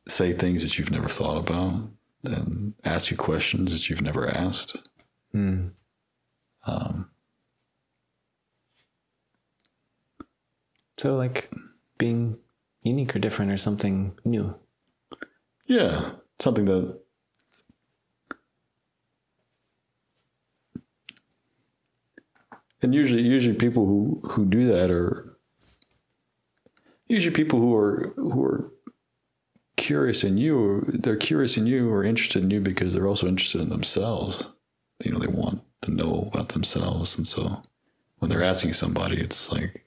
say 0.09 0.33
things 0.33 0.63
that 0.63 0.79
you've 0.79 0.91
never 0.91 1.09
thought 1.09 1.49
about 1.49 1.89
and 2.25 2.75
ask 2.85 3.11
you 3.11 3.17
questions 3.17 3.73
that 3.73 3.89
you've 3.89 4.03
never 4.03 4.29
asked. 4.29 4.77
Hmm. 5.33 5.69
Um, 6.67 7.11
So 10.97 11.17
like 11.17 11.53
being 11.99 12.39
unique 12.83 13.15
or 13.15 13.19
different 13.19 13.51
or 13.51 13.59
something 13.59 14.17
new. 14.25 14.55
yeah, 15.67 16.13
something 16.39 16.65
that 16.67 16.99
and 22.83 22.95
usually 22.95 23.23
usually 23.23 23.55
people 23.57 23.87
who 23.87 24.21
who 24.31 24.45
do 24.45 24.67
that 24.67 24.91
are 24.91 25.37
usually 27.09 27.35
people 27.35 27.59
who 27.59 27.75
are 27.75 28.13
who 28.17 28.43
are 28.43 28.73
curious 29.77 30.25
in 30.25 30.39
you 30.39 30.81
they're 30.87 31.17
curious 31.17 31.57
in 31.57 31.67
you 31.67 31.91
or 31.91 32.05
interested 32.05 32.43
in 32.43 32.51
you 32.51 32.61
because 32.61 32.95
they're 32.95 33.09
also 33.09 33.27
interested 33.27 33.61
in 33.61 33.69
themselves 33.69 34.51
you 35.05 35.11
know 35.13 35.19
they 35.19 35.27
want 35.27 35.63
to 35.85 35.91
know 35.93 36.29
about 36.33 36.49
themselves 36.51 37.17
and 37.17 37.27
so 37.27 37.63
when 38.19 38.29
they're 38.31 38.43
asking 38.43 38.73
somebody 38.73 39.17
it's 39.21 39.51
like 39.53 39.85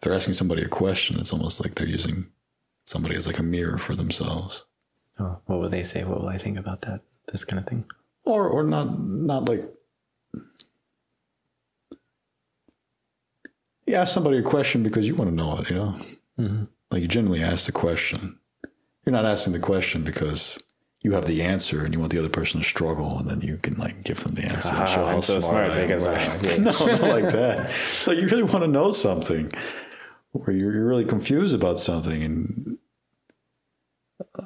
they're 0.00 0.14
asking 0.14 0.34
somebody 0.34 0.62
a 0.62 0.68
question 0.68 1.18
it's 1.18 1.32
almost 1.32 1.60
like 1.62 1.74
they're 1.74 1.86
using 1.98 2.26
somebody 2.84 3.14
as 3.14 3.26
like 3.26 3.38
a 3.38 3.42
mirror 3.42 3.78
for 3.78 3.94
themselves 3.94 4.64
Oh, 5.20 5.36
what 5.46 5.58
will 5.58 5.68
they 5.68 5.82
say? 5.82 6.04
What 6.04 6.20
will 6.20 6.28
I 6.28 6.38
think 6.38 6.56
about 6.60 6.82
that? 6.82 7.00
This 7.32 7.44
kind 7.44 7.58
of 7.58 7.66
thing. 7.66 7.84
or 8.24 8.46
or 8.48 8.62
not 8.62 8.86
not 9.00 9.48
like 9.48 9.64
you 13.86 13.94
ask 13.94 14.12
somebody 14.14 14.38
a 14.38 14.42
question 14.42 14.82
because 14.82 15.06
you 15.06 15.14
want 15.14 15.30
to 15.30 15.34
know 15.34 15.58
it 15.58 15.70
you 15.70 15.76
know 15.76 15.94
Mm-hmm. 16.38 16.64
like 16.92 17.02
you 17.02 17.08
generally 17.08 17.42
ask 17.42 17.66
the 17.66 17.72
question 17.72 18.38
you're 19.04 19.12
not 19.12 19.24
asking 19.24 19.54
the 19.54 19.58
question 19.58 20.04
because 20.04 20.56
you 21.08 21.14
have 21.14 21.24
the 21.24 21.40
answer 21.42 21.84
and 21.86 21.94
you 21.94 22.00
want 22.00 22.12
the 22.12 22.18
other 22.18 22.28
person 22.28 22.60
to 22.60 22.66
struggle 22.66 23.18
and 23.18 23.30
then 23.30 23.40
you 23.40 23.56
can 23.56 23.74
like 23.78 24.04
give 24.04 24.22
them 24.24 24.34
the 24.34 24.42
answer. 24.44 24.68
And 24.68 24.78
Ah, 24.78 24.84
show 24.84 25.04
I'm 25.06 25.22
so 25.22 25.40
smart 25.40 25.70
am. 25.70 25.80
because 25.80 26.06
I- 26.06 26.56
no 26.58 26.70
not 26.70 27.00
like 27.00 27.32
that. 27.32 27.66
It's 27.70 28.06
like 28.06 28.18
you 28.18 28.26
really 28.28 28.42
want 28.42 28.62
to 28.62 28.66
know 28.66 28.92
something 28.92 29.50
or 30.34 30.52
you're, 30.52 30.72
you're 30.74 30.86
really 30.86 31.06
confused 31.06 31.54
about 31.54 31.80
something 31.80 32.22
and 32.22 32.78
uh, 34.38 34.42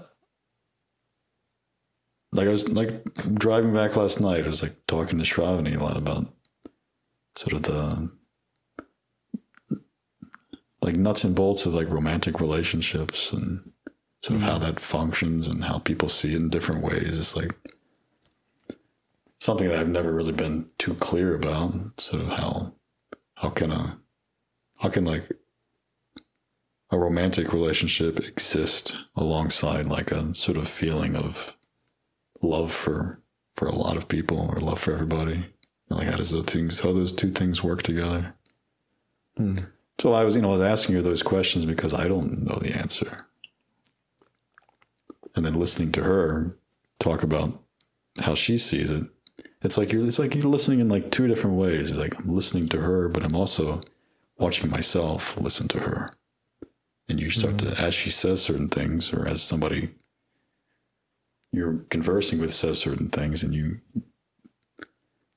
like 2.33 2.47
I 2.47 2.51
was 2.51 2.69
like 2.69 3.13
driving 3.35 3.75
back 3.75 3.97
last 3.97 4.21
night 4.21 4.45
I 4.45 4.47
was 4.47 4.63
like 4.63 4.77
talking 4.87 5.19
to 5.19 5.25
Shravani 5.25 5.77
a 5.77 5.83
lot 5.83 5.97
about 5.97 6.33
sort 7.35 7.55
of 7.55 7.63
the 7.63 8.09
like 10.81 10.95
nuts 10.95 11.25
and 11.25 11.35
bolts 11.35 11.67
of 11.67 11.75
like 11.75 11.89
romantic 11.89 12.39
relationships 12.41 13.33
and 13.33 13.72
sort 14.23 14.37
of 14.37 14.43
how 14.43 14.59
that 14.59 14.81
functions 14.81 15.49
and 15.49 15.65
how 15.65 15.79
people 15.79 16.09
see 16.09 16.33
it 16.33 16.37
in 16.37 16.49
different 16.49 16.83
ways. 16.83 17.19
It's 17.19 17.37
like 17.37 17.55
something 19.41 19.69
that 19.69 19.79
I've 19.79 19.89
never 19.89 20.13
really 20.13 20.33
been 20.33 20.67
too 20.79 20.95
clear 20.95 21.35
about. 21.35 22.01
Sort 22.01 22.23
of 22.23 22.29
how 22.29 22.73
how 23.35 23.51
can 23.51 23.73
a 23.73 23.99
how 24.77 24.89
can 24.89 25.05
like 25.05 25.31
a 26.91 26.99
romantic 26.99 27.53
relationship 27.53 28.21
exist 28.21 28.95
alongside 29.17 29.87
like 29.87 30.13
a 30.13 30.35
sort 30.35 30.59
of 30.59 30.69
feeling 30.69 31.17
of 31.17 31.57
love 32.43 32.73
for 32.73 33.21
for 33.55 33.67
a 33.67 33.75
lot 33.75 33.97
of 33.97 34.09
people 34.09 34.51
or 34.51 34.61
love 34.61 34.79
for 34.79 34.93
everybody. 34.93 35.47
Like 35.89 36.07
how 36.07 36.17
does 36.17 36.31
those 36.31 36.45
things 36.45 36.81
how 36.81 36.93
those 36.93 37.13
two 37.13 37.31
things 37.31 37.65
work 37.65 37.83
together? 37.83 38.35
Hmm. 39.37 39.57
So 39.99 40.13
I 40.15 40.25
was, 40.25 40.35
you 40.35 40.43
know, 40.43 40.49
I 40.49 40.53
was 40.53 40.63
asking 40.63 40.97
you 40.97 41.03
those 41.03 41.23
questions 41.23 41.65
because 41.67 41.95
I 41.95 42.09
don't 42.09 42.45
know 42.45 42.59
the 42.61 42.75
answer. 42.75 43.27
And 45.35 45.45
then 45.45 45.55
listening 45.55 45.93
to 45.93 46.03
her 46.03 46.57
talk 46.99 47.23
about 47.23 47.63
how 48.21 48.35
she 48.35 48.59
sees 48.59 48.91
it, 48.91 49.05
it's 49.63 49.79
like 49.79 49.93
you're 49.93 50.07
it's 50.07 50.19
like 50.19 50.35
you're 50.35 50.45
listening 50.45 50.81
in 50.81 50.89
like 50.89 51.11
two 51.11 51.27
different 51.27 51.57
ways. 51.57 51.91
It's 51.91 51.99
like 51.99 52.19
I'm 52.19 52.35
listening 52.35 52.69
to 52.71 52.81
her, 52.81 53.09
but 53.09 53.23
I'm 53.23 53.35
also 53.35 53.81
watching 54.39 54.71
myself 54.71 55.41
listen 55.41 55.69
to 55.69 55.81
her. 55.81 56.09
And 57.09 57.21
you 57.21 57.31
start 57.31 57.59
to 57.59 57.75
as 57.81 57.95
she 57.95 58.11
says 58.11 58.43
certain 58.43 58.69
things 58.69 59.13
or 59.13 59.27
as 59.27 59.43
somebody 59.43 59.91
you're 61.53 61.85
conversing 61.91 62.41
with 62.41 62.53
says 62.53 62.79
certain 62.79 63.11
things 63.11 63.43
and 63.43 63.55
you 63.55 63.81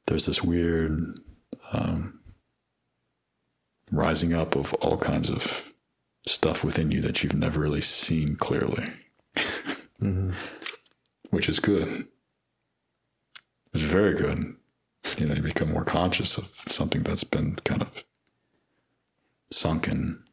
there's 0.08 0.26
this 0.26 0.42
weird 0.44 1.20
um, 1.74 2.20
rising 3.92 4.34
up 4.34 4.56
of 4.56 4.74
all 4.76 4.98
kinds 4.98 5.30
of 5.30 5.74
stuff 6.28 6.64
within 6.64 6.92
you 6.92 7.02
that 7.02 7.24
you've 7.24 7.36
never 7.36 7.60
really 7.60 7.82
seen 7.82 8.36
clearly, 8.36 8.86
Mm-hmm. 10.06 10.32
which 11.32 11.50
is 11.50 11.60
good. 11.60 12.08
It's 13.74 13.84
very 13.84 14.14
good. 14.16 14.56
You 15.18 15.26
know, 15.28 15.36
you 15.36 15.42
become 15.42 15.72
more 15.72 15.84
conscious 15.86 16.38
of 16.38 16.46
something 16.68 17.04
that's 17.04 17.24
been 17.24 17.56
kind 17.58 17.82
of 17.82 18.06
sunken, 19.52 20.24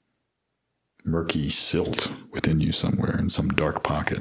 murky 1.04 1.50
silt 1.50 2.10
within 2.30 2.60
you 2.60 2.72
somewhere 2.72 3.18
in 3.18 3.28
some 3.28 3.48
dark 3.50 3.82
pocket. 3.82 4.20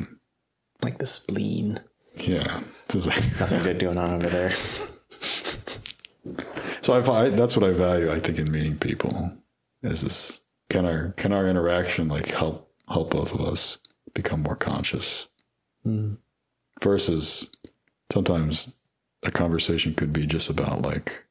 Like 0.82 0.98
the 0.98 1.06
spleen. 1.06 1.80
Yeah. 2.18 2.64
Like- 2.94 3.06
Nothing 3.40 3.64
good 3.64 3.80
going 3.80 3.98
on 3.98 4.14
over 4.16 4.28
there. 4.30 4.54
So 6.82 6.94
I 6.94 7.02
find 7.02 7.38
that's 7.38 7.56
what 7.56 7.68
I 7.70 7.74
value. 7.74 8.12
I 8.12 8.20
think 8.20 8.38
in 8.40 8.52
meeting 8.52 8.78
people 8.78 9.32
is 9.84 10.02
this 10.02 10.42
can 10.70 10.86
our 10.86 11.12
can 11.14 11.32
our 11.32 11.48
interaction 11.48 12.08
like 12.08 12.28
help 12.28 12.72
help 12.90 13.12
both 13.12 13.34
of 13.34 13.42
us 13.42 13.78
become 14.14 14.42
more 14.42 14.56
conscious 14.56 15.28
Mm. 15.86 16.18
versus 16.84 17.50
sometimes 18.12 18.76
a 19.24 19.32
conversation 19.32 19.94
could 19.96 20.14
be 20.14 20.26
just 20.28 20.50
about 20.50 20.82
like 20.84 21.26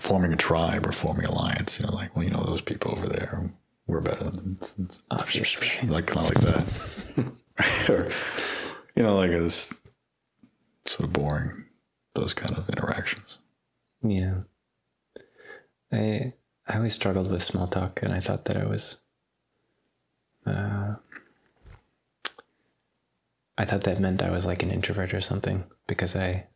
forming 0.00 0.32
a 0.32 0.36
tribe 0.36 0.86
or 0.86 0.92
forming 0.92 1.26
alliance. 1.26 1.78
You 1.78 1.86
know, 1.86 1.92
like 1.94 2.14
well, 2.16 2.24
you 2.24 2.30
know 2.30 2.42
those 2.44 2.60
people 2.62 2.92
over 2.92 3.06
there, 3.06 3.50
we're 3.86 4.00
better 4.00 4.24
than 4.24 4.32
them. 4.32 4.52
It's- 4.56 4.78
it's- 4.78 5.02
Obviously. 5.10 5.68
like 5.88 6.06
kind 6.06 6.26
of 6.30 6.34
like 6.34 6.44
that, 7.16 7.88
or 7.90 8.10
you 8.96 9.02
know, 9.02 9.16
like 9.16 9.30
it's 9.30 9.80
sort 10.86 11.04
of 11.04 11.12
boring. 11.12 11.64
Those 12.14 12.32
kind 12.32 12.56
of 12.56 12.68
interactions. 12.68 13.38
Yeah. 14.02 14.42
I 15.92 16.32
I 16.66 16.76
always 16.76 16.94
struggled 16.94 17.30
with 17.30 17.42
small 17.42 17.66
talk 17.66 18.00
and 18.02 18.12
I 18.12 18.20
thought 18.20 18.44
that 18.46 18.56
I 18.56 18.64
was 18.64 19.00
uh 20.46 20.94
I 23.56 23.64
thought 23.64 23.82
that 23.82 24.00
meant 24.00 24.22
I 24.22 24.30
was 24.30 24.46
like 24.46 24.62
an 24.62 24.70
introvert 24.70 25.14
or 25.14 25.20
something 25.20 25.64
because 25.86 26.16
I 26.16 26.46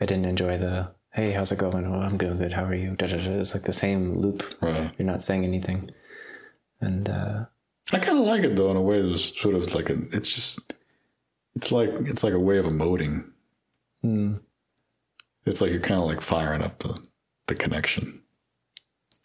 I 0.00 0.06
didn't 0.06 0.26
enjoy 0.26 0.58
the 0.58 0.92
hey, 1.12 1.32
how's 1.32 1.50
it 1.52 1.58
going? 1.58 1.86
Oh, 1.86 2.00
I'm 2.00 2.18
doing 2.18 2.36
good. 2.38 2.52
How 2.52 2.64
are 2.64 2.74
you? 2.74 2.94
Da, 2.96 3.06
da, 3.06 3.16
da. 3.16 3.38
It's 3.38 3.54
like 3.54 3.64
the 3.64 3.72
same 3.72 4.18
loop. 4.20 4.42
Right. 4.60 4.92
You're 4.98 5.06
not 5.06 5.22
saying 5.22 5.44
anything. 5.44 5.90
And 6.80 7.08
uh 7.08 7.44
I 7.92 7.98
kind 8.00 8.18
of 8.18 8.24
like 8.26 8.42
it 8.42 8.56
though 8.56 8.70
in 8.70 8.76
a 8.76 8.82
way. 8.82 9.00
There's 9.00 9.36
sort 9.38 9.54
of 9.54 9.72
like 9.74 9.90
a. 9.90 9.98
It's 10.12 10.32
just. 10.32 10.72
It's 11.54 11.72
like 11.72 11.90
it's 12.06 12.22
like 12.24 12.34
a 12.34 12.38
way 12.40 12.58
of 12.58 12.66
emoting. 12.66 13.30
mm, 14.04 14.40
It's 15.46 15.60
like 15.60 15.70
you're 15.70 15.80
kind 15.80 16.00
of 16.00 16.06
like 16.06 16.20
firing 16.20 16.62
up 16.62 16.80
the 16.80 16.98
the 17.46 17.54
connection. 17.54 18.20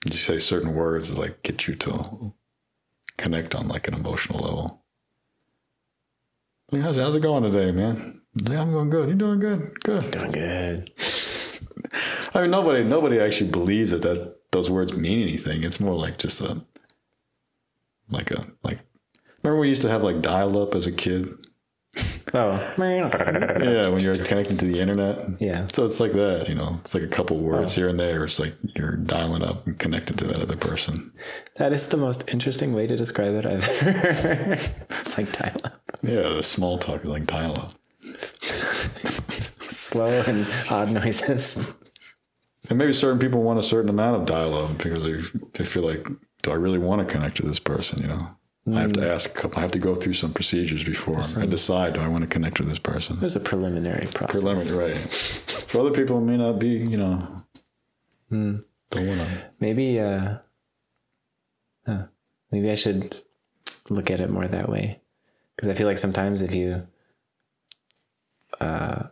You 0.05 0.13
say 0.13 0.39
certain 0.39 0.73
words 0.76 1.09
that 1.13 1.19
like 1.19 1.41
get 1.43 1.68
you 1.68 1.76
to 1.76 2.34
connect 3.18 3.53
on 3.55 3.68
like 3.68 3.88
an 3.88 3.93
emotional 3.95 4.39
level. 4.39 4.81
How's, 6.73 6.98
how's 6.98 7.15
it 7.15 7.22
going 7.22 7.43
today, 7.43 7.72
man? 7.72 8.22
Yeah, 8.49 8.61
I'm 8.61 8.72
going 8.72 8.89
good. 8.89 9.10
You 9.10 9.15
doing 9.15 9.39
good? 9.41 9.77
Good. 9.84 10.10
doing 10.11 10.31
good. 10.31 10.89
I 12.34 12.41
mean, 12.41 12.52
nobody 12.52 12.84
nobody 12.85 13.19
actually 13.19 13.49
believes 13.49 13.91
that 13.91 14.03
that 14.03 14.38
those 14.52 14.69
words 14.69 14.93
mean 14.93 15.22
anything. 15.27 15.64
It's 15.64 15.81
more 15.81 15.95
like 15.95 16.18
just 16.18 16.39
a 16.39 16.64
like 18.10 18.31
a 18.31 18.48
like. 18.64 18.80
Remember 19.43 19.60
we 19.60 19.68
used 19.68 19.81
to 19.81 19.89
have 19.89 20.02
like 20.02 20.22
dial 20.22 20.61
up 20.61 20.73
as 20.73 20.88
a 20.88 20.93
kid. 20.93 21.34
Oh. 22.34 22.73
Yeah, 22.77 23.89
when 23.89 23.99
you're 23.99 24.15
connecting 24.15 24.56
to 24.57 24.65
the 24.65 24.80
internet. 24.80 25.41
Yeah. 25.41 25.68
So 25.73 25.84
it's 25.84 25.99
like 25.99 26.14
that, 26.14 26.48
you 26.48 26.56
know. 26.56 26.77
It's 26.80 26.93
like 26.93 27.03
a 27.03 27.07
couple 27.07 27.38
words 27.39 27.73
oh. 27.73 27.81
here 27.81 27.89
and 27.89 27.99
there. 27.99 28.23
It's 28.23 28.39
like 28.39 28.53
you're 28.76 28.95
dialing 28.95 29.43
up 29.43 29.68
and 29.68 29.77
connecting 29.77 30.15
to 30.18 30.27
that 30.27 30.41
other 30.41 30.56
person. 30.56 31.11
That 31.57 31.73
is 31.73 31.88
the 31.88 31.98
most 31.98 32.30
interesting 32.30 32.73
way 32.73 32.88
to 32.88 32.95
describe 32.95 33.34
it 33.34 33.45
I've 33.45 33.68
ever 33.81 34.14
heard. 34.14 34.60
It's 35.02 35.18
like 35.18 35.38
dial 35.38 35.57
up. 35.65 35.81
Yeah, 36.03 36.30
the 36.30 36.44
small 36.44 36.78
talk 36.78 37.02
is 37.03 37.07
like 37.10 37.26
dial 37.28 37.52
up. 37.60 37.73
Slow 39.61 40.23
and 40.28 40.48
odd 40.69 40.91
noises. 40.91 41.57
And 42.69 42.78
maybe 42.78 42.94
certain 42.94 43.19
people 43.19 43.44
want 43.44 43.60
a 43.60 43.64
certain 43.64 43.90
amount 43.90 44.15
of 44.18 44.26
dialogue 44.26 44.78
because 44.78 45.03
they 45.03 45.22
they 45.53 45.65
feel 45.65 45.84
like, 45.84 46.07
do 46.41 46.52
I 46.52 46.56
really 46.56 46.78
want 46.78 47.07
to 47.07 47.11
connect 47.14 47.38
to 47.38 47.44
this 47.44 47.60
person? 47.60 48.02
You 48.02 48.07
know, 48.07 48.78
I 48.78 48.82
have 48.82 48.94
to 48.94 49.11
ask. 49.11 49.44
I 49.57 49.61
have 49.61 49.72
to 49.72 49.80
go 49.80 49.95
through 49.95 50.14
some 50.14 50.34
procedures 50.34 50.84
before 50.84 51.19
I 51.38 51.45
decide. 51.45 51.94
Do 51.94 51.99
I 52.02 52.07
want 52.07 52.22
to 52.23 52.28
connect 52.28 52.60
with 52.60 52.69
this 52.69 52.80
person? 52.80 53.19
There's 53.19 53.36
a 53.36 53.40
preliminary 53.40 54.07
process. 54.14 54.41
Preliminary, 54.41 54.94
right? 54.94 55.10
For 55.68 55.82
other 55.82 55.91
people, 55.91 56.18
it 56.19 56.22
may 56.22 56.38
not 56.38 56.60
be. 56.60 56.69
You 56.69 56.98
know, 56.98 57.44
Hmm. 58.30 58.57
the 58.91 59.02
one. 59.02 59.28
Maybe, 59.60 59.99
uh, 59.99 60.38
huh. 61.86 62.03
maybe 62.52 62.72
I 62.72 62.76
should 62.76 63.14
look 63.90 64.10
at 64.10 64.22
it 64.22 64.30
more 64.30 64.48
that 64.48 64.69
way, 64.69 65.01
because 65.61 65.75
I 65.75 65.77
feel 65.77 65.85
like 65.85 65.99
sometimes 65.99 66.41
if 66.41 66.55
you 66.55 66.88
uh, 68.59 69.03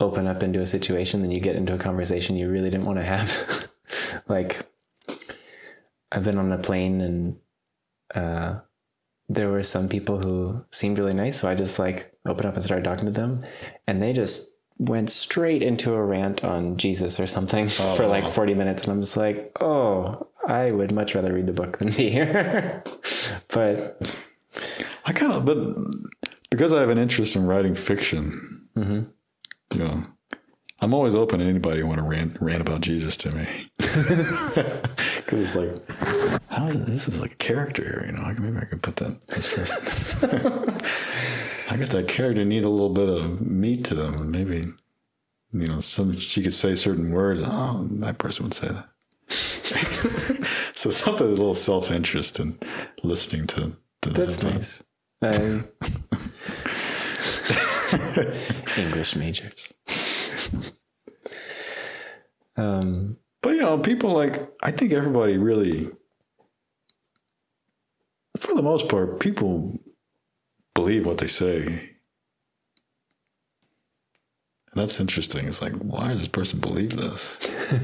open 0.00 0.26
up 0.26 0.42
into 0.42 0.60
a 0.60 0.66
situation, 0.66 1.22
then 1.22 1.30
you 1.30 1.40
get 1.40 1.54
into 1.54 1.74
a 1.74 1.78
conversation 1.78 2.34
you 2.34 2.50
really 2.50 2.70
didn't 2.70 2.86
want 2.86 2.98
to 2.98 3.04
have. 3.04 3.68
like, 4.28 4.66
I've 6.10 6.24
been 6.24 6.38
on 6.38 6.50
a 6.50 6.58
plane 6.58 7.00
and 7.00 7.36
uh, 8.12 8.58
there 9.28 9.48
were 9.48 9.62
some 9.62 9.88
people 9.88 10.20
who 10.20 10.64
seemed 10.72 10.98
really 10.98 11.14
nice, 11.14 11.38
so 11.38 11.48
I 11.48 11.54
just 11.54 11.78
like 11.78 12.12
opened 12.26 12.48
up 12.48 12.54
and 12.56 12.64
started 12.64 12.82
talking 12.82 13.06
to 13.06 13.12
them, 13.12 13.46
and 13.86 14.02
they 14.02 14.12
just 14.12 14.50
went 14.78 15.08
straight 15.08 15.62
into 15.62 15.94
a 15.94 16.02
rant 16.02 16.44
on 16.44 16.78
Jesus 16.78 17.20
or 17.20 17.28
something 17.28 17.68
for 17.68 18.08
like 18.08 18.28
40 18.28 18.54
minutes. 18.54 18.82
And 18.82 18.92
I'm 18.92 19.00
just 19.02 19.16
like, 19.16 19.56
oh, 19.60 20.26
I 20.48 20.72
would 20.72 20.92
much 20.92 21.14
rather 21.14 21.32
read 21.32 21.46
the 21.46 21.52
book 21.52 21.78
than 21.78 21.92
be 21.92 22.10
here. 22.10 22.82
but 23.48 24.20
I 25.06 25.12
kind 25.12 25.32
of, 25.32 25.44
but 25.44 25.58
because 26.50 26.72
I 26.72 26.80
have 26.80 26.88
an 26.90 26.98
interest 26.98 27.36
in 27.36 27.46
writing 27.46 27.74
fiction, 27.74 28.68
Mhm. 28.76 29.06
you 29.72 29.78
know, 29.78 30.02
I'm 30.80 30.92
always 30.92 31.14
open 31.14 31.38
to 31.40 31.46
anybody 31.46 31.80
who 31.80 31.86
want 31.86 32.00
to 32.00 32.06
rant, 32.06 32.36
rant 32.40 32.60
about 32.60 32.80
Jesus 32.82 33.16
to 33.18 33.34
me. 33.34 33.70
Because 35.26 35.56
it's 35.56 35.56
like, 35.56 35.90
how 36.48 36.68
is 36.68 36.86
this 36.86 37.08
is 37.08 37.20
like 37.20 37.32
a 37.32 37.36
character 37.36 37.82
here, 37.82 38.04
you 38.06 38.12
know? 38.12 38.32
Maybe 38.40 38.56
I 38.58 38.64
could 38.64 38.80
put 38.82 38.94
that 38.96 39.20
this 39.26 39.52
person. 39.52 40.28
I 41.68 41.76
guess 41.76 41.88
that 41.88 42.06
character 42.06 42.44
needs 42.44 42.64
a 42.64 42.68
little 42.70 42.90
bit 42.94 43.08
of 43.08 43.40
meat 43.40 43.84
to 43.86 43.94
them, 43.96 44.14
and 44.14 44.30
maybe 44.30 44.66
you 45.52 45.66
know, 45.66 45.80
some 45.80 46.16
she 46.16 46.42
could 46.44 46.54
say 46.54 46.76
certain 46.76 47.10
words. 47.10 47.42
Oh, 47.44 47.88
that 47.92 48.18
person 48.18 48.44
would 48.44 48.54
say 48.54 48.68
that. 48.68 48.88
so 50.76 50.90
something 50.90 51.26
a 51.26 51.30
little 51.30 51.54
self 51.54 51.90
interest 51.90 52.38
in 52.38 52.56
listening 53.02 53.48
to. 53.48 53.72
to 54.02 54.10
that's 54.10 54.36
that. 54.38 54.54
nice. 54.54 54.84
Um, 55.22 55.68
English 58.76 59.16
majors. 59.16 59.72
Um, 62.56 63.16
But 63.42 63.56
you 63.56 63.62
know, 63.62 63.78
people 63.78 64.12
like 64.12 64.48
I 64.62 64.70
think 64.72 64.92
everybody 64.92 65.38
really, 65.38 65.90
for 68.38 68.54
the 68.54 68.62
most 68.62 68.88
part, 68.88 69.20
people 69.20 69.78
believe 70.74 71.06
what 71.06 71.18
they 71.18 71.26
say, 71.26 71.62
and 71.64 71.88
that's 74.74 75.00
interesting. 75.00 75.46
It's 75.46 75.62
like, 75.62 75.72
why 75.74 76.08
does 76.08 76.18
this 76.18 76.28
person 76.28 76.60
believe 76.60 76.96
this? 76.96 77.38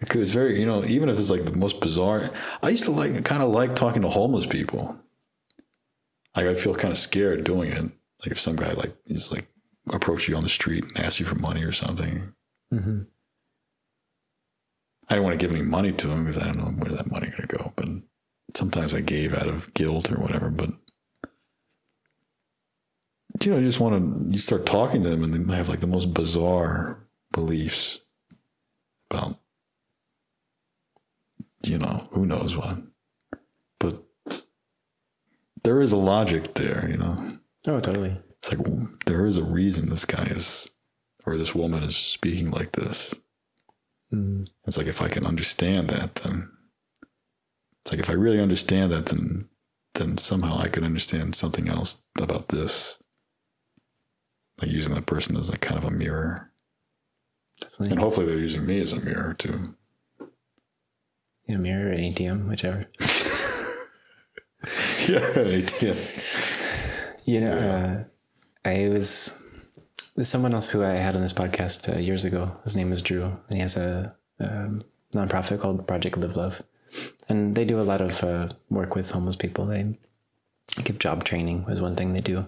because 0.00 0.20
it's 0.20 0.30
very, 0.32 0.60
you 0.60 0.66
know, 0.66 0.84
even 0.84 1.08
if 1.08 1.18
it's 1.18 1.30
like 1.30 1.44
the 1.44 1.56
most 1.56 1.80
bizarre. 1.80 2.30
I 2.62 2.68
used 2.70 2.84
to 2.84 2.92
like 2.92 3.24
kind 3.24 3.42
of 3.42 3.50
like 3.50 3.74
talking 3.74 4.02
to 4.02 4.08
homeless 4.08 4.46
people. 4.46 4.96
Like 6.38 6.46
I 6.46 6.54
feel 6.54 6.72
kind 6.74 6.92
of 6.92 6.98
scared 6.98 7.42
doing 7.42 7.72
it. 7.72 7.82
Like 7.82 8.30
if 8.30 8.38
some 8.38 8.54
guy 8.54 8.72
like 8.72 8.94
just 9.08 9.32
like 9.32 9.48
approach 9.90 10.28
you 10.28 10.36
on 10.36 10.44
the 10.44 10.48
street 10.48 10.84
and 10.84 10.96
ask 10.98 11.18
you 11.18 11.26
for 11.26 11.34
money 11.34 11.64
or 11.64 11.72
something. 11.72 12.32
mhm. 12.72 13.06
I 15.08 15.14
didn't 15.14 15.24
want 15.24 15.40
to 15.40 15.44
give 15.44 15.54
any 15.54 15.64
money 15.64 15.90
to 15.90 16.08
him 16.10 16.22
because 16.24 16.38
I 16.38 16.44
don't 16.44 16.58
know 16.58 16.66
where 16.66 16.94
that 16.94 17.10
money 17.10 17.26
going 17.28 17.48
to 17.48 17.56
go. 17.56 17.72
But 17.74 17.88
sometimes 18.54 18.94
I 18.94 19.00
gave 19.00 19.34
out 19.34 19.48
of 19.48 19.72
guilt 19.74 20.12
or 20.12 20.20
whatever. 20.20 20.48
But 20.50 20.70
you 23.42 23.50
know, 23.50 23.58
you 23.58 23.66
just 23.66 23.80
want 23.80 23.96
to 24.28 24.32
you 24.32 24.38
start 24.38 24.64
talking 24.64 25.02
to 25.02 25.10
them, 25.10 25.24
and 25.24 25.34
they 25.34 25.38
might 25.38 25.56
have 25.56 25.68
like 25.68 25.80
the 25.80 25.86
most 25.88 26.14
bizarre 26.14 27.04
beliefs 27.32 27.98
about 29.10 29.40
you 31.64 31.78
know 31.78 32.06
who 32.12 32.26
knows 32.26 32.56
what. 32.56 32.78
There 35.64 35.80
is 35.80 35.92
a 35.92 35.96
logic 35.96 36.54
there, 36.54 36.88
you 36.88 36.96
know. 36.96 37.16
Oh, 37.66 37.80
totally. 37.80 38.16
It's 38.38 38.50
like 38.50 38.66
well, 38.66 38.88
there 39.06 39.26
is 39.26 39.36
a 39.36 39.42
reason 39.44 39.88
this 39.88 40.04
guy 40.04 40.24
is 40.26 40.70
or 41.26 41.36
this 41.36 41.54
woman 41.54 41.82
is 41.82 41.96
speaking 41.96 42.50
like 42.50 42.72
this. 42.72 43.14
Mm. 44.12 44.48
It's 44.66 44.78
like 44.78 44.86
if 44.86 45.02
I 45.02 45.08
can 45.08 45.26
understand 45.26 45.88
that, 45.88 46.14
then 46.16 46.50
it's 47.82 47.92
like 47.92 48.00
if 48.00 48.08
I 48.10 48.14
really 48.14 48.40
understand 48.40 48.92
that, 48.92 49.06
then 49.06 49.48
then 49.94 50.16
somehow 50.16 50.58
I 50.58 50.68
could 50.68 50.84
understand 50.84 51.34
something 51.34 51.68
else 51.68 52.00
about 52.18 52.48
this. 52.48 52.98
Like 54.60 54.70
using 54.70 54.94
that 54.94 55.06
person 55.06 55.36
as 55.36 55.50
like 55.50 55.60
kind 55.60 55.78
of 55.78 55.84
a 55.84 55.90
mirror, 55.90 56.50
Definitely. 57.60 57.90
and 57.90 57.98
hopefully 58.00 58.26
they're 58.26 58.38
using 58.38 58.66
me 58.66 58.80
as 58.80 58.92
a 58.92 59.00
mirror 59.00 59.34
too. 59.34 59.60
Yeah, 61.46 61.56
mirror, 61.58 61.92
an 61.92 62.00
ATM, 62.00 62.48
whichever. 62.48 62.86
yeah, 65.12 65.66
yeah. 65.80 65.94
You 67.24 67.40
know, 67.40 67.56
Yeah. 67.58 68.04
uh, 68.66 68.68
I 68.68 68.88
was 68.88 69.34
there's 70.14 70.28
someone 70.28 70.54
else 70.54 70.70
who 70.70 70.82
I 70.84 70.94
had 70.94 71.14
on 71.16 71.22
this 71.22 71.32
podcast 71.32 71.94
uh, 71.94 71.98
years 71.98 72.24
ago. 72.24 72.56
His 72.64 72.74
name 72.76 72.92
is 72.92 73.02
Drew, 73.02 73.24
and 73.24 73.54
he 73.54 73.60
has 73.60 73.76
a 73.76 74.14
um, 74.40 74.82
nonprofit 75.14 75.60
called 75.60 75.86
Project 75.86 76.16
Live 76.18 76.36
Love, 76.36 76.62
and 77.28 77.54
they 77.54 77.64
do 77.64 77.80
a 77.80 77.82
lot 77.92 78.00
of 78.00 78.22
uh, 78.24 78.48
work 78.70 78.94
with 78.94 79.10
homeless 79.10 79.36
people. 79.36 79.66
They 79.66 79.96
give 80.84 80.98
job 80.98 81.24
training 81.24 81.64
was 81.64 81.80
one 81.80 81.96
thing 81.96 82.12
they 82.12 82.20
do, 82.20 82.46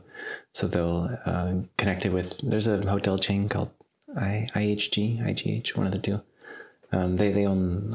so 0.53 0.67
they'll 0.67 1.17
uh, 1.25 1.55
connect 1.79 2.05
it 2.07 2.13
with. 2.13 2.39
There's 2.43 2.67
a 2.67 2.85
hotel 2.87 3.19
chain 3.19 3.49
called 3.49 3.71
I, 4.17 4.49
IHG, 4.55 5.23
IGH, 5.25 5.77
one 5.77 5.87
of 5.87 5.93
the 5.93 5.99
two. 5.99 6.21
Um, 6.93 7.17
they 7.17 7.33
they 7.33 7.47
own 7.47 7.93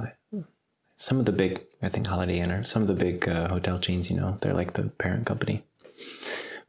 some 0.96 1.20
of 1.20 1.26
the 1.26 1.32
big, 1.32 1.62
I 1.82 1.90
think 1.90 2.08
Holiday 2.08 2.40
Inn 2.40 2.52
or 2.52 2.64
some 2.64 2.82
of 2.82 2.88
the 2.88 2.94
big 2.94 3.28
uh, 3.28 3.50
hotel 3.50 3.80
chains. 3.80 4.10
You 4.10 4.18
know, 4.18 4.38
they're 4.42 4.54
like 4.54 4.74
the 4.74 4.84
parent 4.84 5.26
company. 5.26 5.64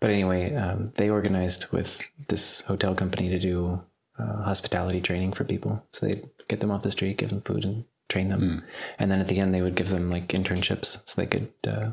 But 0.00 0.10
anyway, 0.10 0.54
um, 0.54 0.92
they 0.96 1.08
organized 1.08 1.72
with 1.72 2.02
this 2.28 2.62
hotel 2.62 2.94
company 2.94 3.28
to 3.30 3.38
do 3.38 3.82
uh, 4.18 4.42
hospitality 4.42 5.00
training 5.00 5.32
for 5.32 5.44
people. 5.44 5.82
So 5.92 6.06
they'd 6.06 6.28
get 6.48 6.60
them 6.60 6.70
off 6.70 6.82
the 6.82 6.90
street, 6.90 7.18
give 7.18 7.30
them 7.30 7.42
food, 7.42 7.64
and 7.64 7.84
train 8.08 8.28
them. 8.28 8.64
And 8.98 9.10
then 9.10 9.20
at 9.20 9.28
the 9.28 9.38
end, 9.38 9.54
they 9.54 9.62
would 9.62 9.74
give 9.74 9.90
them 9.90 10.10
like 10.10 10.28
internships 10.28 11.00
so 11.08 11.20
they 11.20 11.26
could 11.26 11.52
uh, 11.66 11.90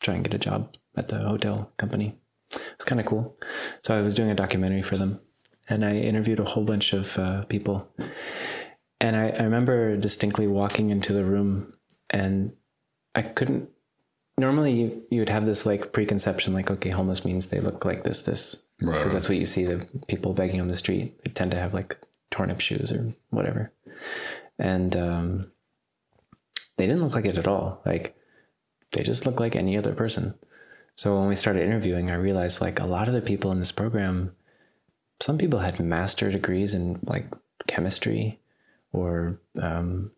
try 0.00 0.14
and 0.14 0.24
get 0.24 0.34
a 0.34 0.38
job 0.38 0.74
at 0.96 1.08
the 1.08 1.18
hotel 1.18 1.70
company. 1.76 2.16
It's 2.74 2.84
kind 2.84 3.00
of 3.00 3.06
cool. 3.06 3.36
So 3.84 3.94
I 3.94 4.00
was 4.00 4.14
doing 4.14 4.30
a 4.30 4.34
documentary 4.34 4.82
for 4.82 4.96
them, 4.96 5.20
and 5.68 5.84
I 5.84 5.96
interviewed 5.96 6.40
a 6.40 6.44
whole 6.44 6.64
bunch 6.64 6.92
of 6.92 7.18
uh, 7.18 7.44
people. 7.44 7.88
And 9.00 9.16
I, 9.16 9.30
I 9.30 9.42
remember 9.42 9.96
distinctly 9.96 10.46
walking 10.46 10.90
into 10.90 11.12
the 11.12 11.24
room, 11.24 11.74
and 12.10 12.52
I 13.14 13.22
couldn't 13.22 13.70
normally 14.38 14.72
you, 14.72 15.02
you 15.10 15.20
would 15.20 15.28
have 15.28 15.46
this 15.46 15.66
like 15.66 15.92
preconception 15.92 16.54
like 16.54 16.70
okay 16.70 16.90
homeless 16.90 17.24
means 17.24 17.48
they 17.48 17.60
look 17.60 17.84
like 17.84 18.04
this 18.04 18.22
this. 18.22 18.62
Right. 18.82 18.96
because 18.96 19.12
that's 19.12 19.28
what 19.28 19.36
you 19.36 19.44
see 19.44 19.64
the 19.64 19.86
people 20.08 20.32
begging 20.32 20.60
on 20.60 20.68
the 20.68 20.74
street. 20.74 21.22
They 21.22 21.30
tend 21.30 21.50
to 21.50 21.58
have 21.58 21.74
like 21.74 21.98
torn 22.30 22.50
up 22.50 22.60
shoes 22.60 22.90
or 22.92 23.14
whatever. 23.28 23.72
And 24.58 24.96
um, 24.96 25.52
they 26.78 26.86
didn't 26.86 27.02
look 27.02 27.14
like 27.14 27.26
it 27.26 27.36
at 27.36 27.46
all. 27.46 27.82
Like 27.84 28.16
they 28.92 29.02
just 29.02 29.26
look 29.26 29.38
like 29.38 29.54
any 29.54 29.76
other 29.76 29.92
person. 29.92 30.34
So 30.96 31.18
when 31.18 31.28
we 31.28 31.34
started 31.34 31.62
interviewing 31.62 32.10
i 32.10 32.14
realized 32.14 32.60
like 32.60 32.78
a 32.78 32.86
lot 32.86 33.08
of 33.08 33.14
the 33.14 33.22
people 33.22 33.50
in 33.52 33.58
this 33.58 33.72
program 33.72 34.34
some 35.20 35.38
people 35.38 35.60
had 35.60 35.80
master 35.80 36.30
degrees 36.30 36.74
in 36.74 36.98
like 37.04 37.26
chemistry 37.66 38.39
or 38.92 39.40
um, 39.60 40.10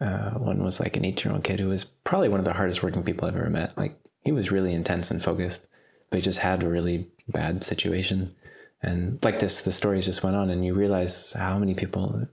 uh, 0.00 0.32
one 0.32 0.62
was 0.62 0.80
like 0.80 0.96
an 0.96 1.04
18 1.04 1.30
year 1.30 1.34
old 1.34 1.44
kid 1.44 1.60
who 1.60 1.68
was 1.68 1.84
probably 1.84 2.28
one 2.28 2.40
of 2.40 2.44
the 2.44 2.52
hardest 2.52 2.82
working 2.82 3.02
people 3.02 3.26
I've 3.26 3.36
ever 3.36 3.50
met. 3.50 3.76
Like 3.76 3.98
he 4.20 4.32
was 4.32 4.50
really 4.50 4.72
intense 4.72 5.10
and 5.10 5.22
focused, 5.22 5.68
but 6.10 6.16
he 6.16 6.22
just 6.22 6.40
had 6.40 6.62
a 6.62 6.68
really 6.68 7.08
bad 7.28 7.64
situation. 7.64 8.34
And 8.82 9.18
like 9.24 9.38
this, 9.38 9.62
the 9.62 9.72
stories 9.72 10.04
just 10.04 10.22
went 10.22 10.36
on, 10.36 10.50
and 10.50 10.64
you 10.64 10.74
realize 10.74 11.32
how 11.32 11.58
many 11.58 11.74
people. 11.74 12.28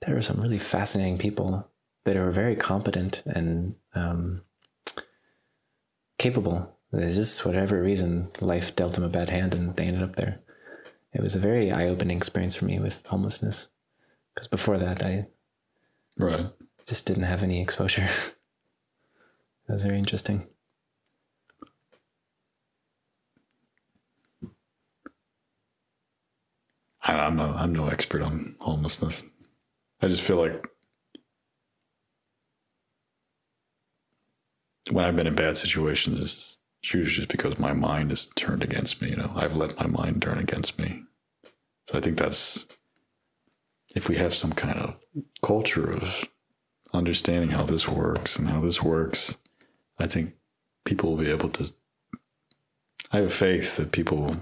There 0.00 0.14
were 0.14 0.22
some 0.22 0.40
really 0.40 0.58
fascinating 0.58 1.18
people 1.18 1.68
that 2.04 2.16
are 2.16 2.30
very 2.32 2.56
competent 2.56 3.22
and 3.24 3.76
um, 3.94 4.42
capable. 6.18 6.76
There's 6.90 7.14
just 7.14 7.46
whatever 7.46 7.80
reason 7.80 8.30
life 8.40 8.74
dealt 8.74 8.94
them 8.94 9.04
a 9.04 9.08
bad 9.08 9.30
hand, 9.30 9.54
and 9.54 9.76
they 9.76 9.84
ended 9.84 10.02
up 10.02 10.16
there. 10.16 10.38
It 11.12 11.22
was 11.22 11.36
a 11.36 11.40
very 11.40 11.70
eye 11.70 11.86
opening 11.88 12.16
experience 12.16 12.56
for 12.56 12.64
me 12.64 12.78
with 12.78 13.04
homelessness, 13.06 13.68
because 14.34 14.46
before 14.46 14.78
that 14.78 15.02
I 15.02 15.26
Right. 16.16 16.46
just 16.86 17.06
didn't 17.06 17.24
have 17.24 17.42
any 17.42 17.60
exposure. 17.60 18.02
that 19.66 19.72
was 19.72 19.82
very 19.82 19.98
interesting. 19.98 20.48
I, 27.02 27.14
I'm 27.14 27.36
no 27.36 27.52
I'm 27.52 27.74
no 27.74 27.88
expert 27.88 28.22
on 28.22 28.56
homelessness. 28.60 29.22
I 30.00 30.08
just 30.08 30.22
feel 30.22 30.36
like 30.36 30.66
when 34.90 35.04
I've 35.04 35.16
been 35.16 35.26
in 35.26 35.34
bad 35.34 35.56
situations, 35.56 36.20
it's 36.20 36.58
usually 36.82 37.04
just 37.04 37.28
because 37.28 37.58
my 37.58 37.72
mind 37.72 38.12
is 38.12 38.26
turned 38.26 38.62
against 38.62 39.00
me. 39.00 39.10
You 39.10 39.16
know, 39.16 39.32
I've 39.36 39.56
let 39.56 39.78
my 39.78 39.86
mind 39.86 40.22
turn 40.22 40.38
against 40.38 40.78
me. 40.78 41.02
So 41.86 41.98
I 41.98 42.00
think 42.00 42.18
that's 42.18 42.66
if 43.94 44.08
we 44.08 44.16
have 44.16 44.34
some 44.34 44.52
kind 44.52 44.78
of 44.78 44.96
culture 45.42 45.90
of 45.90 46.24
understanding 46.92 47.50
how 47.50 47.64
this 47.64 47.88
works 47.88 48.36
and 48.36 48.48
how 48.48 48.60
this 48.60 48.82
works, 48.82 49.36
I 49.98 50.06
think 50.06 50.34
people 50.84 51.10
will 51.10 51.24
be 51.24 51.30
able 51.30 51.50
to. 51.50 51.72
I 53.12 53.18
have 53.18 53.32
faith 53.32 53.76
that 53.76 53.92
people, 53.92 54.36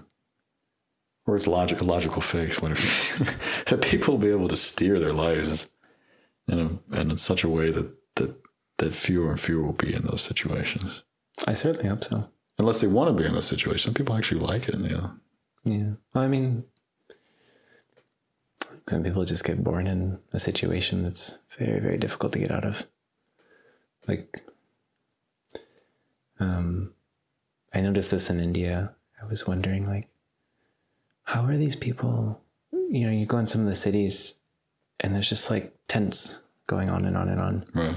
or 1.27 1.37
it's 1.37 1.47
logic, 1.47 1.83
logical 1.83 2.23
faith, 2.23 2.63
whatever, 2.63 2.81
that 3.67 3.83
people 3.83 4.15
will 4.15 4.25
be 4.25 4.31
able 4.31 4.49
to 4.49 4.57
steer 4.57 4.99
their 4.99 5.13
lives 5.13 5.69
in 6.49 6.59
a 6.59 6.97
and 6.97 7.11
in 7.13 7.17
such 7.17 7.45
a 7.45 7.49
way 7.49 7.71
that 7.71 7.91
that 8.17 8.35
that 8.79 8.95
fewer 8.95 9.31
and 9.31 9.41
fewer 9.41 9.65
will 9.65 9.73
be 9.73 9.93
in 9.93 10.03
those 10.03 10.23
situations. 10.23 11.05
I 11.47 11.55
certainly 11.55 11.89
hope 11.89 12.05
so. 12.05 12.29
Unless 12.59 12.81
they 12.81 12.87
want 12.87 13.09
to 13.09 13.23
be 13.23 13.27
in 13.27 13.35
those 13.35 13.47
situations, 13.47 13.83
some 13.85 13.95
people 13.95 14.15
actually 14.15 14.41
like 14.41 14.69
it. 14.69 14.79
You 14.79 14.89
know. 14.89 15.11
Yeah. 15.65 15.93
I 16.15 16.27
mean, 16.27 16.65
some 18.87 19.03
people 19.03 19.25
just 19.25 19.45
get 19.45 19.63
born 19.65 19.87
in 19.87 20.19
a 20.33 20.39
situation 20.39 21.03
that's 21.03 21.39
very, 21.59 21.81
very 21.81 21.97
difficult 21.97 22.33
to 22.33 22.39
get 22.39 22.51
out 22.51 22.65
of. 22.65 22.87
Like, 24.07 24.43
um, 26.39 26.93
I 27.73 27.81
noticed 27.81 28.11
this 28.11 28.31
in 28.31 28.41
India. 28.41 28.93
I 29.23 29.27
was 29.27 29.47
wondering, 29.47 29.87
like, 29.87 30.09
how 31.25 31.45
are 31.45 31.57
these 31.57 31.77
people? 31.77 32.41
You 32.73 33.07
know, 33.07 33.13
you 33.13 33.27
go 33.27 33.39
in 33.39 33.47
some 33.47 33.61
of 33.61 33.69
the 33.69 33.75
cities, 33.75 34.35
and 34.99 35.15
there's 35.15 35.29
just 35.29 35.51
like 35.51 35.75
tents 35.87 36.43
going 36.67 36.91
on 36.91 37.05
and 37.05 37.17
on 37.17 37.29
and 37.29 37.41
on. 37.41 37.65
Right. 37.75 37.97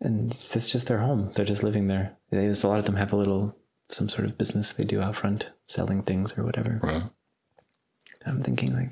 And 0.00 0.30
it's 0.30 0.54
it's 0.54 0.70
just 0.70 0.86
their 0.88 1.00
home. 1.00 1.32
They're 1.34 1.44
just 1.44 1.62
living 1.62 1.88
there. 1.88 2.15
There's 2.30 2.64
a 2.64 2.68
lot 2.68 2.78
of 2.78 2.86
them 2.86 2.96
have 2.96 3.12
a 3.12 3.16
little, 3.16 3.56
some 3.88 4.08
sort 4.08 4.26
of 4.26 4.38
business 4.38 4.72
they 4.72 4.84
do 4.84 5.00
out 5.00 5.16
front, 5.16 5.50
selling 5.66 6.02
things 6.02 6.36
or 6.36 6.44
whatever. 6.44 6.80
Right. 6.82 7.02
I'm 8.26 8.42
thinking 8.42 8.74
like, 8.74 8.90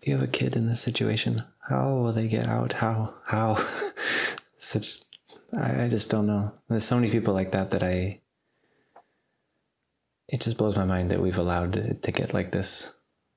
if 0.00 0.08
you 0.08 0.14
have 0.14 0.22
a 0.22 0.30
kid 0.30 0.54
in 0.54 0.66
this 0.66 0.80
situation, 0.80 1.42
how 1.68 1.88
will 1.94 2.12
they 2.12 2.28
get 2.28 2.46
out? 2.46 2.74
How? 2.74 3.14
How? 3.24 3.66
Such, 4.58 5.00
I, 5.56 5.84
I 5.84 5.88
just 5.88 6.10
don't 6.10 6.26
know. 6.26 6.52
There's 6.68 6.84
so 6.84 6.96
many 6.96 7.10
people 7.10 7.32
like 7.32 7.52
that 7.52 7.70
that 7.70 7.82
I. 7.82 8.20
It 10.28 10.42
just 10.42 10.58
blows 10.58 10.76
my 10.76 10.84
mind 10.84 11.10
that 11.10 11.20
we've 11.20 11.38
allowed 11.38 11.76
it 11.76 12.02
to 12.02 12.12
get 12.12 12.34
like 12.34 12.52
this. 12.52 12.92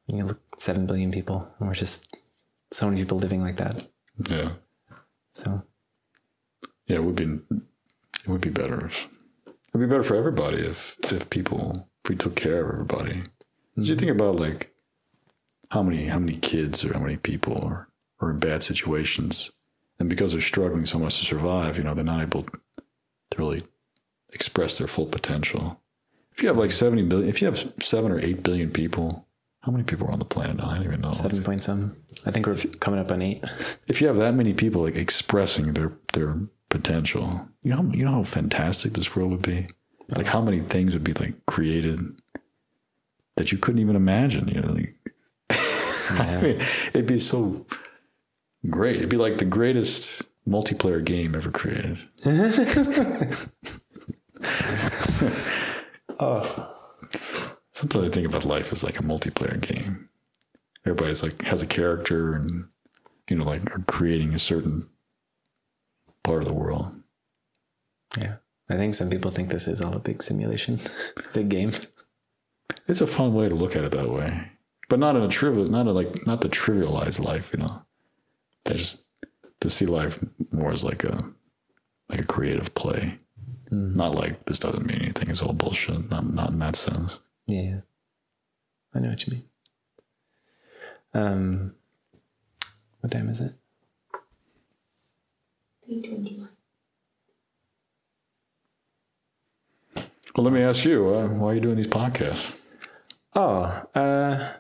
You 0.08 0.26
look, 0.26 0.42
seven 0.60 0.86
billion 0.86 1.12
people, 1.12 1.48
and 1.60 1.68
we're 1.68 1.74
just 1.74 2.18
so 2.72 2.88
many 2.88 3.02
people 3.02 3.18
living 3.18 3.42
like 3.42 3.58
that. 3.58 3.88
Yeah. 4.30 4.52
So 5.32 5.64
Yeah, 6.88 7.00
we've 7.00 7.16
be 7.16 7.40
it 8.24 8.30
would 8.30 8.42
be 8.42 8.50
better 8.50 8.86
if 8.86 9.08
it'd 9.70 9.82
be 9.82 9.88
better 9.88 10.04
for 10.04 10.16
everybody 10.16 10.60
if 10.60 10.96
if 11.12 11.30
people 11.30 11.88
if 12.04 12.10
we 12.10 12.16
took 12.16 12.36
care 12.36 12.64
of 12.64 12.72
everybody. 12.72 13.24
Did 13.76 13.88
you 13.88 13.96
think 13.96 14.12
about 14.12 14.36
like 14.36 14.74
how 15.72 15.84
many 15.84 16.06
how 16.06 16.20
many 16.20 16.38
kids 16.38 16.86
or 16.86 16.94
how 16.94 17.00
many 17.00 17.18
people 17.18 17.60
are, 17.66 17.88
are 18.22 18.32
in 18.32 18.40
bad 18.40 18.62
situations 18.64 19.52
and 20.00 20.10
because 20.10 20.32
they're 20.32 20.42
struggling 20.42 20.86
so 20.86 21.00
much 21.00 21.20
to 21.20 21.26
survive, 21.26 21.78
you 21.78 21.84
know, 21.84 21.94
they're 21.94 22.04
not 22.04 22.22
able 22.22 22.44
to 22.44 23.38
really 23.38 23.64
express 24.34 24.78
their 24.78 24.88
full 24.88 25.06
potential. 25.06 25.80
If 26.32 26.42
you 26.42 26.48
have 26.48 26.58
like 26.58 26.72
seventy 26.72 27.04
billion 27.04 27.30
if 27.30 27.42
you 27.42 27.48
have 27.48 27.74
seven 27.82 28.12
or 28.12 28.20
eight 28.20 28.44
billion 28.44 28.72
people, 28.72 29.28
how 29.62 29.72
many 29.72 29.84
people 29.84 30.08
are 30.08 30.12
on 30.12 30.20
the 30.20 30.26
planet 30.26 30.58
now? 30.58 30.70
I 30.70 30.76
don't 30.76 30.86
even 30.86 31.02
know. 31.02 31.12
seven 31.12 31.44
point 31.44 31.64
some. 31.64 31.96
I 32.26 32.32
think 32.32 32.46
we're 32.48 32.58
coming 32.80 33.00
up 33.00 33.12
on 33.12 33.22
eight. 33.22 33.44
if 33.88 34.02
you 34.02 34.08
have 34.08 34.18
that 34.18 34.34
many 34.34 34.54
people 34.54 34.82
like 34.84 34.96
expressing 34.96 35.74
their 35.74 35.94
their 36.14 36.36
potential, 36.74 37.48
you 37.62 37.70
know, 37.70 37.84
you 37.94 38.04
know 38.04 38.12
how 38.12 38.24
fantastic 38.24 38.94
this 38.94 39.16
world 39.16 39.32
would 39.32 39.44
be. 39.44 39.68
Like 40.10 40.26
how 40.26 40.42
many 40.42 40.60
things 40.60 40.94
would 40.94 41.04
be 41.04 41.14
like 41.14 41.34
created 41.46 42.00
that 43.38 43.52
you 43.52 43.58
couldn't 43.60 43.80
even 43.80 43.96
imagine. 43.96 44.48
You 44.48 44.62
know, 44.62 44.74
like, 44.74 44.96
I 46.10 46.42
mean, 46.42 46.62
it'd 46.88 47.06
be 47.06 47.20
so 47.20 47.66
great. 48.70 48.98
It'd 48.98 49.10
be 49.10 49.18
like 49.18 49.38
the 49.38 49.46
greatest 49.46 50.24
multiplayer 50.48 51.04
game 51.04 51.36
ever 51.36 51.52
created. 51.52 52.00
Oh. 56.20 56.76
Sometimes 57.72 58.06
I 58.06 58.10
think 58.10 58.28
about 58.28 58.46
life 58.46 58.72
as 58.72 58.84
like 58.84 59.00
a 59.00 59.04
multiplayer 59.04 59.60
game. 59.60 60.10
Everybody's 60.86 61.24
like 61.24 61.42
has 61.42 61.62
a 61.62 61.68
character 61.68 62.34
and 62.34 62.68
you 63.30 63.36
know 63.36 63.46
like 63.46 63.64
are 63.76 63.84
creating 63.88 64.34
a 64.34 64.40
certain 64.40 64.88
part 66.24 66.42
of 66.42 66.48
the 66.48 66.54
world. 66.54 66.94
Yeah. 68.18 68.36
I 68.70 68.76
think 68.76 68.96
some 68.96 69.10
people 69.10 69.32
think 69.32 69.50
this 69.50 69.68
is 69.68 69.82
all 69.82 69.94
a 69.94 70.00
big 70.00 70.24
simulation, 70.24 70.80
big 71.34 71.50
game. 71.50 71.72
It's 72.88 73.02
a 73.02 73.08
fun 73.08 73.34
way 73.34 73.50
to 73.50 73.56
look 73.56 73.76
at 73.76 73.84
it 73.84 73.92
that 73.92 74.10
way, 74.10 74.52
but 74.90 75.00
not 75.00 75.16
in 75.16 75.22
a 75.22 75.28
trivial, 75.28 75.68
not 75.68 75.88
a, 75.88 75.92
like 75.92 76.26
not 76.26 76.42
to 76.42 76.50
trivialize 76.50 77.20
life. 77.20 77.52
You 77.54 77.60
know, 77.60 77.82
to 78.66 78.74
just 78.74 79.04
to 79.60 79.70
see 79.70 79.86
life 79.86 80.20
more 80.52 80.72
as 80.72 80.84
like 80.84 81.04
a 81.04 81.24
like 82.10 82.20
a 82.20 82.26
creative 82.26 82.74
play, 82.74 83.20
not 83.70 84.16
like 84.16 84.46
this 84.46 84.60
doesn't 84.60 84.86
mean 84.86 85.02
anything. 85.02 85.30
It's 85.30 85.42
all 85.42 85.54
bullshit. 85.54 86.10
Not 86.10 86.26
not 86.34 86.52
in 86.52 86.60
that 86.60 86.76
sense. 86.76 87.20
Yeah. 87.46 87.82
I 88.94 89.00
know 89.00 89.10
what 89.10 89.26
you 89.26 89.34
mean. 89.34 89.44
Um, 91.14 91.76
what 93.02 93.12
time 93.12 93.30
is 93.30 93.42
it? 93.42 93.54
321. 95.86 96.50
Well, 100.36 100.46
let 100.46 100.54
me 100.54 100.62
ask 100.62 100.84
you, 100.84 101.14
uh, 101.14 101.28
why 101.28 101.52
are 101.52 101.56
you 101.56 101.62
doing 101.62 101.76
these 101.76 101.88
podcasts? 101.88 102.60
Oh, 103.36 103.62
uh, 103.94 104.54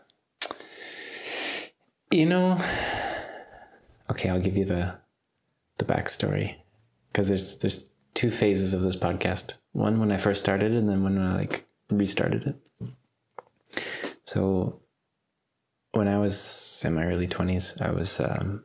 you 2.11 2.27
know, 2.27 2.59
okay, 4.09 4.29
I'll 4.29 4.39
give 4.39 4.57
you 4.57 4.65
the 4.65 4.95
the 5.79 5.85
backstory 5.85 6.57
because 7.11 7.29
there's 7.29 7.57
there's 7.57 7.85
two 8.13 8.29
phases 8.29 8.73
of 8.73 8.81
this 8.81 8.95
podcast. 8.95 9.55
One 9.71 9.99
when 9.99 10.11
I 10.11 10.17
first 10.17 10.41
started, 10.41 10.73
and 10.73 10.87
then 10.87 11.03
when 11.03 11.17
I 11.17 11.35
like 11.35 11.65
restarted 11.89 12.55
it. 12.81 12.89
So, 14.25 14.79
when 15.91 16.07
I 16.07 16.19
was 16.19 16.83
in 16.85 16.93
my 16.93 17.05
early 17.05 17.27
twenties, 17.27 17.75
I 17.81 17.91
was 17.91 18.19
um, 18.19 18.63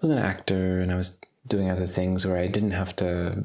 was 0.00 0.10
an 0.10 0.18
actor, 0.18 0.80
and 0.80 0.92
I 0.92 0.96
was 0.96 1.18
doing 1.46 1.70
other 1.70 1.86
things 1.86 2.26
where 2.26 2.38
I 2.38 2.46
didn't 2.46 2.72
have 2.72 2.94
to 2.96 3.44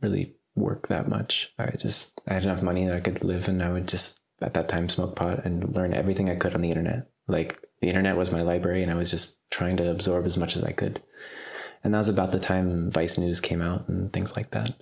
really 0.00 0.34
work 0.54 0.88
that 0.88 1.08
much. 1.08 1.52
I 1.58 1.70
just 1.70 2.20
I 2.28 2.34
had 2.34 2.44
enough 2.44 2.62
money 2.62 2.86
that 2.86 2.96
I 2.96 3.00
could 3.00 3.24
live, 3.24 3.48
and 3.48 3.62
I 3.62 3.72
would 3.72 3.88
just 3.88 4.20
at 4.42 4.54
that 4.54 4.68
time 4.68 4.88
smoke 4.88 5.16
pot 5.16 5.44
and 5.44 5.74
learn 5.74 5.94
everything 5.94 6.28
I 6.28 6.36
could 6.36 6.54
on 6.54 6.60
the 6.60 6.70
internet. 6.70 7.08
Like 7.28 7.62
the 7.80 7.88
internet 7.88 8.16
was 8.16 8.30
my 8.30 8.42
library, 8.42 8.82
and 8.82 8.90
I 8.90 8.96
was 8.96 9.10
just 9.10 9.38
trying 9.50 9.76
to 9.78 9.90
absorb 9.90 10.26
as 10.26 10.36
much 10.36 10.56
as 10.56 10.64
I 10.64 10.72
could. 10.72 11.02
And 11.82 11.92
that 11.92 11.98
was 11.98 12.08
about 12.08 12.30
the 12.30 12.40
time 12.40 12.90
Vice 12.90 13.18
News 13.18 13.40
came 13.40 13.60
out 13.60 13.88
and 13.88 14.12
things 14.12 14.36
like 14.36 14.50
that. 14.52 14.74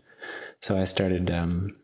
So 0.60 0.80
I 0.80 0.84
started 0.84 1.30
um, 1.30 1.76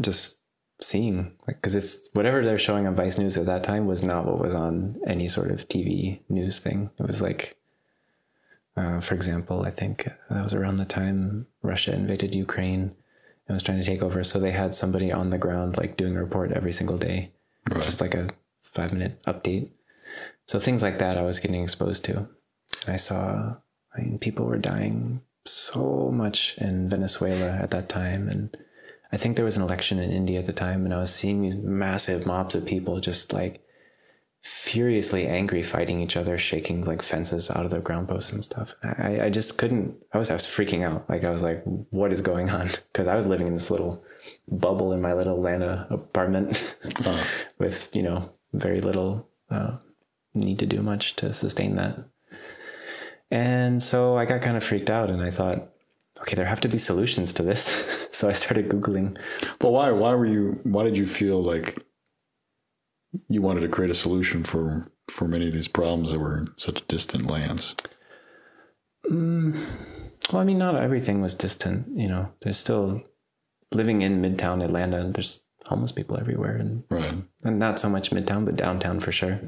just 0.00 0.35
seeing 0.80 1.32
like 1.46 1.56
because 1.56 1.74
it's 1.74 2.08
whatever 2.12 2.44
they're 2.44 2.58
showing 2.58 2.86
on 2.86 2.94
Vice 2.94 3.18
News 3.18 3.36
at 3.38 3.46
that 3.46 3.64
time 3.64 3.86
was 3.86 4.02
not 4.02 4.26
what 4.26 4.38
was 4.38 4.54
on 4.54 5.00
any 5.06 5.26
sort 5.28 5.50
of 5.50 5.68
TV 5.68 6.20
news 6.28 6.58
thing. 6.58 6.90
It 6.98 7.06
was 7.06 7.22
like 7.22 7.56
uh, 8.76 9.00
for 9.00 9.14
example, 9.14 9.62
I 9.62 9.70
think 9.70 10.04
that 10.28 10.42
was 10.42 10.52
around 10.52 10.76
the 10.76 10.84
time 10.84 11.46
Russia 11.62 11.94
invaded 11.94 12.34
Ukraine 12.34 12.94
and 13.48 13.54
was 13.54 13.62
trying 13.62 13.78
to 13.78 13.84
take 13.86 14.02
over. 14.02 14.22
So 14.22 14.38
they 14.38 14.50
had 14.52 14.74
somebody 14.74 15.10
on 15.10 15.30
the 15.30 15.38
ground, 15.38 15.78
like 15.78 15.96
doing 15.96 16.14
a 16.16 16.20
report 16.22 16.52
every 16.52 16.72
single 16.72 16.98
day, 16.98 17.32
Right. 17.70 17.82
just 17.82 18.00
like 18.02 18.14
a 18.14 18.28
five 18.60 18.92
minute 18.92 19.22
update. 19.24 19.70
So 20.46 20.58
things 20.58 20.82
like 20.82 20.98
that 20.98 21.16
I 21.16 21.22
was 21.22 21.40
getting 21.40 21.62
exposed 21.62 22.04
to. 22.04 22.28
I 22.86 22.96
saw, 22.96 23.54
I 23.96 24.00
mean, 24.00 24.18
people 24.18 24.44
were 24.44 24.58
dying 24.58 25.22
so 25.46 26.10
much 26.12 26.56
in 26.58 26.88
Venezuela 26.90 27.52
at 27.62 27.70
that 27.70 27.88
time. 27.88 28.28
And 28.28 28.56
I 29.16 29.18
think 29.18 29.36
there 29.36 29.46
was 29.46 29.56
an 29.56 29.62
election 29.62 29.98
in 29.98 30.12
India 30.12 30.38
at 30.40 30.44
the 30.44 30.52
time. 30.52 30.84
And 30.84 30.92
I 30.92 30.98
was 30.98 31.10
seeing 31.10 31.40
these 31.40 31.56
massive 31.56 32.26
mobs 32.26 32.54
of 32.54 32.66
people 32.66 33.00
just 33.00 33.32
like 33.32 33.64
furiously 34.42 35.26
angry, 35.26 35.62
fighting 35.62 36.02
each 36.02 36.18
other, 36.18 36.36
shaking 36.36 36.84
like 36.84 37.00
fences 37.00 37.50
out 37.50 37.64
of 37.64 37.70
their 37.70 37.80
ground 37.80 38.08
posts 38.08 38.30
and 38.30 38.44
stuff. 38.44 38.74
I, 38.82 39.22
I 39.22 39.30
just 39.30 39.56
couldn't. 39.56 39.96
I 40.12 40.18
was 40.18 40.30
I 40.30 40.34
was 40.34 40.42
freaking 40.42 40.84
out. 40.84 41.08
Like 41.08 41.24
I 41.24 41.30
was 41.30 41.42
like, 41.42 41.62
what 41.88 42.12
is 42.12 42.20
going 42.20 42.50
on? 42.50 42.68
Because 42.92 43.08
I 43.08 43.16
was 43.16 43.26
living 43.26 43.46
in 43.46 43.54
this 43.54 43.70
little 43.70 44.04
bubble 44.48 44.92
in 44.92 45.00
my 45.00 45.14
little 45.14 45.36
Atlanta 45.36 45.86
apartment 45.88 46.76
Uh, 47.06 47.24
with 47.58 47.88
you 47.96 48.02
know 48.02 48.30
very 48.52 48.82
little 48.82 49.26
uh, 49.50 49.78
need 50.34 50.58
to 50.58 50.66
do 50.66 50.82
much 50.82 51.16
to 51.16 51.32
sustain 51.32 51.76
that. 51.76 51.98
And 53.30 53.82
so 53.82 54.18
I 54.18 54.26
got 54.26 54.42
kind 54.42 54.58
of 54.58 54.62
freaked 54.62 54.90
out, 54.90 55.08
and 55.08 55.22
I 55.22 55.30
thought, 55.30 55.70
okay, 56.20 56.34
there 56.36 56.46
have 56.46 56.60
to 56.62 56.68
be 56.68 56.78
solutions 56.78 57.32
to 57.34 57.42
this. 57.42 58.06
so 58.12 58.28
I 58.28 58.32
started 58.32 58.68
googling. 58.68 59.16
but 59.58 59.70
why? 59.70 59.90
Why 59.90 60.14
were 60.14 60.26
you? 60.26 60.58
Why 60.64 60.84
did 60.84 60.96
you 60.96 61.06
feel 61.06 61.42
like 61.42 61.82
you 63.28 63.40
wanted 63.42 63.60
to 63.60 63.68
create 63.68 63.90
a 63.90 63.94
solution 63.94 64.44
for 64.44 64.86
for 65.10 65.26
many 65.28 65.46
of 65.48 65.54
these 65.54 65.68
problems 65.68 66.10
that 66.12 66.18
were 66.18 66.38
in 66.38 66.48
such 66.56 66.86
distant 66.88 67.26
lands? 67.30 67.74
Well, 69.08 69.52
I 70.42 70.44
mean, 70.44 70.58
not 70.58 70.74
everything 70.76 71.20
was 71.20 71.34
distant. 71.34 71.86
You 71.96 72.08
know, 72.08 72.28
there's 72.42 72.56
still 72.56 73.02
living 73.72 74.02
in 74.02 74.20
Midtown 74.20 74.64
Atlanta. 74.64 75.10
There's 75.12 75.40
homeless 75.66 75.92
people 75.92 76.18
everywhere, 76.18 76.56
and 76.56 76.82
Right. 76.90 77.14
and 77.44 77.58
not 77.58 77.78
so 77.78 77.88
much 77.88 78.10
Midtown, 78.10 78.44
but 78.44 78.56
downtown 78.56 79.00
for 79.00 79.12
sure. 79.12 79.38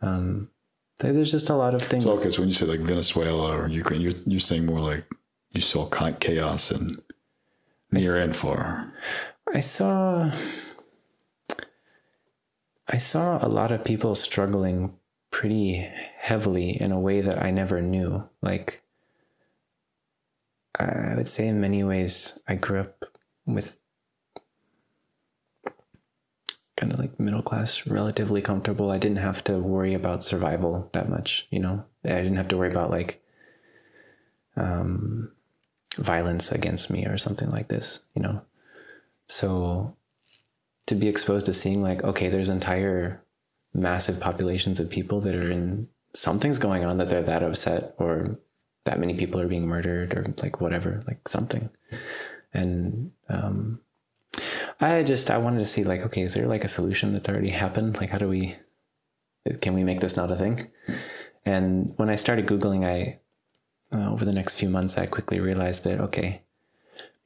Um, 0.00 0.50
there's 0.98 1.30
just 1.30 1.48
a 1.50 1.54
lot 1.54 1.74
of 1.74 1.82
things. 1.82 2.02
So 2.04 2.12
okay, 2.12 2.30
so 2.32 2.40
when 2.42 2.48
you 2.48 2.54
say 2.54 2.66
like 2.66 2.80
Venezuela 2.80 3.56
or 3.56 3.68
Ukraine, 3.68 4.00
you're 4.00 4.18
you're 4.26 4.40
saying 4.40 4.66
more 4.66 4.80
like 4.80 5.04
you 5.52 5.60
saw 5.60 5.86
chaos 6.20 6.70
and 6.70 6.96
near 7.90 8.16
and 8.18 8.34
far. 8.34 8.92
I 9.52 9.60
saw 9.60 10.30
I 12.86 12.96
saw 12.96 13.44
a 13.44 13.48
lot 13.48 13.72
of 13.72 13.84
people 13.84 14.14
struggling 14.14 14.94
pretty 15.30 15.88
heavily 16.18 16.80
in 16.80 16.92
a 16.92 17.00
way 17.00 17.20
that 17.20 17.42
I 17.42 17.50
never 17.50 17.82
knew. 17.82 18.28
Like 18.42 18.82
I 20.78 21.14
would 21.16 21.28
say 21.28 21.48
in 21.48 21.60
many 21.60 21.82
ways 21.84 22.38
I 22.46 22.54
grew 22.54 22.80
up 22.80 23.04
with 23.46 23.78
kind 26.76 26.92
of 26.92 26.98
like 27.00 27.18
middle 27.18 27.42
class, 27.42 27.86
relatively 27.86 28.40
comfortable. 28.40 28.90
I 28.90 28.98
didn't 28.98 29.18
have 29.18 29.42
to 29.44 29.58
worry 29.58 29.94
about 29.94 30.22
survival 30.22 30.88
that 30.92 31.08
much, 31.08 31.48
you 31.50 31.58
know. 31.58 31.84
I 32.04 32.08
didn't 32.10 32.36
have 32.36 32.48
to 32.48 32.56
worry 32.56 32.70
about 32.70 32.90
like 32.90 33.22
um 34.56 35.32
violence 35.98 36.52
against 36.52 36.90
me 36.90 37.04
or 37.06 37.18
something 37.18 37.50
like 37.50 37.68
this, 37.68 38.00
you 38.14 38.22
know. 38.22 38.40
So 39.28 39.94
to 40.86 40.94
be 40.94 41.08
exposed 41.08 41.46
to 41.46 41.52
seeing 41.52 41.82
like, 41.82 42.02
okay, 42.02 42.28
there's 42.28 42.48
entire 42.48 43.22
massive 43.74 44.18
populations 44.18 44.80
of 44.80 44.88
people 44.88 45.20
that 45.20 45.34
are 45.34 45.50
in 45.50 45.88
something's 46.14 46.58
going 46.58 46.84
on 46.84 46.96
that 46.98 47.08
they're 47.08 47.22
that 47.22 47.42
upset 47.42 47.94
or 47.98 48.38
that 48.84 48.98
many 48.98 49.14
people 49.14 49.40
are 49.40 49.48
being 49.48 49.66
murdered 49.66 50.14
or 50.14 50.34
like 50.42 50.60
whatever, 50.60 51.02
like 51.06 51.28
something. 51.28 51.68
And 52.54 53.12
um 53.28 53.80
I 54.80 55.02
just 55.02 55.30
I 55.30 55.38
wanted 55.38 55.58
to 55.58 55.64
see 55.64 55.84
like, 55.84 56.00
okay, 56.02 56.22
is 56.22 56.34
there 56.34 56.46
like 56.46 56.64
a 56.64 56.68
solution 56.68 57.12
that's 57.12 57.28
already 57.28 57.50
happened? 57.50 57.98
Like 57.98 58.10
how 58.10 58.18
do 58.18 58.28
we 58.28 58.56
can 59.60 59.74
we 59.74 59.84
make 59.84 60.00
this 60.00 60.16
not 60.16 60.30
a 60.30 60.36
thing? 60.36 60.70
And 61.44 61.92
when 61.96 62.10
I 62.10 62.14
started 62.14 62.46
Googling, 62.46 62.86
I 62.86 63.18
uh, 63.92 64.10
over 64.10 64.24
the 64.24 64.32
next 64.32 64.54
few 64.54 64.68
months, 64.68 64.98
I 64.98 65.06
quickly 65.06 65.40
realized 65.40 65.84
that, 65.84 66.00
okay, 66.00 66.42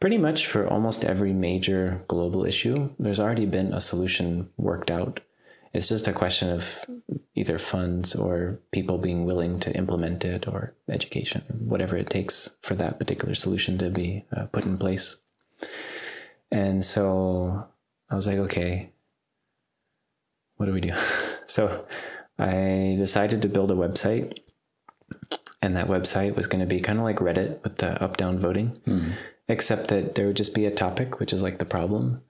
pretty 0.00 0.18
much 0.18 0.46
for 0.46 0.66
almost 0.68 1.04
every 1.04 1.32
major 1.32 2.04
global 2.08 2.44
issue, 2.44 2.90
there's 2.98 3.20
already 3.20 3.46
been 3.46 3.72
a 3.72 3.80
solution 3.80 4.50
worked 4.56 4.90
out. 4.90 5.20
It's 5.72 5.88
just 5.88 6.08
a 6.08 6.12
question 6.12 6.50
of 6.50 6.84
either 7.34 7.58
funds 7.58 8.14
or 8.14 8.60
people 8.72 8.98
being 8.98 9.24
willing 9.24 9.58
to 9.60 9.74
implement 9.74 10.24
it 10.24 10.46
or 10.46 10.74
education, 10.88 11.42
whatever 11.60 11.96
it 11.96 12.10
takes 12.10 12.50
for 12.62 12.74
that 12.74 12.98
particular 12.98 13.34
solution 13.34 13.78
to 13.78 13.90
be 13.90 14.24
uh, 14.36 14.46
put 14.46 14.64
in 14.64 14.76
place. 14.76 15.16
And 16.50 16.84
so 16.84 17.66
I 18.10 18.14
was 18.14 18.26
like, 18.26 18.38
okay, 18.38 18.90
what 20.56 20.66
do 20.66 20.72
we 20.72 20.80
do? 20.80 20.94
so 21.46 21.86
I 22.38 22.96
decided 22.98 23.42
to 23.42 23.48
build 23.48 23.70
a 23.70 23.74
website 23.74 24.38
and 25.62 25.76
that 25.76 25.86
website 25.88 26.34
was 26.36 26.46
going 26.46 26.60
to 26.60 26.66
be 26.66 26.80
kind 26.80 26.98
of 26.98 27.04
like 27.04 27.16
Reddit 27.16 27.62
with 27.62 27.78
the 27.78 28.02
up 28.02 28.16
down 28.18 28.38
voting, 28.38 28.76
except 29.48 29.88
that 29.88 30.14
there 30.16 30.26
would 30.26 30.36
just 30.36 30.54
be 30.54 30.66
a 30.66 30.70
topic, 30.70 31.18
which 31.20 31.32
is 31.32 31.42
like 31.42 31.58
the 31.58 31.64
problem, 31.64 32.20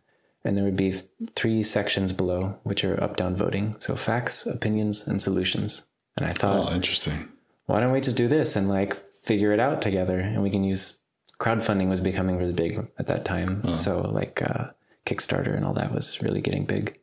and 0.45 0.57
there 0.57 0.65
would 0.65 0.77
be 0.77 0.95
three 1.35 1.63
sections 1.63 2.13
below, 2.13 2.59
which 2.63 2.85
are 2.85 3.03
up 3.03 3.17
down 3.17 3.35
voting. 3.37 3.75
So 3.81 3.97
facts, 3.97 4.47
opinions, 4.47 5.07
and 5.09 5.21
solutions. 5.21 5.85
And 6.17 6.27
I 6.27 6.33
thought, 6.33 6.71
Oh, 6.71 6.75
interesting. 6.75 7.29
why 7.67 7.81
don't 7.81 7.93
we 7.93 8.01
just 8.01 8.17
do 8.17 8.29
this 8.29 8.55
and 8.57 8.69
like 8.69 8.95
figure 9.25 9.53
it 9.53 9.61
out 9.61 9.81
together? 9.83 10.19
And 10.19 10.43
we 10.43 10.51
can 10.51 10.65
use 10.65 10.99
crowdfunding 11.39 11.89
was 11.89 12.01
becoming 12.01 12.37
really 12.37 12.53
big 12.53 12.87
at 12.99 13.07
that 13.09 13.25
time. 13.25 13.75
So 13.75 14.01
like 14.03 14.43
uh, 14.43 14.71
kickstarter 15.07 15.57
and 15.57 15.65
all 15.65 15.75
that 15.75 15.93
was 15.93 16.23
really 16.23 16.41
getting 16.41 16.67
big. 16.67 16.99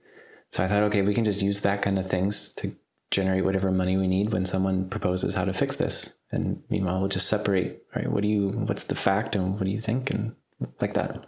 So 0.51 0.63
i 0.63 0.67
thought 0.67 0.81
okay 0.83 1.03
we 1.03 1.13
can 1.13 1.25
just 1.25 1.41
use 1.43 1.61
that 1.61 1.81
kind 1.83 1.99
of 1.99 2.09
things 2.09 2.49
to 2.59 2.75
generate 3.11 3.45
whatever 3.45 3.71
money 3.71 3.97
we 3.97 4.07
need 4.07 4.31
when 4.33 4.45
someone 4.45 4.89
proposes 4.89 5.35
how 5.35 5.45
to 5.45 5.53
fix 5.53 5.75
this 5.75 6.15
and 6.31 6.61
meanwhile 6.69 6.99
we'll 6.99 7.09
just 7.09 7.27
separate 7.27 7.83
right 7.95 8.11
what 8.11 8.21
do 8.21 8.27
you 8.27 8.49
what's 8.49 8.85
the 8.85 8.95
fact 8.95 9.35
and 9.35 9.53
what 9.53 9.63
do 9.65 9.71
you 9.71 9.81
think 9.81 10.09
and 10.09 10.35
like 10.81 10.93
that 10.93 11.25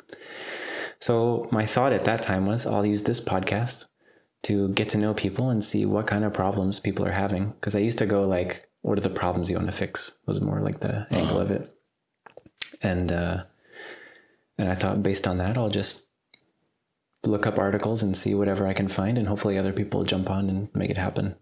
so 0.99 1.47
my 1.51 1.65
thought 1.65 1.93
at 1.93 2.03
that 2.03 2.21
time 2.21 2.45
was 2.45 2.65
i'll 2.65 2.85
use 2.85 3.03
this 3.03 3.19
podcast 3.19 3.85
to 4.43 4.69
get 4.69 4.89
to 4.89 4.97
know 4.97 5.13
people 5.13 5.49
and 5.49 5.63
see 5.63 5.85
what 5.85 6.07
kind 6.07 6.25
of 6.25 6.33
problems 6.33 6.79
people 6.79 7.05
are 7.05 7.11
having. 7.11 7.49
Because 7.51 7.75
I 7.75 7.79
used 7.79 7.99
to 7.99 8.05
go 8.05 8.27
like, 8.27 8.67
"What 8.81 8.97
are 8.97 9.01
the 9.01 9.09
problems 9.09 9.49
you 9.49 9.55
want 9.55 9.67
to 9.67 9.75
fix?" 9.75 10.17
Was 10.25 10.41
more 10.41 10.61
like 10.61 10.79
the 10.79 11.07
angle 11.11 11.39
of 11.39 11.51
it, 11.51 11.71
and 12.81 13.11
uh, 13.11 13.43
and 14.57 14.69
I 14.69 14.75
thought 14.75 15.03
based 15.03 15.27
on 15.27 15.37
that, 15.37 15.57
I'll 15.57 15.69
just 15.69 16.07
look 17.23 17.45
up 17.45 17.59
articles 17.59 18.01
and 18.01 18.17
see 18.17 18.33
whatever 18.33 18.65
I 18.65 18.73
can 18.73 18.87
find, 18.87 19.17
and 19.17 19.27
hopefully 19.27 19.57
other 19.57 19.73
people 19.73 20.03
jump 20.03 20.29
on 20.29 20.49
and 20.49 20.69
make 20.73 20.89
it 20.89 20.97
happen. 20.97 21.35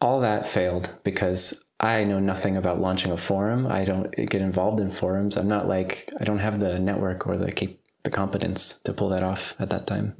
All 0.00 0.20
that 0.20 0.46
failed 0.46 0.90
because 1.02 1.63
I 1.80 2.04
know 2.04 2.20
nothing 2.20 2.56
about 2.56 2.80
launching 2.80 3.12
a 3.12 3.16
forum. 3.16 3.66
I 3.66 3.84
don't 3.84 4.10
get 4.14 4.40
involved 4.40 4.80
in 4.80 4.90
forums. 4.90 5.36
I'm 5.36 5.48
not 5.48 5.68
like 5.68 6.10
I 6.20 6.24
don't 6.24 6.38
have 6.38 6.60
the 6.60 6.78
network 6.78 7.26
or 7.26 7.36
the 7.36 7.52
cap- 7.52 7.76
the 8.04 8.10
competence 8.10 8.78
to 8.84 8.92
pull 8.92 9.08
that 9.08 9.22
off 9.22 9.56
at 9.58 9.70
that 9.70 9.86
time. 9.86 10.14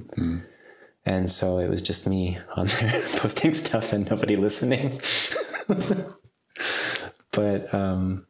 And 1.05 1.31
so 1.31 1.59
it 1.59 1.69
was 1.69 1.81
just 1.81 2.07
me 2.07 2.39
on 2.55 2.67
there 2.67 3.01
posting 3.15 3.53
stuff 3.53 3.93
and 3.93 4.09
nobody 4.09 4.35
listening. 4.35 4.99
but 7.31 7.73
um, 7.73 8.25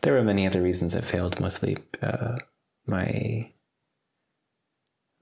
there 0.00 0.14
were 0.14 0.24
many 0.24 0.46
other 0.46 0.62
reasons 0.62 0.94
it 0.94 1.04
failed, 1.04 1.38
mostly 1.40 1.76
uh, 2.02 2.36
my 2.86 3.50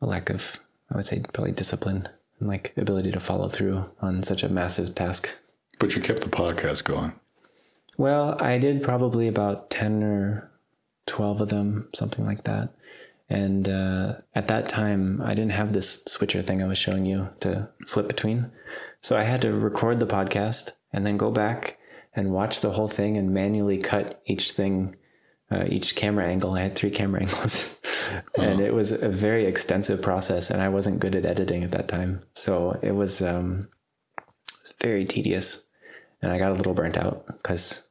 lack 0.00 0.30
of, 0.30 0.60
I 0.90 0.96
would 0.96 1.06
say, 1.06 1.22
probably 1.32 1.52
discipline 1.52 2.08
and 2.38 2.48
like 2.48 2.72
ability 2.76 3.10
to 3.12 3.20
follow 3.20 3.48
through 3.48 3.90
on 4.00 4.22
such 4.22 4.42
a 4.42 4.48
massive 4.48 4.94
task. 4.94 5.30
But 5.82 5.96
you 5.96 6.00
kept 6.00 6.20
the 6.20 6.30
podcast 6.30 6.84
going. 6.84 7.12
Well, 7.98 8.40
I 8.40 8.58
did 8.58 8.84
probably 8.84 9.26
about 9.26 9.68
10 9.70 10.04
or 10.04 10.48
12 11.06 11.40
of 11.40 11.48
them, 11.48 11.88
something 11.92 12.24
like 12.24 12.44
that. 12.44 12.72
And 13.28 13.68
uh, 13.68 14.18
at 14.32 14.46
that 14.46 14.68
time, 14.68 15.20
I 15.20 15.34
didn't 15.34 15.50
have 15.50 15.72
this 15.72 16.04
switcher 16.06 16.40
thing 16.40 16.62
I 16.62 16.68
was 16.68 16.78
showing 16.78 17.04
you 17.04 17.30
to 17.40 17.68
flip 17.84 18.06
between. 18.06 18.52
So 19.00 19.18
I 19.18 19.24
had 19.24 19.42
to 19.42 19.52
record 19.52 19.98
the 19.98 20.06
podcast 20.06 20.70
and 20.92 21.04
then 21.04 21.16
go 21.16 21.32
back 21.32 21.78
and 22.14 22.30
watch 22.30 22.60
the 22.60 22.70
whole 22.70 22.86
thing 22.86 23.16
and 23.16 23.34
manually 23.34 23.78
cut 23.78 24.22
each 24.24 24.52
thing, 24.52 24.94
uh, 25.50 25.64
each 25.66 25.96
camera 25.96 26.28
angle. 26.28 26.54
I 26.54 26.60
had 26.60 26.76
three 26.76 26.90
camera 26.90 27.22
angles. 27.28 27.80
and 28.38 28.60
it 28.60 28.72
was 28.72 28.92
a 28.92 29.08
very 29.08 29.46
extensive 29.46 30.00
process. 30.00 30.48
And 30.48 30.62
I 30.62 30.68
wasn't 30.68 31.00
good 31.00 31.16
at 31.16 31.26
editing 31.26 31.64
at 31.64 31.72
that 31.72 31.88
time. 31.88 32.22
So 32.34 32.78
it 32.82 32.92
was, 32.92 33.20
um, 33.20 33.68
it 34.16 34.60
was 34.60 34.74
very 34.80 35.04
tedious. 35.04 35.64
And 36.22 36.32
I 36.32 36.38
got 36.38 36.52
a 36.52 36.54
little 36.54 36.74
burnt 36.74 36.96
out 36.96 37.26
because 37.26 37.84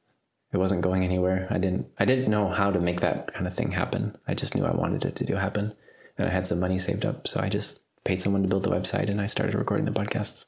it 0.53 0.57
wasn't 0.57 0.81
going 0.81 1.03
anywhere. 1.03 1.47
I 1.49 1.57
didn't 1.57 1.87
I 1.99 2.05
didn't 2.05 2.31
know 2.31 2.49
how 2.49 2.71
to 2.71 2.79
make 2.79 3.01
that 3.01 3.33
kind 3.33 3.47
of 3.47 3.53
thing 3.53 3.71
happen. 3.71 4.17
I 4.27 4.33
just 4.33 4.55
knew 4.55 4.65
I 4.65 4.75
wanted 4.75 5.05
it 5.05 5.15
to 5.17 5.25
do 5.25 5.35
happen. 5.35 5.73
And 6.17 6.27
I 6.27 6.31
had 6.31 6.47
some 6.47 6.59
money 6.59 6.77
saved 6.77 7.05
up, 7.05 7.27
so 7.27 7.39
I 7.39 7.49
just 7.49 7.79
paid 8.03 8.21
someone 8.21 8.41
to 8.41 8.47
build 8.47 8.63
the 8.63 8.69
website 8.71 9.09
and 9.09 9.21
I 9.21 9.27
started 9.27 9.55
recording 9.55 9.85
the 9.85 9.91
podcasts. 9.91 10.45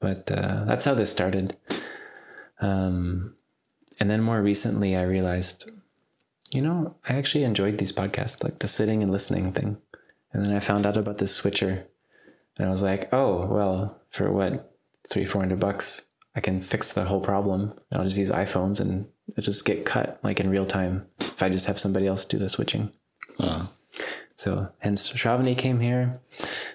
But 0.00 0.30
uh, 0.30 0.64
that's 0.64 0.84
how 0.84 0.94
this 0.94 1.10
started. 1.10 1.56
Um, 2.60 3.34
and 3.98 4.10
then 4.10 4.22
more 4.22 4.42
recently, 4.42 4.94
I 4.96 5.02
realized, 5.02 5.70
you 6.50 6.60
know, 6.60 6.96
I 7.08 7.14
actually 7.14 7.44
enjoyed 7.44 7.78
these 7.78 7.92
podcasts, 7.92 8.44
like 8.44 8.58
the 8.58 8.68
sitting 8.68 9.02
and 9.02 9.10
listening 9.10 9.52
thing. 9.52 9.78
And 10.32 10.44
then 10.44 10.54
I 10.54 10.60
found 10.60 10.84
out 10.84 10.96
about 10.96 11.18
this 11.18 11.34
switcher, 11.34 11.86
and 12.58 12.66
I 12.66 12.70
was 12.70 12.82
like, 12.82 13.12
oh, 13.12 13.46
well, 13.46 14.02
for 14.10 14.30
what 14.30 14.76
three, 15.08 15.24
four 15.24 15.40
hundred 15.40 15.60
bucks, 15.60 16.05
I 16.36 16.40
can 16.40 16.60
fix 16.60 16.92
the 16.92 17.04
whole 17.04 17.20
problem. 17.20 17.72
I'll 17.92 18.04
just 18.04 18.18
use 18.18 18.30
iPhones 18.30 18.78
and 18.78 19.08
it'll 19.30 19.42
just 19.42 19.64
get 19.64 19.86
cut 19.86 20.20
like 20.22 20.38
in 20.38 20.50
real 20.50 20.66
time 20.66 21.06
if 21.18 21.42
I 21.42 21.48
just 21.48 21.66
have 21.66 21.78
somebody 21.78 22.06
else 22.06 22.24
do 22.24 22.38
the 22.38 22.48
switching. 22.48 22.92
So 24.36 24.68
hence 24.80 25.10
Shravani 25.10 25.56
came 25.56 25.80
here. 25.80 26.20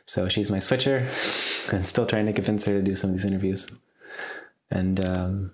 So 0.06 0.28
she's 0.28 0.50
my 0.50 0.58
switcher. 0.60 1.08
I'm 1.72 1.84
still 1.84 2.08
trying 2.08 2.26
to 2.26 2.34
convince 2.34 2.66
her 2.66 2.74
to 2.74 2.82
do 2.82 2.96
some 2.96 3.12
of 3.12 3.16
these 3.16 3.26
interviews. 3.26 3.68
And 4.72 5.06
um, 5.06 5.52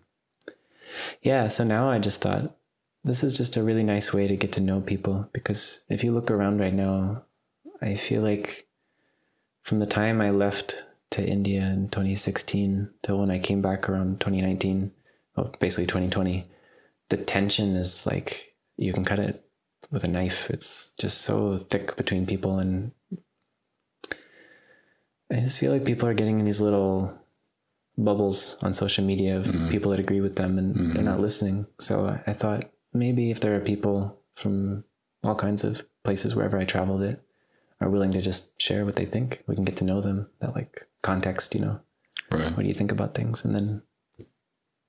yeah, 1.21 1.47
so 1.47 1.65
now 1.65 1.89
I 1.89 1.99
just 1.99 2.21
thought 2.21 2.55
this 3.03 3.23
is 3.23 3.35
just 3.35 3.57
a 3.57 3.63
really 3.63 3.84
nice 3.84 4.13
way 4.13 4.27
to 4.27 4.38
get 4.38 4.53
to 4.53 4.61
know 4.61 4.79
people 4.79 5.29
because 5.34 5.81
if 5.89 6.03
you 6.03 6.13
look 6.13 6.31
around 6.31 6.59
right 6.59 6.73
now, 6.73 7.23
I 7.81 7.95
feel 7.95 8.21
like 8.21 8.67
from 9.61 9.79
the 9.79 9.85
time 9.85 10.21
I 10.21 10.29
left 10.29 10.85
to 11.11 11.25
India 11.25 11.61
in 11.61 11.89
2016 11.89 12.89
till 13.03 13.19
when 13.19 13.31
I 13.31 13.39
came 13.39 13.61
back 13.61 13.89
around 13.89 14.19
2019, 14.19 14.91
well, 15.35 15.53
basically 15.59 15.85
2020, 15.85 16.49
the 17.09 17.17
tension 17.17 17.75
is 17.75 18.05
like 18.05 18.55
you 18.77 18.93
can 18.93 19.05
cut 19.05 19.19
it 19.19 19.43
with 19.91 20.03
a 20.03 20.07
knife. 20.07 20.49
It's 20.49 20.91
just 20.99 21.21
so 21.21 21.57
thick 21.57 21.95
between 21.95 22.25
people, 22.25 22.59
and 22.59 22.91
I 25.31 25.41
just 25.41 25.59
feel 25.59 25.71
like 25.71 25.85
people 25.85 26.07
are 26.07 26.13
getting 26.13 26.39
in 26.39 26.45
these 26.45 26.61
little 26.61 27.13
bubbles 27.97 28.57
on 28.61 28.73
social 28.73 29.03
media 29.03 29.38
of 29.38 29.47
mm-hmm. 29.47 29.69
people 29.69 29.91
that 29.91 29.99
agree 29.99 30.21
with 30.21 30.35
them, 30.35 30.57
and 30.57 30.75
they're 30.75 31.03
mm-hmm. 31.03 31.05
not 31.05 31.19
listening. 31.19 31.67
So 31.79 32.19
I 32.27 32.34
thought 32.34 32.69
maybe 32.93 33.31
if 33.31 33.39
there 33.39 33.55
are 33.55 33.61
people 33.61 34.19
from 34.35 34.84
all 35.23 35.35
kinds 35.35 35.63
of 35.63 35.84
places 36.03 36.35
wherever 36.35 36.57
I 36.57 36.65
traveled, 36.65 37.01
that 37.01 37.21
are 37.79 37.89
willing 37.89 38.11
to 38.11 38.21
just 38.21 38.59
share 38.61 38.85
what 38.85 38.95
they 38.95 39.05
think, 39.05 39.43
we 39.47 39.55
can 39.55 39.63
get 39.65 39.75
to 39.77 39.83
know 39.83 40.01
them. 40.01 40.29
That 40.39 40.55
like 40.55 40.87
context, 41.01 41.53
you 41.55 41.61
know, 41.61 41.79
Right. 42.31 42.51
what 42.55 42.63
do 42.63 42.67
you 42.67 42.73
think 42.73 42.91
about 42.91 43.13
things, 43.13 43.45
and 43.45 43.53
then 43.55 43.81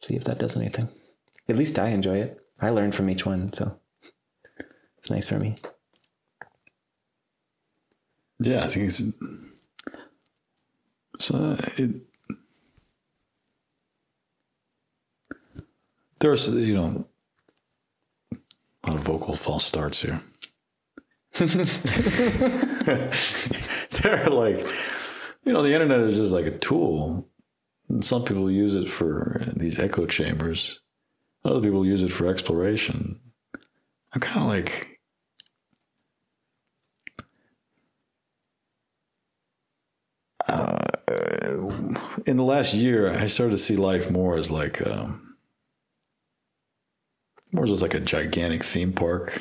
see 0.02 0.16
if 0.16 0.24
that 0.24 0.38
does 0.38 0.56
anything. 0.56 0.88
At 1.48 1.56
least 1.56 1.78
I 1.78 1.88
enjoy 1.90 2.18
it. 2.18 2.40
I 2.60 2.70
learn 2.70 2.92
from 2.92 3.08
each 3.10 3.24
one, 3.24 3.52
so 3.52 3.78
it's 4.98 5.10
nice 5.10 5.26
for 5.26 5.38
me. 5.38 5.56
Yeah, 8.40 8.64
I 8.64 8.68
think 8.68 8.86
it's 8.86 9.02
so 11.18 11.56
it. 11.76 11.90
There's 16.20 16.48
you 16.48 16.74
know 16.74 17.04
a 18.32 18.86
lot 18.88 18.96
of 18.96 19.04
vocal 19.04 19.34
false 19.36 19.64
starts 19.64 20.02
here. 20.02 20.20
They're 24.02 24.28
like, 24.28 24.66
you 25.44 25.52
know, 25.52 25.62
the 25.62 25.72
internet 25.72 26.00
is 26.00 26.16
just 26.16 26.32
like 26.32 26.46
a 26.46 26.58
tool. 26.58 27.28
And 27.88 28.04
some 28.04 28.24
people 28.24 28.50
use 28.50 28.74
it 28.74 28.90
for 28.90 29.40
these 29.56 29.78
echo 29.78 30.06
chambers. 30.06 30.80
Other 31.44 31.60
people 31.60 31.86
use 31.86 32.02
it 32.02 32.10
for 32.10 32.26
exploration. 32.26 33.20
I'm 34.12 34.20
kind 34.20 34.40
of 34.40 34.48
like, 34.48 34.98
in 42.26 42.36
the 42.36 42.44
last 42.44 42.74
year, 42.74 43.10
I 43.10 43.26
started 43.26 43.52
to 43.52 43.58
see 43.58 43.76
life 43.76 44.10
more 44.10 44.36
as 44.36 44.50
like, 44.50 44.86
um, 44.86 45.36
more 47.52 47.64
as 47.64 47.82
like 47.82 47.94
a 47.94 48.00
gigantic 48.00 48.62
theme 48.62 48.92
park, 48.92 49.40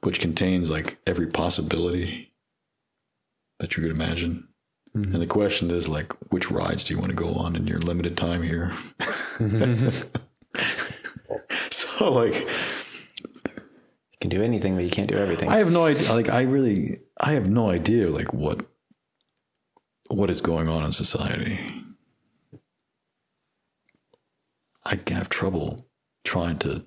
which 0.00 0.20
contains 0.20 0.70
like 0.70 0.98
every 1.06 1.26
possibility 1.26 2.32
that 3.58 3.76
you 3.76 3.82
could 3.82 3.92
imagine. 3.92 4.48
Mm-hmm. 4.96 5.12
And 5.12 5.22
the 5.22 5.26
question 5.26 5.70
is 5.70 5.88
like, 5.88 6.12
which 6.30 6.50
rides 6.50 6.84
do 6.84 6.94
you 6.94 7.00
want 7.00 7.10
to 7.10 7.16
go 7.16 7.32
on 7.32 7.56
in 7.56 7.66
your 7.66 7.80
limited 7.80 8.16
time 8.16 8.42
here? 8.42 8.72
Mm-hmm. 9.38 9.88
so 11.70 12.12
like, 12.12 12.34
You 12.34 14.18
can 14.20 14.30
do 14.30 14.42
anything, 14.42 14.74
but 14.74 14.84
you 14.84 14.90
can't 14.90 15.08
do 15.08 15.18
everything. 15.18 15.48
I 15.48 15.58
have 15.58 15.70
no 15.70 15.84
idea. 15.84 16.12
Like, 16.12 16.28
I 16.28 16.42
really, 16.42 16.98
I 17.20 17.32
have 17.34 17.48
no 17.48 17.70
idea. 17.70 18.08
Like, 18.08 18.32
what, 18.32 18.66
what 20.08 20.30
is 20.30 20.40
going 20.40 20.68
on 20.68 20.84
in 20.84 20.92
society? 20.92 21.58
I 24.84 24.98
have 25.08 25.28
trouble 25.28 25.78
trying 26.24 26.58
to 26.60 26.84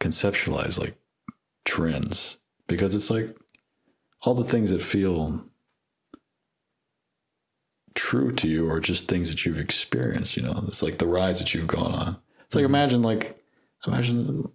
conceptualize 0.00 0.80
like 0.80 0.96
trends 1.64 2.38
because 2.66 2.94
it's 2.94 3.10
like 3.10 3.36
all 4.22 4.34
the 4.34 4.44
things 4.44 4.70
that 4.70 4.82
feel 4.82 5.44
true 7.94 8.32
to 8.32 8.48
you 8.48 8.70
are 8.70 8.80
just 8.80 9.08
things 9.08 9.30
that 9.30 9.44
you've 9.44 9.58
experienced. 9.58 10.36
You 10.36 10.42
know, 10.42 10.64
it's 10.66 10.82
like 10.82 10.98
the 10.98 11.06
rides 11.06 11.40
that 11.40 11.54
you've 11.54 11.66
gone 11.66 11.92
on. 11.92 12.16
It's 12.46 12.54
like 12.54 12.64
mm-hmm. 12.64 12.74
imagine 12.74 13.02
like 13.02 13.42
imagine 13.86 14.50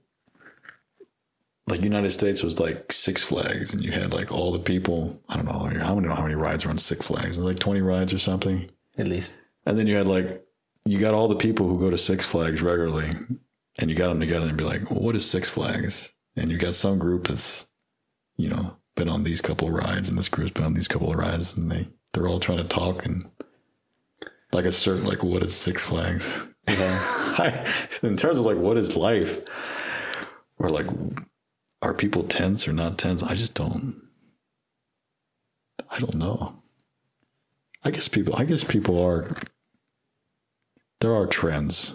like 1.68 1.82
United 1.82 2.12
States 2.12 2.44
was 2.44 2.60
like 2.60 2.92
Six 2.92 3.24
Flags, 3.24 3.74
and 3.74 3.84
you 3.84 3.92
had 3.92 4.14
like 4.14 4.32
all 4.32 4.52
the 4.52 4.60
people. 4.60 5.22
I 5.28 5.36
don't 5.36 5.46
know 5.46 5.54
how 5.54 5.66
many, 5.66 5.80
I 5.80 5.88
don't 5.88 6.04
know 6.04 6.16
how 6.16 6.24
many 6.24 6.36
rides 6.36 6.66
are 6.66 6.70
on 6.70 6.78
Six 6.78 7.08
Flags. 7.08 7.38
Like 7.38 7.60
twenty 7.60 7.82
rides 7.82 8.14
or 8.14 8.20
something. 8.20 8.70
At 8.98 9.08
least. 9.08 9.38
And 9.66 9.78
then 9.78 9.88
you 9.88 9.96
had 9.96 10.08
like 10.08 10.46
you 10.86 10.98
got 10.98 11.14
all 11.14 11.28
the 11.28 11.36
people 11.36 11.68
who 11.68 11.80
go 11.80 11.90
to 11.90 11.98
Six 11.98 12.26
Flags 12.26 12.62
regularly, 12.62 13.12
and 13.78 13.90
you 13.90 13.96
got 13.96 14.08
them 14.08 14.20
together 14.20 14.48
and 14.48 14.58
be 14.58 14.64
like, 14.64 14.90
well, 14.90 15.02
"What 15.02 15.16
is 15.16 15.30
Six 15.30 15.50
Flags?" 15.50 16.14
And 16.38 16.52
you 16.52 16.58
got 16.58 16.76
some 16.76 17.00
group 17.00 17.28
that's 17.28 17.68
you 18.38 18.50
know 18.50 18.78
been 18.96 19.10
on 19.10 19.24
these 19.24 19.42
couple 19.42 19.68
of 19.68 19.74
rides, 19.74 20.10
and 20.10 20.18
this 20.18 20.30
group's 20.30 20.52
been 20.52 20.64
on 20.64 20.74
these 20.74 20.88
couple 20.88 21.12
of 21.12 21.18
rides, 21.20 21.58
and 21.58 21.72
they 21.72 21.88
they're 22.14 22.28
all 22.28 22.40
trying 22.40 22.58
to 22.60 22.64
talk 22.64 23.06
and 23.06 23.30
like 24.52 24.66
a 24.66 24.72
certain 24.72 25.06
like 25.06 25.24
what 25.24 25.44
is 25.44 25.56
Six 25.56 25.88
Flags? 25.90 26.46
Yeah. 26.70 27.66
in 28.04 28.18
terms 28.18 28.38
of 28.38 28.46
like 28.46 28.58
what 28.58 28.76
is 28.76 28.98
life, 28.98 29.40
or 30.60 30.68
like 30.68 30.88
are 31.82 31.94
people 31.94 32.24
tense 32.24 32.68
or 32.68 32.74
not 32.74 32.98
tense? 32.98 33.24
I 33.24 33.36
just 33.36 33.54
don't. 33.54 34.02
I 35.90 36.00
don't 36.00 36.16
know. 36.16 36.62
I 37.84 37.92
guess 37.92 38.10
people. 38.10 38.36
I 38.36 38.44
guess 38.44 38.66
people 38.66 39.02
are. 39.02 39.38
There 41.00 41.16
are 41.16 41.26
trends, 41.28 41.94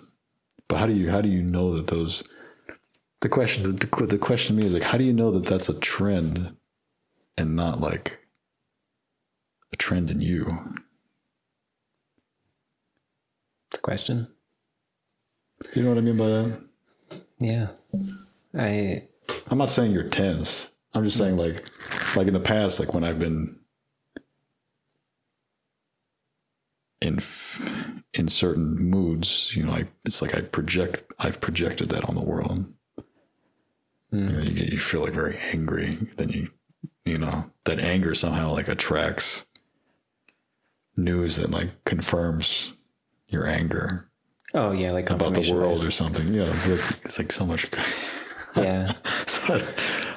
but 0.69 0.79
how 0.79 0.87
do 0.87 0.95
you 0.95 1.11
how 1.11 1.21
do 1.21 1.29
you 1.29 1.43
know 1.43 1.75
that 1.77 1.89
those? 1.89 2.25
The 3.23 3.29
question 3.29 3.63
the, 3.63 4.07
the 4.07 4.19
question 4.19 4.57
to 4.57 4.63
me 4.63 4.67
is 4.67 4.75
like 4.75 4.83
how 4.83 4.99
do 4.99 5.05
you 5.05 5.13
know 5.13 5.31
that 5.33 5.47
that's 5.47 5.69
a 5.69 5.81
trend, 5.81 6.57
and 7.39 7.57
not 7.57 7.81
like 7.81 8.19
a 9.73 9.77
trend 9.77 10.11
in 10.11 10.21
you? 10.21 10.47
the 13.73 13.79
question. 13.79 14.29
You 15.75 15.83
know 15.83 15.89
what 15.91 15.99
I 15.99 16.03
mean 16.03 16.17
by 16.17 16.29
that? 16.29 16.61
Yeah. 17.39 17.69
I 18.57 19.09
I'm 19.49 19.59
not 19.59 19.71
saying 19.71 19.93
you're 19.93 20.09
tense. 20.09 20.71
I'm 20.95 21.05
just 21.05 21.17
saying 21.17 21.37
like 21.37 21.65
like 22.15 22.27
in 22.27 22.35
the 22.35 22.41
past, 22.41 22.79
like 22.79 22.95
when 22.95 23.05
I've 23.05 23.19
been 23.19 23.57
in 27.01 27.19
in 28.15 28.29
certain 28.29 28.77
moods, 28.77 29.55
you 29.57 29.65
know, 29.65 29.73
I, 29.73 29.89
it's 30.05 30.23
like 30.23 30.35
I 30.35 30.43
project 30.43 31.05
I've 31.19 31.41
projected 31.41 31.89
that 31.91 32.09
on 32.09 32.15
the 32.15 32.23
world. 32.23 32.67
You, 34.13 34.21
know, 34.21 34.41
you, 34.41 34.65
you 34.73 34.79
feel 34.79 35.03
like 35.03 35.15
very 35.15 35.39
angry, 35.53 35.99
then 36.17 36.29
you 36.29 36.49
you 37.05 37.19
know 37.19 37.51
that 37.65 37.81
anger 37.81 38.15
somehow 38.15 38.53
like 38.53 38.69
attracts 38.69 39.45
news 40.97 41.37
that 41.37 41.51
like 41.51 41.85
confirms 41.85 42.75
your 43.29 43.47
anger 43.47 44.09
oh 44.55 44.73
yeah, 44.73 44.93
like 44.93 45.11
about 45.11 45.35
the 45.35 45.51
world 45.53 45.77
bias. 45.79 45.85
or 45.85 45.91
something. 45.91 46.33
Yeah, 46.35 46.53
it's 46.55 46.69
like 46.69 46.81
it's 47.05 47.19
like 47.19 47.33
so 47.33 47.47
much. 47.47 47.67
Yeah. 48.57 48.93
so, 49.27 49.67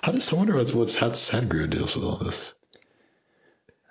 how 0.03 0.11
does 0.11 0.31
I 0.31 0.35
wonder 0.35 0.55
what's 0.55 0.73
what's 0.73 0.97
how 0.97 1.09
Sadhguru 1.09 1.69
deals 1.69 1.95
with 1.95 2.05
all 2.05 2.17
this? 2.17 2.53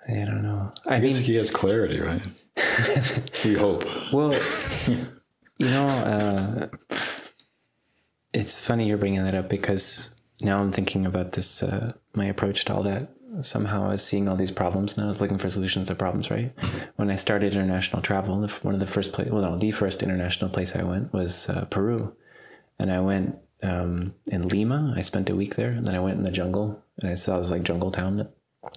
I 0.07 0.23
don't 0.23 0.43
know. 0.43 0.71
I 0.85 0.97
I 0.97 0.99
guess 0.99 1.15
mean, 1.15 1.23
he 1.23 1.35
has 1.35 1.49
clarity, 1.49 1.99
right? 1.99 2.21
we 3.43 3.55
hope. 3.55 3.83
well, 4.13 4.33
you 4.87 5.67
know, 5.67 5.87
uh, 5.87 6.67
it's 8.35 8.59
funny 8.59 8.85
you're 8.85 8.97
bringing 8.97 9.23
that 9.23 9.33
up 9.33 9.47
because 9.49 10.13
now 10.41 10.59
I'm 10.59 10.71
thinking 10.71 11.05
about 11.05 11.31
this. 11.31 11.63
Uh, 11.63 11.93
my 12.13 12.25
approach 12.25 12.65
to 12.65 12.73
all 12.73 12.83
that. 12.83 13.09
Somehow 13.41 13.85
I 13.85 13.91
was 13.91 14.05
seeing 14.05 14.29
all 14.29 14.35
these 14.35 14.51
problems 14.51 14.93
and 14.93 15.03
I 15.03 15.07
was 15.07 15.19
looking 15.19 15.37
for 15.37 15.49
solutions 15.49 15.87
to 15.87 15.95
problems. 15.95 16.29
Right 16.29 16.53
when 16.97 17.09
I 17.09 17.15
started 17.15 17.53
international 17.53 18.01
travel, 18.01 18.35
one 18.61 18.73
of 18.73 18.79
the 18.79 18.87
first 18.87 19.13
place, 19.13 19.29
well, 19.29 19.41
no, 19.41 19.57
the 19.57 19.71
first 19.71 20.03
international 20.03 20.49
place 20.49 20.75
I 20.75 20.83
went 20.83 21.13
was 21.13 21.49
uh, 21.49 21.65
Peru, 21.65 22.13
and 22.77 22.91
I 22.91 22.99
went 22.99 23.37
um, 23.63 24.13
in 24.27 24.47
Lima. 24.47 24.93
I 24.95 25.01
spent 25.01 25.29
a 25.29 25.35
week 25.35 25.55
there, 25.55 25.71
and 25.71 25.87
then 25.87 25.95
I 25.95 25.99
went 25.99 26.17
in 26.17 26.23
the 26.23 26.31
jungle 26.31 26.81
and 26.99 27.09
I 27.09 27.13
saw 27.13 27.39
this 27.39 27.49
like 27.49 27.63
jungle 27.63 27.91
town. 27.91 28.27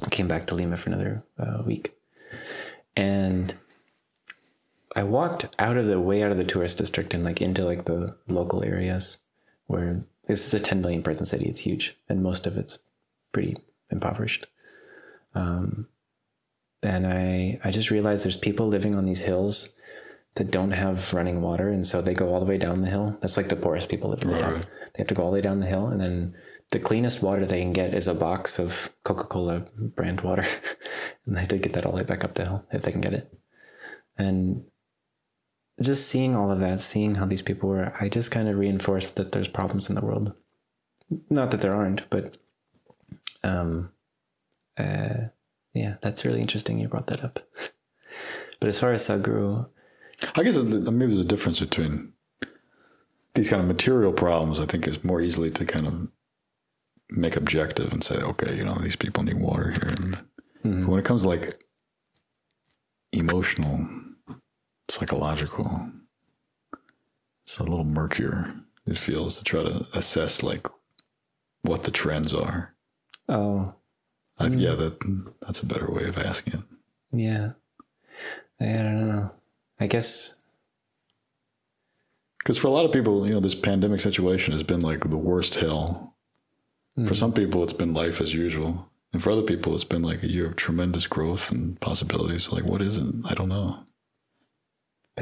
I 0.05 0.09
came 0.09 0.29
back 0.29 0.47
to 0.47 0.55
Lima 0.55 0.77
for 0.77 0.91
another 0.91 1.25
uh, 1.39 1.63
week, 1.65 1.95
and 2.97 3.55
I 4.95 5.03
walked 5.03 5.55
out 5.59 5.77
of 5.77 5.87
the 5.87 6.01
way 6.01 6.23
out 6.23 6.33
of 6.33 6.39
the 6.39 6.45
tourist 6.45 6.79
district 6.79 7.15
and 7.15 7.25
like 7.25 7.41
into 7.41 7.65
like 7.65 7.85
the 7.85 8.17
local 8.29 8.65
areas 8.65 9.19
where 9.69 10.03
this 10.27 10.47
is 10.47 10.53
a 10.53 10.61
10 10.61 10.81
million 10.81 11.03
person 11.03 11.25
city. 11.25 11.47
It's 11.47 11.61
huge, 11.61 11.97
and 12.09 12.23
most 12.23 12.47
of 12.47 12.59
it's 12.59 12.81
pretty 13.33 13.57
impoverished. 13.91 14.47
Um, 15.35 15.87
and 16.83 17.07
I 17.07 17.61
I 17.65 17.71
just 17.71 17.91
realized 17.91 18.25
there's 18.25 18.37
people 18.37 18.67
living 18.67 18.95
on 18.95 19.05
these 19.05 19.23
hills 19.23 19.71
that 20.35 20.51
don't 20.51 20.73
have 20.73 21.15
running 21.15 21.41
water, 21.41 21.69
and 21.69 21.87
so 21.87 22.01
they 22.01 22.15
go 22.15 22.33
all 22.33 22.41
the 22.41 22.47
way 22.47 22.59
down 22.59 22.83
the 22.83 22.91
hill. 22.91 23.17
That's 23.21 23.37
like 23.37 23.49
the 23.49 23.57
poorest 23.57 23.89
people 23.89 24.11
live 24.11 24.23
in 24.23 24.31
the 24.31 24.39
town. 24.39 24.65
They 24.95 25.03
have 25.03 25.09
to 25.09 25.15
go 25.15 25.23
all 25.23 25.31
the 25.31 25.37
way 25.37 25.41
down 25.41 25.61
the 25.61 25.67
hill, 25.67 25.89
and 25.89 26.01
then 26.01 26.35
the 26.71 26.79
cleanest 26.79 27.23
water 27.23 27.47
they 27.47 27.61
can 27.61 27.73
get 27.73 27.95
is 27.95 28.07
a 28.07 28.15
box 28.15 28.59
of 28.59 28.91
Coca 29.05 29.25
Cola 29.25 29.67
brand 29.77 30.21
water, 30.21 30.47
and 31.27 31.37
they 31.37 31.41
have 31.41 31.49
to 31.49 31.59
get 31.59 31.73
that 31.73 31.87
all 31.87 31.93
the 31.93 31.99
way 31.99 32.05
back 32.05 32.25
up 32.25 32.35
the 32.35 32.45
hill 32.45 32.65
if 32.73 32.83
they 32.83 32.93
can 32.93 33.01
get 33.01 33.15
it. 33.15 33.33
And 34.17 34.65
just 35.81 36.09
seeing 36.09 36.35
all 36.35 36.51
of 36.51 36.61
that, 36.61 36.81
seeing 36.81 37.17
how 37.17 37.27
these 37.27 37.43
people 37.43 37.69
were, 37.69 37.95
I 38.01 38.09
just 38.09 38.31
kind 38.31 38.49
of 38.49 38.59
reinforced 38.59 39.17
that 39.17 39.33
there's 39.33 39.49
problems 39.49 39.89
in 39.89 39.95
the 39.95 40.05
world. 40.05 40.35
Not 41.31 41.51
that 41.51 41.61
there 41.61 41.75
aren't, 41.75 42.09
but 42.11 42.37
um, 43.45 43.91
uh, 44.77 45.29
yeah, 45.73 45.95
that's 46.03 46.25
really 46.25 46.41
interesting. 46.41 46.79
You 46.79 46.89
brought 46.89 47.07
that 47.07 47.25
up. 47.25 47.41
But 48.61 48.69
as 48.69 48.81
far 48.81 48.93
as 48.93 49.07
Sadhguru, 49.07 49.69
I 50.35 50.43
guess 50.43 50.57
maybe 50.57 51.17
the 51.17 51.25
difference 51.25 51.61
between 51.61 52.13
these 53.35 53.51
kind 53.51 53.63
of 53.63 53.69
material 53.69 54.13
problems, 54.13 54.59
I 54.59 54.67
think, 54.67 54.89
is 54.89 55.05
more 55.05 55.21
easily 55.21 55.51
to 55.53 55.65
kind 55.65 55.87
of 55.87 56.09
make 57.11 57.37
objective 57.37 57.93
and 57.93 58.03
say, 58.03 58.17
okay, 58.17 58.57
you 58.57 58.65
know, 58.65 58.77
these 58.83 58.97
people 58.97 59.23
need 59.23 59.39
water 59.39 59.71
here. 59.71 59.95
And 59.97 60.19
but 60.65 60.91
when 60.91 60.99
it 60.99 61.05
comes 61.05 61.23
to 61.23 61.29
like 61.29 61.63
emotional, 63.13 63.89
psychological, 64.89 65.91
it's 67.45 67.59
a 67.59 67.65
little 67.65 67.85
murkier. 67.85 68.53
It 68.87 68.99
feels 68.99 69.39
to 69.39 69.45
try 69.45 69.63
to 69.63 69.87
assess 69.95 70.43
like 70.43 70.67
what 71.63 71.85
the 71.85 71.91
trends 71.91 72.33
are. 72.35 72.75
Oh, 73.29 73.75
I, 74.39 74.49
hmm. 74.49 74.59
yeah, 74.59 74.75
that 74.75 75.35
that's 75.41 75.61
a 75.61 75.67
better 75.67 75.91
way 75.91 76.05
of 76.05 76.19
asking 76.19 76.55
it. 76.55 76.61
yeah. 77.13 77.51
I 78.61 78.65
don't 78.65 79.09
know. 79.09 79.31
I 79.79 79.87
guess. 79.87 80.35
Because 82.39 82.59
for 82.59 82.69
a 82.69 82.71
lot 82.71 82.85
of 82.85 82.93
people, 82.93 83.27
you 83.27 83.35
know, 83.35 83.41
this 83.41 83.55
pandemic 83.55 84.01
situation 84.01 84.53
has 84.53 84.63
been 84.63 84.81
like 84.81 85.09
the 85.09 85.17
worst 85.17 85.57
hell. 85.57 86.15
For 86.97 87.03
hmm. 87.03 87.15
some 87.15 87.33
people, 87.33 87.63
it's 87.63 87.73
been 87.73 87.95
life 87.95 88.21
as 88.21 88.35
usual, 88.35 88.91
and 89.13 89.23
for 89.23 89.31
other 89.31 89.43
people, 89.43 89.75
it's 89.75 89.85
been 89.85 90.03
like 90.03 90.23
a 90.25 90.31
year 90.31 90.47
of 90.47 90.57
tremendous 90.57 91.07
growth 91.07 91.53
and 91.53 91.81
possibilities. 91.81 92.51
Like, 92.51 92.65
what 92.65 92.83
is 92.83 92.97
it? 92.97 93.15
I 93.25 93.35
don't 93.35 93.49
know. 93.49 93.85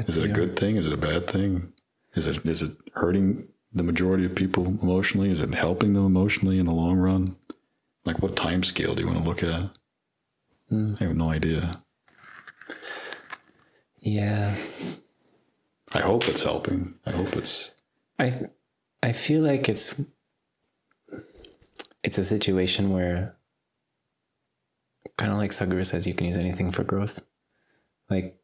Is 0.05 0.17
it 0.17 0.25
a 0.25 0.33
good 0.33 0.57
thing? 0.57 0.75
Is 0.75 0.87
it 0.87 0.93
a 0.93 0.97
bad 0.97 1.27
thing? 1.27 1.73
Is 2.15 2.27
it 2.27 2.45
is 2.45 2.61
it 2.61 2.71
hurting 2.93 3.47
the 3.73 3.83
majority 3.83 4.25
of 4.25 4.35
people 4.35 4.65
emotionally? 4.65 5.29
Is 5.29 5.41
it 5.41 5.53
helping 5.53 5.93
them 5.93 6.05
emotionally 6.05 6.59
in 6.59 6.65
the 6.65 6.71
long 6.73 6.97
run? 6.97 7.35
Like, 8.05 8.19
what 8.21 8.35
time 8.35 8.63
scale 8.63 8.95
do 8.95 9.01
you 9.01 9.07
want 9.07 9.19
to 9.19 9.27
look 9.27 9.43
at? 9.43 9.69
Hmm. 10.69 10.95
I 10.99 11.03
have 11.03 11.15
no 11.15 11.29
idea. 11.29 11.71
Yeah. 13.99 14.55
I 15.91 15.99
hope 15.99 16.27
it's 16.27 16.41
helping. 16.41 16.95
I 17.05 17.11
hope 17.11 17.35
it's 17.35 17.71
I 18.19 18.49
I 19.03 19.11
feel 19.11 19.41
like 19.41 19.69
it's 19.69 19.99
it's 22.03 22.17
a 22.17 22.23
situation 22.23 22.91
where 22.91 23.35
kind 25.17 25.31
of 25.31 25.37
like 25.37 25.51
Sadhguru 25.51 25.85
says 25.85 26.07
you 26.07 26.13
can 26.13 26.27
use 26.27 26.37
anything 26.37 26.71
for 26.71 26.83
growth. 26.83 27.21
Like 28.09 28.39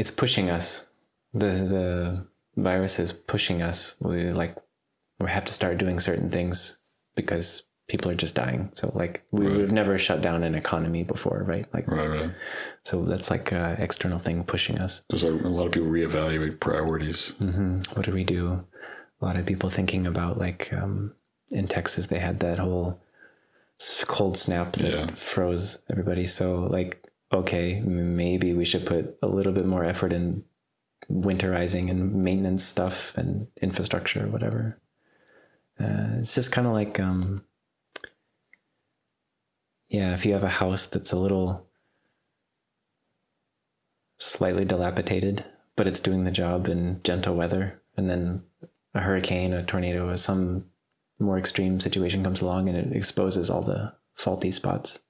it's 0.00 0.10
pushing 0.10 0.50
us. 0.50 0.88
The 1.34 1.50
the 1.74 1.84
virus 2.56 2.98
is 2.98 3.12
pushing 3.12 3.62
us. 3.62 3.96
We 4.00 4.32
like 4.42 4.54
we 5.20 5.28
have 5.30 5.44
to 5.44 5.52
start 5.52 5.78
doing 5.78 6.00
certain 6.00 6.30
things 6.30 6.78
because 7.14 7.64
people 7.88 8.10
are 8.10 8.14
just 8.24 8.34
dying. 8.34 8.70
So 8.74 8.90
like 9.02 9.22
we, 9.32 9.46
Right. 9.46 9.56
we've 9.56 9.72
never 9.72 9.98
shut 9.98 10.22
down 10.22 10.42
an 10.44 10.54
economy 10.54 11.02
before, 11.04 11.38
right? 11.52 11.66
Like 11.74 11.86
right, 11.88 12.08
right. 12.08 12.30
so 12.88 13.04
that's 13.04 13.30
like 13.30 13.52
a 13.52 13.76
external 13.78 14.18
thing 14.18 14.44
pushing 14.44 14.78
us. 14.78 15.02
There's 15.10 15.24
a, 15.24 15.32
a 15.50 15.52
lot 15.58 15.66
of 15.66 15.72
people 15.72 15.90
reevaluate 15.90 16.60
priorities. 16.60 17.30
hmm 17.38 17.80
What 17.94 18.06
do 18.06 18.12
we 18.12 18.24
do? 18.24 18.64
A 19.20 19.24
lot 19.26 19.36
of 19.36 19.44
people 19.44 19.70
thinking 19.70 20.06
about 20.06 20.38
like 20.38 20.72
um, 20.72 21.14
in 21.50 21.66
Texas, 21.68 22.06
they 22.06 22.20
had 22.20 22.40
that 22.40 22.58
whole 22.58 23.00
cold 24.06 24.36
snap 24.36 24.72
that 24.74 24.90
Yeah. 24.92 25.06
froze 25.14 25.78
everybody. 25.90 26.26
So 26.26 26.46
like, 26.78 26.99
okay, 27.32 27.80
maybe 27.80 28.52
we 28.52 28.64
should 28.64 28.86
put 28.86 29.16
a 29.22 29.26
little 29.26 29.52
bit 29.52 29.66
more 29.66 29.84
effort 29.84 30.12
in 30.12 30.44
winterizing 31.10 31.90
and 31.90 32.14
maintenance 32.14 32.64
stuff 32.64 33.16
and 33.16 33.46
infrastructure, 33.60 34.26
or 34.26 34.28
whatever. 34.28 34.78
Uh, 35.78 36.18
it's 36.18 36.34
just 36.34 36.52
kind 36.52 36.66
of 36.66 36.72
like, 36.72 37.00
um, 37.00 37.44
yeah, 39.88 40.12
if 40.12 40.26
you 40.26 40.32
have 40.32 40.44
a 40.44 40.48
house 40.48 40.86
that's 40.86 41.12
a 41.12 41.18
little 41.18 41.66
slightly 44.18 44.62
dilapidated, 44.62 45.44
but 45.76 45.86
it's 45.86 46.00
doing 46.00 46.24
the 46.24 46.30
job 46.30 46.68
in 46.68 47.00
gentle 47.02 47.34
weather. 47.34 47.80
And 47.96 48.08
then 48.08 48.42
a 48.94 49.00
hurricane, 49.00 49.52
a 49.52 49.64
tornado, 49.64 50.08
or 50.08 50.16
some 50.16 50.66
more 51.18 51.38
extreme 51.38 51.80
situation 51.80 52.22
comes 52.22 52.42
along 52.42 52.68
and 52.68 52.76
it 52.76 52.96
exposes 52.96 53.50
all 53.50 53.62
the 53.62 53.92
faulty 54.14 54.50
spots. 54.50 55.00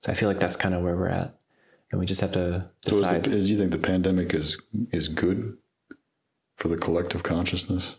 So 0.00 0.12
I 0.12 0.14
feel 0.14 0.28
like 0.28 0.40
that's 0.40 0.56
kind 0.56 0.74
of 0.74 0.82
where 0.82 0.96
we're 0.96 1.08
at. 1.08 1.36
And 1.90 2.00
we 2.00 2.06
just 2.06 2.20
have 2.20 2.32
to 2.32 2.68
So 2.84 2.90
is, 2.94 3.00
decide. 3.00 3.24
the, 3.24 3.30
is 3.36 3.48
you 3.50 3.56
think 3.56 3.70
the 3.70 3.78
pandemic 3.78 4.34
is 4.34 4.58
is 4.92 5.08
good 5.08 5.56
for 6.56 6.68
the 6.68 6.76
collective 6.76 7.22
consciousness, 7.22 7.96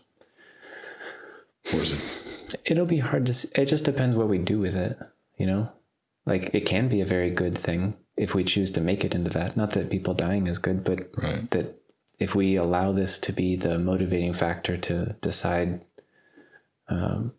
or 1.72 1.80
is 1.80 1.92
it? 1.92 2.56
It'll 2.64 2.86
be 2.86 2.98
hard 2.98 3.26
to. 3.26 3.32
See. 3.32 3.48
It 3.54 3.66
just 3.66 3.84
depends 3.84 4.14
what 4.16 4.28
we 4.28 4.38
do 4.38 4.58
with 4.58 4.74
it. 4.76 4.98
You 5.38 5.46
know, 5.46 5.72
like 6.26 6.50
it 6.52 6.66
can 6.66 6.88
be 6.88 7.00
a 7.00 7.06
very 7.06 7.30
good 7.30 7.56
thing 7.56 7.94
if 8.16 8.34
we 8.34 8.44
choose 8.44 8.70
to 8.72 8.80
make 8.80 9.04
it 9.04 9.14
into 9.14 9.30
that. 9.30 9.56
Not 9.56 9.70
that 9.70 9.90
people 9.90 10.12
dying 10.14 10.46
is 10.48 10.58
good, 10.58 10.84
but 10.84 11.08
Right. 11.16 11.50
that 11.52 11.80
if 12.18 12.34
we 12.34 12.56
allow 12.56 12.92
this 12.92 13.18
to 13.20 13.32
be 13.32 13.56
the 13.56 13.78
motivating 13.78 14.32
factor 14.32 14.76
to 14.76 15.14
decide, 15.20 15.80
um, 16.88 17.32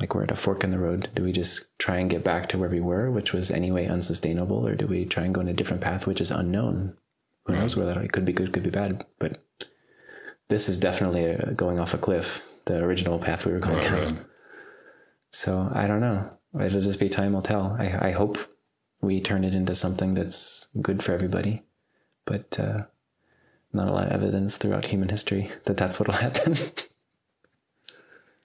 like 0.00 0.14
we're 0.14 0.24
at 0.24 0.30
a 0.30 0.36
fork 0.36 0.64
in 0.64 0.70
the 0.70 0.78
road, 0.78 1.08
do 1.14 1.22
we 1.22 1.32
just 1.32 1.76
try 1.78 1.98
and 1.98 2.10
get 2.10 2.24
back 2.24 2.48
to 2.48 2.58
where 2.58 2.68
we 2.68 2.80
were, 2.80 3.10
which 3.10 3.32
was 3.32 3.50
anyway 3.50 3.86
unsustainable, 3.86 4.66
or 4.66 4.74
do 4.74 4.86
we 4.86 5.04
try 5.04 5.24
and 5.24 5.34
go 5.34 5.40
in 5.40 5.48
a 5.48 5.52
different 5.54 5.82
path, 5.82 6.06
which 6.06 6.20
is 6.20 6.30
unknown? 6.30 6.96
Who 7.46 7.54
knows 7.54 7.76
where 7.76 7.86
that 7.86 7.96
it 7.96 8.12
could 8.12 8.24
be 8.24 8.32
good, 8.32 8.52
could 8.52 8.62
be 8.62 8.70
bad, 8.70 9.04
but 9.18 9.42
this 10.48 10.68
is 10.68 10.78
definitely 10.78 11.24
a, 11.24 11.52
going 11.52 11.80
off 11.80 11.94
a 11.94 11.98
cliff. 11.98 12.40
The 12.66 12.78
original 12.78 13.18
path 13.18 13.44
we 13.44 13.52
were 13.52 13.58
going 13.58 13.74
Right, 13.76 13.82
down. 13.82 14.14
right. 14.14 14.24
So 15.32 15.70
I 15.74 15.86
don't 15.88 16.00
know. 16.00 16.30
It'll 16.60 16.80
just 16.80 17.00
be 17.00 17.08
time 17.08 17.32
will 17.32 17.42
tell. 17.42 17.76
I, 17.78 18.08
I 18.08 18.10
hope 18.12 18.38
we 19.00 19.20
turn 19.20 19.42
it 19.44 19.54
into 19.54 19.74
something 19.74 20.14
that's 20.14 20.68
good 20.80 21.02
for 21.02 21.12
everybody, 21.12 21.62
but 22.24 22.58
uh, 22.60 22.82
not 23.72 23.88
a 23.88 23.92
lot 23.92 24.06
of 24.06 24.12
evidence 24.12 24.58
throughout 24.58 24.86
human 24.86 25.08
history 25.08 25.50
that 25.64 25.76
that's 25.76 25.98
what'll 25.98 26.14
happen. 26.26 26.54
So, 26.54 26.70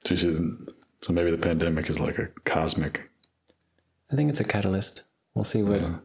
you 0.09 0.15
see- 0.15 0.73
so 1.01 1.13
maybe 1.13 1.31
the 1.31 1.37
pandemic 1.37 1.89
is 1.89 1.99
like 1.99 2.17
a 2.17 2.27
cosmic. 2.45 3.09
I 4.11 4.15
think 4.15 4.29
it's 4.29 4.39
a 4.39 4.43
catalyst. 4.45 5.03
We'll 5.33 5.43
see 5.43 5.61
what 5.63 5.81
Yeah. 5.81 5.95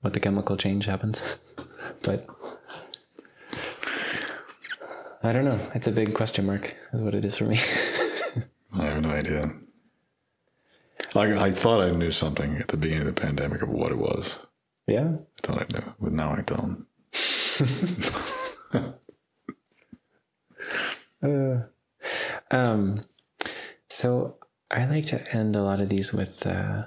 what 0.00 0.12
the 0.12 0.20
chemical 0.20 0.56
change 0.56 0.86
happens, 0.86 1.36
but 2.02 2.26
I 5.22 5.32
don't 5.32 5.44
know. 5.44 5.58
It's 5.74 5.86
a 5.86 5.92
big 5.92 6.14
question 6.14 6.46
mark, 6.46 6.74
is 6.92 7.00
what 7.00 7.14
it 7.14 7.24
is 7.24 7.36
for 7.36 7.44
me. 7.44 7.58
I 8.72 8.84
have 8.84 9.00
no 9.02 9.10
idea. 9.10 9.50
I, 11.14 11.46
I 11.46 11.52
thought 11.52 11.80
I 11.82 11.90
knew 11.90 12.10
something 12.12 12.56
at 12.58 12.68
the 12.68 12.76
beginning 12.76 13.06
of 13.08 13.14
the 13.14 13.20
pandemic 13.20 13.62
of 13.62 13.68
what 13.68 13.90
it 13.92 13.98
was. 13.98 14.46
yeah. 14.86 15.08
I 15.12 15.46
thought 15.46 15.58
I 15.62 15.66
knew, 15.78 15.92
but 16.00 16.12
now 16.12 16.30
I 16.32 16.42
don't. 16.42 16.86
Uh, 21.22 21.58
um, 22.50 23.04
so 23.90 24.36
I 24.70 24.86
like 24.86 25.06
to 25.06 25.34
end 25.34 25.56
a 25.56 25.62
lot 25.62 25.80
of 25.80 25.88
these 25.88 26.12
with 26.12 26.46
uh, 26.46 26.84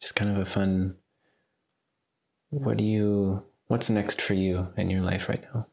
just 0.00 0.16
kind 0.16 0.30
of 0.30 0.38
a 0.38 0.44
fun. 0.44 0.96
What 2.50 2.78
do 2.78 2.84
you? 2.84 3.44
What's 3.66 3.90
next 3.90 4.22
for 4.22 4.32
you 4.34 4.68
in 4.76 4.88
your 4.88 5.02
life 5.02 5.28
right 5.28 5.44
now? 5.54 5.66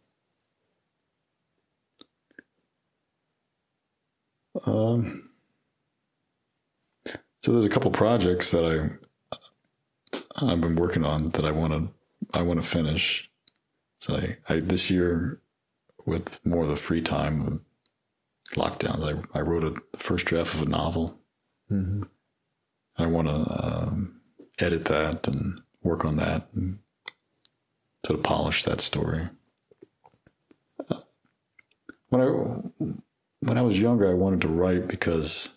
Um, 4.65 5.29
so 7.43 7.51
there's 7.51 7.65
a 7.65 7.69
couple 7.69 7.91
projects 7.91 8.51
that 8.51 8.65
I 8.65 8.89
I've 10.37 10.61
been 10.61 10.75
working 10.75 11.05
on 11.05 11.29
that 11.31 11.45
I 11.45 11.51
want 11.51 11.73
to 11.73 11.89
I 12.37 12.41
want 12.41 12.61
to 12.61 12.67
finish. 12.67 13.29
So 13.99 14.15
I, 14.15 14.37
I 14.49 14.59
this 14.59 14.89
year 14.89 15.39
with 16.05 16.45
more 16.45 16.63
of 16.63 16.69
the 16.69 16.75
free 16.75 17.01
time 17.01 17.61
lockdowns, 18.53 19.03
I 19.33 19.37
I 19.37 19.41
wrote 19.41 19.63
a, 19.63 19.81
the 19.91 19.99
first 19.99 20.25
draft 20.25 20.53
of 20.55 20.61
a 20.61 20.69
novel. 20.69 21.19
Mm-hmm. 21.71 22.03
I 22.97 23.07
want 23.07 23.27
to 23.27 23.33
um, 23.33 24.21
edit 24.59 24.85
that 24.85 25.27
and 25.27 25.61
work 25.83 26.05
on 26.05 26.15
that 26.17 26.47
and 26.53 26.79
sort 28.05 28.19
of 28.19 28.23
polish 28.23 28.63
that 28.63 28.81
story. 28.81 29.25
Uh, 30.89 31.01
When 32.09 32.21
I 32.21 32.25
when 33.41 33.57
I 33.57 33.61
was 33.61 33.79
younger, 33.79 34.09
I 34.09 34.13
wanted 34.13 34.41
to 34.41 34.47
write 34.47 34.87
because 34.87 35.49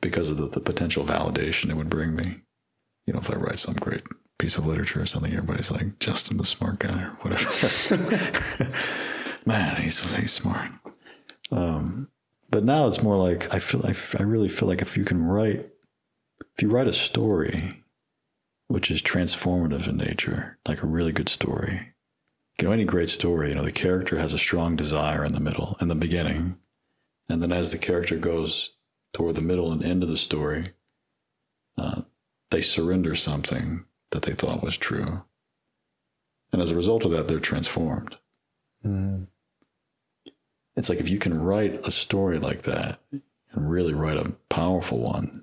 because 0.00 0.30
of 0.30 0.36
the, 0.36 0.46
the 0.48 0.60
potential 0.60 1.04
validation 1.04 1.70
it 1.70 1.76
would 1.76 1.90
bring 1.90 2.14
me. 2.14 2.36
You 3.06 3.12
know, 3.12 3.20
if 3.20 3.30
I 3.30 3.34
write 3.34 3.58
some 3.58 3.74
great 3.74 4.02
piece 4.38 4.56
of 4.58 4.66
literature 4.66 5.00
or 5.00 5.06
something, 5.06 5.32
everybody's 5.32 5.70
like 5.70 5.98
Justin, 5.98 6.36
the 6.38 6.44
smart 6.44 6.80
guy, 6.80 7.02
or 7.04 7.16
whatever. 7.22 8.68
Man, 9.46 9.80
he's 9.82 9.98
he's 10.14 10.32
smart. 10.32 10.72
Um, 11.50 12.08
but 12.50 12.64
now 12.64 12.86
it's 12.86 13.02
more 13.02 13.16
like 13.16 13.52
I 13.52 13.58
feel 13.58 13.84
I, 13.84 13.94
I 14.18 14.22
really 14.22 14.48
feel 14.48 14.68
like 14.68 14.82
if 14.82 14.96
you 14.96 15.04
can 15.04 15.22
write 15.22 15.68
if 16.40 16.62
you 16.62 16.70
write 16.70 16.88
a 16.88 16.92
story 16.92 17.82
which 18.68 18.90
is 18.90 19.00
transformative 19.00 19.86
in 19.86 19.96
nature, 19.96 20.58
like 20.66 20.82
a 20.82 20.86
really 20.86 21.12
good 21.12 21.28
story, 21.28 21.92
you 22.58 22.66
know, 22.66 22.72
any 22.72 22.84
great 22.84 23.08
story, 23.08 23.50
you 23.50 23.54
know, 23.54 23.64
the 23.64 23.70
character 23.70 24.18
has 24.18 24.32
a 24.32 24.38
strong 24.38 24.74
desire 24.74 25.24
in 25.24 25.32
the 25.32 25.40
middle, 25.40 25.76
in 25.80 25.86
the 25.86 25.94
beginning, 25.94 26.56
and 27.28 27.40
then 27.40 27.52
as 27.52 27.70
the 27.70 27.78
character 27.78 28.16
goes 28.16 28.72
toward 29.12 29.36
the 29.36 29.40
middle 29.40 29.70
and 29.70 29.84
end 29.84 30.02
of 30.02 30.08
the 30.08 30.16
story, 30.16 30.72
uh, 31.78 32.02
they 32.50 32.60
surrender 32.60 33.14
something 33.14 33.84
that 34.10 34.22
they 34.22 34.32
thought 34.32 34.64
was 34.64 34.76
true, 34.76 35.22
and 36.52 36.60
as 36.60 36.70
a 36.70 36.76
result 36.76 37.04
of 37.04 37.12
that, 37.12 37.28
they're 37.28 37.38
transformed. 37.38 38.16
Mm. 38.84 39.28
It's 40.76 40.88
like 40.88 41.00
if 41.00 41.08
you 41.08 41.18
can 41.18 41.40
write 41.40 41.80
a 41.86 41.90
story 41.90 42.38
like 42.38 42.62
that 42.62 42.98
and 43.10 43.70
really 43.70 43.94
write 43.94 44.18
a 44.18 44.32
powerful 44.48 44.98
one 44.98 45.42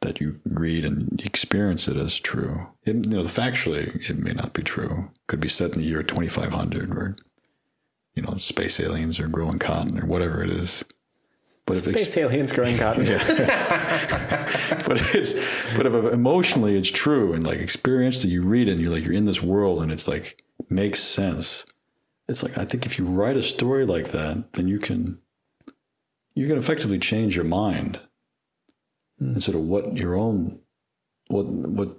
that 0.00 0.20
you 0.20 0.40
read 0.44 0.84
and 0.84 1.20
experience 1.24 1.88
it 1.88 1.96
as 1.96 2.18
true. 2.18 2.66
It, 2.84 3.06
you 3.06 3.16
know, 3.16 3.22
the 3.22 3.28
factually, 3.28 4.08
it 4.08 4.18
may 4.18 4.32
not 4.32 4.52
be 4.52 4.62
true. 4.62 5.10
Could 5.26 5.40
be 5.40 5.48
set 5.48 5.72
in 5.72 5.80
the 5.80 5.86
year 5.86 6.02
2500 6.02 6.90
or 6.96 7.16
you 8.18 8.22
know, 8.22 8.34
space 8.34 8.80
aliens 8.80 9.20
or 9.20 9.28
growing 9.28 9.60
cotton 9.60 9.96
or 9.96 10.04
whatever 10.04 10.42
it 10.42 10.50
is. 10.50 10.84
But 11.66 11.76
if 11.76 11.82
Space 11.84 12.16
aliens 12.16 12.50
growing 12.50 12.76
cotton. 12.78 13.04
but 14.88 15.14
it's 15.14 15.34
but 15.76 15.86
if 15.86 16.12
emotionally 16.12 16.76
it's 16.76 16.90
true 16.90 17.32
and 17.32 17.46
like 17.46 17.58
experientially 17.58 18.30
you 18.30 18.42
read 18.42 18.66
it 18.66 18.72
and 18.72 18.80
you're 18.80 18.90
like 18.90 19.04
you're 19.04 19.12
in 19.12 19.26
this 19.26 19.40
world 19.40 19.82
and 19.82 19.92
it's 19.92 20.08
like 20.08 20.42
makes 20.68 21.00
sense. 21.00 21.64
It's 22.28 22.42
like 22.42 22.58
I 22.58 22.64
think 22.64 22.86
if 22.86 22.98
you 22.98 23.06
write 23.06 23.36
a 23.36 23.42
story 23.42 23.86
like 23.86 24.08
that, 24.08 24.52
then 24.52 24.68
you 24.68 24.78
can 24.78 25.18
you 26.34 26.46
can 26.46 26.58
effectively 26.58 26.98
change 26.98 27.34
your 27.34 27.44
mind 27.44 28.00
hmm. 29.18 29.32
and 29.32 29.42
sort 29.42 29.56
of 29.56 29.62
what 29.62 29.96
your 29.96 30.14
own 30.14 30.58
what 31.28 31.46
what 31.46 31.96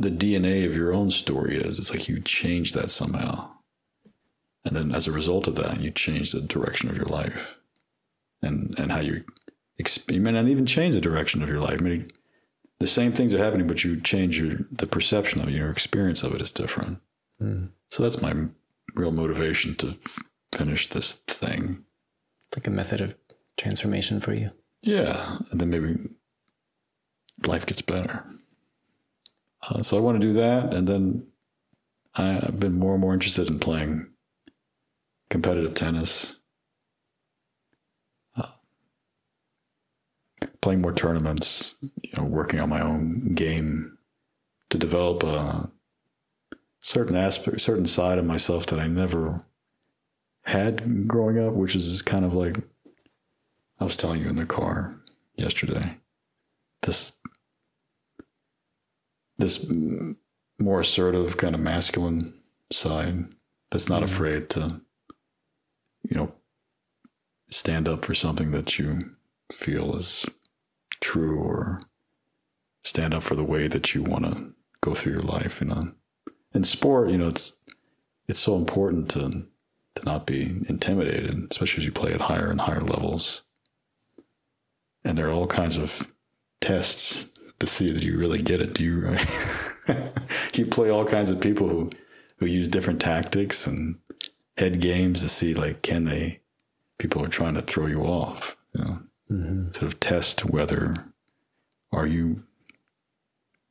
the 0.00 0.10
DNA 0.10 0.66
of 0.66 0.74
your 0.74 0.92
own 0.92 1.10
story 1.10 1.56
is. 1.56 1.78
It's 1.78 1.90
like 1.90 2.08
you 2.08 2.20
change 2.20 2.72
that 2.72 2.90
somehow. 2.90 3.50
And 4.64 4.76
then 4.76 4.92
as 4.94 5.06
a 5.06 5.12
result 5.12 5.46
of 5.46 5.56
that, 5.56 5.80
you 5.80 5.90
change 5.90 6.32
the 6.32 6.40
direction 6.40 6.88
of 6.88 6.96
your 6.96 7.06
life 7.06 7.56
and, 8.42 8.74
and 8.78 8.90
how 8.90 9.00
you, 9.00 9.24
exp- 9.80 10.12
you 10.12 10.20
may 10.20 10.32
not 10.32 10.48
even 10.48 10.66
change 10.66 10.94
the 10.94 11.00
direction 11.00 11.42
of 11.42 11.48
your 11.48 11.60
life. 11.60 11.78
I 11.80 11.84
mean, 11.84 12.10
the 12.78 12.86
same 12.86 13.12
things 13.12 13.34
are 13.34 13.38
happening, 13.38 13.66
but 13.66 13.84
you 13.84 14.00
change 14.00 14.38
your, 14.38 14.58
the 14.70 14.86
perception 14.86 15.40
of 15.40 15.48
it, 15.48 15.54
your 15.54 15.70
experience 15.70 16.22
of 16.22 16.34
it 16.34 16.40
is 16.40 16.52
different. 16.52 17.00
Hmm. 17.38 17.66
So 17.90 18.02
that's 18.02 18.22
my 18.22 18.34
real 18.94 19.12
motivation 19.12 19.74
to 19.76 19.96
finish 20.52 20.88
this 20.88 21.16
thing. 21.26 21.84
It's 22.48 22.58
like 22.58 22.66
a 22.66 22.70
method 22.70 23.00
of 23.00 23.14
transformation 23.56 24.20
for 24.20 24.32
you. 24.32 24.50
Yeah. 24.82 25.38
And 25.50 25.60
then 25.60 25.70
maybe 25.70 25.96
life 27.46 27.66
gets 27.66 27.82
better. 27.82 28.24
Uh, 29.62 29.82
so 29.82 29.96
I 29.96 30.00
want 30.00 30.20
to 30.20 30.26
do 30.26 30.32
that. 30.34 30.72
And 30.72 30.88
then 30.88 31.26
I, 32.14 32.40
I've 32.42 32.58
been 32.58 32.78
more 32.78 32.92
and 32.92 33.00
more 33.00 33.14
interested 33.14 33.48
in 33.48 33.58
playing 33.58 34.06
competitive 35.28 35.74
tennis, 35.74 36.38
uh, 38.36 38.48
playing 40.60 40.80
more 40.80 40.92
tournaments, 40.92 41.76
you 42.02 42.10
know, 42.16 42.24
working 42.24 42.58
on 42.58 42.68
my 42.68 42.80
own 42.80 43.34
game 43.34 43.98
to 44.70 44.78
develop 44.78 45.22
a 45.22 45.70
certain 46.80 47.16
aspect, 47.16 47.60
certain 47.60 47.86
side 47.86 48.18
of 48.18 48.24
myself 48.24 48.66
that 48.66 48.80
I 48.80 48.86
never 48.86 49.44
had 50.42 51.06
growing 51.06 51.38
up, 51.38 51.52
which 51.52 51.76
is 51.76 52.02
kind 52.02 52.24
of 52.24 52.34
like 52.34 52.58
I 53.78 53.84
was 53.84 53.96
telling 53.96 54.22
you 54.22 54.28
in 54.28 54.36
the 54.36 54.46
car 54.46 54.96
yesterday. 55.36 55.96
This 56.82 57.12
this 59.38 59.66
more 60.58 60.80
assertive 60.80 61.36
kind 61.36 61.54
of 61.54 61.60
masculine 61.60 62.34
side 62.70 63.24
that's 63.70 63.88
not 63.88 64.02
mm-hmm. 64.02 64.04
afraid 64.04 64.50
to 64.50 64.80
you 66.08 66.16
know 66.16 66.32
stand 67.48 67.88
up 67.88 68.04
for 68.04 68.14
something 68.14 68.50
that 68.50 68.78
you 68.78 68.98
feel 69.50 69.96
is 69.96 70.26
true 71.00 71.38
or 71.38 71.80
stand 72.84 73.14
up 73.14 73.22
for 73.22 73.34
the 73.34 73.44
way 73.44 73.66
that 73.66 73.94
you 73.94 74.02
want 74.02 74.24
to 74.24 74.52
go 74.82 74.94
through 74.94 75.12
your 75.12 75.22
life 75.22 75.60
you 75.60 75.66
know 75.66 75.90
in 76.54 76.64
sport 76.64 77.10
you 77.10 77.18
know 77.18 77.28
it's 77.28 77.54
it's 78.28 78.38
so 78.38 78.56
important 78.56 79.10
to 79.10 79.44
to 79.94 80.04
not 80.04 80.26
be 80.26 80.42
intimidated 80.68 81.48
especially 81.50 81.82
as 81.82 81.86
you 81.86 81.92
play 81.92 82.12
at 82.12 82.20
higher 82.20 82.50
and 82.50 82.60
higher 82.60 82.80
levels 82.80 83.44
and 85.04 85.16
there 85.16 85.28
are 85.28 85.32
all 85.32 85.46
kinds 85.46 85.76
of 85.76 86.12
tests 86.60 87.26
to 87.58 87.66
see 87.66 87.90
that 87.90 88.02
you 88.02 88.18
really 88.18 88.42
get 88.42 88.60
it. 88.60 88.74
Do 88.74 88.82
you 88.82 89.18
you 90.54 90.66
play 90.66 90.90
all 90.90 91.04
kinds 91.04 91.30
of 91.30 91.40
people 91.40 91.68
who 91.68 91.90
who 92.38 92.46
use 92.46 92.68
different 92.68 93.00
tactics 93.00 93.66
and 93.66 93.98
head 94.56 94.80
games 94.80 95.22
to 95.22 95.28
see 95.28 95.54
like 95.54 95.82
can 95.82 96.04
they 96.04 96.40
people 96.98 97.24
are 97.24 97.28
trying 97.28 97.54
to 97.54 97.62
throw 97.62 97.86
you 97.86 98.02
off, 98.02 98.56
you 98.74 98.84
know, 98.84 98.98
mm-hmm. 99.30 99.72
sort 99.72 99.92
of 99.92 100.00
test 100.00 100.44
whether 100.44 100.94
are 101.92 102.06
you 102.06 102.36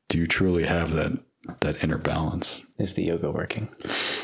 do 0.08 0.18
you 0.18 0.28
truly 0.28 0.64
have 0.64 0.92
that 0.94 1.18
that 1.62 1.84
inner 1.84 1.98
balance. 1.98 2.62
Is 2.80 2.94
the 2.94 3.04
yoga 3.04 3.30
working? 3.30 3.68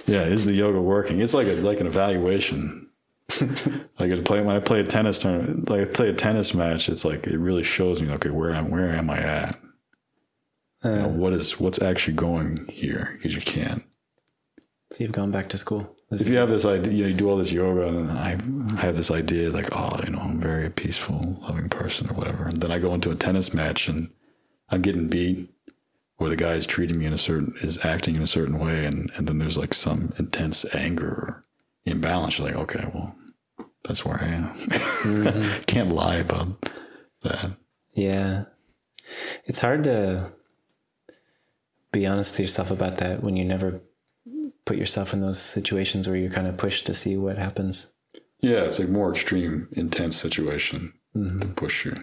Yeah, 0.08 0.24
is 0.24 0.46
the 0.46 0.54
yoga 0.54 0.82
working? 0.82 1.20
It's 1.20 1.34
like 1.34 1.48
a 1.48 1.56
like 1.56 1.82
an 1.82 1.88
evaluation. 1.88 2.90
like 4.00 4.14
I 4.14 4.22
play 4.22 4.42
when 4.42 4.56
I 4.56 4.60
play 4.60 4.80
a 4.80 4.86
tennis 4.86 5.20
tournament, 5.20 5.70
like 5.70 5.82
I 5.82 5.86
play 5.86 6.10
a 6.10 6.14
tennis 6.14 6.54
match. 6.54 6.88
It's 6.88 7.04
like 7.04 7.28
it 7.28 7.38
really 7.38 7.64
shows 7.64 8.02
me, 8.02 8.12
okay, 8.12 8.30
where 8.30 8.54
am 8.54 8.72
where 8.72 8.92
am 8.92 9.10
I 9.10 9.18
at? 9.20 9.60
You 10.84 10.92
know, 10.92 11.06
uh. 11.06 11.10
what 11.10 11.34
is 11.34 11.60
what's 11.60 11.82
actually 11.82 12.16
going 12.16 12.68
here? 12.72 13.16
Because 13.18 13.36
you 13.36 13.42
can't. 13.42 13.84
So 14.92 15.04
you've 15.04 15.12
gone 15.12 15.32
back 15.32 15.50
to 15.50 15.58
school. 15.58 15.94
This 16.10 16.22
If 16.22 16.30
you 16.30 16.38
have 16.38 16.50
this 16.50 16.66
idea, 16.66 16.94
you, 16.94 17.04
know, 17.04 17.10
you 17.10 17.16
do 17.16 17.30
all 17.30 17.38
this 17.38 17.52
yoga, 17.52 17.88
and 17.88 18.12
I, 18.12 18.38
I 18.78 18.82
have 18.82 18.96
this 18.96 19.10
idea 19.10 19.50
like, 19.50 19.68
oh, 19.76 20.00
you 20.06 20.12
know, 20.12 20.20
I'm 20.20 20.40
very 20.40 20.70
peaceful, 20.70 21.40
loving 21.42 21.68
person, 21.68 22.08
or 22.10 22.14
whatever. 22.14 22.46
And 22.46 22.62
then 22.62 22.72
I 22.72 22.78
go 22.78 22.94
into 22.94 23.10
a 23.10 23.16
tennis 23.16 23.56
match, 23.56 23.88
and 23.88 24.12
I'm 24.70 24.84
getting 24.84 25.08
beat, 25.08 25.50
or 26.18 26.30
the 26.30 26.36
guy 26.36 26.54
is 26.54 26.66
treating 26.66 26.98
me 26.98 27.06
in 27.06 27.14
a 27.14 27.18
certain, 27.18 27.54
is 27.62 27.84
acting 27.84 28.16
in 28.16 28.22
a 28.22 28.28
certain 28.28 28.58
way, 28.60 28.86
and 28.86 29.12
and 29.16 29.28
then 29.28 29.38
there's 29.38 29.58
like 29.58 29.74
some 29.74 30.14
intense 30.18 30.66
anger 30.74 31.08
or 31.08 31.44
imbalance. 31.86 32.38
You're 32.38 32.48
like, 32.48 32.58
okay, 32.58 32.90
well, 32.94 33.16
that's 33.84 34.06
where 34.06 34.22
I 34.22 34.28
am. 34.28 34.50
Mm-hmm. 34.50 35.64
Can't 35.68 35.92
lie 35.92 36.18
about 36.18 36.70
that. 37.24 37.52
Yeah. 37.94 38.46
It's 39.46 39.62
hard 39.62 39.84
to 39.86 40.32
be 41.92 42.06
honest 42.06 42.32
with 42.32 42.40
yourself 42.40 42.72
about 42.72 42.98
that 42.98 43.24
when 43.24 43.38
you 43.38 43.46
never 43.46 43.82
put 44.66 44.78
yourself 44.78 45.14
in 45.14 45.22
those 45.22 45.40
situations 45.40 46.08
where 46.08 46.18
you're 46.18 46.32
kind 46.32 46.48
of 46.48 46.58
pushed 46.58 46.86
to 46.88 46.94
see 46.94 47.16
what 47.16 47.38
happens. 47.38 47.94
Yeah, 48.42 48.64
it's 48.64 48.80
a 48.80 48.88
more 48.88 49.12
extreme, 49.12 49.70
intense 49.72 50.18
situation 50.18 50.94
mm-hmm. 51.16 51.40
to 51.40 51.48
push 51.48 51.86
you 51.86 51.96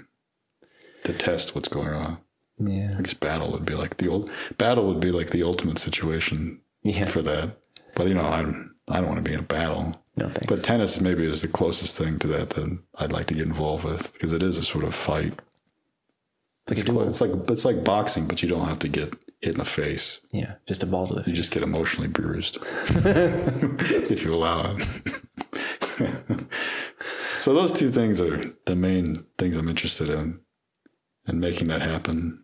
to 1.05 1.13
test 1.13 1.55
what's 1.55 1.69
going 1.69 1.89
on. 1.93 2.19
Yeah. 2.67 2.95
I 2.99 3.03
guess 3.03 3.15
battle 3.15 3.51
would 3.53 3.65
be 3.67 3.75
like 3.75 3.97
the 3.99 4.09
old 4.09 4.33
battle 4.59 4.87
would 4.89 5.01
be 5.01 5.13
like 5.13 5.31
the 5.31 5.43
ultimate 5.43 5.79
situation 5.79 6.61
Yeah. 6.83 7.05
for 7.05 7.23
that. 7.23 7.57
But 7.95 8.09
you 8.09 8.15
know, 8.15 8.27
I 8.27 8.43
don't 8.43 8.71
I 8.89 8.97
don't 9.01 9.09
want 9.09 9.19
to 9.25 9.29
be 9.29 9.35
in 9.35 9.41
a 9.41 9.45
battle. 9.45 9.93
No 10.17 10.27
thanks. 10.27 10.47
But 10.47 10.63
tennis 10.63 11.01
maybe 11.01 11.25
is 11.27 11.43
the 11.43 11.49
closest 11.49 11.97
thing 11.97 12.19
to 12.21 12.27
that 12.29 12.51
that 12.51 12.79
I'd 12.97 13.13
like 13.13 13.27
to 13.29 13.35
get 13.35 13.47
involved 13.47 13.85
with 13.85 14.13
because 14.13 14.33
it 14.33 14.43
is 14.43 14.59
a 14.59 14.63
sort 14.63 14.85
of 14.85 14.95
fight. 14.95 15.33
like 16.69 16.79
It's, 16.79 16.89
it's 16.89 17.21
like 17.21 17.31
it's 17.51 17.65
like 17.65 17.83
boxing, 17.85 18.27
but 18.27 18.43
you 18.43 18.49
don't 18.49 18.67
have 18.69 18.79
to 18.81 18.89
get 18.89 19.15
hit 19.41 19.53
in 19.55 19.59
the 19.59 19.65
face. 19.65 20.21
Yeah. 20.31 20.55
Just 20.67 20.83
a 20.83 20.87
ball 20.87 21.07
to 21.09 21.15
the 21.15 21.21
You 21.21 21.25
face. 21.27 21.37
just 21.37 21.55
get 21.55 21.63
emotionally 21.63 22.09
bruised 22.09 22.59
if 22.63 24.23
you 24.23 24.35
allow 24.35 24.77
it. 24.77 24.87
so 27.41 27.55
those 27.55 27.73
two 27.73 27.91
things 27.91 28.21
are 28.21 28.43
the 28.67 28.77
main 28.77 29.25
things 29.39 29.57
I'm 29.57 29.69
interested 29.69 30.11
in, 30.11 30.39
and 31.27 31.41
making 31.41 31.69
that 31.69 31.83
happen. 31.83 32.42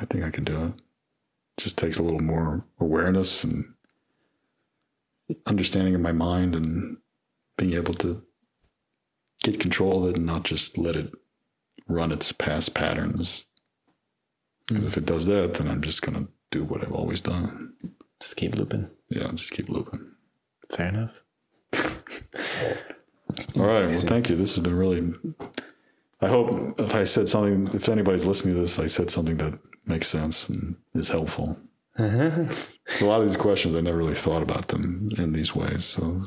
I 0.00 0.04
think 0.04 0.24
I 0.24 0.30
can 0.30 0.44
do 0.44 0.64
it. 0.64 0.68
It 0.68 1.62
just 1.62 1.78
takes 1.78 1.98
a 1.98 2.02
little 2.02 2.20
more 2.20 2.64
awareness 2.78 3.44
and 3.44 3.72
understanding 5.46 5.94
of 5.94 6.00
my 6.00 6.12
mind 6.12 6.54
and 6.54 6.98
being 7.56 7.74
able 7.74 7.94
to 7.94 8.22
get 9.42 9.60
control 9.60 10.04
of 10.04 10.10
it 10.10 10.16
and 10.16 10.26
not 10.26 10.44
just 10.44 10.78
let 10.78 10.96
it 10.96 11.12
run 11.88 12.12
its 12.12 12.32
past 12.32 12.74
patterns. 12.74 13.46
Because 14.66 14.86
if 14.86 14.96
it 14.96 15.06
does 15.06 15.26
that, 15.26 15.54
then 15.54 15.68
I'm 15.68 15.82
just 15.82 16.02
gonna 16.02 16.26
do 16.50 16.64
what 16.64 16.82
I've 16.82 16.92
always 16.92 17.20
done. 17.20 17.74
Just 18.20 18.36
keep 18.36 18.56
looping. 18.56 18.90
Yeah, 19.08 19.30
just 19.32 19.52
keep 19.52 19.68
looping. 19.68 20.12
Fair 20.70 20.88
enough. 20.88 21.22
All 23.56 23.66
right. 23.66 23.88
Well, 23.88 24.00
thank 24.00 24.28
you. 24.28 24.36
This 24.36 24.56
has 24.56 24.64
been 24.64 24.76
really. 24.76 25.12
I 26.20 26.28
hope 26.28 26.80
if 26.80 26.94
I 26.94 27.04
said 27.04 27.28
something, 27.28 27.68
if 27.74 27.88
anybody's 27.88 28.26
listening 28.26 28.54
to 28.54 28.60
this, 28.62 28.78
I 28.78 28.86
said 28.86 29.10
something 29.10 29.36
that 29.36 29.58
makes 29.86 30.08
sense 30.08 30.48
and 30.48 30.76
is 30.94 31.08
helpful. 31.08 31.56
a 33.00 33.04
lot 33.04 33.20
of 33.20 33.26
these 33.26 33.36
questions, 33.36 33.74
I 33.74 33.80
never 33.80 33.96
really 33.98 34.14
thought 34.14 34.42
about 34.42 34.68
them 34.68 35.10
in 35.16 35.32
these 35.32 35.54
ways. 35.54 35.84
So, 35.84 36.22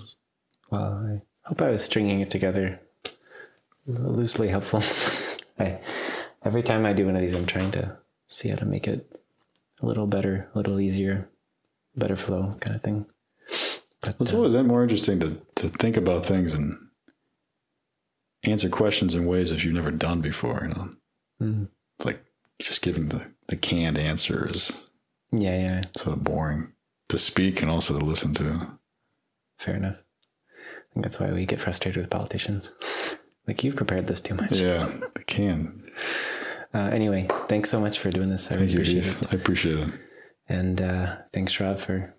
Well, 0.71 0.93
I 1.05 1.21
hope 1.47 1.61
I 1.61 1.69
was 1.71 1.83
stringing 1.83 2.21
it 2.21 2.29
together 2.29 2.79
loosely 3.85 4.47
helpful. 4.47 4.81
I, 5.59 5.79
every 6.43 6.63
time 6.63 6.85
I 6.85 6.93
do 6.93 7.05
one 7.05 7.15
of 7.15 7.21
these, 7.21 7.33
I'm 7.33 7.45
trying 7.45 7.71
to 7.71 7.97
see 8.27 8.49
how 8.49 8.55
to 8.57 8.65
make 8.65 8.87
it 8.87 9.19
a 9.81 9.85
little 9.85 10.07
better, 10.07 10.49
a 10.53 10.57
little 10.57 10.79
easier, 10.79 11.29
better 11.95 12.15
flow 12.15 12.55
kind 12.59 12.75
of 12.75 12.83
thing. 12.83 13.05
But 14.01 14.15
it's 14.19 14.33
uh, 14.33 14.37
always 14.37 14.55
more 14.55 14.83
interesting 14.83 15.19
to, 15.19 15.41
to 15.55 15.69
think 15.69 15.97
about 15.97 16.25
things 16.25 16.53
and 16.53 16.77
answer 18.43 18.69
questions 18.69 19.15
in 19.15 19.25
ways 19.25 19.49
that 19.49 19.63
you've 19.63 19.73
never 19.73 19.91
done 19.91 20.21
before. 20.21 20.67
You 20.67 20.75
know, 20.75 20.89
mm, 21.41 21.67
it's 21.97 22.05
like 22.05 22.23
just 22.59 22.81
giving 22.81 23.09
the, 23.09 23.25
the 23.49 23.55
canned 23.57 23.97
answer 23.97 24.49
is 24.49 24.89
yeah, 25.31 25.57
yeah, 25.57 25.81
sort 25.97 26.15
of 26.17 26.23
boring 26.23 26.69
to 27.09 27.17
speak 27.17 27.61
and 27.61 27.69
also 27.69 27.97
to 27.99 28.03
listen 28.05 28.33
to. 28.35 28.67
fair 29.57 29.75
enough. 29.75 29.97
I 30.57 30.93
think 30.93 31.03
that's 31.05 31.19
why 31.19 31.31
we 31.31 31.45
get 31.45 31.59
frustrated 31.61 32.01
with 32.01 32.09
politicians. 32.09 32.71
Like 33.47 33.63
you've 33.63 33.75
prepared 33.75 34.05
this 34.07 34.21
too 34.21 34.35
much. 34.35 34.57
Yeah, 34.57 34.89
the 35.15 35.23
can. 35.23 35.91
Uh, 36.73 36.77
anyway, 36.93 37.27
thanks 37.47 37.69
so 37.69 37.79
much 37.79 37.97
for 37.99 38.11
doing 38.11 38.29
this. 38.29 38.47
I 38.51 38.55
Thank 38.55 38.61
really 38.61 38.73
you, 38.73 38.99
appreciate 38.99 39.23
it. 39.23 39.33
I 39.33 39.35
appreciate 39.35 39.79
it. 39.79 39.91
And 40.47 40.81
uh, 40.81 41.15
thanks, 41.33 41.59
Rob, 41.59 41.79
for 41.79 42.13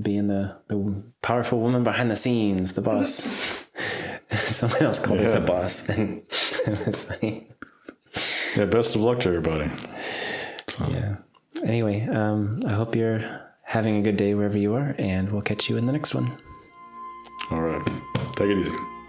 being 0.00 0.26
the, 0.26 0.56
the 0.68 1.02
powerful 1.22 1.60
woman 1.60 1.82
behind 1.84 2.10
the 2.10 2.16
scenes, 2.16 2.72
the 2.72 2.80
boss. 2.82 3.68
Someone 4.30 4.82
else 4.82 4.98
called 4.98 5.18
her 5.20 5.26
Yeah. 5.26 5.32
the 5.34 5.40
boss, 5.40 5.88
and 5.88 6.22
it 6.66 6.86
was 6.86 7.02
funny. 7.04 7.49
Yeah, 8.56 8.64
best 8.66 8.96
of 8.96 9.02
luck 9.02 9.20
to 9.20 9.28
everybody. 9.28 9.70
Yeah. 10.88 11.16
Anyway, 11.64 12.06
um, 12.08 12.60
I 12.66 12.70
hope 12.70 12.96
you're 12.96 13.40
having 13.62 13.96
a 13.98 14.02
good 14.02 14.16
day 14.16 14.34
wherever 14.34 14.58
you 14.58 14.74
are, 14.74 14.94
and 14.98 15.30
we'll 15.30 15.42
catch 15.42 15.68
you 15.68 15.76
in 15.76 15.86
the 15.86 15.92
next 15.92 16.14
one. 16.14 16.36
All 17.50 17.60
right. 17.60 17.84
Take 18.36 18.50
it 18.50 18.58
easy. 18.58 18.99